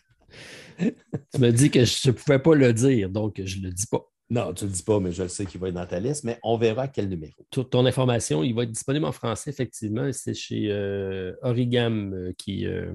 tu 0.80 1.40
m'as 1.40 1.52
dit 1.52 1.70
que 1.70 1.84
je 1.84 2.10
ne 2.10 2.14
pouvais 2.14 2.40
pas 2.40 2.56
le 2.56 2.74
dire, 2.74 3.10
donc 3.10 3.42
je 3.44 3.60
ne 3.60 3.66
le 3.66 3.72
dis 3.72 3.88
pas. 3.88 4.10
Non, 4.30 4.54
tu 4.54 4.64
ne 4.64 4.70
le 4.70 4.76
dis 4.76 4.84
pas, 4.84 5.00
mais 5.00 5.12
je 5.12 5.24
le 5.24 5.30
sais 5.30 5.46
qu'il 5.46 5.60
va 5.60 5.68
être 5.68 5.76
dans 5.76 5.86
ta 5.86 6.00
liste, 6.00 6.24
mais 6.24 6.40
on 6.42 6.58
verra 6.58 6.88
quel 6.88 7.10
numéro. 7.10 7.36
ton 7.52 7.86
information, 7.86 8.44
il 8.44 8.56
va 8.56 8.64
être 8.64 8.72
disponible 8.72 9.06
en 9.06 9.12
français, 9.12 9.52
effectivement. 9.52 10.12
C'est 10.14 10.34
chez 10.34 10.72
euh, 10.72 11.34
Origam 11.44 12.14
euh, 12.14 12.34
qui, 12.36 12.66
euh, 12.66 12.92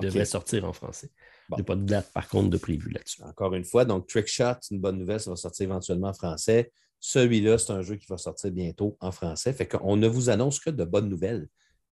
devrait 0.00 0.24
sortir 0.24 0.64
en 0.64 0.72
français. 0.72 1.10
Il 1.50 1.56
n'y 1.56 1.60
a 1.60 1.64
pas 1.64 1.76
de 1.76 1.84
date, 1.84 2.10
par 2.12 2.28
contre, 2.28 2.50
de 2.50 2.56
prévu 2.56 2.90
là-dessus. 2.90 3.22
Encore 3.22 3.54
une 3.54 3.64
fois, 3.64 3.84
donc 3.84 4.06
Trickshot, 4.06 4.54
c'est 4.60 4.74
une 4.74 4.80
bonne 4.80 4.98
nouvelle, 4.98 5.20
ça 5.20 5.30
va 5.30 5.36
sortir 5.36 5.64
éventuellement 5.64 6.08
en 6.08 6.14
français. 6.14 6.72
Celui-là, 7.00 7.58
c'est 7.58 7.72
un 7.72 7.82
jeu 7.82 7.96
qui 7.96 8.06
va 8.08 8.16
sortir 8.16 8.50
bientôt 8.52 8.96
en 9.00 9.10
français. 9.10 9.52
Fait 9.52 9.66
qu'on 9.66 9.96
ne 9.96 10.06
vous 10.06 10.30
annonce 10.30 10.60
que 10.60 10.70
de 10.70 10.84
bonnes 10.84 11.08
nouvelles 11.08 11.48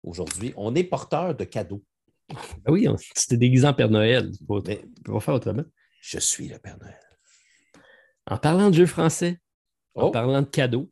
aujourd'hui. 0.02 0.54
On 0.56 0.74
est 0.74 0.84
porteur 0.84 1.34
de 1.34 1.44
cadeaux. 1.44 1.82
Ah 2.64 2.70
oui, 2.70 2.86
c'était 3.14 3.36
déguisé 3.36 3.66
en 3.66 3.74
Père 3.74 3.90
Noël. 3.90 4.30
On 4.48 4.60
va 4.60 5.20
faire 5.20 5.34
autrement. 5.34 5.64
Je 6.00 6.18
suis 6.18 6.48
le 6.48 6.58
Père 6.58 6.78
Noël. 6.78 6.98
En 8.26 8.38
parlant 8.38 8.70
de 8.70 8.74
jeux 8.76 8.86
français, 8.86 9.38
en 9.94 10.06
oh. 10.06 10.10
parlant 10.10 10.40
de 10.40 10.46
cadeaux, 10.46 10.90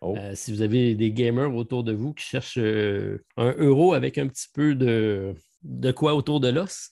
oh. 0.00 0.16
euh, 0.16 0.34
si 0.34 0.50
vous 0.52 0.62
avez 0.62 0.94
des 0.94 1.12
gamers 1.12 1.54
autour 1.54 1.84
de 1.84 1.92
vous 1.92 2.14
qui 2.14 2.24
cherchent 2.24 2.58
euh, 2.58 3.22
un 3.36 3.54
euro 3.58 3.92
avec 3.92 4.18
un 4.18 4.26
petit 4.28 4.48
peu 4.52 4.74
de, 4.74 5.34
de 5.62 5.92
quoi 5.92 6.14
autour 6.14 6.40
de 6.40 6.48
l'os, 6.48 6.90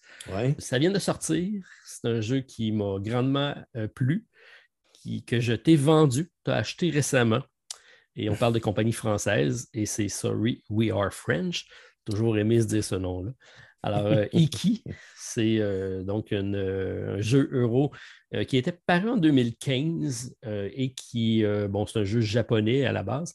ça 0.59 0.79
vient 0.79 0.91
de 0.91 0.99
sortir. 0.99 1.63
C'est 1.85 2.09
un 2.09 2.21
jeu 2.21 2.41
qui 2.41 2.73
m'a 2.73 2.99
grandement 2.99 3.55
euh, 3.77 3.89
plu, 3.89 4.27
qui, 4.93 5.25
que 5.25 5.41
je 5.41 5.53
t'ai 5.53 5.77
vendu, 5.77 6.31
tu 6.45 6.51
as 6.51 6.57
acheté 6.57 6.91
récemment. 6.91 7.43
Et 8.17 8.29
on 8.29 8.37
parle 8.37 8.53
de 8.53 8.59
compagnie 8.59 8.93
française 8.93 9.69
et 9.73 9.87
c'est 9.87 10.09
Sorry, 10.09 10.65
We 10.69 10.91
Are 10.91 11.13
French. 11.13 11.67
Toujours 12.05 12.39
aimé 12.39 12.61
se 12.61 12.67
dire 12.67 12.85
ce 12.85 12.97
nom-là. 12.97 13.31
Alors, 13.83 14.07
euh, 14.07 14.27
Iki, 14.33 14.85
c'est 15.17 15.59
euh, 15.59 16.03
donc 16.03 16.33
un 16.33 17.21
jeu 17.21 17.49
euro 17.53 17.93
qui 18.47 18.57
était 18.57 18.79
paru 18.87 19.11
en 19.11 19.17
2015 19.17 20.37
et 20.45 20.93
qui, 20.93 21.45
bon, 21.69 21.87
c'est 21.87 22.01
un 22.01 22.05
jeu 22.05 22.21
japonais 22.21 22.85
à 22.85 22.93
la 22.93 23.03
base, 23.03 23.35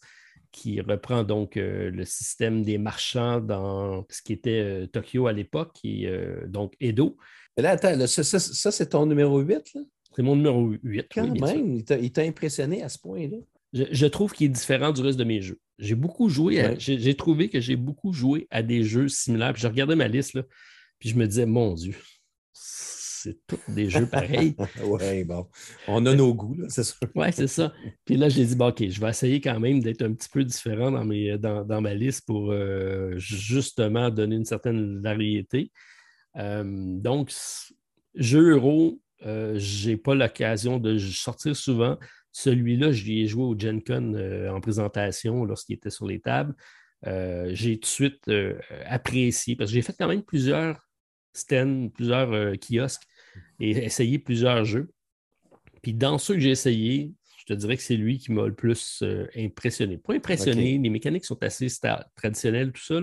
qui 0.56 0.80
reprend 0.80 1.24
donc 1.24 1.56
le 1.56 2.06
système 2.06 2.64
des 2.64 2.78
marchands 2.78 3.42
dans 3.42 4.06
ce 4.10 4.22
qui 4.22 4.34
était 4.34 4.88
Tokyo 4.92 5.28
à 5.28 5.34
l'époque, 5.34 5.78
et 5.84 6.10
donc 6.48 6.76
Edo. 6.80 7.18
Mais 7.58 7.64
là, 7.64 7.72
attends, 7.72 8.08
ça, 8.08 8.72
c'est 8.72 8.90
ton 8.90 9.06
numéro 9.06 9.40
8, 9.40 9.74
là? 9.76 9.82
C'est 10.16 10.24
mon 10.24 10.38
numéro 10.38 10.72
8. 10.82 11.08
Quand 11.14 11.28
même, 11.28 11.76
il 12.02 12.12
t'a 12.12 12.22
impressionné 12.22 12.82
à 12.82 12.90
ce 12.90 12.98
point-là. 13.00 13.38
Je, 13.74 14.06
trouve 14.06 14.32
qu'il 14.32 14.46
est 14.46 14.50
différent 14.50 14.94
du 14.94 15.02
reste 15.02 15.20
de 15.20 15.26
mes 15.26 15.42
jeux. 15.42 15.60
J'ai 15.78 15.96
beaucoup 15.96 16.30
joué, 16.30 16.76
j'ai 16.78 17.16
trouvé 17.16 17.50
que 17.50 17.60
j'ai 17.60 17.76
beaucoup 17.76 18.14
joué 18.14 18.48
à 18.50 18.64
des 18.64 18.84
jeux 18.84 19.10
similaires. 19.10 19.52
Puis 19.52 19.64
je 19.64 19.68
regardais 19.68 19.98
ma 19.98 20.08
liste, 20.08 20.36
là, 20.36 20.44
puis 21.00 21.10
je 21.10 21.16
me 21.16 21.28
disais, 21.28 21.46
mon 21.46 21.74
Dieu, 21.74 21.96
c'est 23.26 23.38
tous 23.48 23.60
des 23.74 23.90
jeux 23.90 24.08
pareils. 24.08 24.56
oui, 24.84 25.24
bon. 25.24 25.48
On 25.88 26.06
a 26.06 26.14
nos 26.14 26.34
goûts, 26.34 26.58
c'est 26.70 26.84
sûr. 26.84 26.98
oui, 27.16 27.28
c'est 27.32 27.48
ça. 27.48 27.74
Puis 28.06 28.18
là, 28.18 28.30
j'ai 28.30 28.46
dit, 28.46 28.56
bon, 28.56 28.70
OK, 28.70 28.88
je 28.88 29.02
vais 29.02 29.10
essayer 29.10 29.42
quand 29.42 29.60
même 29.60 29.82
d'être 29.82 30.02
un 30.02 30.14
petit 30.14 30.30
peu 30.30 30.44
différent 30.44 30.92
dans, 30.92 31.06
mes, 31.06 31.38
dans, 31.38 31.82
ma 31.82 31.94
liste 31.94 32.26
pour 32.26 32.52
euh, 32.52 33.14
justement 33.18 34.10
donner 34.10 34.36
une 34.36 34.46
certaine 34.46 35.02
variété. 35.02 35.72
Euh, 36.38 36.64
donc, 36.66 37.32
jeux 38.16 38.52
euro, 38.52 39.00
euh, 39.26 39.58
je 39.58 39.90
n'ai 39.90 39.98
pas 39.98 40.16
l'occasion 40.16 40.78
de 40.80 40.98
sortir 40.98 41.56
souvent. 41.56 41.98
Celui-là, 42.32 42.92
je 42.92 43.06
l'ai 43.06 43.28
joué 43.28 43.44
au 43.44 43.58
Gen 43.58 43.82
Con 43.82 44.14
euh, 44.14 44.50
en 44.50 44.60
présentation 44.60 45.46
lorsqu'il 45.46 45.78
était 45.78 45.90
sur 45.90 46.06
les 46.06 46.20
tables. 46.20 46.54
Euh, 47.08 47.50
j'ai 47.54 47.76
tout 47.76 47.82
de 47.82 47.86
suite 47.86 48.28
euh, 48.28 48.60
apprécié 48.86 49.56
parce 49.56 49.70
que 49.70 49.76
j'ai 49.76 49.82
fait 49.82 49.96
quand 49.98 50.08
même 50.08 50.24
plusieurs 50.24 50.80
stands, 51.34 51.88
plusieurs 51.90 52.58
kiosques 52.60 53.04
et 53.60 53.72
essayé 53.72 54.20
plusieurs 54.20 54.66
jeux. 54.66 54.92
Puis 55.82 55.94
dans 55.94 56.18
ceux 56.18 56.36
que 56.36 56.40
j'ai 56.40 56.52
essayés, 56.52 57.14
je 57.38 57.46
te 57.46 57.54
dirais 57.54 57.78
que 57.78 57.84
c'est 57.84 57.98
lui 57.98 58.18
qui 58.18 58.32
m'a 58.32 58.48
le 58.48 58.56
plus 58.56 59.04
impressionné. 59.36 59.98
Pas 59.98 60.14
impressionné, 60.14 60.78
les 60.78 60.90
mécaniques 60.90 61.26
sont 61.26 61.42
assez 61.44 61.68
traditionnelles, 62.16 62.72
tout 62.72 62.84
ça, 62.84 63.00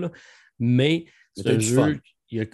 mais 0.59 1.05
c'est 1.35 1.47
un 1.47 1.59
jeu 1.59 1.99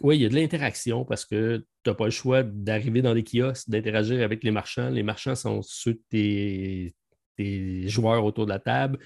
oui, 0.02 0.18
il 0.18 0.22
y 0.22 0.26
a 0.26 0.30
de 0.30 0.36
l'interaction 0.36 1.06
parce 1.06 1.26
que 1.26 1.58
tu 1.84 1.90
n'as 1.90 1.96
pas 1.96 2.06
le 2.06 2.12
choix 2.12 2.44
d'arriver 2.44 3.02
dans 3.02 3.14
les 3.14 3.24
kiosques, 3.24 3.70
d'interagir 3.70 4.24
avec 4.24 4.44
les 4.44 4.52
marchands. 4.52 4.90
Les 4.90 5.04
marchands 5.04 5.36
sont 5.36 5.62
ceux 5.62 5.94
de 5.94 6.92
tes, 7.38 7.88
joueurs 7.88 8.26
autour 8.26 8.46
de 8.46 8.52
la 8.52 8.60
table. 8.60 9.00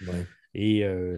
Et 0.53 0.83
euh, 0.83 1.15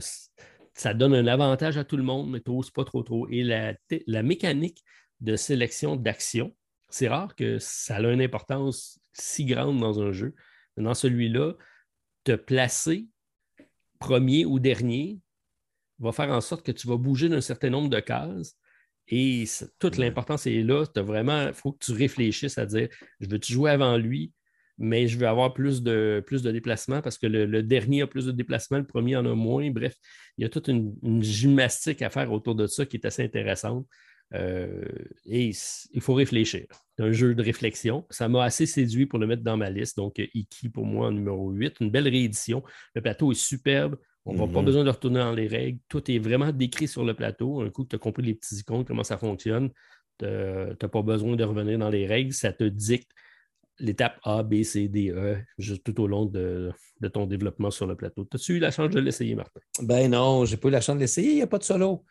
ça 0.73 0.93
donne 0.93 1.13
un 1.13 1.27
avantage 1.27 1.77
à 1.77 1.83
tout 1.83 1.97
le 1.97 2.03
monde, 2.03 2.31
mais 2.31 2.41
tu 2.41 2.51
n'oses 2.51 2.71
pas 2.71 2.83
trop 2.83 3.03
trop. 3.03 3.27
Et 3.29 3.43
la, 3.43 4.23
mécanique 4.23 4.83
de 5.21 5.35
sélection 5.35 5.95
d'action, 5.95 6.53
c'est 6.95 7.09
rare 7.09 7.35
que 7.35 7.59
ça 7.59 7.97
a 7.97 8.01
une 8.09 8.21
importance 8.21 9.01
si 9.11 9.43
grande 9.43 9.81
dans 9.81 10.01
un 10.01 10.13
jeu. 10.13 10.33
Mais 10.77 10.83
dans 10.83 10.93
celui-là, 10.93 11.51
te 12.23 12.35
placer 12.35 13.09
premier 13.99 14.45
ou 14.45 14.59
dernier 14.59 15.19
va 15.99 16.13
faire 16.13 16.29
en 16.29 16.39
sorte 16.39 16.65
que 16.65 16.71
tu 16.71 16.87
vas 16.87 16.95
bouger 16.95 17.27
d'un 17.27 17.41
certain 17.41 17.69
nombre 17.69 17.89
de 17.89 17.99
cases 17.99 18.55
et 19.09 19.43
toute 19.77 19.97
l'importance 19.97 20.47
est 20.47 20.63
là. 20.63 20.85
vraiment, 20.95 21.47
il 21.47 21.53
faut 21.53 21.73
que 21.73 21.83
tu 21.83 21.91
réfléchisses 21.91 22.57
à 22.57 22.65
dire 22.65 22.87
je 23.19 23.27
veux-tu 23.27 23.51
jouer 23.51 23.71
avant 23.71 23.97
lui, 23.97 24.31
mais 24.77 25.09
je 25.09 25.17
veux 25.17 25.27
avoir 25.27 25.53
plus 25.53 25.83
de, 25.83 26.23
plus 26.25 26.43
de 26.43 26.51
déplacements 26.51 27.01
parce 27.01 27.17
que 27.17 27.27
le, 27.27 27.61
dernier 27.61 28.03
a 28.03 28.07
plus 28.07 28.25
de 28.25 28.31
déplacements, 28.31 28.77
le 28.77 28.87
premier 28.87 29.17
en 29.17 29.25
a 29.25 29.35
moins. 29.35 29.69
Bref, 29.69 29.95
il 30.37 30.43
y 30.43 30.45
a 30.45 30.49
toute 30.49 30.69
une, 30.69 30.95
gymnastique 31.21 32.01
à 32.01 32.09
faire 32.09 32.31
autour 32.31 32.55
de 32.55 32.67
ça 32.67 32.85
qui 32.85 32.95
est 32.95 33.05
assez 33.05 33.23
intéressante. 33.23 33.85
Euh, 34.33 34.83
et 35.25 35.51
il 35.93 36.01
faut 36.01 36.13
réfléchir. 36.13 36.65
C'est 36.97 37.03
un 37.03 37.11
jeu 37.11 37.35
de 37.35 37.43
réflexion. 37.43 38.05
Ça 38.09 38.27
m'a 38.27 38.43
assez 38.43 38.65
séduit 38.65 39.05
pour 39.05 39.19
le 39.19 39.27
mettre 39.27 39.43
dans 39.43 39.57
ma 39.57 39.69
liste. 39.69 39.97
Donc, 39.97 40.17
Iki 40.33 40.69
pour 40.69 40.85
moi 40.85 41.07
en 41.07 41.11
numéro 41.11 41.51
8. 41.51 41.77
Une 41.81 41.91
belle 41.91 42.07
réédition. 42.07 42.63
Le 42.95 43.01
plateau 43.01 43.31
est 43.31 43.35
superbe. 43.35 43.97
On 44.25 44.33
n'a 44.33 44.47
pas 44.47 44.59
mhm. 44.59 44.65
besoin 44.65 44.83
de 44.83 44.89
retourner 44.89 45.19
dans 45.19 45.33
les 45.33 45.47
règles. 45.47 45.79
Tout 45.87 46.09
est 46.09 46.17
vraiment 46.17 46.51
décrit 46.51 46.87
sur 46.87 47.03
le 47.03 47.13
plateau. 47.13 47.61
Un 47.61 47.69
coup 47.69 47.83
que 47.83 47.89
tu 47.89 47.95
as 47.95 47.99
compris 47.99 48.23
les 48.23 48.33
petits 48.33 48.55
icônes, 48.55 48.83
comment 48.83 49.03
ça 49.03 49.17
fonctionne, 49.17 49.69
tu 50.17 50.25
n'as 50.25 50.89
pas 50.89 51.01
besoin 51.03 51.35
de 51.35 51.43
revenir 51.43 51.77
dans 51.77 51.89
les 51.89 52.07
règles. 52.07 52.33
Ça 52.33 52.51
te 52.51 52.63
dicte 52.63 53.11
l'étape 53.79 54.19
A, 54.23 54.41
B, 54.41 54.63
C, 54.63 54.87
D, 54.87 55.11
E, 55.11 55.37
juste 55.57 55.83
tout 55.83 56.01
au 56.01 56.07
long 56.07 56.25
de, 56.25 56.71
ton 57.13 57.27
développement 57.27 57.69
sur 57.69 57.85
le 57.85 57.95
plateau. 57.95 58.27
As-tu 58.33 58.55
eu 58.55 58.59
la 58.59 58.71
chance 58.71 58.89
de 58.89 58.99
l'essayer, 58.99 59.35
Martin? 59.35 59.59
Ben 59.81 60.09
non, 60.09 60.45
j'ai 60.45 60.57
pas 60.57 60.69
eu 60.69 60.71
la 60.71 60.81
chance 60.81 60.95
de 60.95 61.01
l'essayer. 61.01 61.31
Il 61.31 61.35
n'y 61.35 61.41
a 61.43 61.47
pas 61.47 61.59
de 61.59 61.63
solo. 61.63 62.03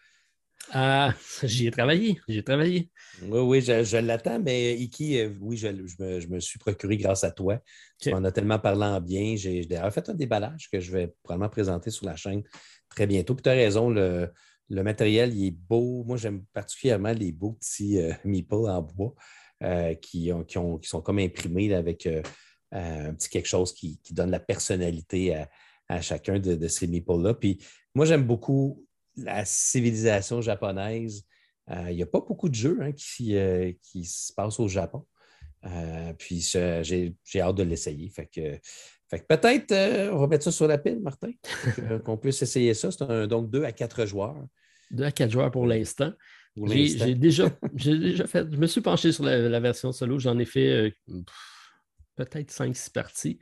Ah, 0.70 1.14
j'y 1.42 1.66
ai 1.66 1.70
travaillé, 1.70 2.18
j'ai 2.28 2.42
travaillé. 2.42 2.90
Oui, 3.22 3.40
oui, 3.40 3.60
je, 3.60 3.96
l'attends, 3.98 4.40
mais 4.40 4.74
Iki, 4.74 5.20
euh, 5.20 5.30
oui, 5.40 5.56
je, 5.56 5.68
me, 5.68 6.40
suis 6.40 6.58
procuré 6.58 6.96
grâce 6.96 7.24
à 7.24 7.30
toi. 7.30 7.58
Tu 8.00 8.10
m'en 8.10 8.24
as 8.24 8.32
tellement 8.32 8.58
parlé 8.58 8.84
en 8.84 9.00
bien. 9.00 9.36
J'ai 9.36 9.64
d'ailleurs 9.66 9.92
fait 9.92 10.08
un 10.08 10.14
déballage 10.14 10.68
que 10.70 10.80
je 10.80 10.90
vais 10.90 11.14
probablement 11.22 11.50
présenter 11.50 11.90
sur 11.90 12.06
la 12.06 12.16
chaîne 12.16 12.42
très 12.88 13.06
bientôt. 13.06 13.34
Puis 13.34 13.42
tu 13.42 13.50
as 13.50 13.52
raison, 13.52 13.90
le, 13.90 14.32
matériel, 14.70 15.34
il 15.36 15.46
est 15.48 15.50
beau. 15.50 16.02
Moi, 16.04 16.16
j'aime 16.16 16.44
particulièrement 16.52 17.12
les 17.12 17.32
beaux 17.32 17.52
petits 17.52 17.98
euh, 17.98 18.12
meeples 18.24 18.68
en 18.68 18.82
bois 18.82 19.14
euh, 19.62 19.94
qui, 19.94 20.32
sont 20.48 21.02
comme 21.02 21.18
imprimés 21.18 21.74
avec 21.74 22.08
un 22.72 23.14
petit 23.14 23.28
quelque 23.28 23.48
chose 23.48 23.72
qui, 23.72 24.00
donne 24.10 24.30
la 24.30 24.40
personnalité 24.40 25.36
à, 25.88 26.00
chacun 26.00 26.38
de, 26.38 26.54
de 26.54 26.68
ces 26.68 26.86
meeples-là. 26.86 27.34
Puis 27.34 27.62
moi, 27.94 28.06
j'aime 28.06 28.24
beaucoup 28.24 28.83
la 29.16 29.44
civilisation 29.44 30.40
japonaise. 30.40 31.24
Euh, 31.70 31.90
il 31.90 31.96
n'y 31.96 32.02
a 32.02 32.06
pas 32.06 32.20
beaucoup 32.20 32.48
de 32.48 32.54
jeux 32.54 32.78
hein, 32.82 32.90
euh, 32.90 33.72
qui, 33.80 34.04
se 34.04 34.32
passent 34.32 34.60
au 34.60 34.68
Japon. 34.68 35.06
Euh, 35.64 36.12
puis 36.18 36.40
j'ai 36.40 37.40
hâte 37.40 37.56
de 37.56 37.62
l'essayer. 37.62 38.10
Fait 38.10 38.26
que, 38.26 38.58
peut-être 39.28 39.72
on 40.12 40.18
va 40.18 40.26
mettre 40.26 40.44
ça 40.44 40.52
sur 40.52 40.66
la 40.66 40.76
pile, 40.76 41.00
Martin, 41.00 41.32
qu'on 42.04 42.18
puisse 42.18 42.42
essayer 42.42 42.74
ça. 42.74 42.90
C'est 42.90 43.26
donc 43.26 43.50
deux 43.50 43.64
à 43.64 43.72
quatre 43.72 44.04
joueurs. 44.04 44.36
Deux 44.90 45.04
à 45.04 45.12
quatre 45.12 45.30
joueurs 45.30 45.50
pour 45.50 45.66
l'instant. 45.66 46.12
J'ai 46.66 47.14
déjà, 47.14 47.50
déjà 47.72 48.26
fait, 48.26 48.46
je 48.52 48.58
me 48.58 48.66
suis 48.66 48.80
penché 48.80 49.10
sur 49.10 49.24
la, 49.24 49.60
version 49.60 49.90
solo. 49.90 50.18
J'en 50.18 50.38
ai 50.38 50.44
fait 50.44 50.94
peut-être 52.14 52.50
cinq, 52.50 52.76
six 52.76 52.90
parties. 52.90 53.38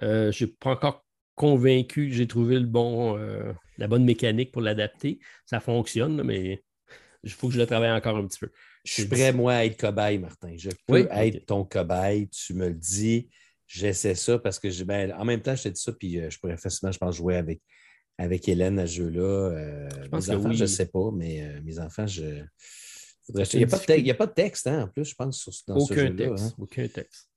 je 0.00 0.44
n'ai 0.44 0.50
pas 0.52 0.70
encore 0.70 1.04
convaincu 1.34 2.08
que 2.08 2.14
j'ai 2.14 2.26
trouvé 2.26 2.58
le 2.58 2.66
bon, 2.66 3.18
euh, 3.18 3.52
la 3.78 3.88
bonne 3.88 4.04
mécanique 4.04 4.52
pour 4.52 4.62
l'adapter. 4.62 5.18
Ça 5.46 5.60
fonctionne, 5.60 6.22
mais 6.22 6.62
il 7.22 7.30
faut 7.30 7.48
que 7.48 7.54
je 7.54 7.58
le 7.58 7.66
travaille 7.66 7.90
encore 7.90 8.16
un 8.16 8.26
petit 8.26 8.38
peu. 8.38 8.50
Je 8.84 8.92
suis 8.92 9.06
prêt, 9.06 9.32
moi, 9.32 9.54
à 9.54 9.64
être 9.64 9.78
cobaye, 9.78 10.18
Martin. 10.18 10.54
Je 10.56 10.70
peux 10.86 11.08
être 11.10 11.46
ton 11.46 11.64
cobaye. 11.64 12.28
Tu 12.28 12.54
me 12.54 12.68
le 12.68 12.74
dis. 12.74 13.30
J'essaie 13.66 14.14
ça 14.14 14.38
parce 14.38 14.58
que 14.58 14.82
ben, 14.84 15.12
en 15.12 15.24
même 15.24 15.40
temps, 15.40 15.56
je 15.56 15.64
t'ai 15.64 15.70
dit 15.70 15.80
ça, 15.80 15.92
puis 15.92 16.18
euh, 16.18 16.28
je 16.28 16.38
pourrais 16.38 16.58
facilement, 16.58 16.92
je 16.92 16.98
pense, 16.98 17.16
jouer 17.16 17.36
avec, 17.36 17.62
avec 18.18 18.46
Hélène 18.46 18.78
à 18.78 18.86
ce 18.86 18.92
jeu-là. 18.92 19.22
Euh, 19.22 19.88
mes 20.12 20.30
enfants, 20.30 20.52
je 20.52 20.62
ne 20.62 20.66
sais 20.66 20.86
pas, 20.86 21.10
mais 21.12 21.60
mes 21.62 21.78
enfants, 21.78 22.06
je. 22.06 22.44
Il 23.30 24.02
n'y 24.02 24.10
a, 24.10 24.14
pas 24.14 24.26
de 24.26 24.32
texte, 24.32 24.66
hein, 24.66 24.82
en 24.82 24.88
plus, 24.88 25.06
je 25.06 25.14
pense, 25.14 25.64
dans 25.66 25.76
aucun 25.76 25.94
ce 25.94 26.00
jeu-là. 26.00 26.28
Texte, 26.28 26.44
hein. 26.44 26.54
Aucun 26.58 26.88
texte. 26.88 27.30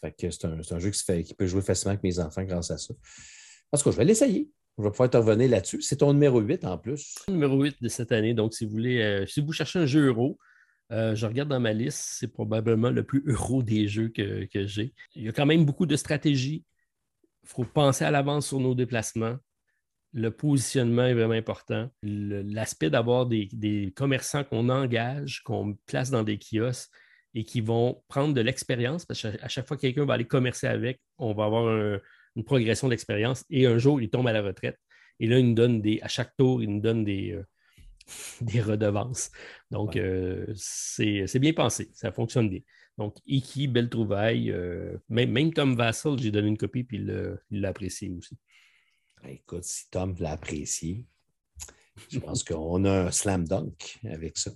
Fait 0.00 0.12
que 0.12 0.30
c'est 0.30 0.44
un, 0.44 0.58
un, 0.58 0.78
jeu 0.78 0.90
qui, 0.90 1.02
fait, 1.02 1.22
qui, 1.22 1.34
peut 1.34 1.46
jouer 1.46 1.62
facilement 1.62 1.92
avec 1.92 2.02
mes 2.02 2.18
enfants 2.18 2.42
grâce 2.44 2.70
à 2.70 2.78
ça. 2.78 2.94
Parce 3.70 3.82
que 3.82 3.90
je 3.90 3.96
vais 3.96 4.04
l'essayer. 4.04 4.50
Je 4.78 4.84
vais 4.84 4.90
pouvoir 4.90 5.10
te 5.10 5.16
revenir 5.16 5.50
là-dessus. 5.50 5.82
C'est 5.82 5.96
ton 5.96 6.12
numéro 6.12 6.40
8 6.40 6.64
en 6.64 6.78
plus. 6.78 7.16
Numéro 7.28 7.60
8 7.60 7.82
de 7.82 7.88
cette 7.88 8.12
année. 8.12 8.32
Donc, 8.32 8.54
si 8.54 8.64
vous 8.64 8.70
voulez, 8.70 9.02
euh, 9.02 9.26
si 9.26 9.40
vous 9.40 9.52
cherchez 9.52 9.80
un 9.80 9.86
jeu 9.86 10.06
euro, 10.06 10.38
euh, 10.92 11.14
je 11.14 11.26
regarde 11.26 11.48
dans 11.48 11.60
ma 11.60 11.72
liste, 11.72 11.98
c'est 11.98 12.32
probablement 12.32 12.90
le 12.90 13.02
plus 13.02 13.22
euro 13.26 13.62
des 13.62 13.88
jeux 13.88 14.08
que, 14.08 14.46
j'ai. 14.54 14.94
Il 15.14 15.24
y 15.24 15.28
a 15.28 15.32
quand 15.32 15.46
même 15.46 15.64
beaucoup 15.64 15.84
de 15.84 15.96
stratégies. 15.96 16.64
Il 17.42 17.48
faut 17.48 17.64
penser 17.64 18.04
à 18.04 18.10
l'avance 18.10 18.46
sur 18.46 18.60
nos 18.60 18.74
déplacements. 18.74 19.36
Le 20.14 20.30
positionnement 20.30 21.04
est 21.04 21.14
vraiment 21.14 21.34
important. 21.34 21.90
L'aspect 22.02 22.88
d'avoir 22.88 23.26
des, 23.26 23.48
des, 23.52 23.92
commerçants 23.94 24.44
qu'on 24.44 24.68
engage, 24.68 25.42
qu'on 25.42 25.76
place 25.86 26.10
dans 26.10 26.22
des 26.22 26.38
kiosques 26.38 26.90
et 27.34 27.44
qui 27.44 27.60
vont 27.60 28.02
prendre 28.08 28.32
de 28.32 28.40
l'expérience, 28.40 29.04
parce 29.04 29.20
qu'à 29.20 29.48
chaque 29.48 29.66
fois 29.66 29.76
que 29.76 29.82
quelqu'un 29.82 30.06
va 30.06 30.14
aller 30.14 30.26
commercer 30.26 30.66
avec, 30.66 31.00
on 31.18 31.34
va 31.34 31.44
avoir 31.44 31.68
un, 31.68 32.00
une 32.38 32.44
progression 32.44 32.88
d'expérience 32.88 33.44
et 33.50 33.66
un 33.66 33.78
jour, 33.78 34.00
il 34.00 34.08
tombe 34.08 34.28
à 34.28 34.32
la 34.32 34.42
retraite. 34.42 34.78
Et 35.18 35.26
là, 35.26 35.40
il 35.40 35.48
nous 35.48 35.54
donne 35.54 35.82
des, 35.82 36.00
à 36.02 36.08
chaque 36.08 36.36
tour, 36.36 36.62
il 36.62 36.70
nous 36.70 36.80
donne 36.80 37.04
des, 37.04 37.32
euh, 37.32 37.44
des 38.40 38.62
redevances. 38.62 39.30
Donc, 39.72 39.96
euh, 39.96 40.46
c'est 40.54 41.38
bien 41.40 41.52
pensé, 41.52 41.90
ça 41.92 42.12
fonctionne 42.12 42.48
bien. 42.48 42.60
Donc, 42.96 43.16
Iki, 43.26 43.66
belle 43.66 43.90
trouvaille. 43.90 44.52
Euh, 44.52 44.96
même, 45.08 45.32
même, 45.32 45.52
Tom 45.52 45.74
Vassell, 45.74 46.16
j'ai 46.18 46.30
donné 46.30 46.48
une 46.48 46.56
copie, 46.56 46.84
puis 46.84 46.98
il 46.98 47.60
l'a 47.60 47.68
apprécié 47.68 48.10
aussi. 48.10 48.36
Ben, 49.22 49.30
écoute, 49.30 49.64
si 49.64 49.90
Tom 49.90 50.14
l'a 50.20 50.32
apprécié, 50.32 51.04
je 52.08 52.20
pense 52.20 52.44
qu'on 52.44 52.84
a 52.84 53.06
un 53.06 53.10
slam 53.10 53.48
dunk 53.48 53.98
avec 54.04 54.38
ça. 54.38 54.52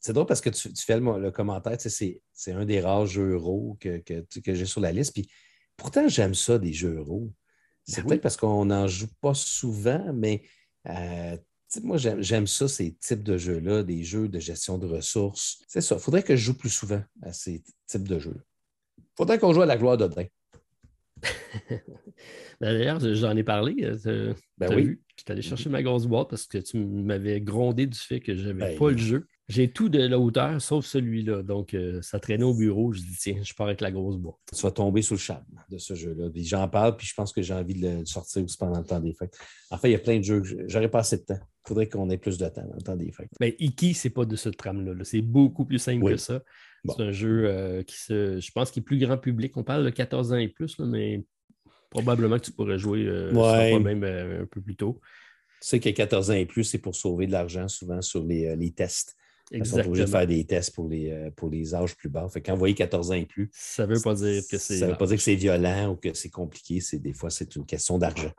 c'est 0.00 0.12
drôle 0.12 0.26
parce 0.26 0.40
que 0.40 0.50
tu, 0.50 0.70
fais 0.74 0.98
le, 0.98 1.30
commentaire, 1.30 1.76
c'est 1.80 2.20
un 2.48 2.64
des 2.64 2.80
rares 2.80 3.06
jeux 3.06 3.30
euros 3.30 3.76
que, 3.78 3.98
que, 3.98 4.24
que 4.40 4.54
j'ai 4.54 4.66
sur 4.66 4.80
la 4.80 4.90
liste. 4.90 5.12
Puis 5.14 5.28
Pourtant, 5.76 6.08
j'aime 6.08 6.34
ça, 6.34 6.58
des 6.58 6.72
jeux 6.72 6.96
euros. 6.96 7.32
C'est 7.84 8.02
ben 8.02 8.08
peut-être 8.08 8.22
parce 8.22 8.36
qu'on 8.36 8.64
n'en 8.64 8.86
joue 8.86 9.08
pas 9.20 9.34
souvent, 9.34 10.12
mais 10.14 10.42
euh, 10.88 11.36
moi, 11.82 11.96
j'aime 11.98 12.46
ça, 12.46 12.68
ces 12.68 12.94
types 12.94 13.22
de 13.22 13.36
jeux-là, 13.36 13.82
des 13.82 14.02
jeux 14.02 14.28
de 14.28 14.38
gestion 14.38 14.78
de 14.78 14.86
ressources. 14.86 15.62
C'est 15.68 15.80
ça. 15.80 15.96
Il 15.96 16.00
faudrait 16.00 16.22
que 16.22 16.36
je 16.36 16.44
joue 16.44 16.56
plus 16.56 16.70
souvent 16.70 17.02
à 17.22 17.32
ces 17.32 17.62
types 17.86 18.08
de 18.08 18.18
jeux-là. 18.18 18.40
Il 18.98 19.16
faudrait 19.16 19.38
qu'on 19.38 19.52
joue 19.52 19.62
à 19.62 19.66
la 19.66 19.76
gloire 19.76 19.96
d'Odin. 19.96 20.24
Ben, 22.60 22.72
d'ailleurs, 22.72 23.00
j'en 23.00 23.36
ai 23.36 23.42
parlé. 23.42 23.74
Euh, 24.06 24.32
ben 24.58 24.72
oui. 24.74 24.96
Je 25.16 25.22
suis 25.22 25.32
allé 25.32 25.42
chercher 25.42 25.68
ma 25.68 25.82
grosse 25.82 26.06
boîte 26.06 26.30
parce 26.30 26.46
que 26.46 26.58
tu 26.58 26.78
m'avais 26.78 27.40
grondé 27.40 27.86
du 27.86 27.98
fait 27.98 28.20
que 28.20 28.36
je 28.36 28.50
n'avais 28.50 28.76
pas 28.76 28.90
le 28.90 28.96
jeu. 28.96 29.26
J'ai 29.48 29.68
tout 29.68 29.90
de 29.90 29.98
la 29.98 30.18
hauteur 30.18 30.60
sauf 30.60 30.86
celui-là. 30.86 31.42
Donc, 31.42 31.74
euh, 31.74 32.00
ça 32.00 32.18
traînait 32.18 32.44
au 32.44 32.54
bureau. 32.54 32.92
Je 32.92 33.00
dis, 33.00 33.16
tiens, 33.18 33.42
je 33.42 33.52
pars 33.52 33.66
avec 33.66 33.82
la 33.82 33.90
grosse 33.90 34.16
boîte. 34.16 34.36
Tu 34.54 34.62
vas 34.62 34.70
tomber 34.70 35.02
sous 35.02 35.14
le 35.14 35.20
charme 35.20 35.44
de 35.68 35.76
ce 35.76 35.94
jeu-là. 35.94 36.30
j'en 36.34 36.66
parle, 36.68 36.96
puis 36.96 37.06
je 37.06 37.12
pense 37.14 37.30
que 37.30 37.42
j'ai 37.42 37.52
envie 37.52 37.74
de 37.74 37.86
le 37.86 38.06
sortir 38.06 38.42
aussi 38.42 38.56
pendant 38.56 38.78
le 38.78 38.86
temps 38.86 39.00
des 39.00 39.12
fêtes. 39.12 39.36
En 39.70 39.76
fait, 39.76 39.88
il 39.88 39.92
y 39.92 39.96
a 39.96 39.98
plein 39.98 40.18
de 40.18 40.24
jeux. 40.24 40.42
J'aurais 40.66 40.88
pas 40.88 41.00
assez 41.00 41.18
de 41.18 41.24
temps. 41.24 41.38
Il 41.40 41.68
faudrait 41.68 41.88
qu'on 41.88 42.08
ait 42.08 42.16
plus 42.16 42.38
de 42.38 42.48
temps 42.48 42.66
dans 42.66 42.74
le 42.74 42.82
temps 42.82 42.96
des 42.96 43.12
fêtes. 43.12 43.28
Mais 43.38 43.50
ben, 43.50 43.66
Iki, 43.66 43.92
c'est 43.92 44.10
pas 44.10 44.24
de 44.24 44.36
ce 44.36 44.48
trame-là. 44.48 45.04
c'est 45.04 45.22
beaucoup 45.22 45.66
plus 45.66 45.78
simple 45.78 46.06
que 46.06 46.16
ça. 46.16 46.40
C'est 46.86 47.02
un 47.02 47.12
jeu 47.12 47.44
euh, 47.46 47.82
qui 47.82 47.96
se, 47.96 48.40
je 48.40 48.52
pense, 48.52 48.70
qui 48.70 48.80
est 48.80 48.82
plus 48.82 48.98
grand 48.98 49.18
public. 49.18 49.56
On 49.56 49.64
parle 49.64 49.84
de 49.84 49.90
14 49.90 50.32
ans 50.32 50.36
et 50.36 50.48
plus, 50.48 50.78
mais 50.78 51.24
probablement 51.90 52.38
que 52.38 52.44
tu 52.44 52.52
pourrais 52.52 52.78
jouer 52.78 53.06
euh, 53.06 53.78
même 53.78 54.04
un 54.04 54.46
peu 54.46 54.62
plus 54.62 54.76
tôt. 54.76 55.00
Tu 55.60 55.68
sais 55.68 55.80
que 55.80 55.88
14 55.88 56.30
ans 56.30 56.34
et 56.34 56.46
plus, 56.46 56.64
c'est 56.64 56.78
pour 56.78 56.94
sauver 56.94 57.26
de 57.26 57.32
l'argent 57.32 57.68
souvent 57.68 58.00
sur 58.00 58.24
les, 58.24 58.56
les 58.56 58.70
tests. 58.70 59.16
Exactement. 59.50 59.82
On 59.82 59.84
est 59.84 59.88
obligé 59.88 60.04
de 60.04 60.10
faire 60.10 60.26
des 60.26 60.44
tests 60.44 60.74
pour 60.74 60.88
les, 60.88 61.10
euh, 61.10 61.30
pour 61.30 61.50
les 61.50 61.74
âges 61.74 61.94
plus 61.96 62.08
bas. 62.08 62.28
Fait 62.28 62.40
quand 62.40 62.52
vous 62.52 62.58
voyez 62.58 62.74
14 62.74 63.10
ans 63.10 63.14
et 63.14 63.26
plus, 63.26 63.50
ça 63.52 63.86
ne 63.86 63.94
veut 63.94 64.00
pas 64.00 64.14
dire 64.14 64.42
que 64.50 64.58
c'est. 64.58 64.78
Ça 64.78 64.86
veut 64.86 64.96
pas 64.96 65.06
dire 65.06 65.16
que 65.16 65.22
c'est 65.22 65.34
violent 65.34 65.92
ou 65.92 65.96
que 65.96 66.14
c'est 66.14 66.30
compliqué. 66.30 66.80
C'est, 66.80 66.98
des 66.98 67.12
fois, 67.12 67.30
c'est 67.30 67.54
une 67.56 67.66
question 67.66 67.98
d'argent. 67.98 68.32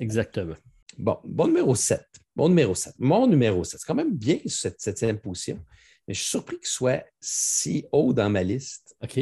Exactement. 0.00 0.56
Bon, 0.98 1.18
bon 1.24 1.46
numéro 1.46 1.74
7. 1.74 2.04
Bon 2.34 2.48
numéro 2.48 2.74
7. 2.74 2.94
Mon 2.98 3.26
numéro 3.26 3.62
7. 3.64 3.80
C'est 3.80 3.86
quand 3.86 3.94
même 3.94 4.14
bien 4.14 4.38
cette 4.46 4.80
septième 4.80 5.18
position. 5.18 5.60
Mais 6.06 6.14
je 6.14 6.20
suis 6.20 6.30
surpris 6.30 6.58
qu'il 6.58 6.68
soit 6.68 7.04
si 7.20 7.86
haut 7.92 8.12
dans 8.12 8.28
ma 8.28 8.42
liste. 8.42 8.94
OK. 9.02 9.20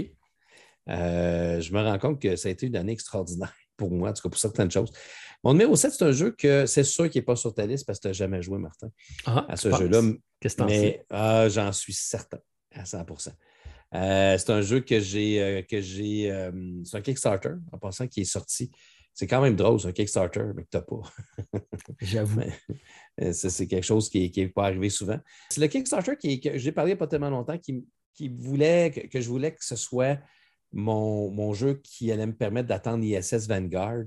Euh, 0.88 1.60
je 1.60 1.72
me 1.72 1.80
rends 1.80 1.98
compte 1.98 2.20
que 2.20 2.34
ça 2.36 2.48
a 2.48 2.50
été 2.50 2.66
une 2.66 2.76
année 2.76 2.92
extraordinaire 2.92 3.54
pour 3.76 3.90
moi, 3.90 4.10
en 4.10 4.12
tout 4.12 4.22
cas 4.22 4.28
pour 4.28 4.38
certaines 4.38 4.70
choses. 4.70 4.92
Mon 5.44 5.52
numéro 5.54 5.74
7, 5.74 5.92
c'est 5.92 6.04
un 6.04 6.12
jeu 6.12 6.30
que 6.30 6.66
c'est 6.66 6.84
sûr 6.84 7.10
qu'il 7.10 7.20
n'est 7.20 7.24
pas 7.24 7.36
sur 7.36 7.52
ta 7.52 7.66
liste 7.66 7.84
parce 7.84 7.98
que 7.98 8.02
tu 8.02 8.08
n'as 8.08 8.12
jamais 8.12 8.42
joué, 8.42 8.58
Martin, 8.58 8.88
ah, 9.26 9.44
à 9.48 9.56
ce 9.56 9.70
jeu-là. 9.70 10.00
Qu'est-ce 10.40 10.56
que 10.56 10.62
Mais 10.62 11.04
ah, 11.10 11.48
j'en 11.48 11.72
suis 11.72 11.92
certain, 11.92 12.38
à 12.72 12.84
100% 12.84 13.30
euh, 13.94 14.38
C'est 14.38 14.50
un 14.50 14.60
jeu 14.60 14.80
que 14.80 15.00
j'ai. 15.00 15.42
Euh, 15.42 15.62
que 15.62 15.80
j'ai 15.80 16.30
euh, 16.30 16.52
c'est 16.84 16.96
un 16.96 17.00
Kickstarter, 17.00 17.54
en 17.72 17.78
passant, 17.78 18.06
qui 18.06 18.20
est 18.20 18.24
sorti. 18.24 18.70
C'est 19.14 19.26
quand 19.26 19.42
même 19.42 19.56
drôle, 19.56 19.80
c'est 19.80 19.88
un 19.88 19.92
Kickstarter, 19.92 20.44
mais 20.54 20.62
que 20.62 20.68
tu 20.70 20.76
n'as 20.76 20.82
pas. 20.82 21.02
J'avoue. 22.00 22.40
c'est 23.32 23.66
quelque 23.66 23.84
chose 23.84 24.08
qui 24.08 24.32
n'est 24.34 24.48
pas 24.48 24.66
arrivé 24.66 24.90
souvent. 24.90 25.18
C'est 25.50 25.60
le 25.60 25.66
Kickstarter 25.66 26.16
qui, 26.16 26.40
que 26.40 26.56
j'ai 26.56 26.72
parlé 26.72 26.92
il 26.92 26.94
n'y 26.94 26.98
a 26.98 26.98
pas 26.98 27.08
tellement 27.08 27.30
longtemps 27.30 27.58
qui, 27.58 27.84
qui 28.14 28.28
voulait, 28.28 28.90
que, 28.90 29.08
que, 29.08 29.20
je 29.20 29.28
voulais 29.28 29.52
que 29.52 29.64
ce 29.64 29.76
soit 29.76 30.18
mon, 30.72 31.30
mon 31.30 31.52
jeu 31.52 31.80
qui 31.82 32.10
allait 32.12 32.26
me 32.26 32.34
permettre 32.34 32.68
d'attendre 32.68 33.04
l'ISS 33.04 33.46
Vanguard. 33.48 34.04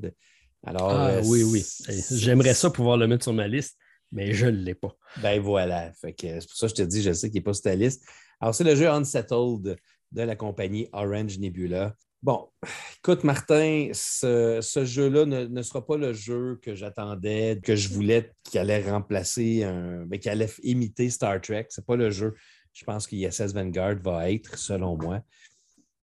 Alors, 0.65 0.89
ah, 0.89 1.09
euh, 1.09 1.21
oui, 1.25 1.43
oui. 1.43 1.63
J'aimerais 2.11 2.53
ça 2.53 2.69
pouvoir 2.69 2.97
le 2.97 3.07
mettre 3.07 3.23
sur 3.23 3.33
ma 3.33 3.47
liste, 3.47 3.77
mais 4.11 4.33
je 4.33 4.47
ne 4.47 4.57
l'ai 4.57 4.75
pas. 4.75 4.95
Ben 5.21 5.39
voilà. 5.39 5.91
c'est 6.01 6.47
pour 6.47 6.57
ça 6.57 6.67
que 6.67 6.71
je 6.71 6.75
te 6.75 6.81
dis, 6.81 7.01
je 7.01 7.13
sais 7.13 7.29
qu'il 7.29 7.39
n'est 7.39 7.43
pas 7.43 7.53
sur 7.53 7.63
ta 7.63 7.75
liste. 7.75 8.03
Alors, 8.39 8.55
c'est 8.55 8.63
le 8.63 8.75
jeu 8.75 8.89
Unsettled 8.89 9.77
de 10.11 10.21
la 10.21 10.35
compagnie 10.35 10.89
Orange 10.91 11.37
Nebula. 11.37 11.95
Bon, 12.23 12.49
écoute, 12.97 13.23
Martin, 13.23 13.91
ce, 13.93 14.83
jeu-là 14.83 15.25
ne, 15.25 15.61
sera 15.61 15.85
pas 15.85 15.97
le 15.97 16.11
jeu 16.13 16.59
que 16.63 16.73
j'attendais, 16.73 17.59
que 17.61 17.75
je 17.75 17.89
voulais, 17.89 18.31
qui 18.43 18.57
allait 18.57 18.89
remplacer, 18.89 19.63
un, 19.63 20.05
mais 20.09 20.17
qui 20.17 20.29
allait 20.29 20.49
imiter 20.63 21.11
Star 21.11 21.39
Trek. 21.39 21.67
Ce 21.69 21.79
n'est 21.79 21.85
pas 21.85 21.95
le 21.95 22.09
jeu, 22.09 22.33
je 22.73 22.83
pense 22.83 23.05
que 23.05 23.15
ISS 23.15 23.53
Vanguard 23.53 23.97
va 24.03 24.31
être, 24.31 24.57
selon 24.57 24.97
moi. 24.97 25.21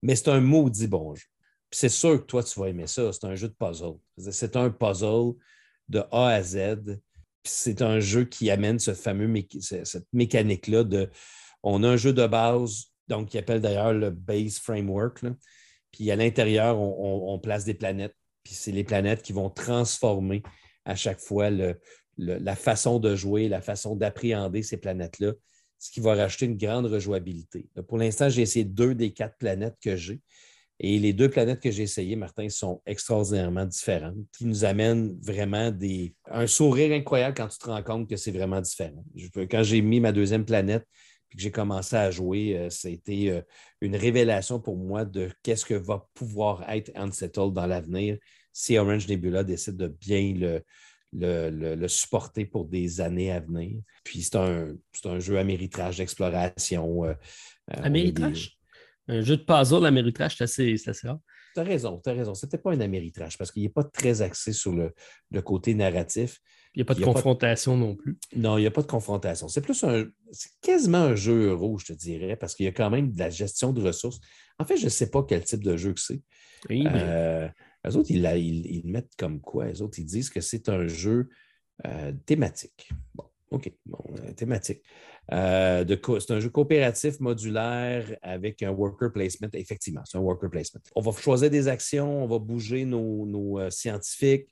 Mais 0.02 0.16
c'est 0.16 0.30
un 0.30 0.42
maudit 0.42 0.88
bon 0.88 1.16
jeu 1.16 1.26
c'est 1.72 1.90
sûr 1.90 2.20
que 2.20 2.26
toi, 2.26 2.44
tu 2.44 2.60
vas 2.60 2.68
aimer 2.68 2.88
ça. 2.88 3.12
C'est 3.14 3.26
un 3.26 3.36
jeu 3.36 3.48
de 3.48 3.54
puzzle. 3.54 3.96
C'est 4.18 4.56
un 4.58 4.70
puzzle 4.70 5.34
de 5.88 6.04
A 6.12 6.28
à 6.28 6.44
Z. 6.44 7.00
C'est 7.44 7.82
un 7.82 8.00
jeu 8.00 8.26
qui 8.26 8.52
amène 8.52 8.78
ce 8.78 8.94
fameux 8.94 9.34
cette 9.60 10.08
mécanique-là 10.14 10.84
de. 10.84 11.10
On 11.64 11.84
a 11.84 11.90
un 11.90 11.98
jeu 11.98 12.14
de 12.14 12.28
base, 12.28 12.92
donc 13.08 13.30
qui 13.30 13.38
appelle 13.38 13.62
d'ailleurs 13.62 13.94
le 13.94 14.12
base 14.12 14.60
framework. 14.60 15.24
Puis 15.92 16.12
à 16.12 16.16
l'intérieur, 16.16 16.80
on, 16.80 17.40
place 17.40 17.66
des 17.66 17.74
planètes. 17.74 18.16
Puis 18.44 18.54
c'est 18.54 18.72
les 18.72 18.84
planètes 18.84 19.22
qui 19.22 19.34
vont 19.34 19.50
transformer 19.50 20.44
à 20.86 20.96
chaque 20.96 21.20
fois 21.20 21.50
la 22.18 22.56
façon 22.56 23.00
de 23.00 23.16
jouer, 23.16 23.48
la 23.48 23.62
façon 23.62 23.96
d'appréhender 23.96 24.62
ces 24.64 24.78
planètes-là, 24.78 25.34
ce 25.82 25.90
qui 25.90 26.00
va 26.00 26.14
rajouter 26.14 26.46
une 26.46 26.58
grande 26.58 26.86
rejouabilité. 26.86 27.68
Pour 27.88 27.98
l'instant, 27.98 28.30
j'ai 28.30 28.44
essayé 28.44 28.64
deux 28.64 28.94
des 28.94 29.12
quatre 29.14 29.36
planètes 29.38 29.78
que 29.82 29.96
j'ai. 29.96 30.22
Et 30.80 31.00
les 31.00 31.12
deux 31.12 31.28
planètes 31.28 31.60
que 31.60 31.72
j'ai 31.72 31.84
essayées, 31.84 32.16
Martin, 32.16 32.50
sont 32.50 32.84
extraordinairement 32.86 33.66
différentes, 33.66 34.16
qui 34.32 34.46
nous 34.46 34.64
amènent 34.64 35.18
vraiment 35.24 35.72
des... 35.72 36.14
un 36.30 36.46
sourire 36.46 36.94
incroyable 36.94 37.36
quand 37.36 37.48
tu 37.48 37.58
te 37.58 37.66
rends 37.66 37.82
compte 37.82 38.08
que 38.08 38.16
c'est 38.16 38.32
vraiment 38.32 38.62
différent. 38.62 39.04
quand 39.50 39.64
j'ai 39.64 39.82
mis 39.82 40.00
ma 40.00 40.12
deuxième 40.12 40.46
planète 40.46 40.86
et 41.32 41.36
que 41.36 41.42
j'ai 41.42 41.52
commencé 41.52 41.96
à 41.96 42.12
jouer, 42.12 42.58
euh, 42.58 42.70
ça 42.70 42.88
a 42.88 42.92
été 42.92 43.32
euh, 43.32 43.42
une 43.82 43.96
révélation 43.96 44.60
pour 44.60 44.78
moi 44.78 45.04
de 45.04 45.32
qu'est-ce 45.42 45.66
que 45.66 45.74
va 45.74 46.08
pouvoir 46.14 46.70
être 46.70 46.92
Unsettled 46.94 47.54
dans 47.54 47.66
l'avenir 47.66 48.20
si 48.54 48.78
Orange 48.78 49.08
Nebula 49.08 49.44
décide 49.44 49.78
de 49.78 49.88
bien 49.88 50.34
le, 50.36 50.64
le, 51.14 51.88
supporter 51.88 52.46
pour 52.46 52.66
des 52.66 53.02
années 53.02 53.32
à 53.32 53.40
venir. 53.40 53.82
Puis 54.04 54.24
c'est 54.24 54.36
un, 54.36 54.76
un, 55.06 55.20
jeu 55.20 55.38
à 55.38 55.44
méritrage 55.44 55.98
d'exploration. 55.98 57.06
Euh, 57.06 57.14
à 57.68 57.90
méritrage? 57.90 58.58
Un 59.08 59.22
jeu 59.22 59.38
de 59.38 59.44
puzzle, 59.44 59.82
l'améritrage, 59.82 60.38
c'est 60.38 60.44
assez, 60.44 60.76
assez 60.88 61.08
rare. 61.08 61.20
Tu 61.54 61.60
as 61.60 61.64
raison, 61.64 62.00
tu 62.02 62.10
as 62.10 62.14
raison. 62.14 62.34
C'était 62.34 62.58
pas 62.58 62.72
un 62.72 62.80
améritrage 62.80 63.38
parce 63.38 63.52
qu'il 63.52 63.64
n'est 63.64 63.70
pas 63.70 63.84
très 63.84 64.22
axé 64.22 64.54
sur 64.54 64.74
le, 64.74 65.42
côté 65.42 65.74
narratif. 65.74 66.40
Il 66.74 66.80
n'y 66.80 66.82
a 66.84 66.86
pas 66.86 66.94
de 66.94 67.04
confrontation 67.04 67.76
non 67.76 67.96
plus. 67.96 68.18
Non, 68.34 68.58
il 68.58 68.62
n'y 68.62 68.68
a 68.68 68.72
pas 68.72 68.82
de 68.82 68.88
confrontation. 68.88 69.50
C'est 69.50 69.60
plus 69.60 69.84
un. 69.84 70.06
C'est 70.32 70.52
quasiment 70.62 71.00
un 71.00 71.16
jeu 71.16 71.50
euro, 71.50 71.78
je 71.78 71.88
te 71.88 71.94
dirais, 71.94 72.38
parce 72.38 72.56
qu'il 72.56 72.66
y 72.66 72.70
a 72.70 72.72
quand 72.72 72.90
même 72.90 73.12
de 73.12 73.20
la 73.20 73.30
gestion 73.30 73.74
de 73.74 73.82
ressources. 73.82 74.22
En 74.58 74.66
fait, 74.66 74.78
je 74.78 74.86
ne 74.86 74.90
sais 74.90 75.10
pas 75.10 75.24
quel 75.28 75.44
type 75.44 75.64
de 75.64 75.76
jeu 75.76 75.92
que 75.92 76.00
c'est. 76.00 76.22
Oui, 76.70 76.86
euh, 76.88 77.50
les 77.86 77.96
autres, 77.96 78.12
ils, 78.12 78.82
mettent 78.86 79.16
comme 79.18 79.42
quoi? 79.42 79.68
Les 79.68 79.82
autres, 79.82 80.00
ils 80.00 80.06
disent 80.06 80.30
que 80.30 80.42
c'est 80.42 80.70
un 80.70 80.88
jeu 80.88 81.30
euh, 81.86 82.12
thématique. 82.26 82.90
Bon, 83.16 83.26
OK, 83.50 83.72
bon, 83.86 84.04
euh, 84.20 84.34
thématique. 84.34 84.84
Euh, 85.32 85.84
c'est 86.20 86.32
un 86.32 86.40
jeu 86.40 86.50
coopératif 86.50 87.20
modulaire 87.20 88.16
avec 88.22 88.62
un 88.62 88.70
worker 88.70 89.12
placement. 89.12 89.48
Effectivement, 89.54 90.02
c'est 90.06 90.18
un 90.18 90.22
worker 90.22 90.50
placement. 90.50 90.82
On 90.96 91.02
va 91.02 91.12
choisir 91.12 91.50
des 91.50 91.68
actions, 91.68 92.24
on 92.24 92.28
va 92.28 92.40
bouger 92.40 92.86
nos, 92.86 93.70
scientifiques. 93.72 94.48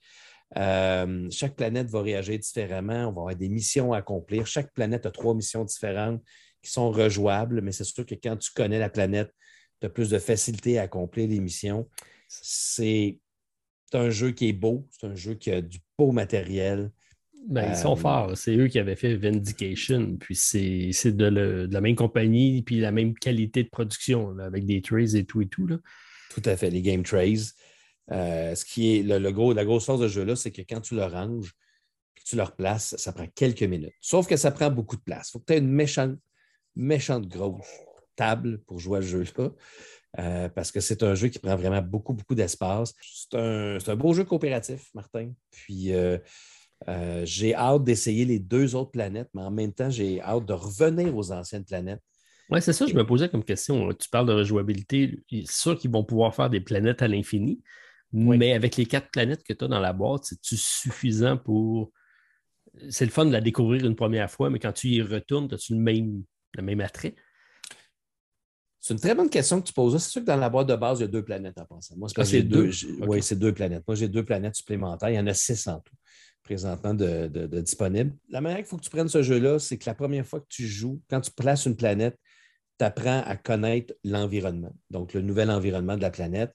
Chaque 0.54 1.54
planète 1.54 1.88
va 1.88 2.02
réagir 2.02 2.38
différemment. 2.38 3.08
On 3.08 3.12
va 3.12 3.20
avoir 3.20 3.36
des 3.36 3.48
missions 3.48 3.92
à 3.92 3.98
accomplir. 3.98 4.46
Chaque 4.46 4.72
planète 4.72 5.06
a 5.06 5.10
trois 5.10 5.34
missions 5.34 5.64
différentes 5.64 6.22
qui 6.62 6.70
sont 6.70 6.90
rejouables, 6.90 7.60
mais 7.62 7.72
c'est 7.72 7.84
sûr 7.84 8.04
que 8.04 8.14
quand 8.14 8.36
tu 8.36 8.50
connais 8.52 8.78
la 8.78 8.90
planète, 8.90 9.30
tu 9.80 9.86
as 9.86 9.90
plus 9.90 10.10
de 10.10 10.18
facilité 10.18 10.78
à 10.78 10.82
accomplir 10.82 11.28
les 11.28 11.40
missions. 11.40 11.88
C'est 12.30 13.18
un 13.92 14.10
jeu 14.10 14.30
qui 14.30 14.48
est 14.48 14.52
beau, 14.52 14.86
c'est 14.90 15.06
un 15.06 15.16
jeu 15.16 15.34
qui 15.34 15.50
a 15.50 15.60
du 15.60 15.78
beau 15.98 16.12
matériel. 16.12 16.92
Ben, 17.48 17.70
ils 17.70 17.76
sont 17.76 17.94
euh, 17.94 17.96
forts. 17.96 18.36
C'est 18.36 18.54
eux 18.54 18.68
qui 18.68 18.78
avaient 18.78 18.96
fait 18.96 19.16
Vindication. 19.16 20.16
Puis 20.16 20.36
c'est 20.36 21.12
de, 21.12 21.68
la 21.70 21.80
même 21.80 21.96
compagnie, 21.96 22.62
puis 22.62 22.78
la 22.80 22.92
même 22.92 23.14
qualité 23.14 23.64
de 23.64 23.68
production, 23.68 24.38
avec 24.38 24.64
des 24.66 24.82
trays 24.82 25.16
et 25.16 25.24
tout 25.24 25.40
et 25.40 25.48
tout. 25.48 25.66
Là. 25.66 25.78
Tout 26.30 26.42
à 26.44 26.56
fait, 26.56 26.70
les 26.70 26.82
game 26.82 27.02
trays. 27.02 27.52
Euh, 28.12 28.54
ce 28.54 28.64
qui 28.64 28.96
est 28.96 29.02
le, 29.02 29.32
gros, 29.32 29.52
la 29.52 29.64
grosse 29.64 29.86
force 29.86 30.00
de 30.00 30.08
jeu-là, 30.08 30.36
c'est 30.36 30.52
que 30.52 30.62
quand 30.62 30.80
tu 30.80 30.94
le 30.94 31.04
ranges, 31.04 31.52
puis 32.14 32.24
tu 32.24 32.36
le 32.36 32.42
replaces, 32.42 32.94
ça 32.96 33.12
prend 33.12 33.26
quelques 33.34 33.62
minutes. 33.62 33.94
Sauf 34.00 34.26
que 34.26 34.36
ça 34.36 34.50
prend 34.50 34.70
beaucoup 34.70 34.96
de 34.96 35.02
place. 35.02 35.28
Il 35.28 35.32
faut 35.32 35.38
que 35.40 35.46
tu 35.46 35.54
aies 35.54 35.58
une 35.58 35.70
méchante, 35.70 36.18
méchante 36.76 37.26
grosse 37.26 37.66
table 38.16 38.62
pour 38.66 38.78
jouer 38.78 38.98
à 38.98 39.02
ce 39.02 39.06
jeu-là. 39.06 39.50
Euh, 40.18 40.48
parce 40.48 40.72
que 40.72 40.80
c'est 40.80 41.02
un 41.02 41.14
jeu 41.14 41.28
qui 41.28 41.38
prend 41.38 41.56
vraiment 41.56 41.82
beaucoup, 41.82 42.14
beaucoup 42.14 42.34
d'espace. 42.34 42.94
C'est 43.00 43.38
un, 43.38 43.96
beau 43.96 44.12
jeu 44.12 44.24
coopératif, 44.24 44.90
Martin. 44.94 45.32
Puis 45.50 45.92
euh, 45.92 46.18
j'ai 47.24 47.54
hâte 47.54 47.84
d'essayer 47.84 48.24
les 48.24 48.38
deux 48.38 48.74
autres 48.74 48.90
planètes, 48.90 49.28
mais 49.34 49.42
en 49.42 49.50
même 49.50 49.72
temps, 49.72 49.90
j'ai 49.90 50.20
hâte 50.20 50.46
de 50.46 50.52
revenir 50.52 51.16
aux 51.16 51.30
anciennes 51.32 51.64
planètes. 51.64 52.02
Oui, 52.50 52.60
c'est 52.60 52.72
ça, 52.72 52.86
je 52.86 52.94
me 52.94 53.06
posais 53.06 53.28
comme 53.28 53.44
question. 53.44 53.92
Tu 53.92 54.08
parles 54.08 54.26
de 54.26 54.32
rejouabilité. 54.32 55.20
C'est 55.30 55.46
sûr 55.46 55.78
qu'ils 55.78 55.92
vont 55.92 56.02
pouvoir 56.02 56.34
faire 56.34 56.50
des 56.50 56.60
planètes 56.60 57.00
à 57.00 57.06
l'infini, 57.06 57.62
mais 58.12 58.52
avec 58.54 58.76
les 58.76 58.86
quatre 58.86 59.10
planètes 59.10 59.44
que 59.44 59.52
tu 59.52 59.64
as 59.64 59.68
dans 59.68 59.78
la 59.78 59.92
boîte, 59.92 60.24
c'est-tu 60.24 60.56
suffisant 60.56 61.36
pour. 61.36 61.92
C'est 62.88 63.04
le 63.04 63.10
fun 63.10 63.26
de 63.26 63.32
la 63.32 63.40
découvrir 63.40 63.84
une 63.84 63.94
première 63.94 64.30
fois, 64.30 64.50
mais 64.50 64.58
quand 64.58 64.72
tu 64.72 64.88
y 64.88 65.02
retournes, 65.02 65.52
as-tu 65.52 65.74
le 65.74 65.80
même, 65.80 66.24
le 66.54 66.62
même 66.62 66.80
attrait? 66.80 67.14
C'est 68.80 68.94
une 68.94 69.00
très 69.00 69.14
bonne 69.14 69.28
question 69.28 69.60
que 69.60 69.66
tu 69.66 69.72
poses. 69.72 69.96
C'est 70.02 70.10
sûr 70.10 70.20
que 70.22 70.26
dans 70.26 70.36
la 70.36 70.48
boîte 70.48 70.68
de 70.68 70.74
base, 70.74 71.00
il 71.00 71.02
y 71.02 71.04
a 71.04 71.08
deux 71.08 71.24
planètes 71.24 71.58
à 71.58 71.64
penser. 71.64 71.94
Moi, 71.96 72.08
c'est 72.08 72.14
parce 72.14 72.30
que 72.30 72.36
j'ai 72.36 72.42
deux. 72.42 72.70
Oui, 73.06 73.22
c'est 73.22 73.38
deux 73.38 73.52
planètes. 73.52 73.84
Moi, 73.86 73.94
j'ai 73.94 74.08
deux 74.08 74.24
planètes 74.24 74.54
supplémentaires. 74.54 75.10
Il 75.10 75.16
y 75.16 75.18
en 75.18 75.26
a 75.26 75.34
six 75.34 75.66
en 75.68 75.80
tout, 75.80 75.94
présentement, 76.42 76.94
de, 76.94 77.28
de 77.28 77.60
disponibles. 77.60 78.16
La 78.30 78.40
manière 78.40 78.58
qu'il 78.58 78.66
faut 78.66 78.78
que 78.78 78.84
tu 78.84 78.90
prennes 78.90 79.08
ce 79.08 79.22
jeu-là, 79.22 79.58
c'est 79.58 79.76
que 79.76 79.84
la 79.84 79.94
première 79.94 80.26
fois 80.26 80.40
que 80.40 80.48
tu 80.48 80.66
joues, 80.66 81.00
quand 81.10 81.20
tu 81.20 81.30
places 81.30 81.66
une 81.66 81.76
planète, 81.76 82.16
tu 82.78 82.84
apprends 82.84 83.22
à 83.26 83.36
connaître 83.36 83.94
l'environnement, 84.04 84.74
donc 84.88 85.12
le 85.12 85.20
nouvel 85.20 85.50
environnement 85.50 85.96
de 85.98 86.02
la 86.02 86.10
planète 86.10 86.52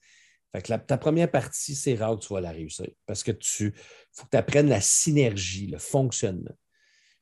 ta 0.62 0.98
première 0.98 1.30
partie, 1.30 1.74
c'est 1.74 1.94
rare 1.94 2.18
que 2.18 2.24
tu 2.24 2.32
vas 2.32 2.40
la 2.40 2.50
réussir 2.50 2.88
parce 3.06 3.22
que 3.22 3.32
tu 3.32 3.74
faut 4.12 4.24
que 4.24 4.30
tu 4.30 4.36
apprennes 4.36 4.68
la 4.68 4.80
synergie, 4.80 5.66
le 5.66 5.78
fonctionnement. 5.78 6.54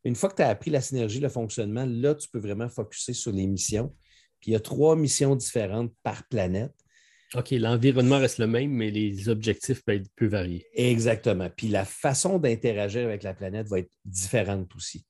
Une 0.04 0.14
fois 0.14 0.28
que 0.28 0.36
tu 0.36 0.42
as 0.42 0.48
appris 0.48 0.70
la 0.70 0.80
synergie, 0.80 1.20
le 1.20 1.28
fonctionnement, 1.28 1.86
là, 1.86 2.14
tu 2.14 2.28
peux 2.28 2.38
vraiment 2.38 2.68
focuser 2.68 3.14
sur 3.14 3.32
les 3.32 3.46
missions. 3.46 3.94
Puis 4.44 4.50
il 4.50 4.52
y 4.52 4.56
a 4.56 4.60
trois 4.60 4.94
missions 4.94 5.34
différentes 5.36 5.90
par 6.02 6.28
planète. 6.28 6.74
OK, 7.34 7.52
l'environnement 7.52 8.18
reste 8.18 8.36
le 8.36 8.46
même, 8.46 8.72
mais 8.72 8.90
les 8.90 9.30
objectifs 9.30 9.82
peuvent, 9.82 10.02
être, 10.02 10.26
varier. 10.26 10.66
Exactement. 10.74 11.48
Puis 11.48 11.68
la 11.68 11.86
façon 11.86 12.38
d'interagir 12.38 13.06
avec 13.06 13.22
la 13.22 13.32
planète 13.32 13.68
va 13.68 13.78
être 13.78 13.90
différente 14.04 14.68
aussi. 14.76 15.06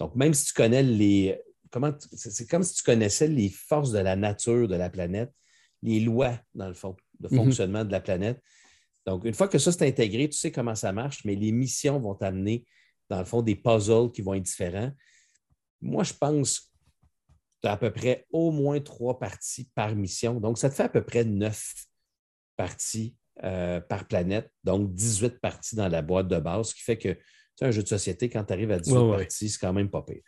Donc, 0.00 0.16
même 0.16 0.34
si 0.34 0.46
tu 0.46 0.52
connais 0.54 0.82
les. 0.82 1.38
Comment 1.70 1.92
c'est 2.10 2.50
comme 2.50 2.64
si 2.64 2.74
tu 2.74 2.82
connaissais 2.82 3.28
les 3.28 3.50
forces 3.50 3.92
de 3.92 4.00
la 4.00 4.16
nature 4.16 4.66
de 4.66 4.74
la 4.74 4.90
planète, 4.90 5.30
les 5.80 6.00
lois, 6.00 6.36
dans 6.52 6.66
le 6.66 6.74
fond 6.74 6.96
de 7.20 7.28
mhm. 7.28 7.36
fonctionnement 7.36 7.84
de 7.84 7.92
la 7.92 8.00
planète. 8.00 8.42
Donc, 9.06 9.24
une 9.24 9.34
fois 9.34 9.46
que 9.46 9.58
ça 9.58 9.70
c'est 9.70 9.86
intégré, 9.86 10.28
tu 10.28 10.36
sais 10.36 10.50
comment 10.50 10.74
ça 10.74 10.92
marche, 10.92 11.24
mais 11.24 11.36
les 11.36 11.52
missions 11.52 12.00
vont 12.00 12.16
t'amener, 12.16 12.66
dans 13.08 13.20
le 13.20 13.26
fond, 13.26 13.42
des 13.42 13.54
puzzles 13.54 14.10
qui 14.10 14.22
vont 14.22 14.34
être 14.34 14.42
différents. 14.42 14.90
Moi, 15.80 16.02
je 16.02 16.14
pense 16.14 16.71
tu 17.62 17.68
as 17.68 17.72
à 17.72 17.76
peu 17.76 17.90
près 17.90 18.26
au 18.32 18.50
moins 18.50 18.80
trois 18.80 19.18
parties 19.18 19.68
par 19.74 19.94
mission. 19.94 20.40
Donc, 20.40 20.58
ça 20.58 20.68
te 20.68 20.74
fait 20.74 20.84
à 20.84 20.88
peu 20.88 21.02
près 21.02 21.24
neuf 21.24 21.74
parties 22.56 23.16
euh, 23.44 23.80
par 23.80 24.06
planète, 24.06 24.50
donc 24.62 24.92
18 24.94 25.40
parties 25.40 25.76
dans 25.76 25.88
la 25.88 26.02
boîte 26.02 26.28
de 26.28 26.38
base, 26.38 26.68
ce 26.68 26.74
qui 26.74 26.82
fait 26.82 26.98
que 26.98 27.16
tu 27.58 27.64
un 27.64 27.70
jeu 27.70 27.82
de 27.82 27.88
société, 27.88 28.28
quand 28.28 28.44
tu 28.44 28.52
arrives 28.52 28.72
à 28.72 28.78
18 28.78 29.10
parties, 29.10 29.48
c'est 29.48 29.58
quand 29.58 29.72
même 29.72 29.90
pas 29.90 30.02
pire. 30.02 30.20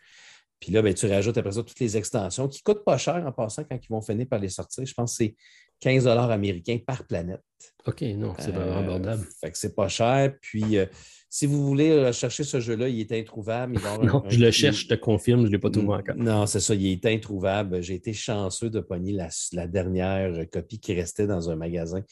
Puis 0.59 0.71
là, 0.71 0.81
ben, 0.81 0.93
tu 0.93 1.05
rajoutes 1.05 1.37
après 1.37 1.51
ça 1.51 1.63
toutes 1.63 1.79
les 1.79 1.97
extensions 1.97 2.47
qui 2.47 2.61
ne 2.65 2.73
coûtent 2.73 2.85
pas 2.85 2.97
cher 2.97 3.23
en 3.25 3.31
passant 3.31 3.63
quand 3.63 3.77
ils 3.77 3.89
vont 3.89 4.01
finir 4.01 4.27
par 4.27 4.39
les 4.39 4.49
sortir. 4.49 4.85
Je 4.85 4.93
pense 4.93 5.17
que 5.17 5.25
c'est 5.25 5.35
15 5.81 6.07
américains 6.07 6.79
par 6.85 7.05
planète. 7.05 7.41
OK, 7.85 8.01
non, 8.01 8.33
c'est 8.39 8.51
vraiment 8.51 8.77
euh, 8.77 8.83
abordable. 8.83 9.25
Fait 9.39 9.51
que 9.51 9.57
c'est 9.57 9.75
pas 9.75 9.87
cher. 9.87 10.33
Puis, 10.41 10.77
euh, 10.77 10.87
si 11.29 11.45
vous 11.45 11.63
voulez 11.65 11.91
euh, 11.91 12.11
chercher 12.11 12.43
ce 12.43 12.59
jeu-là, 12.59 12.89
il 12.89 12.99
est 12.99 13.11
introuvable. 13.11 13.79
non, 14.03 14.23
je 14.27 14.39
le 14.39 14.49
cherche, 14.49 14.83
je 14.83 14.87
te 14.87 14.95
confirme, 14.95 15.41
je 15.41 15.47
ne 15.47 15.51
l'ai 15.51 15.59
pas 15.59 15.69
trouvé 15.69 15.93
encore. 15.93 16.15
Non, 16.15 16.47
c'est 16.47 16.59
ça, 16.59 16.73
il 16.73 16.87
est 16.87 17.05
introuvable. 17.05 17.81
J'ai 17.83 17.93
été 17.93 18.11
chanceux 18.11 18.71
de 18.71 18.79
pogner 18.79 19.13
la, 19.51 19.67
dernière 19.67 20.49
copie 20.49 20.79
qui 20.79 20.93
restait 20.93 21.27
dans 21.27 21.49
un 21.49 21.55
magasin 21.55 21.99
de 21.99 22.05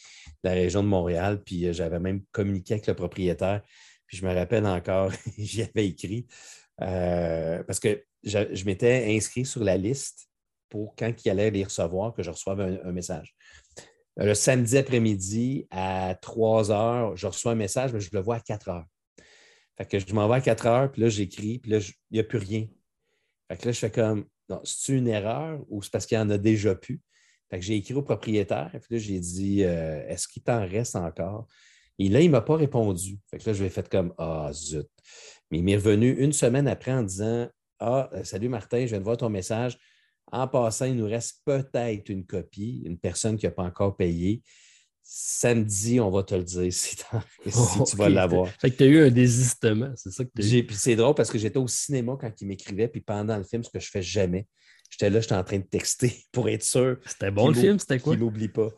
la 0.43 0.51
région 0.51 0.83
de 0.83 0.87
Montréal. 0.87 1.41
Puis, 1.43 1.73
j'avais 1.73 1.99
même 1.99 2.21
communiqué 2.31 2.75
avec 2.75 2.87
le 2.87 2.93
propriétaire. 2.93 3.61
Puis, 4.05 4.17
je 4.17 4.25
me 4.25 4.33
rappelle 4.33 4.67
encore, 4.67 5.11
j'y 5.37 5.63
avais 5.63 5.87
écrit. 5.87 6.27
parce 6.77 7.79
que 7.79 8.03
je 8.23 8.65
m'étais 8.65 9.15
inscrit 9.15 9.45
sur 9.45 9.63
la 9.63 9.75
liste 9.75 10.29
pour 10.73 10.95
quand 10.95 11.13
il 11.23 11.29
allait 11.29 11.51
les 11.51 11.63
recevoir, 11.63 12.15
que 12.15 12.23
je 12.23 12.31
reçoive 12.31 12.59
un, 12.59 12.91
message. 12.91 13.35
Euh, 14.19 14.25
le 14.25 14.33
samedi 14.33 14.77
après-midi, 14.77 15.67
à 15.71 16.15
3 16.21 16.71
heures, 16.71 17.15
je 17.17 17.27
reçois 17.27 17.53
un 17.53 17.55
message, 17.55 17.93
mais 17.93 17.99
je 17.99 18.09
le 18.13 18.21
vois 18.21 18.35
à 18.35 18.39
4 18.39 18.69
heures. 18.69 18.85
Fait 19.77 19.85
que 19.85 19.99
je 19.99 20.13
m'en 20.13 20.27
vais 20.27 20.35
à 20.35 20.41
4 20.41 20.65
heures, 20.67 20.91
puis 20.91 21.01
là, 21.01 21.09
j'écris, 21.09 21.59
puis 21.59 21.71
là, 21.71 21.79
il 21.79 22.13
n'y 22.13 22.19
a 22.19 22.23
plus 22.23 22.37
rien. 22.37 22.67
Fait 23.47 23.57
que 23.57 23.65
là, 23.65 23.71
je 23.71 23.79
fais 23.79 23.91
comme, 23.91 24.25
non, 24.49 24.61
c'est 24.63 24.93
une 24.93 25.07
erreur 25.07 25.63
ou 25.69 25.81
c'est 25.81 25.91
parce 25.91 26.05
qu'il 26.05 26.17
y 26.17 26.21
en 26.21 26.29
a 26.29 26.37
déjà 26.37 26.75
plus? 26.75 27.01
Fait 27.49 27.59
que 27.59 27.65
j'ai 27.65 27.75
écrit 27.75 27.93
au 27.93 28.01
propriétaire, 28.01 28.69
puis 28.71 28.95
là, 28.95 28.97
j'ai 28.97 29.19
dit, 29.19 29.63
euh, 29.63 30.07
est-ce 30.07 30.27
qu'il 30.27 30.43
t'en 30.43 30.61
reste 30.67 30.95
encore? 30.95 31.47
Et 31.99 32.09
là, 32.09 32.21
il 32.21 32.27
ne 32.27 32.31
m'a 32.31 32.41
pas 32.41 32.55
répondu. 32.55 33.19
Fait 33.29 33.37
que 33.37 33.49
là, 33.49 33.53
je 33.53 33.59
lui 33.59 33.67
ai 33.67 33.69
fait 33.69 33.87
comme, 33.87 34.13
ah, 34.17 34.49
zut. 34.51 34.87
Mais 35.51 35.59
il 35.59 35.63
m'est 35.63 35.75
revenu 35.75 36.11
une 36.11 36.33
semaine 36.33 36.67
après 36.67 36.91
en 36.91 37.03
disant, 37.03 37.47
ah, 37.79 38.09
euh, 38.13 38.23
salut 38.23 38.49
Martin, 38.49 38.81
je 38.81 38.91
viens 38.91 38.99
de 38.99 39.03
voir 39.03 39.17
ton 39.17 39.29
message. 39.29 39.77
En 40.33 40.47
passant, 40.47 40.85
il 40.85 40.95
nous 40.95 41.05
reste 41.05 41.41
peut-être 41.45 42.09
une 42.09 42.25
copie, 42.25 42.81
une 42.85 42.97
personne 42.97 43.37
qui 43.37 43.45
n'a 43.45 43.51
pas 43.51 43.61
encore 43.61 43.95
payé. 43.95 44.41
Samedi, 45.03 45.99
on 45.99 46.09
va 46.09 46.23
te 46.23 46.33
le 46.33 46.43
dire 46.43 46.73
si, 46.73 46.95
tu 46.95 47.95
vas 47.95 48.09
l'avoir. 48.09 48.47
Fait 48.47 48.71
que 48.71 48.77
tu 48.77 48.83
as 48.83 48.87
eu 48.87 49.03
un 49.05 49.11
désistement, 49.11 49.91
c'est 49.95 50.09
ça 50.09 50.25
que 50.25 50.31
tu 50.35 50.41
as. 50.41 50.63
Puis 50.63 50.75
c'est 50.75 50.95
drôle 50.95 51.13
parce 51.13 51.29
que 51.29 51.37
j'étais 51.37 51.59
au 51.59 51.67
cinéma 51.67 52.17
quand 52.19 52.31
il 52.41 52.47
m'écrivait, 52.47 52.87
puis 52.87 53.01
pendant 53.01 53.37
le 53.37 53.43
film, 53.43 53.63
ce 53.63 53.69
que 53.69 53.79
je 53.79 53.91
fais 53.91 54.01
jamais, 54.01 54.47
j'étais 54.89 55.11
là, 55.11 55.19
j'étais 55.19 55.35
en 55.35 55.43
train 55.43 55.59
de 55.59 55.65
texter 55.65 56.25
pour 56.31 56.49
être 56.49 56.63
sûr. 56.63 56.97
C'était 57.05 57.29
bon 57.29 57.49
le 57.49 57.53
film, 57.53 57.77
c'était 57.77 57.99
quoi? 57.99 58.13
Qu'il 58.13 58.23
n'oublie 58.23 58.49
pas. 58.49 58.69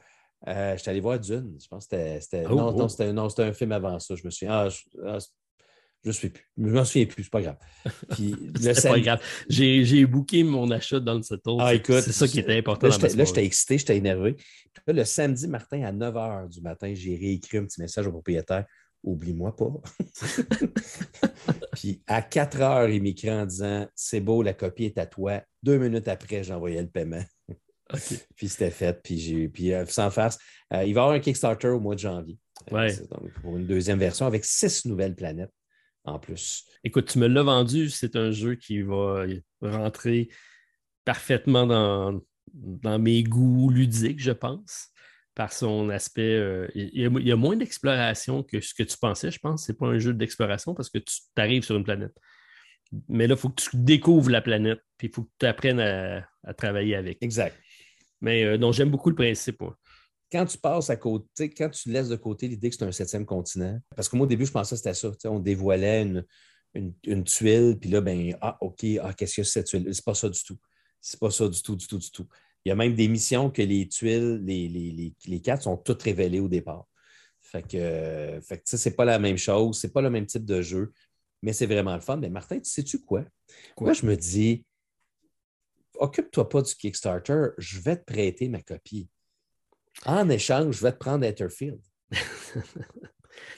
Euh, 0.50 0.76
j'étais 0.76 0.90
allé 0.90 1.00
voir 1.00 1.22
Dune. 1.22 1.58
Je 1.58 1.68
pense 1.70 1.88
que 1.88 2.20
c'était. 2.20 2.44
Oh, 2.50 2.56
non, 2.56 2.76
oh. 2.76 3.14
non 3.14 3.30
c'était 3.30 3.44
un 3.44 3.54
film 3.54 3.72
avant 3.72 3.98
ça. 4.00 4.14
Je 4.14 4.26
me 4.26 4.30
suis 4.30 4.46
dit, 4.46 4.52
ah, 4.52 4.68
ah 5.06 5.20
je 6.06 6.10
ne 6.10 6.14
sais 6.14 6.30
plus. 6.30 6.46
Je 6.56 6.64
m'en 6.64 6.86
souviens 6.86 7.06
plus, 7.08 7.24
c'est 7.24 7.32
pas 7.32 7.42
grave. 7.42 7.58
c'est 8.62 8.88
pas 8.88 9.00
grave. 9.00 9.20
J'ai 9.50 10.06
booké 10.06 10.44
mon 10.44 10.70
achat 10.70 11.00
dans 11.00 11.16
le 11.16 11.24
setor. 11.24 11.60
Ah, 11.60 11.72
c'est 11.84 12.12
ça 12.12 12.28
qui 12.28 12.40
était 12.40 12.58
important. 12.58 12.88
Là, 12.88 13.26
j'étais 13.26 13.44
excité, 13.44 13.80
j'étais 13.80 13.98
énervé. 13.98 14.36
le 14.88 15.04
samedi 15.04 15.48
matin, 15.48 15.84
à 15.84 15.92
9 15.92 16.14
h 16.14 16.50
du 16.50 16.62
matin, 16.62 16.94
j'ai 16.94 17.16
réécrit 17.16 17.58
un 17.58 17.66
petit 17.66 17.82
message 17.82 18.06
au 18.06 18.12
propriétaire. 18.12 18.66
Oublie-moi 19.04 19.56
pas. 19.56 19.68
puis 21.74 22.02
à 22.06 22.22
4 22.22 22.62
heures, 22.62 22.90
il 22.90 23.02
m'écrit 23.02 23.32
en 23.32 23.46
disant 23.46 23.88
C'est 23.96 24.20
beau, 24.20 24.44
la 24.44 24.54
copie 24.54 24.86
est 24.86 25.00
à 25.00 25.08
toi. 25.08 25.42
Deux 25.64 25.80
minutes 25.80 26.08
après, 26.08 26.44
j'envoyais 26.44 26.82
le 26.82 26.88
paiement. 26.88 27.24
puis 28.36 28.48
c'était 28.48 28.72
fait. 28.72 29.02
Puis, 29.04 29.50
puis 29.50 29.74
euh, 29.74 29.86
sans 29.88 30.12
farce, 30.12 30.38
euh, 30.74 30.84
il 30.84 30.94
va 30.94 31.02
y 31.02 31.04
avoir 31.04 31.12
un 31.12 31.20
Kickstarter 31.20 31.70
au 31.70 31.80
mois 31.80 31.96
de 31.96 32.00
janvier. 32.00 32.38
Euh, 32.72 32.90
pour 33.42 33.58
une 33.58 33.68
deuxième 33.68 34.00
version 34.00 34.26
avec 34.26 34.46
six 34.46 34.86
nouvelles 34.86 35.16
planètes 35.16 35.52
en 36.06 36.20
plus. 36.20 36.66
Écoute, 36.84 37.08
tu 37.08 37.20
me 37.20 37.28
l'as 37.28 37.44
vendu, 37.44 37.90
c'est 37.90 38.16
un 38.16 38.32
jeu 38.32 38.56
qui 38.56 38.82
va 38.82 39.26
rentrer 39.62 40.30
parfaitement 41.04 41.68
dans, 41.68 42.22
dans 42.54 43.00
mes 43.00 43.24
goûts 43.24 43.70
ludiques, 43.70 44.22
je 44.22 44.32
pense, 44.32 44.90
par 45.34 45.52
son 45.52 45.90
aspect. 45.90 46.36
Euh, 46.36 46.68
il, 46.76 47.02
y 47.24 47.32
a, 47.32 47.36
moins 47.36 47.56
d'exploration 47.56 48.44
que 48.44 48.62
ce 48.62 48.74
que 48.74 48.84
tu 48.84 48.98
pensais, 48.98 49.32
je 49.32 49.40
pense. 49.40 49.66
Ce 49.66 49.72
n'est 49.72 49.78
pas 49.78 49.88
un 49.88 50.00
jeu 50.00 50.14
d'exploration 50.14 50.74
parce 50.74 50.90
que 50.90 51.00
tu 51.00 51.22
arrives 51.38 51.64
sur 51.64 51.76
une 51.76 51.84
planète. 51.84 52.16
Mais 53.10 53.28
là, 53.28 53.36
il 53.36 53.40
faut 53.40 53.50
que 53.50 53.62
tu 53.62 53.70
découvres 53.74 54.30
la 54.30 54.42
planète, 54.42 54.80
puis 54.98 55.08
il 55.08 55.14
faut 55.14 55.24
que 55.24 55.32
tu 55.40 55.46
apprennes 55.46 55.80
à, 55.80 56.54
travailler 56.54 56.96
avec. 56.96 57.18
Exact. 57.22 57.58
Mais 58.22 58.46
euh, 58.46 58.58
donc, 58.58 58.74
j'aime 58.74 58.90
beaucoup 58.90 59.10
le 59.10 59.16
principe 59.16 59.62
quand 60.32 60.46
tu 60.46 60.58
passes 60.58 60.90
à 60.90 60.96
côté, 60.96 61.50
quand 61.50 61.70
tu 61.70 61.90
laisses 61.90 62.10
de 62.10 62.16
côté 62.16 62.48
l'idée 62.48 62.70
que 62.70 62.76
c'est 62.76 62.86
un 62.86 62.92
septième 62.92 63.26
continent, 63.26 63.80
parce 63.96 64.10
que 64.10 64.16
moi, 64.16 64.26
au 64.26 64.28
début, 64.28 64.46
je 64.46 64.52
pensais 64.52 64.76
que 64.76 64.78
c'était 64.78 64.94
ça. 64.94 65.12
On 65.30 65.40
dévoilait 65.40 66.02
une, 66.02 66.26
une, 67.04 67.24
tuile, 67.24 67.78
puis 67.80 67.90
là, 67.90 68.02
ben, 68.02 68.36
ah, 68.42 68.58
OK, 68.62 68.86
ah, 69.02 69.14
qu'est-ce 69.14 69.38
que 69.38 69.44
c'est 69.44 69.52
cette 69.60 69.68
tuile? 69.68 69.94
C'est 69.94 70.06
pas 70.06 70.16
ça 70.16 70.30
du 70.30 70.44
tout. 70.44 70.58
C'est 71.00 71.20
pas 71.20 71.30
ça 71.30 71.48
du 71.48 71.62
tout, 71.62 71.76
du 71.76 71.88
tout, 71.88 72.00
du 72.00 72.12
tout. 72.12 72.28
Il 72.64 72.70
y 72.70 72.72
a 72.72 72.76
même 72.76 72.96
des 72.96 73.08
missions 73.08 73.52
que 73.52 73.62
les 73.62 73.88
tuiles, 73.88 74.42
les, 74.44 74.68
les, 74.68 75.14
les, 75.26 75.42
cartes 75.42 75.62
sont 75.62 75.78
toutes 75.78 76.02
révélées 76.02 76.40
au 76.40 76.48
départ. 76.48 76.88
Fait 77.40 77.62
que, 77.62 78.40
fait 78.42 78.58
que 78.58 78.64
c'est 78.66 78.96
pas 78.96 79.06
la 79.06 79.20
même 79.20 79.38
chose, 79.38 79.80
c'est 79.80 79.94
pas 79.94 80.02
le 80.02 80.10
même 80.10 80.26
type 80.26 80.46
de 80.46 80.64
jeu, 80.64 80.92
mais 81.44 81.54
c'est 81.54 81.68
vraiment 81.68 81.94
le 81.94 82.02
fun. 82.02 82.18
Mais 82.18 82.30
Martin, 82.30 82.58
tu 82.58 82.70
sais-tu 82.70 83.00
quoi? 83.00 83.24
quoi? 83.76 83.86
Moi, 83.86 83.94
je 83.94 84.06
me 84.08 84.18
dis, 84.18 84.66
occupe-toi 86.00 86.50
pas 86.50 86.64
du 86.64 86.74
Kickstarter, 86.74 87.50
je 87.60 87.80
vais 87.80 87.98
te 87.98 88.04
prêter 88.04 88.50
ma 88.50 88.62
copie. 88.62 89.08
En 90.06 90.30
échange, 90.30 90.78
je 90.78 90.82
vais 90.82 90.92
te 90.92 90.98
prendre 90.98 91.24
Etherfield. 91.26 91.80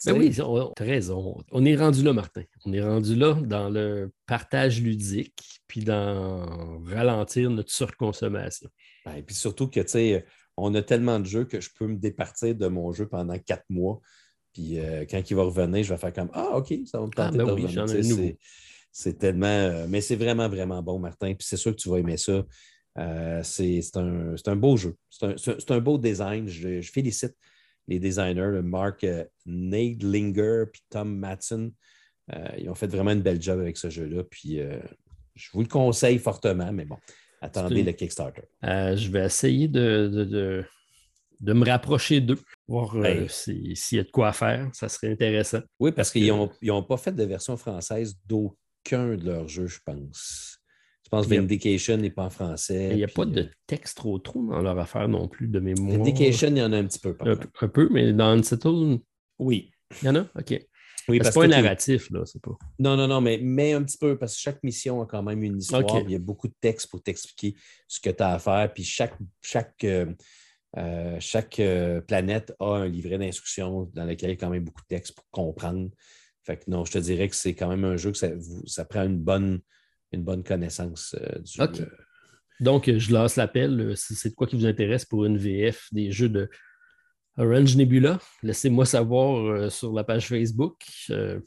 Ben 0.05 0.17
oui, 0.17 0.31
tu 0.31 0.41
as 0.41 0.71
raison. 0.79 1.43
On 1.51 1.65
est 1.65 1.75
rendu 1.75 2.03
là, 2.03 2.13
Martin. 2.13 2.43
On 2.65 2.73
est 2.73 2.81
rendu 2.81 3.15
là 3.15 3.33
dans 3.33 3.69
le 3.69 4.11
partage 4.25 4.81
ludique, 4.81 5.61
puis 5.67 5.81
dans 5.81 6.79
ralentir 6.85 7.49
notre 7.49 7.71
surconsommation. 7.71 8.69
Et 9.05 9.09
ben, 9.09 9.23
puis 9.23 9.35
surtout 9.35 9.67
que, 9.67 9.79
tu 9.79 9.89
sais, 9.89 10.25
on 10.55 10.73
a 10.75 10.81
tellement 10.81 11.19
de 11.19 11.25
jeux 11.25 11.45
que 11.45 11.61
je 11.61 11.69
peux 11.77 11.87
me 11.87 11.97
départir 11.97 12.55
de 12.55 12.67
mon 12.67 12.91
jeu 12.91 13.07
pendant 13.07 13.37
quatre 13.39 13.65
mois. 13.69 14.01
Puis 14.53 14.79
euh, 14.79 15.05
quand 15.09 15.21
il 15.29 15.35
va 15.35 15.43
revenir, 15.43 15.83
je 15.83 15.93
vais 15.93 15.99
faire 15.99 16.13
comme 16.13 16.29
Ah, 16.33 16.57
OK, 16.57 16.73
ça 16.85 16.99
va 16.99 17.05
me 17.05 17.11
tenter 17.11 17.39
ah, 17.39 17.45
ben 17.45 17.45
de 17.45 17.51
revenir. 17.51 18.35
C'est 18.91 19.19
tellement. 19.19 19.45
Euh, 19.45 19.85
mais 19.87 20.01
c'est 20.01 20.15
vraiment, 20.15 20.49
vraiment 20.49 20.81
bon, 20.81 20.97
Martin. 20.97 21.33
Puis 21.35 21.45
c'est 21.47 21.57
sûr 21.57 21.71
que 21.71 21.77
tu 21.79 21.89
vas 21.89 21.99
aimer 21.99 22.17
ça. 22.17 22.43
Euh, 22.97 23.41
c'est 23.43 23.81
un, 23.95 24.55
beau 24.55 24.77
jeu. 24.77 24.95
C'est 25.09 25.71
un, 25.71 25.79
beau 25.79 25.97
design. 25.97 26.47
Je, 26.47 26.81
félicite 26.81 27.35
les 27.87 27.99
designers, 27.99 28.61
Mark 28.63 29.05
Nadlinger 29.45 30.63
et 30.73 30.79
Tom 30.89 31.15
Matson. 31.17 31.71
ils 32.57 32.69
ont 32.69 32.75
fait 32.75 32.87
vraiment 32.87 33.11
une 33.11 33.21
belle 33.21 33.41
job 33.41 33.59
avec 33.59 33.77
ce 33.77 33.89
jeu-là. 33.89 34.23
Puis 34.23 34.59
je 35.35 35.49
vous 35.53 35.61
le 35.61 35.67
conseille 35.67 36.17
fortement, 36.17 36.71
mais 36.73 36.85
bon, 36.85 36.97
attendez 37.41 37.83
le 37.83 37.91
Kickstarter. 37.91 38.43
je 38.63 39.09
vais 39.09 39.25
essayer 39.25 39.67
de, 39.67 40.65
de, 41.39 41.53
me 41.53 41.65
rapprocher 41.65 42.19
d'eux, 42.19 42.39
voir 42.67 42.95
s'il 43.29 43.75
y 43.91 43.99
a 43.99 44.03
de 44.03 44.11
quoi 44.11 44.33
faire. 44.33 44.69
Ça 44.73 44.89
serait 44.89 45.11
intéressant. 45.11 45.61
Oui, 45.79 45.91
parce, 45.91 46.11
qu'ils 46.11 46.27
n'ont 46.27 46.83
pas 46.83 46.97
fait 46.97 47.13
de 47.13 47.23
version 47.23 47.55
française 47.57 48.17
d'aucun 48.25 49.15
de 49.15 49.23
leurs 49.23 49.47
jeux, 49.47 49.67
je 49.67 49.79
pense. 49.85 50.56
Je 51.07 51.09
pense 51.09 51.25
que 51.25 51.35
Vindication 51.35 51.95
n'est 51.95 52.09
pas 52.09 52.25
en 52.25 52.29
français. 52.29 52.89
Il 52.91 52.97
n'y 52.97 53.03
a 53.05 53.07
pas 53.07 53.23
de 53.23 53.43
euh, 53.43 53.49
texte 53.65 53.95
trop 53.95 54.19
trop 54.19 54.45
dans 54.45 54.61
leur 54.61 54.77
affaire 54.77 55.07
non 55.07 55.29
plus 55.29 55.47
de 55.47 55.61
mémoire. 55.61 55.95
Vindication, 55.95 56.49
il 56.49 56.57
y 56.57 56.61
en 56.61 56.73
a 56.73 56.77
un 56.77 56.85
petit 56.85 56.99
peu. 56.99 57.15
un, 57.21 57.67
peu, 57.69 57.87
mais 57.89 58.11
dans 58.11 58.37
Unsettled. 58.37 58.99
Oui. 59.39 59.71
Il 60.01 60.07
y 60.07 60.09
en 60.09 60.17
a? 60.17 60.27
OK. 60.37 60.61
Oui, 61.07 61.19
parce, 61.19 61.33
c'est 61.33 61.39
pas 61.39 61.45
un 61.45 61.61
narratif, 61.61 62.09
là, 62.11 62.25
c'est 62.25 62.41
pas. 62.41 62.57
Non, 62.77 62.97
non, 62.97 63.07
non, 63.07 63.21
mais, 63.21 63.39
mais 63.41 63.71
un 63.71 63.83
petit 63.83 63.97
peu, 63.97 64.17
parce 64.17 64.35
que 64.35 64.41
chaque 64.41 64.61
mission 64.63 65.01
a 65.01 65.05
quand 65.05 65.23
même 65.23 65.41
une 65.43 65.59
histoire. 65.59 66.01
Il 66.01 66.11
y 66.11 66.15
a 66.15 66.19
beaucoup 66.19 66.49
de 66.49 66.55
textes 66.59 66.89
pour 66.89 67.01
t'expliquer 67.01 67.55
ce 67.87 68.01
que 68.01 68.09
tu 68.09 68.21
as 68.21 68.33
à 68.33 68.39
faire. 68.39 68.73
Puis 68.73 68.83
chaque, 68.83 69.15
chaque, 69.41 69.81
euh, 69.85 70.07
euh, 70.77 71.15
chaque 71.21 71.61
planète 72.05 72.53
a 72.59 72.79
un 72.79 72.87
livret 72.89 73.17
d'instructions 73.17 73.89
dans 73.93 74.03
lequel 74.03 74.31
il 74.31 74.33
y 74.33 74.35
a 74.35 74.37
quand 74.37 74.49
même 74.49 74.65
beaucoup 74.65 74.81
de 74.81 74.87
textes 74.87 75.15
pour 75.15 75.25
comprendre 75.31 75.89
fait 76.47 76.57
que 76.63 76.71
non, 76.71 76.85
je 76.85 76.93
te 76.93 76.97
dirais 76.97 77.27
que 77.27 77.35
c'est 77.35 77.53
quand 77.53 77.67
même 77.67 77.83
un 77.83 77.97
jeu 77.97 78.11
que 78.11 78.17
ça, 78.17 78.85
prend 78.85 79.03
une 79.03 79.19
bonne, 79.19 79.59
une 80.11 80.23
bonne 80.23 80.43
connaissance 80.43 81.15
euh, 81.19 81.39
du 81.39 81.51
jeu. 81.51 81.83
Euh. 81.83 81.85
Donc, 82.59 82.89
je 82.91 83.13
lance 83.13 83.35
l'appel. 83.35 83.95
Si 83.95 84.15
c'est 84.15 84.29
de 84.29 84.35
quoi 84.35 84.47
qui 84.47 84.55
vous 84.55 84.65
intéresse 84.65 85.05
pour 85.05 85.25
une 85.25 85.37
VF 85.37 85.87
des 85.91 86.11
jeux 86.11 86.29
de 86.29 86.49
Orange 87.37 87.75
Nebula, 87.75 88.19
laissez-moi 88.41 88.85
savoir 88.85 89.45
euh, 89.45 89.69
sur 89.69 89.93
la 89.93 90.03
page 90.03 90.27
Facebook. 90.27 90.83
je 91.07 91.41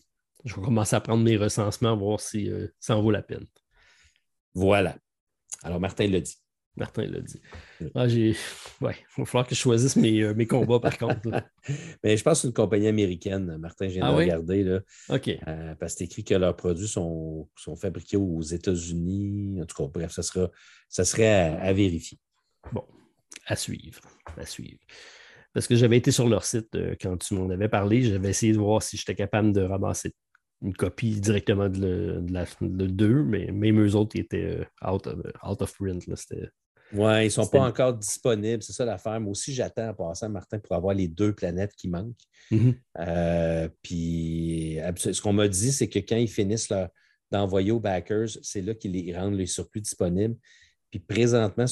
vais 0.44 0.62
commencer 0.62 0.94
à 0.94 1.00
prendre 1.00 1.24
mes 1.24 1.36
recensements, 1.36 1.96
voir 1.96 2.20
si 2.20 2.50
ça 2.78 2.96
en 2.96 3.02
vaut 3.02 3.10
la 3.10 3.22
peine. 3.22 3.46
Voilà. 4.54 4.96
Alors, 5.62 5.80
Martin 5.80 6.06
l'a 6.06 6.20
dit. 6.20 6.36
Martin 6.76 7.04
l'a 7.04 7.20
dit. 7.20 7.40
Ah, 7.94 8.08
j'ai... 8.08 8.34
Ouais, 8.80 8.96
il 9.16 9.20
va 9.20 9.24
falloir 9.24 9.46
que 9.46 9.54
je 9.54 9.60
choisisse 9.60 9.96
mes, 9.96 10.22
euh, 10.22 10.34
mes 10.34 10.46
combats 10.46 10.80
par 10.80 10.96
contre. 10.96 11.28
Mais 12.04 12.16
je 12.16 12.22
pense 12.22 12.38
que 12.38 12.42
c'est 12.42 12.48
une 12.48 12.54
compagnie 12.54 12.86
américaine, 12.86 13.56
Martin, 13.58 13.88
j'ai 13.88 14.00
ah, 14.00 14.10
regarder. 14.10 14.62
Là, 14.62 14.80
OK. 15.08 15.28
Euh, 15.28 15.74
parce 15.74 15.94
que 15.94 15.98
c'est 15.98 16.04
écrit 16.04 16.24
que 16.24 16.34
leurs 16.34 16.56
produits 16.56 16.88
sont, 16.88 17.48
sont 17.56 17.76
fabriqués 17.76 18.16
aux 18.16 18.42
États-Unis. 18.42 19.60
En 19.60 19.66
tout 19.66 19.76
cas, 19.76 19.90
bref, 19.92 20.12
ça, 20.12 20.22
sera, 20.22 20.48
ça 20.88 21.04
serait 21.04 21.28
à, 21.28 21.72
vérifier. 21.72 22.18
Bon, 22.72 22.84
à 23.46 23.56
suivre. 23.56 24.00
À 24.36 24.46
suivre. 24.46 24.80
Parce 25.52 25.66
que 25.66 25.74
j'avais 25.74 25.96
été 25.96 26.12
sur 26.12 26.28
leur 26.28 26.44
site 26.44 26.74
euh, 26.76 26.94
quand 27.00 27.16
tu 27.16 27.34
m'en 27.34 27.50
avais 27.50 27.68
parlé. 27.68 28.02
J'avais 28.02 28.30
essayé 28.30 28.52
de 28.52 28.58
voir 28.58 28.82
si 28.82 28.96
j'étais 28.96 29.16
capable 29.16 29.52
de 29.52 29.62
ramasser 29.62 30.12
une 30.62 30.74
copie 30.74 31.20
directement 31.20 31.68
de, 31.68 32.20
de, 32.20 32.32
la, 32.32 32.44
de 32.60 32.86
deux, 32.86 33.22
mais 33.22 33.50
même 33.50 33.80
eux 33.80 33.94
autres 33.94 34.18
étaient 34.18 34.66
out 34.86 35.06
of, 35.06 35.18
out 35.42 35.62
of 35.62 35.74
print. 35.74 36.06
Là, 36.06 36.16
oui, 36.92 37.22
ils 37.22 37.24
ne 37.24 37.28
sont 37.28 37.46
pas 37.46 37.60
encore 37.60 37.94
disponibles, 37.94 38.62
c'est 38.62 38.72
ça 38.72 38.84
l'affaire. 38.84 39.20
Moi 39.20 39.30
aussi, 39.30 39.54
j'attends 39.54 39.88
à 39.88 39.94
passer, 39.94 40.28
Martin, 40.28 40.58
pour 40.58 40.74
avoir 40.74 40.94
les 40.94 41.06
deux 41.06 41.32
planètes 41.32 41.74
qui 41.76 41.88
manquent. 41.88 42.16
Mm-hmm. 42.50 42.74
Euh, 42.98 43.68
puis, 43.82 44.78
ce 44.96 45.20
qu'on 45.20 45.32
m'a 45.32 45.46
dit, 45.46 45.72
c'est 45.72 45.88
que 45.88 46.00
quand 46.00 46.16
ils 46.16 46.28
finissent 46.28 46.72
d'envoyer 47.30 47.70
aux 47.70 47.78
backers, 47.78 48.28
c'est 48.42 48.60
là 48.60 48.74
qu'ils 48.74 48.92
les 48.92 49.16
rendent 49.16 49.36
les 49.36 49.46
surplus 49.46 49.82
disponibles. 49.82 50.36
Puis, 50.90 50.98
présentement, 50.98 51.66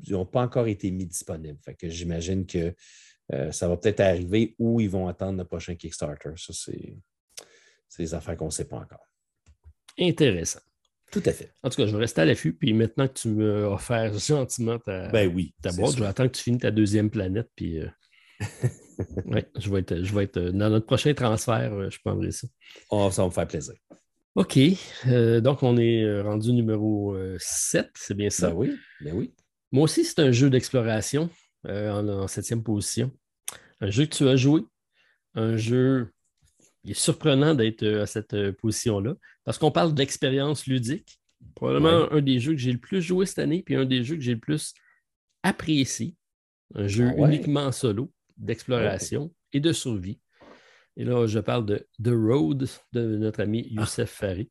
ils 0.00 0.12
n'ont 0.12 0.26
pas 0.26 0.42
encore 0.42 0.68
été 0.68 0.92
mis 0.92 1.06
disponibles. 1.06 1.58
Fait 1.64 1.74
que 1.74 1.88
j'imagine 1.88 2.46
que 2.46 2.72
euh, 3.32 3.50
ça 3.50 3.66
va 3.66 3.76
peut-être 3.76 4.00
arriver 4.00 4.54
ou 4.58 4.80
ils 4.80 4.90
vont 4.90 5.08
attendre 5.08 5.38
le 5.38 5.44
prochain 5.44 5.74
Kickstarter. 5.74 6.34
Ça, 6.36 6.52
c'est 6.52 6.94
des 7.98 8.14
affaires 8.14 8.36
qu'on 8.36 8.46
ne 8.46 8.50
sait 8.50 8.68
pas 8.68 8.76
encore. 8.76 9.06
Intéressant. 9.98 10.60
Tout 11.12 11.22
à 11.26 11.32
fait. 11.32 11.52
En 11.62 11.68
tout 11.68 11.76
cas, 11.76 11.86
je 11.86 11.92
vais 11.92 12.00
rester 12.00 12.22
à 12.22 12.24
l'affût. 12.24 12.54
Puis 12.54 12.72
maintenant 12.72 13.06
que 13.06 13.12
tu 13.12 13.28
m'as 13.28 13.66
offert 13.66 14.18
gentiment 14.18 14.78
ta, 14.78 15.08
ben 15.08 15.30
oui, 15.32 15.54
ta 15.62 15.70
boîte, 15.72 15.94
je 15.94 16.00
vais 16.00 16.06
attendre 16.06 16.30
que 16.30 16.36
tu 16.36 16.42
finisses 16.42 16.62
ta 16.62 16.70
deuxième 16.70 17.10
planète. 17.10 17.50
Puis 17.54 17.78
euh, 17.78 17.88
je 19.58 19.70
vais, 19.70 19.80
être, 19.80 20.02
je 20.02 20.14
vais 20.14 20.24
être 20.24 20.40
dans 20.40 20.70
notre 20.70 20.86
prochain 20.86 21.12
transfert, 21.12 21.72
euh, 21.74 21.90
je 21.90 21.98
prendrai 22.02 22.32
ça. 22.32 22.48
Oh, 22.90 23.10
ça 23.10 23.22
va 23.22 23.28
me 23.28 23.32
faire 23.32 23.46
plaisir. 23.46 23.74
OK. 24.36 24.58
Euh, 25.06 25.42
donc, 25.42 25.62
on 25.62 25.76
est 25.76 26.22
rendu 26.22 26.52
numéro 26.54 27.14
7, 27.38 27.90
c'est 27.94 28.14
bien 28.14 28.30
ça? 28.30 28.48
Ben 28.48 28.56
oui, 28.56 28.76
ben 29.02 29.14
oui. 29.14 29.34
Moi 29.70 29.84
aussi, 29.84 30.04
c'est 30.04 30.18
un 30.20 30.32
jeu 30.32 30.48
d'exploration 30.48 31.28
en, 31.68 32.26
septième 32.26 32.62
position. 32.62 33.10
Un 33.82 33.90
jeu 33.90 34.06
que 34.06 34.14
tu 34.14 34.28
as 34.28 34.36
joué. 34.36 34.62
Un 35.34 35.58
jeu 35.58 36.10
il 36.84 36.92
est 36.92 36.98
surprenant 36.98 37.54
d'être 37.54 37.86
à 37.86 38.06
cette 38.06 38.52
position-là 38.52 39.14
parce 39.44 39.58
qu'on 39.58 39.70
parle 39.70 39.94
d'expérience 39.94 40.66
ludique. 40.66 41.18
Probablement 41.54 42.10
un 42.12 42.20
des 42.20 42.38
jeux 42.38 42.52
que 42.52 42.58
j'ai 42.58 42.72
le 42.72 42.78
plus 42.78 43.02
joué 43.02 43.26
cette 43.26 43.40
année, 43.40 43.62
puis 43.62 43.74
un 43.74 43.84
des 43.84 44.04
jeux 44.04 44.16
que 44.16 44.22
j'ai 44.22 44.34
le 44.34 44.40
plus 44.40 44.74
apprécié. 45.42 46.16
Un 46.74 46.86
jeu 46.86 47.10
ah 47.10 47.26
uniquement 47.26 47.70
solo, 47.72 48.12
d'exploration 48.36 49.32
et 49.52 49.60
de 49.60 49.72
survie. 49.72 50.20
Et 50.96 51.04
là, 51.04 51.26
je 51.26 51.38
parle 51.38 51.66
de 51.66 51.86
The 52.02 52.12
Road 52.12 52.68
de 52.92 53.16
notre 53.16 53.40
ami 53.40 53.66
ah. 53.70 53.80
Youssef 53.80 54.10
Fari. 54.10 54.50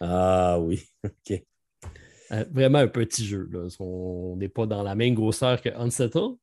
Ah 0.00 0.58
oui, 0.60 0.82
OK. 1.04 1.42
Euh, 2.32 2.44
vraiment 2.52 2.78
un 2.78 2.88
petit 2.88 3.26
jeu. 3.26 3.50
On 3.80 4.36
n'est 4.36 4.48
pas 4.48 4.66
dans 4.66 4.82
la 4.82 4.94
même 4.94 5.14
grosseur 5.14 5.60
que 5.60 5.68
Unsettled. 5.70 6.36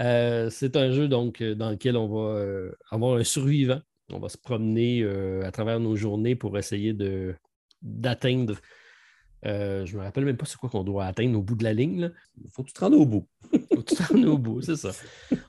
Euh, 0.00 0.50
c'est 0.50 0.76
un 0.76 0.90
jeu 0.90 1.08
donc, 1.08 1.42
dans 1.42 1.70
lequel 1.70 1.96
on 1.96 2.08
va 2.08 2.38
euh, 2.38 2.72
avoir 2.90 3.16
un 3.16 3.24
survivant 3.24 3.80
on 4.12 4.18
va 4.18 4.28
se 4.28 4.38
promener 4.38 5.02
euh, 5.02 5.44
à 5.44 5.50
travers 5.50 5.80
nos 5.80 5.96
journées 5.96 6.36
pour 6.36 6.58
essayer 6.58 6.92
de, 6.92 7.34
d'atteindre. 7.82 8.56
Euh, 9.46 9.86
je 9.86 9.94
ne 9.94 9.98
me 9.98 10.04
rappelle 10.04 10.24
même 10.24 10.36
pas 10.36 10.44
ce 10.44 10.56
quoi 10.56 10.68
qu'on 10.68 10.84
doit 10.84 11.06
atteindre 11.06 11.38
au 11.38 11.42
bout 11.42 11.54
de 11.54 11.64
la 11.64 11.72
ligne. 11.72 12.10
Il 12.42 12.50
faut 12.50 12.62
que 12.62 12.68
tu 12.68 12.74
te 12.74 12.80
rendes 12.80 12.94
au 12.94 13.06
bout. 13.06 13.26
Il 13.52 13.60
faut 13.74 13.82
que 13.82 13.88
tu 13.88 13.94
te 13.94 14.02
rendes 14.02 14.26
au 14.26 14.38
bout, 14.38 14.60
c'est 14.60 14.76
ça. 14.76 14.90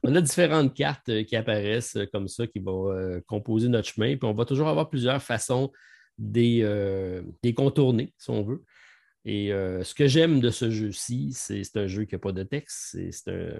On 0.03 0.15
a 0.15 0.21
différentes 0.21 0.73
cartes 0.73 1.09
euh, 1.09 1.23
qui 1.23 1.35
apparaissent 1.35 1.97
comme 2.11 2.27
ça, 2.27 2.47
qui 2.47 2.59
vont 2.59 2.89
composer 3.27 3.67
notre 3.67 3.89
chemin. 3.89 4.15
Puis 4.15 4.27
on 4.27 4.33
va 4.33 4.45
toujours 4.45 4.69
avoir 4.69 4.89
plusieurs 4.89 5.21
façons 5.21 5.71
des, 6.17 6.63
des 7.41 7.53
contourner, 7.53 8.13
si 8.17 8.29
on 8.29 8.43
veut. 8.43 8.63
Et 9.25 9.49
ce 9.49 9.93
que 9.93 10.07
j'aime 10.07 10.39
de 10.39 10.49
ce 10.49 10.69
jeu-ci, 10.71 11.31
c'est, 11.33 11.63
c'est 11.63 11.77
un 11.77 11.87
jeu 11.87 12.05
qui 12.05 12.15
n'a 12.15 12.19
pas 12.19 12.31
de 12.31 12.43
texte. 12.43 12.97
C'est, 13.11 13.27
un, 13.31 13.53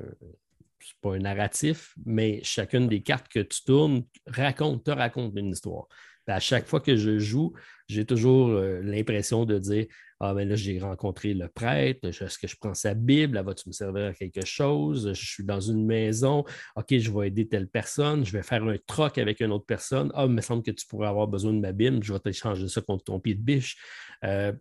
c'est 0.82 1.00
pas 1.02 1.16
un 1.16 1.20
narratif, 1.20 1.94
mais 2.06 2.42
chacune 2.44 2.88
des 2.88 3.02
cartes 3.02 3.28
que 3.28 3.40
tu 3.40 3.64
tournes 3.64 4.04
raconte, 4.28 4.84
te 4.84 4.92
raconte 4.92 5.34
une 5.38 5.50
histoire. 5.50 5.88
à 6.28 6.40
chaque 6.40 6.68
fois 6.68 6.80
que 6.80 6.96
je 6.96 7.20
joue, 7.20 7.54
j'ai 7.88 8.06
toujours 8.06 8.50
euh, 8.50 8.80
l'impression 8.84 9.44
de 9.44 9.60
dire 9.60 9.86
Ah, 10.22 10.34
ben 10.34 10.48
là, 10.48 10.56
j'ai 10.56 10.80
rencontré 10.80 11.34
le 11.34 11.50
prêtre, 11.50 12.08
est-ce 12.08 12.38
que 12.38 12.48
je 12.48 12.56
prends 12.56 12.74
sa 12.74 12.94
Bible, 12.94 13.38
elle 13.38 13.46
va-tu 13.46 13.68
me 13.68 13.74
servir 13.74 14.06
à 14.06 14.14
quelque 14.14 14.46
chose? 14.46 15.12
Je 15.14 15.26
suis 15.26 15.44
dans 15.44 15.60
une 15.60 15.86
maison, 15.86 16.46
OK, 16.78 16.98
je 16.98 17.12
vais 17.12 17.28
aider 17.28 17.48
telle 17.48 17.68
personne, 17.68 18.26
je 18.26 18.32
vais 18.32 18.44
faire 18.44 18.64
un 18.64 18.78
troc 18.88 19.18
avec 19.18 19.42
une 19.42 19.52
autre 19.52 19.66
personne. 19.66 20.10
Ah, 20.16 20.26
il 20.26 20.32
me 20.32 20.42
semble 20.42 20.64
que 20.64 20.72
tu 20.72 20.88
pourrais 20.88 21.08
avoir 21.10 21.28
besoin 21.28 21.54
de 21.54 21.60
ma 21.60 21.74
Bible, 21.74 22.02
je 22.02 22.14
vais 22.14 22.20
t'échanger 22.20 22.68
ça 22.70 22.82
contre 22.82 23.04
ton 23.04 23.20
pied 23.20 23.36
de 23.36 23.42
biche. 23.42 23.78
Euh, 24.24 24.54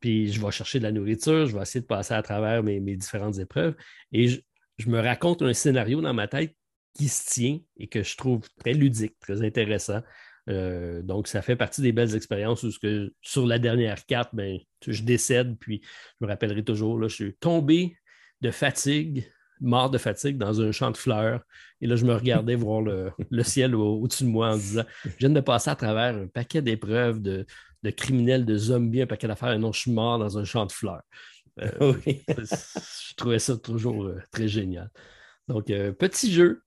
puis 0.00 0.32
je 0.32 0.40
vais 0.40 0.50
chercher 0.52 0.78
de 0.78 0.84
la 0.84 0.92
nourriture, 0.92 1.46
je 1.46 1.56
vais 1.56 1.62
essayer 1.62 1.80
de 1.80 1.86
passer 1.86 2.14
à 2.14 2.22
travers 2.22 2.62
mes, 2.62 2.78
mes 2.80 2.96
différentes 2.96 3.38
épreuves. 3.38 3.74
Et 4.12 4.28
je, 4.28 4.40
je 4.78 4.88
me 4.88 5.00
raconte 5.00 5.42
un 5.42 5.54
scénario 5.54 6.00
dans 6.00 6.14
ma 6.14 6.28
tête 6.28 6.54
qui 6.94 7.08
se 7.08 7.28
tient 7.28 7.58
et 7.76 7.88
que 7.88 8.02
je 8.02 8.16
trouve 8.16 8.42
très 8.58 8.72
ludique, 8.72 9.18
très 9.20 9.42
intéressant. 9.42 10.02
Euh, 10.48 11.02
donc, 11.02 11.26
ça 11.26 11.42
fait 11.42 11.56
partie 11.56 11.80
des 11.80 11.92
belles 11.92 12.14
expériences 12.14 12.62
où 12.62 12.70
que, 12.80 13.12
sur 13.22 13.46
la 13.46 13.58
dernière 13.58 14.04
carte, 14.06 14.30
ben, 14.34 14.58
je 14.86 15.02
décède, 15.02 15.56
puis 15.58 15.80
je 16.20 16.26
me 16.26 16.30
rappellerai 16.30 16.62
toujours, 16.62 17.02
je 17.02 17.08
suis 17.08 17.34
tombé 17.36 17.96
de 18.40 18.50
fatigue, 18.50 19.30
mort 19.60 19.90
de 19.90 19.98
fatigue 19.98 20.36
dans 20.36 20.60
un 20.60 20.72
champ 20.72 20.90
de 20.90 20.96
fleurs. 20.96 21.40
Et 21.80 21.86
là, 21.86 21.96
je 21.96 22.04
me 22.04 22.14
regardais 22.14 22.56
voir 22.56 22.82
le, 22.82 23.12
ciel 23.42 23.74
au-dessus 23.74 24.24
de 24.24 24.28
moi 24.28 24.50
en 24.50 24.56
disant 24.56 24.84
Je 25.04 25.16
viens 25.18 25.30
de 25.30 25.40
passer 25.40 25.70
à 25.70 25.76
travers 25.76 26.14
un 26.14 26.26
paquet 26.26 26.62
d'épreuves 26.62 27.22
de, 27.22 27.46
criminels, 27.96 28.44
de 28.44 28.56
zombies, 28.56 29.02
un 29.02 29.06
paquet 29.06 29.28
d'affaires, 29.28 29.52
et 29.52 29.58
non, 29.58 29.72
je 29.72 29.80
suis 29.80 29.92
mort 29.92 30.18
dans 30.18 30.38
un 30.38 30.44
champ 30.44 30.66
de 30.66 30.72
fleurs. 30.72 31.02
je 31.58 33.14
trouvais 33.16 33.38
ça 33.38 33.56
toujours 33.56 34.10
très 34.32 34.48
génial. 34.48 34.90
Donc, 35.48 35.66
petit 35.66 36.32
jeu. 36.32 36.62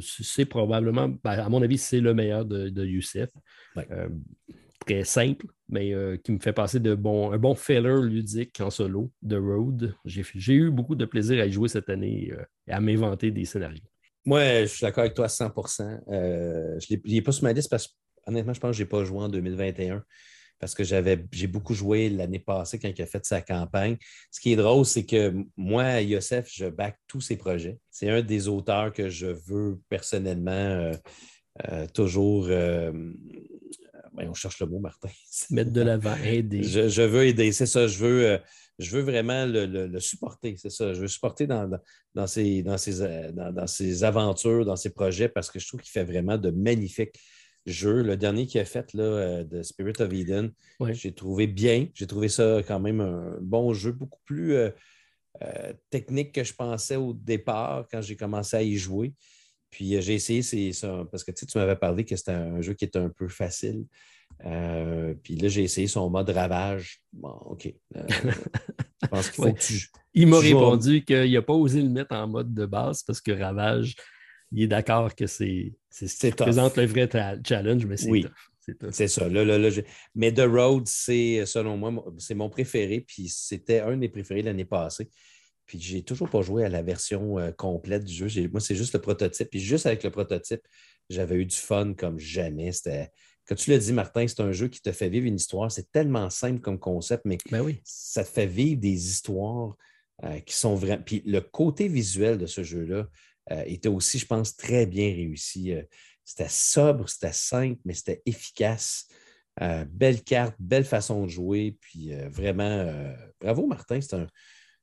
c'est 0.00 0.46
probablement, 0.46 1.08
ben, 1.08 1.32
à 1.32 1.48
mon 1.48 1.62
avis, 1.62 1.78
c'est 1.78 2.00
le 2.00 2.14
meilleur 2.14 2.44
de, 2.44 2.68
de 2.68 2.84
Youssef. 2.84 3.30
très 4.80 5.04
simple, 5.04 5.46
mais 5.68 5.92
qui 6.22 6.32
me 6.32 6.38
fait 6.38 6.52
passer 6.52 6.80
de 6.80 6.94
bon, 6.94 7.32
un 7.32 7.38
bon 7.38 7.54
filler 7.54 8.02
ludique 8.02 8.60
en 8.60 8.70
solo, 8.70 9.10
de 9.22 9.36
Road. 9.36 9.94
J'ai 10.04 10.54
eu 10.54 10.70
beaucoup 10.70 10.94
de 10.94 11.04
plaisir 11.04 11.42
à 11.42 11.46
y 11.46 11.52
jouer 11.52 11.68
cette 11.68 11.88
année 11.88 12.32
et 12.66 12.72
à 12.72 12.80
m'inventer 12.80 13.30
des 13.30 13.44
scénarios. 13.44 13.82
Moi, 14.26 14.62
je 14.62 14.66
suis 14.66 14.82
d'accord 14.82 15.02
avec 15.02 15.14
toi 15.14 15.26
à 15.26 15.28
100 15.28 15.52
euh, 16.08 16.78
Je 16.80 16.96
n'ai 17.06 17.22
pas 17.22 17.32
sur 17.32 17.44
ma 17.44 17.52
liste 17.52 17.70
parce 17.70 17.88
que, 17.88 17.92
honnêtement, 18.26 18.54
je 18.54 18.60
pense 18.60 18.70
que 18.70 18.76
je 18.76 18.82
n'ai 18.82 18.88
pas 18.88 19.04
joué 19.04 19.18
en 19.18 19.28
2021 19.28 20.02
parce 20.64 20.74
que 20.74 20.82
j'ai 20.82 21.46
beaucoup 21.46 21.74
joué 21.74 22.08
l'année 22.08 22.38
passée 22.38 22.78
quand 22.78 22.88
il 22.88 23.02
a 23.02 23.04
fait 23.04 23.22
sa 23.26 23.42
campagne. 23.42 23.98
Ce 24.30 24.40
qui 24.40 24.54
est 24.54 24.56
drôle, 24.56 24.86
c'est 24.86 25.04
que 25.04 25.34
moi, 25.58 26.00
Youssef, 26.00 26.48
je 26.50 26.70
back 26.70 26.98
tous 27.06 27.20
ses 27.20 27.36
projets. 27.36 27.76
C'est 27.90 28.08
un 28.08 28.22
des 28.22 28.48
auteurs 28.48 28.90
que 28.90 29.10
je 29.10 29.26
veux 29.26 29.78
personnellement 29.90 30.52
euh, 30.52 30.94
euh, 31.68 31.86
toujours. 31.92 32.48
on 34.16 34.32
cherche 34.32 34.58
le 34.60 34.66
mot, 34.68 34.78
Martin. 34.78 35.10
Mettre 35.50 35.70
de 35.70 35.82
l'avant, 35.82 36.16
aider. 36.24 36.62
Je, 36.62 37.02
veux 37.02 37.26
aider, 37.26 37.52
c'est 37.52 37.66
ça. 37.66 37.86
Je 37.86 37.98
veux, 37.98 38.40
je 38.78 38.96
veux 38.96 39.02
vraiment 39.02 39.44
le, 39.44 40.00
supporter, 40.00 40.56
c'est 40.56 40.70
ça. 40.70 40.94
Je 40.94 41.00
veux 41.02 41.08
supporter 41.08 41.46
dans, 41.46 41.68
dans, 42.14 42.26
ses, 42.26 42.62
dans, 42.62 42.78
dans, 43.52 44.02
aventures, 44.02 44.64
dans 44.64 44.76
ses 44.76 44.94
projets, 44.94 45.28
parce 45.28 45.50
que 45.50 45.58
je 45.58 45.68
trouve 45.68 45.82
qu'il 45.82 45.92
fait 45.92 46.04
vraiment 46.04 46.38
de 46.38 46.50
magnifiques 46.50 47.20
jeux. 47.66 48.02
Le 48.02 48.16
dernier 48.16 48.46
qu'il 48.46 48.60
a 48.60 48.64
fait, 48.64 48.92
là, 48.92 49.02
euh, 49.02 49.44
de 49.44 49.62
Spirit 49.62 49.94
of 50.00 50.12
Eden, 50.12 50.52
j'ai 50.90 51.12
trouvé 51.12 51.46
bien. 51.46 51.88
J'ai 51.94 52.06
trouvé 52.06 52.28
ça 52.28 52.60
quand 52.66 52.80
même 52.80 53.00
un 53.00 53.38
bon 53.40 53.72
jeu, 53.72 53.92
beaucoup 53.92 54.20
plus 54.24 54.54
euh, 54.54 54.70
euh, 55.42 55.72
technique 55.90 56.32
que 56.32 56.44
je 56.44 56.54
pensais 56.54 56.96
au 56.96 57.12
départ 57.12 57.86
quand 57.90 58.00
j'ai 58.00 58.16
commencé 58.16 58.56
à 58.56 58.62
y 58.62 58.76
jouer. 58.76 59.12
Puis 59.70 60.00
j'ai 60.00 60.14
essayé, 60.14 60.42
c'est 60.42 60.72
ça, 60.72 61.04
parce 61.10 61.24
que 61.24 61.32
tu 61.32 61.46
m'avais 61.58 61.74
parlé 61.74 62.04
que 62.04 62.14
c'était 62.14 62.30
un 62.30 62.60
jeu 62.60 62.74
qui 62.74 62.84
était 62.84 63.00
un 63.00 63.08
peu 63.08 63.26
facile. 63.26 63.84
Euh, 64.44 65.14
puis 65.22 65.36
là, 65.36 65.48
j'ai 65.48 65.62
essayé 65.62 65.86
son 65.86 66.10
mode 66.10 66.30
ravage. 66.30 67.00
Bon, 67.12 67.36
OK. 67.46 67.72
Euh, 67.96 68.02
je 69.02 69.08
pense 69.08 69.30
qu'il 69.30 69.44
faut 69.44 69.52
que 69.52 69.60
tu. 69.60 69.88
Il 70.12 70.28
m'a 70.28 70.38
répondu 70.38 71.04
qu'il 71.04 71.32
n'a 71.32 71.42
pas 71.42 71.54
osé 71.54 71.82
le 71.82 71.88
mettre 71.88 72.14
en 72.14 72.28
mode 72.28 72.52
de 72.52 72.66
base 72.66 73.02
parce 73.02 73.20
que 73.20 73.32
ravage, 73.32 73.96
il 74.54 74.62
est 74.62 74.68
d'accord 74.68 75.14
que 75.14 75.26
c'est 75.26 75.72
ce 75.90 76.04
qui 76.04 76.30
présente 76.30 76.76
le 76.76 76.86
vrai 76.86 77.08
challenge, 77.44 77.86
mais 77.86 77.96
c'est 77.96 78.08
oui. 78.08 78.24
C'est 78.92 79.08
ça. 79.08 79.28
Là, 79.28 79.44
là, 79.44 79.70
mais 80.14 80.32
The 80.32 80.46
Road, 80.46 80.84
c'est, 80.86 81.44
selon 81.44 81.76
moi, 81.76 82.04
c'est 82.16 82.34
mon 82.34 82.48
préféré. 82.48 83.00
Puis 83.06 83.28
c'était 83.28 83.80
un 83.80 83.90
de 83.90 83.96
mes 83.96 84.08
préférés 84.08 84.40
l'année 84.40 84.64
passée. 84.64 85.10
Puis 85.66 85.78
j'ai 85.80 86.02
toujours 86.02 86.30
pas 86.30 86.40
joué 86.40 86.64
à 86.64 86.70
la 86.70 86.82
version 86.82 87.38
euh, 87.38 87.50
complète 87.50 88.04
du 88.04 88.14
jeu. 88.14 88.48
Moi, 88.48 88.60
c'est 88.60 88.74
juste 88.74 88.94
le 88.94 89.00
prototype. 89.00 89.50
Puis 89.50 89.60
juste 89.60 89.84
avec 89.84 90.02
le 90.02 90.10
prototype, 90.10 90.62
j'avais 91.10 91.36
eu 91.36 91.44
du 91.44 91.56
fun 91.56 91.92
comme 91.92 92.18
jamais. 92.18 92.72
C'était 92.72 93.10
quand 93.46 93.54
tu 93.54 93.70
l'as 93.70 93.78
dit, 93.78 93.92
Martin, 93.92 94.26
c'est 94.26 94.40
un 94.40 94.52
jeu 94.52 94.68
qui 94.68 94.80
te 94.80 94.92
fait 94.92 95.10
vivre 95.10 95.26
une 95.26 95.36
histoire. 95.36 95.70
C'est 95.70 95.90
tellement 95.90 96.30
simple 96.30 96.60
comme 96.60 96.78
concept, 96.78 97.24
mais 97.26 97.36
ben 97.50 97.60
oui. 97.60 97.80
ça 97.84 98.24
te 98.24 98.30
fait 98.30 98.46
vivre 98.46 98.80
des 98.80 99.08
histoires 99.10 99.76
euh, 100.22 100.40
qui 100.40 100.54
sont 100.54 100.74
vraiment. 100.74 101.02
Puis 101.04 101.22
le 101.26 101.40
côté 101.42 101.88
visuel 101.88 102.38
de 102.38 102.46
ce 102.46 102.62
jeu-là 102.62 103.08
était 103.50 103.88
aussi, 103.88 104.18
je 104.18 104.26
pense, 104.26 104.56
très 104.56 104.86
bien 104.86 105.08
réussi. 105.08 105.72
Euh, 105.72 105.82
c'était 106.24 106.48
sobre, 106.48 107.08
c'était 107.08 107.32
simple, 107.32 107.80
mais 107.84 107.94
c'était 107.94 108.22
efficace. 108.24 109.08
belle 109.88 110.22
carte, 110.22 110.54
belle 110.58 110.84
façon 110.84 111.24
de 111.24 111.28
jouer. 111.28 111.76
Puis 111.80 112.12
vraiment, 112.30 113.14
bravo, 113.40 113.66
Martin. 113.66 114.00
C'est 114.00 114.16
un. 114.16 114.26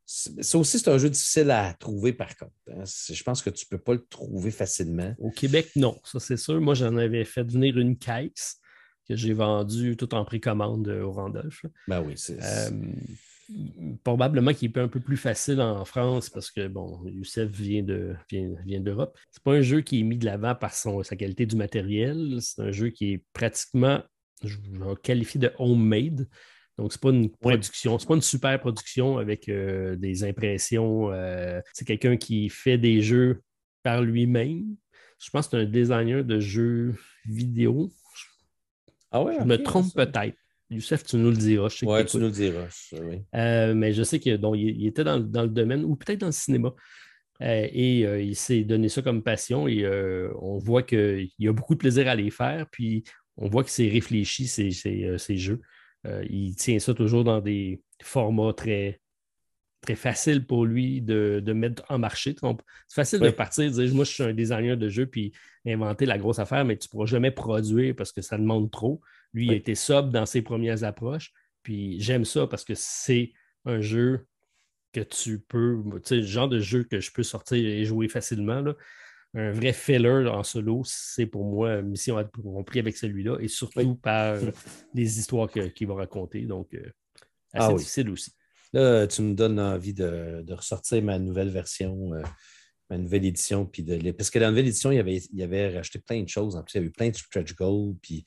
Ça 0.05 0.57
aussi, 0.57 0.77
c'est 0.77 0.89
un 0.89 0.97
jeu 0.97 1.09
difficile 1.09 1.49
à 1.51 1.73
trouver 1.73 2.11
par 2.11 2.35
contre. 2.35 2.51
Hein. 2.69 2.83
Je 2.85 3.23
pense 3.23 3.41
que 3.41 3.49
tu 3.49 3.65
ne 3.65 3.77
peux 3.77 3.81
pas 3.81 3.93
le 3.93 4.05
trouver 4.05 4.51
facilement. 4.51 5.15
Au 5.19 5.31
Québec, 5.31 5.71
non, 5.75 5.99
ça 6.03 6.19
c'est 6.19 6.37
sûr. 6.37 6.59
Moi, 6.59 6.73
j'en 6.73 6.97
avais 6.97 7.23
fait 7.23 7.43
venir 7.43 7.77
une 7.79 7.97
caisse 7.97 8.57
que 9.07 9.15
j'ai 9.15 9.33
vendue 9.33 9.97
tout 9.97 10.13
en 10.13 10.25
précommande 10.25 10.87
au 10.89 11.11
Randolph. 11.11 11.65
Ben 11.87 12.01
oui, 12.01 12.13
c'est. 12.17 12.37
Euh, 12.41 12.69
probablement 14.03 14.53
qu'il 14.53 14.71
est 14.71 14.77
un 14.79 14.87
peu 14.87 14.99
plus 14.99 15.17
facile 15.17 15.61
en 15.61 15.85
France 15.85 16.29
parce 16.29 16.51
que, 16.51 16.67
bon, 16.67 17.01
Youssef 17.05 17.49
vient 17.49 17.83
d'Europe. 17.83 18.17
De, 18.31 18.37
vient, 18.65 18.81
vient 18.81 19.07
c'est 19.31 19.43
pas 19.43 19.53
un 19.53 19.61
jeu 19.61 19.81
qui 19.81 19.99
est 19.99 20.03
mis 20.03 20.17
de 20.17 20.25
l'avant 20.25 20.55
par 20.55 20.73
son, 20.73 21.03
sa 21.03 21.15
qualité 21.15 21.45
du 21.45 21.55
matériel. 21.55 22.37
C'est 22.39 22.61
un 22.61 22.71
jeu 22.71 22.89
qui 22.89 23.13
est 23.13 23.23
pratiquement, 23.33 24.01
je 24.43 24.57
vais 24.57 24.95
qualifier 25.01 25.39
de 25.39 25.51
homemade. 25.59 26.27
Donc, 26.77 26.93
ce 26.93 26.97
n'est 26.97 27.01
pas 27.01 27.09
une 27.09 27.29
production, 27.29 27.99
c'est 27.99 28.07
pas 28.07 28.15
une 28.15 28.21
super 28.21 28.59
production 28.59 29.17
avec 29.17 29.49
euh, 29.49 29.95
des 29.95 30.23
impressions. 30.23 31.11
Euh, 31.11 31.61
c'est 31.73 31.85
quelqu'un 31.85 32.17
qui 32.17 32.49
fait 32.49 32.77
des 32.77 33.01
jeux 33.01 33.41
par 33.83 34.01
lui-même. 34.01 34.75
Je 35.19 35.29
pense 35.29 35.47
que 35.47 35.57
c'est 35.57 35.63
un 35.63 35.69
designer 35.69 36.23
de 36.23 36.39
jeux 36.39 36.95
vidéo. 37.25 37.91
Ah 39.11 39.21
ouais, 39.23 39.37
je 39.39 39.45
me 39.45 39.61
trompe 39.61 39.93
peut-être. 39.93 40.37
Youssef, 40.71 41.03
tu 41.03 41.17
nous 41.17 41.29
le 41.29 41.37
diras. 41.37 41.67
Oui, 41.83 42.05
tu 42.05 42.17
nous 42.17 42.25
le 42.25 42.31
diras. 42.31 42.67
Euh, 43.35 43.73
mais 43.73 43.93
je 43.93 44.03
sais 44.03 44.19
qu'il 44.19 44.39
il 44.55 44.87
était 44.87 45.03
dans, 45.03 45.17
le 45.17 45.47
domaine, 45.47 45.83
ou 45.83 45.95
peut-être 45.95 46.21
dans 46.21 46.27
le 46.27 46.31
cinéma. 46.31 46.73
et 47.39 47.99
il 48.23 48.35
s'est 48.35 48.63
donné 48.63 48.89
ça 48.89 49.01
comme 49.01 49.21
passion 49.21 49.67
et 49.67 49.85
on 50.41 50.57
voit 50.57 50.83
qu'il 50.83 51.29
a 51.45 51.51
beaucoup 51.51 51.75
de 51.75 51.79
plaisir 51.79 52.07
à 52.07 52.15
les 52.15 52.31
faire. 52.31 52.65
Puis 52.71 53.03
on 53.37 53.49
voit 53.49 53.63
qu'il 53.63 53.71
s'est 53.73 53.89
réfléchi 53.89 54.47
ces, 54.47 54.71
ces 54.71 55.37
jeux. 55.37 55.61
Euh, 56.07 56.25
il 56.29 56.55
tient 56.55 56.79
ça 56.79 56.93
toujours 56.93 57.23
dans 57.23 57.41
des 57.41 57.81
formats 58.01 58.53
très, 58.53 58.99
très 59.81 59.95
faciles 59.95 60.45
pour 60.45 60.65
lui 60.65 61.01
de, 61.01 61.43
mettre 61.53 61.83
en 61.89 61.99
marché. 61.99 62.35
C'est 62.41 62.95
facile 62.95 63.19
de 63.19 63.29
partir, 63.29 63.65
de 63.65 63.83
dire 63.83 63.93
moi 63.93 64.05
je 64.05 64.11
suis 64.11 64.23
un 64.23 64.33
designer 64.33 64.77
de 64.77 64.89
jeu 64.89 65.05
puis 65.05 65.31
inventer 65.65 66.05
la 66.05 66.17
grosse 66.17 66.39
affaire, 66.39 66.65
mais 66.65 66.77
tu 66.77 66.87
ne 66.87 66.91
pourras 66.91 67.05
jamais 67.05 67.31
produire 67.31 67.95
parce 67.95 68.11
que 68.11 68.21
ça 68.21 68.37
demande 68.37 68.71
trop. 68.71 69.01
Lui, 69.33 69.47
il 69.47 69.51
a 69.51 69.55
été 69.55 69.75
sobre 69.75 70.09
dans 70.09 70.25
ses 70.25 70.41
premières 70.41 70.83
approches. 70.83 71.31
Puis 71.63 71.99
j'aime 72.01 72.25
ça 72.25 72.47
parce 72.47 72.63
que 72.63 72.73
c'est 72.75 73.31
un 73.65 73.81
jeu 73.81 74.27
que 74.93 75.01
tu 75.01 75.39
peux, 75.39 75.81
tu 75.95 75.99
sais, 76.03 76.15
le 76.17 76.23
genre 76.23 76.49
de 76.49 76.59
jeu 76.59 76.83
que 76.83 76.99
je 76.99 77.11
peux 77.11 77.23
sortir 77.23 77.65
et 77.65 77.85
jouer 77.85 78.09
facilement. 78.09 78.61
Là 78.61 78.75
un 79.33 79.51
vrai 79.51 79.73
filler 79.73 80.27
en 80.27 80.43
solo, 80.43 80.81
c'est 80.85 81.25
pour 81.25 81.45
moi 81.45 81.81
mission 81.81 82.17
accomplie 82.17 82.79
avec 82.79 82.97
celui-là 82.97 83.37
et 83.39 83.47
surtout 83.47 83.95
par 83.95 84.37
les 84.93 85.19
histoires 85.19 85.49
qu'il 85.49 85.87
va 85.87 85.95
raconter. 85.95 86.41
Donc, 86.41 86.73
euh, 86.73 86.91
assez 87.53 87.71
ah 87.71 87.73
difficile 87.73 88.09
aussi. 88.09 88.33
Là, 88.73 89.07
tu 89.07 89.21
me 89.21 89.33
donnes 89.33 89.59
envie 89.59 89.93
de, 89.93 90.43
ressortir 90.49 91.01
ma 91.01 91.17
nouvelle 91.17 91.49
version, 91.49 92.13
euh, 92.13 92.21
ma 92.89 92.97
nouvelle 92.97 93.25
édition. 93.25 93.65
Puis 93.65 93.83
de, 93.83 94.11
parce 94.11 94.29
que 94.29 94.39
dans 94.39 94.45
la 94.45 94.51
nouvelle 94.51 94.67
édition, 94.67 94.91
il 94.91 94.95
y 94.95 94.99
avait, 94.99 95.17
il 95.17 95.39
y 95.39 95.43
avait 95.43 95.77
racheté 95.77 95.99
plein 95.99 96.21
de 96.21 96.29
choses. 96.29 96.57
En 96.57 96.63
plus, 96.63 96.73
il 96.75 96.77
y 96.77 96.79
avait 96.81 96.89
plein 96.89 97.09
de 97.09 97.15
stretch 97.15 97.55
goals. 97.55 97.95
Puis 98.01 98.25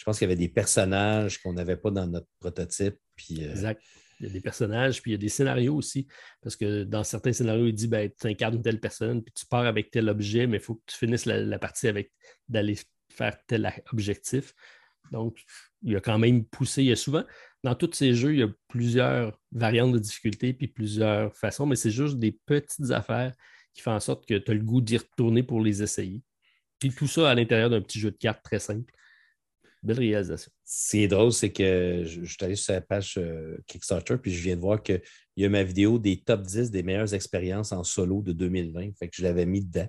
je 0.00 0.04
pense 0.06 0.18
qu'il 0.18 0.26
y 0.26 0.32
avait 0.32 0.40
des 0.40 0.48
personnages 0.48 1.42
qu'on 1.42 1.52
n'avait 1.52 1.76
pas 1.76 1.90
dans 1.90 2.06
notre 2.06 2.26
prototype. 2.38 2.96
Puis, 3.14 3.44
euh, 3.44 3.50
exact. 3.50 3.82
Il 4.18 4.26
y 4.26 4.30
a 4.30 4.32
des 4.32 4.40
personnages, 4.40 5.02
puis 5.02 5.10
il 5.10 5.12
y 5.12 5.14
a 5.14 5.18
des 5.18 5.28
scénarios 5.28 5.76
aussi. 5.76 6.06
Parce 6.40 6.56
que 6.56 6.84
dans 6.84 7.04
certains 7.04 7.34
scénarios, 7.34 7.66
il 7.66 7.74
dit 7.74 7.86
ben, 7.86 8.10
tu 8.18 8.26
incarnes 8.26 8.62
telle 8.62 8.80
personne, 8.80 9.22
puis 9.22 9.30
tu 9.34 9.44
pars 9.44 9.66
avec 9.66 9.90
tel 9.90 10.08
objet, 10.08 10.46
mais 10.46 10.56
il 10.56 10.62
faut 10.62 10.76
que 10.76 10.84
tu 10.86 10.96
finisses 10.96 11.26
la, 11.26 11.58
partie 11.58 11.86
avec 11.86 12.12
d'aller 12.48 12.78
faire 13.12 13.36
tel 13.46 13.70
objectif. 13.92 14.54
Donc, 15.12 15.38
il 15.82 15.94
a 15.94 16.00
quand 16.00 16.18
même 16.18 16.46
poussé. 16.46 16.82
Il 16.82 16.88
y 16.88 16.92
a 16.92 16.96
souvent, 16.96 17.24
dans 17.62 17.74
tous 17.74 17.92
ces 17.92 18.14
jeux, 18.14 18.32
il 18.32 18.40
y 18.40 18.42
a 18.42 18.48
plusieurs 18.68 19.38
variantes 19.52 19.92
de 19.92 19.98
difficulté, 19.98 20.54
puis 20.54 20.68
plusieurs 20.68 21.36
façons, 21.36 21.66
mais 21.66 21.76
c'est 21.76 21.90
juste 21.90 22.16
des 22.16 22.32
petites 22.46 22.90
affaires 22.90 23.34
qui 23.74 23.82
font 23.82 23.92
en 23.92 24.00
sorte 24.00 24.26
que 24.26 24.38
tu 24.38 24.50
as 24.50 24.54
le 24.54 24.64
goût 24.64 24.80
d'y 24.80 24.96
retourner 24.96 25.42
pour 25.42 25.60
les 25.60 25.82
essayer. 25.82 26.22
Puis 26.78 26.90
tout 26.90 27.06
ça 27.06 27.28
à 27.28 27.34
l'intérieur 27.34 27.68
d'un 27.68 27.82
petit 27.82 28.00
jeu 28.00 28.10
de 28.10 28.16
cartes 28.16 28.42
très 28.42 28.60
simple. 28.60 28.90
Belle 29.82 29.98
réalisation. 29.98 30.52
Ce 30.64 30.90
qui 30.90 31.02
est 31.04 31.08
drôle, 31.08 31.32
c'est 31.32 31.50
que 31.50 32.02
je, 32.04 32.24
suis 32.24 32.36
allé 32.42 32.54
sur 32.54 32.74
la 32.74 32.82
page 32.82 33.14
euh, 33.16 33.56
Kickstarter, 33.66 34.18
puis 34.18 34.32
je 34.32 34.42
viens 34.42 34.56
de 34.56 34.60
voir 34.60 34.82
qu'il 34.82 35.00
y 35.36 35.44
a 35.44 35.48
ma 35.48 35.62
vidéo 35.62 35.98
des 35.98 36.18
top 36.18 36.42
10 36.42 36.70
des 36.70 36.82
meilleures 36.82 37.14
expériences 37.14 37.72
en 37.72 37.82
solo 37.82 38.20
de 38.20 38.32
2020. 38.32 38.90
Fait 38.98 39.08
que 39.08 39.16
je 39.16 39.22
l'avais 39.22 39.46
mis 39.46 39.64
dedans. 39.64 39.88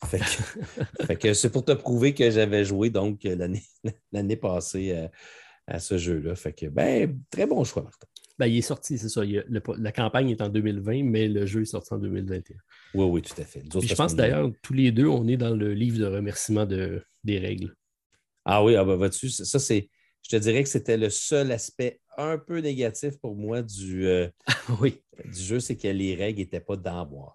Fait 1.06 1.16
que, 1.16 1.34
c'est 1.34 1.50
pour 1.50 1.64
te 1.64 1.72
prouver 1.72 2.14
que 2.14 2.30
j'avais 2.30 2.64
joué 2.64 2.88
donc 2.88 3.24
l'année 4.12 4.36
passée 4.36 5.08
à, 5.66 5.78
ce 5.78 5.98
jeu-là. 5.98 6.34
Fait 6.36 6.52
que, 6.52 6.66
ben, 6.66 7.20
très 7.30 7.46
bon 7.46 7.64
choix, 7.64 7.82
Martin. 7.82 8.06
Ben, 8.38 8.46
il 8.46 8.56
est 8.56 8.62
sorti, 8.62 8.96
c'est 8.96 9.10
ça. 9.10 9.20
la 9.22 9.92
campagne 9.92 10.30
est 10.30 10.40
en 10.40 10.48
2020, 10.48 11.02
mais 11.04 11.28
le 11.28 11.44
jeu 11.44 11.62
est 11.62 11.66
sorti 11.66 11.92
en 11.92 11.98
2021. 11.98 12.56
Oui, 12.94 13.04
oui, 13.04 13.22
tout 13.22 13.38
à 13.38 13.44
fait. 13.44 13.62
je 13.70 13.94
pense 13.94 14.14
d'ailleurs, 14.14 14.50
tous 14.62 14.72
les 14.72 14.92
deux, 14.92 15.06
on 15.06 15.28
est 15.28 15.36
dans 15.36 15.54
le 15.54 15.74
livre 15.74 15.98
de 15.98 16.06
remerciement 16.06 16.64
de, 16.64 17.02
des 17.24 17.38
règles. 17.38 17.74
Ah 18.44 18.64
oui, 18.64 18.76
ah 18.76 18.84
ben, 18.84 18.96
vas-tu, 18.96 19.28
ça, 19.28 19.58
c'est. 19.58 19.88
Je 20.22 20.36
te 20.36 20.36
dirais 20.36 20.62
que 20.62 20.68
c'était 20.68 20.96
le 20.96 21.10
seul 21.10 21.50
aspect 21.50 22.00
un 22.18 22.38
peu 22.38 22.58
négatif 22.58 23.18
pour 23.18 23.34
moi 23.34 23.62
du, 23.62 24.06
euh, 24.06 24.28
oui. 24.80 25.02
du 25.24 25.40
jeu, 25.40 25.60
c'est 25.60 25.76
que 25.76 25.88
les 25.88 26.14
règles 26.14 26.40
n'étaient 26.40 26.60
pas 26.60 26.76
dans 26.76 27.06
boîte. 27.06 27.34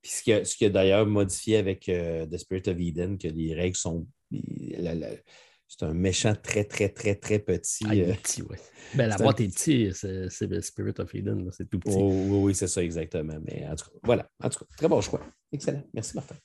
Puis 0.00 0.12
ce 0.12 0.56
qui 0.56 0.64
a, 0.64 0.70
d'ailleurs 0.70 1.06
modifié 1.06 1.56
avec 1.56 1.88
euh, 1.88 2.26
The 2.26 2.38
Spirit 2.38 2.68
of 2.68 2.78
Eden, 2.78 3.18
que 3.18 3.28
les 3.28 3.54
règles 3.54 3.76
sont. 3.76 4.06
c'est 4.30 5.82
un 5.82 5.94
méchant 5.94 6.34
très, 6.40 6.64
très, 6.64 6.88
très, 6.88 7.16
très 7.16 7.40
petit. 7.40 7.84
Ah, 7.88 7.94
il 7.94 8.02
euh, 8.02 8.12
est 8.12 8.22
petit, 8.22 8.42
oui. 8.42 8.56
Ben, 8.94 9.08
la 9.08 9.16
boîte 9.16 9.40
est 9.40 9.48
petite, 9.48 9.94
c'est 9.94 10.46
le 10.46 10.60
Spirit 10.60 10.94
of 10.98 11.12
Eden, 11.14 11.50
c'est 11.50 11.68
tout 11.68 11.80
petit. 11.80 11.96
oh, 11.98 12.10
oui, 12.10 12.38
oui, 12.44 12.54
c'est 12.54 12.68
ça, 12.68 12.82
exactement. 12.82 13.38
Mais 13.44 13.66
en 13.66 13.74
tout 13.74 13.86
cas, 13.86 13.98
voilà. 14.04 14.30
En 14.42 14.48
tout 14.48 14.60
cas, 14.60 14.66
très 14.76 14.88
bon 14.88 15.00
choix. 15.00 15.20
Excellent. 15.52 15.82
Merci, 15.92 16.14
Martin. 16.14 16.36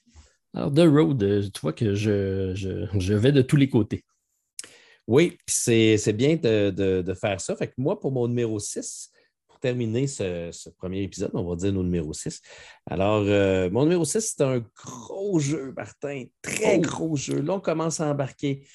Alors, 0.54 0.72
The 0.74 0.80
Road, 0.88 1.24
euh, 1.24 1.42
tu 1.54 1.60
vois 1.62 1.74
que 1.74 1.94
je, 1.96 2.54
je, 2.56 2.86
je 3.00 3.14
vais 3.14 3.32
de 3.32 3.42
tous 3.42 3.56
les 3.56 3.70
côtés. 3.70 4.04
Oui, 5.08 5.38
c'est 5.48 6.14
bien 6.14 6.36
de, 6.36 6.70
de- 6.70 7.02
de 7.02 7.14
faire 7.14 7.42
ça. 7.42 7.56
Fait 7.56 7.68
que 7.68 7.74
moi, 7.78 8.00
pour 8.00 8.12
mon 8.12 8.28
numéro 8.28 8.58
6, 8.60 9.12
pour 9.48 9.60
terminer 9.60 10.08
ce, 10.08 10.50
ce 10.52 10.70
premier 10.70 11.02
épisode, 11.02 11.32
on 11.34 11.44
va 11.44 11.56
dire 11.56 11.74
nos 11.74 11.84
numéros 11.84 12.14
6. 12.14 12.42
Alors, 12.90 13.24
euh, 13.26 13.70
mon 13.70 13.84
numéro 13.84 14.06
6, 14.06 14.22
c'est 14.38 14.44
un 14.44 14.64
gros 14.76 15.40
jeu, 15.40 15.74
Martin. 15.76 16.26
Très 16.42 16.78
Oh. 16.78 16.82
gros 16.82 17.16
jeu. 17.16 17.42
Là, 17.42 17.54
on 17.56 17.60
commence 17.60 18.00
à 18.00 18.10
embarquer, 18.12 18.66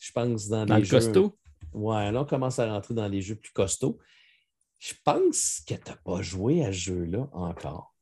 je 0.00 0.10
pense, 0.12 0.48
dans, 0.48 0.66
Dans 0.66 0.74
les 0.74 0.80
le 0.80 0.86
jeux. 0.86 0.96
costaud, 0.98 1.38
Ouais, 1.72 2.10
là, 2.10 2.22
on 2.22 2.24
commence 2.24 2.58
à 2.58 2.72
rentrer 2.72 2.94
dans 2.94 3.06
les 3.08 3.20
jeux 3.20 3.34
plus 3.36 3.52
costauds. 3.52 3.98
Je 4.78 4.94
pense 5.04 5.60
que 5.68 5.74
tu 5.74 5.80
n'as 5.90 5.96
pas 5.96 6.22
joué 6.22 6.64
à 6.64 6.68
ce 6.68 6.78
jeu-là 6.78 7.28
encore. 7.32 7.94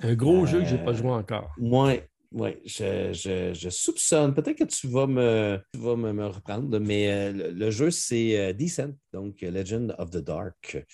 un 0.00 0.14
gros 0.14 0.46
jeu 0.46 0.60
que 0.60 0.66
je 0.66 0.74
n'ai 0.76 0.80
Euh, 0.82 0.84
pas 0.84 0.92
joué 0.92 1.10
encore. 1.10 1.50
Oui, 1.58 2.00
ouais, 2.36 2.60
je, 2.64 3.12
je- 3.12 3.52
je 3.54 3.70
soupçonne. 3.70 4.34
Peut-être 4.34 4.58
que 4.58 4.64
tu 4.64 4.86
vas 4.88 5.06
me, 5.06 5.58
tu 5.72 5.80
vas 5.80 5.96
me, 5.96 6.12
me 6.12 6.26
reprendre, 6.26 6.78
mais 6.78 7.10
euh, 7.12 7.32
le, 7.32 7.50
le 7.50 7.70
jeu, 7.70 7.90
c'est 7.90 8.38
euh, 8.38 8.52
Descent, 8.52 8.92
donc 9.12 9.40
Legend 9.42 9.94
of 9.98 10.10
the 10.10 10.18
Dark, 10.18 10.84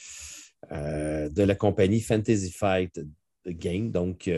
euh, 0.70 1.28
de 1.28 1.42
la 1.42 1.54
compagnie 1.54 2.00
Fantasy 2.00 2.50
Fight 2.52 3.00
Game, 3.46 3.90
donc 3.90 4.28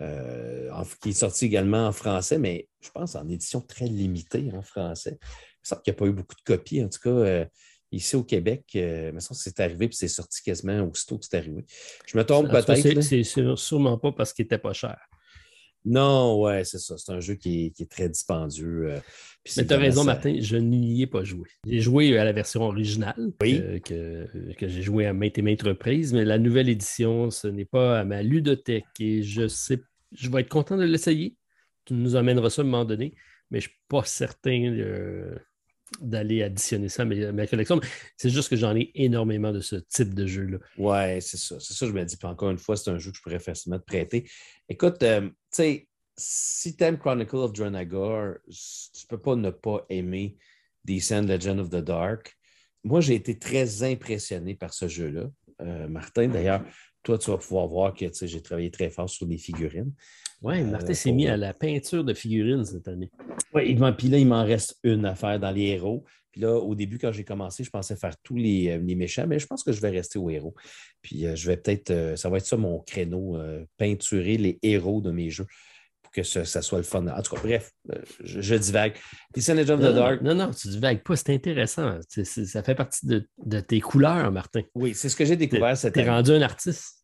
euh, 0.00 0.70
en- 0.70 0.84
qui 1.02 1.10
est 1.10 1.12
sorti 1.12 1.46
également 1.46 1.86
en 1.88 1.92
français, 1.92 2.38
mais 2.38 2.68
je 2.80 2.90
pense 2.90 3.14
en 3.16 3.28
édition 3.28 3.60
très 3.60 3.86
limitée 3.86 4.50
en 4.54 4.62
français. 4.62 5.18
Il 5.20 5.64
me 5.64 5.68
semble 5.68 5.82
qu'il 5.82 5.92
n'y 5.92 5.96
a 5.96 5.98
pas 5.98 6.06
eu 6.06 6.12
beaucoup 6.12 6.36
de 6.36 6.42
copies, 6.44 6.82
en 6.84 6.88
tout 6.88 7.00
cas. 7.00 7.46
Ici 7.90 8.16
au 8.16 8.22
Québec, 8.22 8.64
euh, 8.76 9.12
que 9.12 9.18
c'est 9.34 9.60
arrivé 9.60 9.88
puis 9.88 9.96
c'est 9.96 10.08
sorti 10.08 10.42
quasiment 10.42 10.82
aussitôt 10.82 11.16
que 11.18 11.24
c'est 11.24 11.38
arrivé. 11.38 11.64
Je 12.06 12.18
me 12.18 12.22
trompe 12.22 12.50
peut-être. 12.66 12.82
c'est- 13.24 13.56
sûrement 13.56 13.96
pas 13.96 14.12
parce 14.12 14.34
qu'il 14.34 14.44
n'était 14.44 14.58
pas 14.58 14.74
cher. 14.74 15.07
Non, 15.88 16.40
ouais, 16.42 16.64
c'est 16.64 16.78
ça. 16.78 16.96
C'est 16.98 17.12
un 17.12 17.20
jeu 17.20 17.34
qui 17.34 17.66
est, 17.66 17.70
qui 17.70 17.84
est 17.84 17.90
très 17.90 18.08
dispendieux. 18.08 18.90
euh, 18.90 19.00
Mais 19.56 19.64
tu 19.66 19.72
as 19.72 19.78
raison, 19.78 20.02
ça. 20.02 20.06
Martin, 20.14 20.36
je 20.40 20.56
n'y 20.56 21.02
ai 21.02 21.06
pas 21.06 21.24
joué. 21.24 21.48
J'ai 21.66 21.80
joué 21.80 22.18
à 22.18 22.24
la 22.24 22.32
version 22.32 22.62
originale, 22.62 23.14
Oui. 23.40 23.58
que, 23.58 23.78
que- 23.78 24.52
que 24.54 24.68
j'ai 24.68 24.82
joué 24.82 25.06
à 25.06 25.12
maintes 25.12 25.38
et 25.38 25.42
maintes 25.42 25.62
reprises, 25.62 26.12
mais 26.12 26.24
la 26.24 26.38
nouvelle 26.38 26.68
édition, 26.68 27.30
ce 27.30 27.48
n'est 27.48 27.64
pas 27.64 28.00
à 28.00 28.04
ma 28.04 28.22
ludothèque 28.22 28.84
et 29.00 29.22
je 29.22 29.48
sais, 29.48 29.80
je 30.12 30.30
vais 30.30 30.42
être 30.42 30.48
content 30.48 30.76
de 30.76 30.84
l'essayer. 30.84 31.36
Tu 31.86 31.94
nous 31.94 32.16
amèneras 32.16 32.50
ça 32.50 32.62
à 32.62 32.64
un 32.64 32.68
moment 32.68 32.84
donné, 32.84 33.14
mais 33.50 33.60
je 33.60 33.68
ne 33.68 33.70
suis 33.70 33.80
pas 33.88 34.04
certain 34.04 34.62
euh, 34.76 35.34
d'aller 36.00 36.42
additionner 36.42 36.88
ça 36.88 37.02
à 37.02 37.04
ma, 37.06 37.46
collection. 37.46 37.80
C'est 38.16 38.30
juste 38.30 38.48
que 38.48 38.56
j'en 38.56 38.76
ai 38.76 38.90
énormément 38.94 39.52
de 39.52 39.60
ce 39.60 39.76
type 39.76 40.14
de 40.14 40.26
jeu-là. 40.26 40.58
Ouais, 40.76 41.20
c'est 41.20 41.36
ça. 41.36 41.58
C'est 41.60 41.74
ça, 41.74 41.86
je 41.86 41.92
me 41.92 42.04
dis. 42.04 42.16
Puis 42.16 42.28
encore 42.28 42.50
une 42.50 42.58
fois, 42.58 42.76
c'est 42.76 42.90
un 42.90 42.98
jeu 42.98 43.10
que 43.10 43.16
je 43.16 43.22
pourrais 43.22 43.38
facilement 43.38 43.78
te 43.78 43.84
prêter. 43.84 44.28
Écoute, 44.68 45.02
euh, 45.02 45.22
tu 45.22 45.34
sais, 45.50 45.88
si 46.16 46.76
tu 46.76 46.84
aimes 46.84 46.98
Chronicle 46.98 47.36
of 47.36 47.52
Dranagor, 47.52 48.34
tu 48.48 49.06
peux 49.08 49.20
pas 49.20 49.36
ne 49.36 49.50
pas 49.50 49.86
aimer 49.88 50.36
Descent 50.84 51.22
Legend 51.22 51.60
of 51.60 51.70
the 51.70 51.76
Dark. 51.76 52.36
Moi, 52.84 53.00
j'ai 53.00 53.14
été 53.14 53.38
très 53.38 53.82
impressionné 53.82 54.54
par 54.54 54.72
ce 54.74 54.88
jeu-là. 54.88 55.30
Euh, 55.60 55.88
Martin, 55.88 56.28
d'ailleurs, 56.28 56.64
toi, 57.02 57.18
tu 57.18 57.30
vas 57.30 57.38
pouvoir 57.38 57.66
voir 57.66 57.94
que 57.94 58.06
j'ai 58.22 58.42
travaillé 58.42 58.70
très 58.70 58.90
fort 58.90 59.08
sur 59.08 59.26
les 59.26 59.38
figurines. 59.38 59.92
Oui, 60.42 60.60
Euh, 60.60 60.64
Martin 60.64 60.94
s'est 60.94 61.12
mis 61.12 61.26
à 61.26 61.36
la 61.36 61.52
peinture 61.52 62.04
de 62.04 62.14
figurines 62.14 62.64
cette 62.64 62.86
année. 62.88 63.10
Oui, 63.54 63.76
puis 63.96 64.08
là, 64.08 64.18
il 64.18 64.26
m'en 64.26 64.44
reste 64.44 64.76
une 64.84 65.04
à 65.04 65.14
faire 65.14 65.40
dans 65.40 65.50
les 65.50 65.62
héros. 65.68 66.04
Puis 66.30 66.42
là, 66.42 66.54
au 66.54 66.74
début, 66.74 66.98
quand 66.98 67.10
j'ai 67.10 67.24
commencé, 67.24 67.64
je 67.64 67.70
pensais 67.70 67.96
faire 67.96 68.14
tous 68.22 68.36
les, 68.36 68.68
euh, 68.68 68.78
les 68.78 68.94
méchants, 68.94 69.26
mais 69.26 69.38
je 69.38 69.46
pense 69.46 69.64
que 69.64 69.72
je 69.72 69.80
vais 69.80 69.90
rester 69.90 70.18
aux 70.18 70.30
héros. 70.30 70.54
Puis 71.02 71.26
euh, 71.26 71.34
je 71.34 71.46
vais 71.48 71.56
peut-être, 71.56 71.90
euh, 71.90 72.16
ça 72.16 72.28
va 72.28 72.36
être 72.36 72.46
ça 72.46 72.56
mon 72.56 72.80
créneau, 72.80 73.38
peinturer 73.78 74.36
les 74.36 74.58
héros 74.62 75.00
de 75.00 75.10
mes 75.10 75.30
jeux 75.30 75.46
pour 76.02 76.12
que 76.12 76.22
ça, 76.22 76.44
ça 76.44 76.62
soit 76.62 76.78
le 76.78 76.84
fun. 76.84 77.06
En 77.06 77.22
tout 77.22 77.34
cas, 77.34 77.40
bref, 77.42 77.72
je, 78.22 78.40
je 78.40 78.54
divague. 78.54 78.94
Legend 79.36 79.58
of 79.70 79.80
the 79.80 79.94
Dark. 79.94 80.22
non, 80.22 80.34
non, 80.34 80.50
tu 80.52 80.68
divagues 80.68 81.02
pas, 81.02 81.16
c'est 81.16 81.34
intéressant. 81.34 81.98
Ça 82.08 82.62
fait 82.62 82.74
partie 82.74 83.06
de, 83.06 83.26
de 83.44 83.60
tes 83.60 83.80
couleurs, 83.80 84.30
Martin. 84.30 84.62
Oui, 84.74 84.94
c'est 84.94 85.08
ce 85.08 85.16
que 85.16 85.24
j'ai 85.24 85.36
découvert 85.36 85.76
cette 85.76 85.96
année. 85.96 86.08
rendu 86.08 86.30
un 86.32 86.42
artiste. 86.42 86.97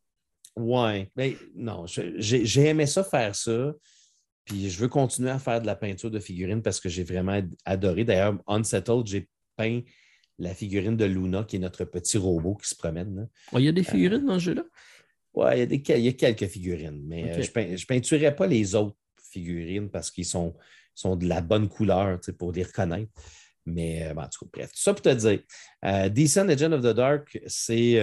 Oui, 0.57 1.07
mais 1.17 1.37
non, 1.55 1.87
je- 1.87 2.15
j'ai 2.19 2.67
aimé 2.67 2.87
ça 2.87 3.03
faire 3.05 3.35
ça. 3.35 3.73
Puis 4.45 4.69
je 4.71 4.79
veux 4.79 4.89
continuer 4.89 5.31
à 5.31 5.39
faire 5.39 5.61
de 5.61 5.67
la 5.67 5.75
peinture 5.75 6.11
de 6.11 6.21
figurines 6.21 6.63
parce 6.63 6.79
que 6.81 6.89
j'ai 6.89 7.03
vraiment 7.03 7.33
ad- 7.33 7.55
adoré. 7.65 8.05
D'ailleurs, 8.05 8.39
Unsettled, 8.47 9.07
j'ai 9.07 9.29
peint 9.57 9.81
la 10.39 10.55
figurine 10.55 10.97
de 10.97 11.05
Luna, 11.07 11.45
qui 11.45 11.57
est 11.57 11.61
notre 11.61 11.85
petit 11.85 12.19
robot 12.19 12.57
qui 12.57 12.69
se 12.69 12.75
promène. 12.75 13.17
là. 13.17 13.23
Oh, 13.53 13.59
il 13.59 13.65
y 13.65 13.69
a 13.69 13.73
des 13.73 13.83
figurines 13.85 14.25
dans 14.27 14.39
ce 14.39 14.45
jeu-là? 14.47 14.65
Ouais, 15.33 15.57
il 15.57 15.61
y, 15.61 15.63
a 15.63 15.67
des, 15.67 15.83
il 15.89 16.05
y 16.05 16.09
a 16.09 16.13
quelques 16.13 16.47
figurines, 16.47 17.03
mais 17.07 17.25
euh, 17.31 17.43
je 17.43 17.51
pein- 17.51 17.77
je 17.77 17.87
peinturais 17.87 18.35
pas 18.37 18.47
les 18.47 18.75
autres 18.75 18.97
figurines 19.31 19.89
parce 19.91 20.11
qu'ils 20.11 20.27
sont, 20.27 20.55
sont 20.95 21.17
de 21.17 21.27
la 21.27 21.41
bonne 21.41 21.69
couleur 21.69 22.21
pour 22.39 22.53
les 22.53 22.63
reconnaître. 22.65 23.11
Mais 23.67 24.05
euh, 24.05 24.15
bon, 24.15 24.23
en 24.23 24.29
tout 24.29 24.45
cas, 24.45 24.51
bref, 24.53 24.73
tout 24.73 24.81
ça 24.81 24.93
pour 24.93 25.03
te 25.03 25.09
dire. 25.15 25.41
Euh, 25.85 26.09
Decent 26.11 26.45
Legend 26.45 26.75
of 26.75 26.83
the 26.83 26.95
Dark, 26.95 27.41
c'est 27.47 27.99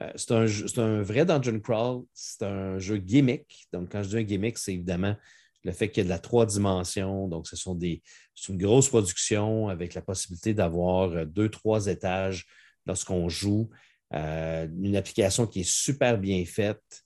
euh, 0.00 0.10
c'est 0.16 0.32
un, 0.32 0.46
jeu- 0.46 0.68
c'est 0.68 0.80
un 0.80 1.02
vrai 1.02 1.24
dungeon 1.24 1.60
crawl. 1.60 2.04
C'est 2.14 2.44
un 2.44 2.78
jeu 2.78 2.98
gimmick. 2.98 3.66
Donc, 3.72 3.90
quand 3.92 4.02
je 4.02 4.08
dis 4.10 4.16
un 4.18 4.22
gimmick, 4.22 4.58
c'est 4.58 4.74
évidemment 4.74 5.16
le 5.64 5.72
fait 5.72 5.88
qu'il 5.88 5.98
y 5.98 6.00
a 6.02 6.04
de 6.04 6.10
la 6.10 6.18
trois 6.18 6.46
dimensions. 6.46 7.28
Donc, 7.28 7.48
ce 7.48 7.56
sont 7.56 7.74
des, 7.74 8.02
c'est 8.34 8.52
une 8.52 8.58
grosse 8.58 8.88
production 8.88 9.68
avec 9.68 9.94
la 9.94 10.02
possibilité 10.02 10.54
d'avoir 10.54 11.10
euh, 11.12 11.24
deux, 11.24 11.48
trois 11.48 11.86
étages 11.86 12.46
lorsqu'on 12.86 13.28
joue. 13.28 13.70
Euh, 14.14 14.68
une 14.82 14.96
application 14.96 15.46
qui 15.46 15.60
est 15.60 15.68
super 15.68 16.18
bien 16.18 16.44
faite. 16.44 17.02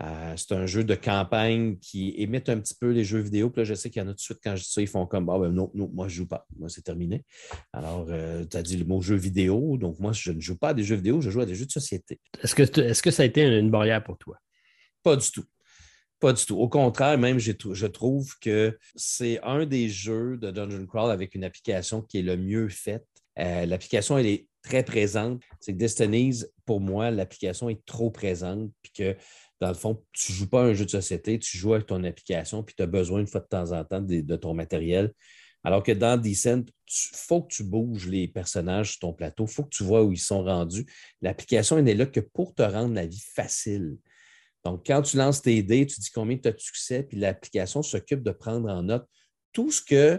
Euh, 0.00 0.34
c'est 0.36 0.52
un 0.52 0.64
jeu 0.64 0.84
de 0.84 0.94
campagne 0.94 1.76
qui 1.78 2.10
imite 2.12 2.48
un 2.48 2.58
petit 2.58 2.74
peu 2.74 2.90
les 2.90 3.04
jeux 3.04 3.18
vidéo. 3.18 3.50
Puis 3.50 3.60
là, 3.60 3.64
je 3.64 3.74
sais 3.74 3.90
qu'il 3.90 4.00
y 4.00 4.04
en 4.04 4.08
a 4.08 4.12
tout 4.12 4.16
de 4.16 4.20
suite, 4.20 4.38
quand 4.42 4.56
je 4.56 4.62
dis 4.62 4.70
ça, 4.70 4.80
ils 4.80 4.86
font 4.86 5.06
comme 5.06 5.28
Ah, 5.28 5.38
ben 5.38 5.50
non, 5.50 5.70
non, 5.74 5.90
moi, 5.92 6.08
je 6.08 6.14
ne 6.14 6.16
joue 6.18 6.28
pas. 6.28 6.46
Moi, 6.58 6.68
c'est 6.68 6.82
terminé. 6.82 7.24
Alors, 7.72 8.06
tu 8.06 8.56
as 8.56 8.62
dit 8.62 8.76
le 8.76 8.84
mot 8.84 9.02
jeu 9.02 9.16
vidéo. 9.16 9.76
Donc, 9.76 9.98
moi, 9.98 10.12
je 10.12 10.32
ne 10.32 10.40
joue 10.40 10.56
pas 10.56 10.70
à 10.70 10.74
des 10.74 10.84
jeux 10.84 10.96
vidéo, 10.96 11.20
je 11.20 11.30
joue 11.30 11.40
à 11.40 11.46
des 11.46 11.54
jeux 11.54 11.66
de 11.66 11.72
société. 11.72 12.20
Est-ce 12.42 12.54
que, 12.54 12.62
est-ce 12.80 13.02
que 13.02 13.10
ça 13.10 13.22
a 13.22 13.26
été 13.26 13.42
une 13.42 13.70
barrière 13.70 14.02
pour 14.02 14.16
toi? 14.16 14.38
Pas 15.02 15.16
du 15.16 15.30
tout. 15.30 15.44
Pas 16.22 16.32
du 16.32 16.46
tout. 16.46 16.56
Au 16.56 16.68
contraire, 16.68 17.18
même, 17.18 17.40
je 17.40 17.86
trouve 17.86 18.38
que 18.38 18.78
c'est 18.94 19.40
un 19.42 19.66
des 19.66 19.88
jeux 19.88 20.36
de 20.36 20.52
Dungeon 20.52 20.86
Crawl 20.86 21.10
avec 21.10 21.34
une 21.34 21.42
application 21.42 22.00
qui 22.00 22.18
est 22.18 22.22
le 22.22 22.36
mieux 22.36 22.68
faite. 22.68 23.04
Euh, 23.40 23.66
l'application, 23.66 24.16
elle 24.16 24.26
est 24.26 24.46
très 24.62 24.84
présente. 24.84 25.42
C'est 25.58 25.72
que 25.72 25.78
Destinies, 25.78 26.44
pour 26.64 26.80
moi, 26.80 27.10
l'application 27.10 27.68
est 27.68 27.84
trop 27.86 28.12
présente. 28.12 28.70
Puis 28.82 28.92
que, 28.92 29.16
dans 29.62 29.68
le 29.68 29.74
fond, 29.74 30.04
tu 30.12 30.32
ne 30.32 30.36
joues 30.38 30.48
pas 30.48 30.62
à 30.62 30.64
un 30.64 30.74
jeu 30.74 30.84
de 30.84 30.90
société, 30.90 31.38
tu 31.38 31.56
joues 31.56 31.74
avec 31.74 31.86
ton 31.86 32.02
application, 32.02 32.64
puis 32.64 32.74
tu 32.74 32.82
as 32.82 32.86
besoin 32.86 33.20
une 33.20 33.28
fois 33.28 33.40
de 33.40 33.46
temps 33.46 33.70
en 33.70 33.84
temps 33.84 34.00
de, 34.00 34.36
ton 34.36 34.54
matériel. 34.54 35.12
Alors 35.62 35.84
que 35.84 35.92
dans 35.92 36.20
Descent, 36.20 36.64
il 36.64 37.16
faut 37.16 37.42
que 37.42 37.54
tu 37.54 37.62
bouges 37.62 38.08
les 38.08 38.26
personnages 38.26 38.90
sur 38.90 38.98
ton 38.98 39.12
plateau, 39.12 39.44
il 39.44 39.52
faut 39.52 39.62
que 39.62 39.68
tu 39.68 39.84
vois 39.84 40.02
où 40.02 40.10
ils 40.10 40.18
sont 40.18 40.42
rendus. 40.42 40.84
L'application, 41.20 41.80
n'est 41.80 41.94
là 41.94 42.06
que 42.06 42.18
pour 42.18 42.56
te 42.56 42.62
rendre 42.62 42.92
la 42.92 43.06
vie 43.06 43.22
facile. 43.36 43.98
Donc, 44.64 44.84
quand 44.84 45.00
tu 45.02 45.16
lances 45.16 45.42
tes 45.42 45.62
dés, 45.62 45.86
tu 45.86 46.00
dis 46.00 46.10
combien 46.10 46.36
tu 46.36 46.48
as 46.48 46.52
de 46.52 46.58
succès, 46.58 47.04
puis 47.04 47.16
l'application 47.16 47.84
s'occupe 47.84 48.24
de 48.24 48.32
prendre 48.32 48.68
en 48.68 48.82
note 48.82 49.06
tout 49.52 49.70
ce 49.70 49.80
que 49.80 50.18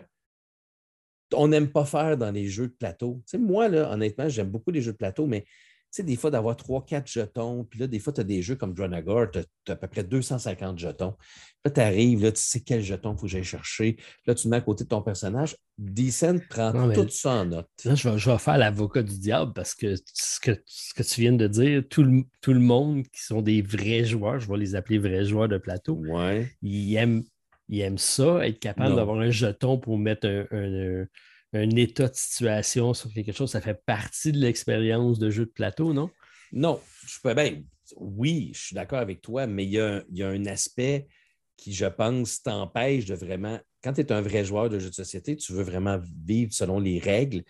on 1.33 1.49
n'aime 1.49 1.69
pas 1.69 1.83
faire 1.83 2.15
dans 2.15 2.31
les 2.31 2.47
jeux 2.47 2.67
de 2.67 2.75
plateau. 2.79 3.21
Tu 3.25 3.31
sais, 3.31 3.37
moi, 3.37 3.67
là, 3.67 3.91
honnêtement, 3.91 4.29
j'aime 4.29 4.49
beaucoup 4.49 4.71
les 4.71 4.81
jeux 4.81 4.93
de 4.93 4.97
plateau, 4.97 5.27
mais 5.27 5.45
sais, 5.97 6.03
des 6.03 6.15
fois, 6.15 6.31
d'avoir 6.31 6.55
3-4 6.55 7.07
jetons, 7.11 7.63
puis 7.63 7.79
là, 7.79 7.87
des 7.87 7.99
fois, 7.99 8.11
tu 8.13 8.21
as 8.21 8.23
des 8.23 8.41
jeux 8.41 8.55
comme 8.55 8.73
Dronagor, 8.73 9.31
tu 9.31 9.39
as, 9.39 9.71
à 9.71 9.75
peu 9.75 9.87
près 9.87 10.03
250 10.03 10.79
jetons. 10.79 11.15
Là, 11.65 11.71
tu 11.71 11.79
arrives, 11.79 12.23
là, 12.23 12.31
tu 12.31 12.41
sais 12.41 12.59
quel 12.61 12.81
jeton 12.81 13.13
il 13.13 13.15
faut 13.17 13.21
que 13.23 13.27
j'aille 13.31 13.43
chercher. 13.43 13.97
Là, 14.25 14.35
tu 14.35 14.43
te 14.43 14.47
mets 14.47 14.57
à 14.57 14.61
côté 14.61 14.83
de 14.83 14.89
ton 14.89 15.01
personnage. 15.01 15.55
Decent 15.77 16.39
prend 16.49 16.73
Non, 16.73 16.93
tout 16.93 17.07
ça 17.09 17.31
en 17.31 17.45
note. 17.45 17.69
Là, 17.85 17.95
je 17.95 18.09
vais, 18.09 18.17
je 18.17 18.29
vais 18.31 18.37
faire 18.37 18.57
l'avocat 18.57 19.03
du 19.03 19.17
diable 19.17 19.53
parce 19.53 19.73
que 19.75 19.95
ce, 20.13 20.39
que 20.39 20.51
ce 20.65 20.93
que 20.93 21.03
tu 21.03 21.21
viens 21.21 21.33
de 21.33 21.47
dire, 21.47 21.83
tout 21.89 22.03
le, 22.03 22.23
tout 22.41 22.53
le 22.53 22.59
monde 22.59 23.03
qui 23.03 23.21
sont 23.23 23.41
des 23.41 23.61
vrais 23.61 24.03
joueurs, 24.05 24.39
je 24.39 24.49
vais 24.49 24.57
les 24.57 24.75
appeler 24.75 24.97
vrais 24.99 25.23
joueurs 25.25 25.47
de 25.47 25.57
plateau, 25.57 25.95
Ouais. 26.07 26.49
ils 26.61 26.95
aiment, 26.95 27.23
ils 27.69 27.79
aiment 27.81 27.97
ça, 27.97 28.45
être 28.47 28.59
capable 28.59 28.95
d'avoir 28.95 29.19
un 29.19 29.31
jeton 29.31 29.77
pour 29.77 29.97
mettre 29.97 30.27
un, 30.27 30.45
un- 30.51 31.01
un 31.01 31.05
état 31.61 32.07
de 32.07 32.15
situation 32.15 32.93
sur 32.93 33.11
quelque 33.13 33.31
chose. 33.31 33.51
Ça 33.51 33.61
fait 33.61 33.79
partie 33.85 34.31
de 34.31 34.39
l'expérience 34.39 35.19
de 35.19 35.29
jeu 35.29 35.45
de 35.45 35.51
plateau, 35.51 35.93
non? 35.93 36.09
Non, 36.51 36.79
je 37.05 37.19
peux 37.21 37.33
bien. 37.33 37.61
Oui, 37.97 38.51
je 38.53 38.59
suis 38.67 38.75
d'accord 38.75 38.99
avec 38.99 39.21
toi, 39.21 39.47
mais 39.47 39.65
il 39.65 39.71
y, 39.71 39.79
a, 39.79 40.03
il 40.09 40.17
y 40.17 40.23
a 40.23 40.29
un 40.29 40.45
aspect 40.45 41.07
qui, 41.57 41.73
je 41.73 41.85
pense, 41.85 42.41
t'empêche 42.41 43.05
de 43.05 43.15
vraiment. 43.15 43.59
Quand 43.83 43.93
tu 43.93 44.01
es 44.01 44.11
un 44.11 44.21
vrai 44.21 44.45
joueur 44.45 44.69
de 44.69 44.79
jeux 44.79 44.89
de 44.89 44.95
société, 44.95 45.35
tu 45.35 45.53
veux 45.53 45.63
vraiment 45.63 45.99
vivre 46.25 46.53
selon 46.53 46.79
les 46.79 46.99
règles. 46.99 47.43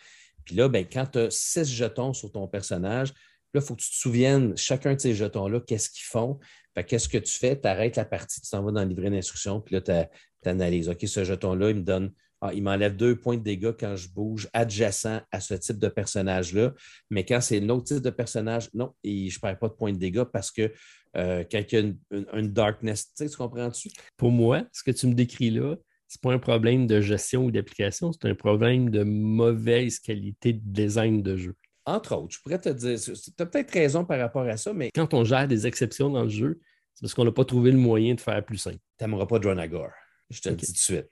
Puis 0.45 0.55
là, 0.55 0.67
ben, 0.67 0.85
quand 0.91 1.05
tu 1.05 1.19
as 1.19 1.31
six 1.31 1.71
jetons 1.71 2.13
sur 2.13 2.31
ton 2.31 2.47
personnage, 2.47 3.09
là, 3.53 3.61
il 3.61 3.61
faut 3.61 3.75
que 3.75 3.81
tu 3.81 3.89
te 3.89 3.95
souviennes, 3.95 4.57
chacun 4.57 4.95
de 4.95 4.99
ces 4.99 5.13
jetons-là, 5.13 5.61
qu'est-ce 5.61 5.89
qu'ils 5.89 6.05
font? 6.05 6.39
qu'est-ce 6.88 7.07
que 7.07 7.19
tu 7.19 7.31
fais? 7.31 7.59
Tu 7.59 7.67
arrêtes 7.67 7.97
la 7.97 8.05
partie, 8.05 8.41
tu 8.41 8.49
t'en 8.49 8.63
vas 8.63 8.71
dans 8.71 8.81
le 8.81 8.88
livret 8.88 9.11
d'instruction, 9.11 9.61
puis 9.61 9.75
là, 9.75 9.81
tu 9.81 10.49
analyses. 10.49 10.89
OK, 10.89 11.05
ce 11.05 11.23
jeton-là, 11.23 11.69
il 11.69 11.77
me 11.77 11.84
donne 11.84 12.11
ah, 12.45 12.51
il 12.53 12.61
m'enlève 12.61 12.97
deux 12.97 13.15
points 13.15 13.37
de 13.37 13.41
dégâts 13.41 13.71
quand 13.79 13.95
je 13.95 14.09
bouge 14.09 14.49
adjacent 14.51 15.21
à 15.31 15.39
ce 15.39 15.53
type 15.53 15.79
de 15.79 15.87
personnage-là. 15.87 16.73
Mais 17.09 17.23
quand 17.23 17.39
c'est 17.39 17.61
l'autre 17.61 17.85
type 17.85 18.01
de 18.01 18.09
personnage, 18.09 18.69
non, 18.73 18.93
et 19.01 19.29
je 19.29 19.37
ne 19.37 19.39
perds 19.39 19.59
pas 19.59 19.69
de 19.69 19.73
points 19.73 19.93
de 19.93 19.97
dégâts 19.97 20.25
parce 20.25 20.51
que 20.51 20.73
euh, 21.15 21.45
quand 21.49 21.61
il 21.71 21.73
y 21.73 21.77
a 21.77 22.37
une, 22.37 22.51
darkness, 22.51 23.13
tu 23.13 23.29
comprends-tu? 23.29 23.91
Pour 24.17 24.31
moi, 24.31 24.63
ce 24.73 24.83
que 24.83 24.91
tu 24.91 25.07
me 25.07 25.13
décris 25.13 25.51
là, 25.51 25.77
ce 26.09 26.17
n'est 26.17 26.19
pas 26.21 26.33
un 26.33 26.39
problème 26.39 26.85
de 26.85 26.99
gestion 26.99 27.45
ou 27.45 27.51
d'application, 27.51 28.11
c'est 28.11 28.27
un 28.27 28.35
problème 28.35 28.89
de 28.89 29.03
mauvaise 29.03 29.99
qualité 29.99 30.51
de 30.51 30.61
design 30.65 31.21
de 31.21 31.37
jeu. 31.37 31.55
Entre 31.85 32.13
autres, 32.13 32.35
je 32.35 32.41
pourrais 32.41 32.59
te 32.59 32.67
dire, 32.67 32.99
tu 32.99 33.11
as 33.39 33.45
peut-être 33.45 33.71
raison 33.71 34.03
par 34.03 34.19
rapport 34.19 34.43
à 34.43 34.57
ça, 34.57 34.73
mais. 34.73 34.89
Quand 34.93 35.13
on 35.13 35.23
gère 35.23 35.47
des 35.47 35.65
exceptions 35.65 36.09
dans 36.09 36.23
le 36.23 36.29
jeu, 36.29 36.59
c'est 36.93 37.03
parce 37.03 37.13
qu'on 37.13 37.23
n'a 37.23 37.31
pas 37.31 37.45
trouvé 37.45 37.71
le 37.71 37.77
moyen 37.77 38.15
de 38.15 38.19
faire 38.19 38.43
plus 38.43 38.57
simple. 38.57 38.79
Tu 38.99 39.05
n'aimeras 39.05 39.27
pas 39.27 39.39
Dronagor, 39.39 39.91
je 40.29 40.41
te 40.41 40.49
le 40.49 40.55
dis 40.55 40.65
tout 40.65 40.73
de 40.73 40.77
suite. 40.77 41.07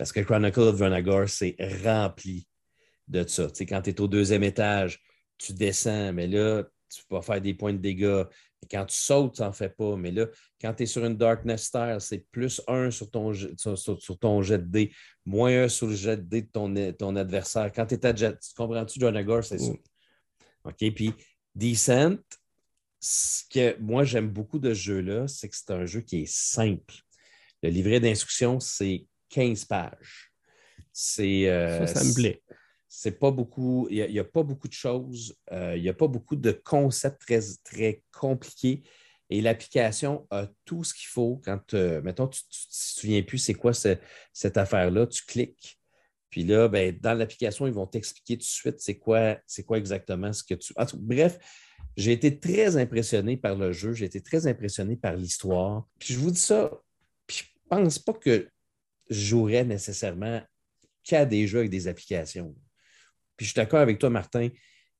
Parce 0.00 0.12
que 0.12 0.20
Chronicle 0.20 0.60
of 0.60 0.78
Dronagor, 0.78 1.28
c'est 1.28 1.54
rempli 1.84 2.48
de 3.06 3.22
ça. 3.28 3.48
Quand 3.68 3.82
tu 3.82 3.90
es 3.90 4.00
au 4.00 4.08
deuxième 4.08 4.42
étage, 4.42 4.98
tu 5.36 5.52
descends, 5.52 6.14
mais 6.14 6.26
là, 6.26 6.64
tu 6.88 7.02
vas 7.10 7.20
faire 7.20 7.38
des 7.38 7.52
points 7.52 7.74
de 7.74 7.80
dégâts. 7.80 8.24
Quand 8.70 8.86
tu 8.86 8.96
sautes, 8.96 9.34
tu 9.34 9.42
n'en 9.42 9.52
fais 9.52 9.68
pas. 9.68 9.96
Mais 9.96 10.10
là, 10.10 10.24
quand 10.58 10.72
tu 10.72 10.84
es 10.84 10.86
sur 10.86 11.04
une 11.04 11.18
Darkness 11.18 11.64
Star, 11.64 12.00
c'est 12.00 12.24
plus 12.30 12.62
un 12.66 12.90
sur 12.90 13.10
ton, 13.10 13.34
sur, 13.34 14.42
jet 14.42 14.56
de 14.56 14.64
dé, 14.64 14.90
moins 15.26 15.64
un 15.64 15.68
sur 15.68 15.86
le 15.86 15.94
jet 15.94 16.16
de 16.16 16.22
dé 16.22 16.40
de 16.40 16.92
ton, 16.92 17.16
adversaire. 17.16 17.70
Quand 17.70 17.84
tu 17.84 17.96
es 17.96 18.06
à 18.06 18.16
jet, 18.16 18.38
tu 18.40 18.54
comprends-tu, 18.56 18.98
Dronagor, 19.00 19.44
c'est 19.44 19.58
ça? 19.58 19.72
OK, 20.64 20.94
puis 20.94 21.12
Descent, 21.54 22.16
ce 23.00 23.42
que 23.50 23.78
moi 23.78 24.04
j'aime 24.04 24.30
beaucoup 24.30 24.58
de 24.58 24.72
ce 24.72 24.80
jeu-là, 24.80 25.28
c'est 25.28 25.50
que 25.50 25.56
c'est 25.56 25.72
un 25.72 25.84
jeu 25.84 26.00
qui 26.00 26.22
est 26.22 26.32
simple. 26.32 26.94
Le 27.62 27.68
livret 27.68 28.00
d'instruction, 28.00 28.60
c'est 28.60 29.04
15 29.30 29.64
pages. 29.64 30.32
C'est, 30.92 31.48
euh, 31.48 31.86
ça, 31.86 32.00
ça 32.00 32.04
me 32.04 32.14
plaît. 32.14 32.42
C'est 32.88 33.18
pas 33.18 33.30
beaucoup, 33.30 33.86
il 33.90 34.04
n'y 34.10 34.18
a, 34.18 34.24
pas 34.24 34.42
beaucoup 34.42 34.66
de 34.66 34.72
choses, 34.72 35.36
euh, 35.52 35.76
il 35.76 35.82
n'y 35.82 35.88
a 35.88 35.94
pas 35.94 36.08
beaucoup 36.08 36.34
de 36.34 36.50
concepts 36.50 37.20
très, 37.20 37.40
très 37.64 38.02
compliqués. 38.12 38.82
Et 39.30 39.40
l'application 39.40 40.26
a 40.30 40.48
tout 40.64 40.82
ce 40.82 40.92
qu'il 40.92 41.06
faut 41.06 41.40
quand, 41.44 41.74
euh, 41.74 42.02
mettons, 42.02 42.26
tu 42.26 42.42
ne 42.42 42.50
te 42.50 42.66
souviens 42.68 43.22
plus 43.22 43.38
c'est 43.38 43.54
quoi 43.54 43.72
cette 43.72 44.56
affaire-là, 44.56 45.06
tu 45.06 45.24
cliques. 45.24 45.80
Puis 46.30 46.42
là, 46.42 46.68
ben, 46.68 46.96
dans 47.00 47.14
l'application, 47.14 47.68
ils 47.68 47.72
vont 47.72 47.86
t'expliquer 47.86 48.36
tout 48.36 48.40
de 48.40 48.44
suite 48.44 48.80
c'est 48.80 48.98
quoi, 48.98 49.38
c'est 49.46 49.62
quoi 49.62 49.78
exactement 49.78 50.32
ce 50.32 50.42
que 50.42 50.54
tu. 50.54 50.74
bref, 50.94 51.38
j'ai 51.96 52.12
été 52.12 52.38
très 52.38 52.76
impressionné 52.76 53.36
par 53.36 53.56
le 53.56 53.72
jeu, 53.72 53.92
j'ai 53.92 54.06
été 54.06 54.20
très 54.20 54.46
impressionné 54.46 54.96
par 54.96 55.14
l'histoire. 55.14 55.86
Puis 55.98 56.14
je 56.14 56.18
vous 56.18 56.30
dis 56.30 56.40
ça, 56.40 56.70
puis 57.26 57.38
je 57.38 57.44
pense 57.68 57.98
pas 57.98 58.14
que 58.14 58.48
jouerais 59.10 59.64
nécessairement 59.64 60.40
qu'à 61.04 61.26
des 61.26 61.46
jeux 61.46 61.58
avec 61.58 61.70
des 61.70 61.88
applications. 61.88 62.54
Puis 63.36 63.46
je 63.46 63.52
suis 63.52 63.56
d'accord 63.56 63.80
avec 63.80 63.98
toi, 63.98 64.10
Martin. 64.10 64.48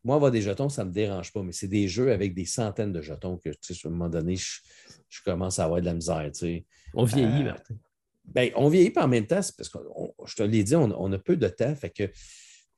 Moi, 0.02 0.16
avoir 0.16 0.30
des 0.30 0.40
jetons, 0.40 0.68
ça 0.70 0.82
ne 0.82 0.88
me 0.88 0.94
dérange 0.94 1.32
pas, 1.32 1.42
mais 1.42 1.52
c'est 1.52 1.68
des 1.68 1.86
jeux 1.86 2.10
avec 2.10 2.34
des 2.34 2.46
centaines 2.46 2.92
de 2.92 3.02
jetons 3.02 3.36
que, 3.36 3.50
tu 3.50 3.74
sais, 3.74 3.86
à 3.86 3.88
un 3.88 3.92
moment 3.92 4.08
donné, 4.08 4.34
je, 4.36 5.22
commence 5.24 5.58
à 5.58 5.64
avoir 5.64 5.80
de 5.80 5.86
la 5.86 5.94
misère. 5.94 6.30
On 6.94 7.04
vieillit, 7.04 7.42
euh, 7.42 7.44
Martin. 7.44 7.74
Ben, 8.24 8.50
on 8.56 8.68
vieillit 8.68 8.90
pas 8.90 9.04
en 9.04 9.08
même 9.08 9.26
temps, 9.26 9.40
parce 9.56 9.68
que 9.68 9.78
je 10.24 10.34
te 10.34 10.42
l'ai 10.42 10.64
dit, 10.64 10.74
on, 10.74 11.12
a 11.12 11.18
peu 11.18 11.36
de 11.36 11.48
temps. 11.48 11.74
Fait 11.74 11.90
que 11.90 12.04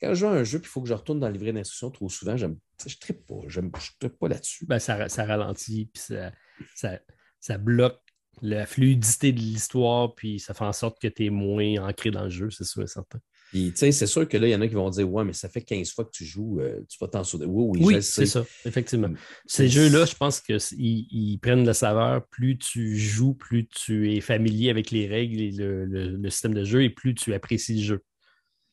quand 0.00 0.08
je 0.10 0.14
joue 0.14 0.26
à 0.26 0.32
un 0.32 0.44
jeu, 0.44 0.58
puis 0.58 0.68
il 0.68 0.72
faut 0.72 0.82
que 0.82 0.88
je 0.88 0.94
retourne 0.94 1.20
dans 1.20 1.28
le 1.28 1.34
livret 1.34 1.52
d'instruction 1.52 1.92
trop 1.92 2.08
souvent, 2.08 2.36
je 2.36 2.46
ne 2.46 2.54
tripe 3.00 3.24
pas. 3.24 3.40
Je 3.46 3.60
ne 3.60 3.70
tripe 4.00 4.18
pas 4.18 4.28
là-dessus. 4.28 4.66
Ben, 4.66 4.80
ça, 4.80 5.08
ça, 5.08 5.24
ralentit, 5.24 5.90
puis 5.92 6.02
ça, 6.02 6.32
ça, 6.74 6.98
ça 7.38 7.56
bloque 7.56 8.01
la 8.40 8.66
fluidité 8.66 9.32
de 9.32 9.38
l'histoire, 9.38 10.14
puis 10.14 10.40
ça 10.40 10.54
fait 10.54 10.64
en 10.64 10.72
sorte 10.72 11.00
que 11.00 11.08
tu 11.08 11.26
es 11.26 11.30
moins 11.30 11.86
ancré 11.86 12.10
dans 12.10 12.24
le 12.24 12.30
jeu, 12.30 12.50
c'est 12.50 12.64
sûr 12.64 12.82
et 12.82 12.86
certain. 12.86 13.20
Puis, 13.52 13.70
tu 13.72 13.80
sais, 13.80 13.92
c'est 13.92 14.06
sûr 14.06 14.26
que 14.26 14.38
là, 14.38 14.48
il 14.48 14.50
y 14.50 14.54
en 14.54 14.62
a 14.62 14.66
qui 14.66 14.74
vont 14.74 14.88
dire 14.88 15.10
Ouais, 15.10 15.24
mais 15.24 15.34
ça 15.34 15.46
fait 15.50 15.60
15 15.60 15.92
fois 15.92 16.06
que 16.06 16.10
tu 16.10 16.24
joues, 16.24 16.60
euh, 16.60 16.80
tu 16.88 16.96
vas 16.98 17.06
t'en 17.06 17.22
souvenir. 17.22 17.50
Oui, 17.50 17.78
oui, 17.78 17.94
oui 17.96 18.02
c'est 18.02 18.24
ça, 18.24 18.46
effectivement. 18.64 19.10
Ces 19.44 19.68
jeux-là, 19.68 20.06
je 20.06 20.14
pense 20.14 20.40
qu'ils 20.40 20.58
ils 20.80 21.38
prennent 21.38 21.66
la 21.66 21.74
saveur. 21.74 22.26
Plus 22.28 22.56
tu 22.56 22.96
joues, 22.96 23.34
plus 23.34 23.68
tu 23.68 24.16
es 24.16 24.22
familier 24.22 24.70
avec 24.70 24.90
les 24.90 25.06
règles 25.06 25.38
et 25.38 25.50
le, 25.50 26.30
système 26.30 26.54
de 26.54 26.64
jeu, 26.64 26.82
et 26.82 26.88
plus 26.88 27.14
tu 27.14 27.34
apprécies 27.34 27.76
le 27.76 27.82
jeu. 27.82 28.04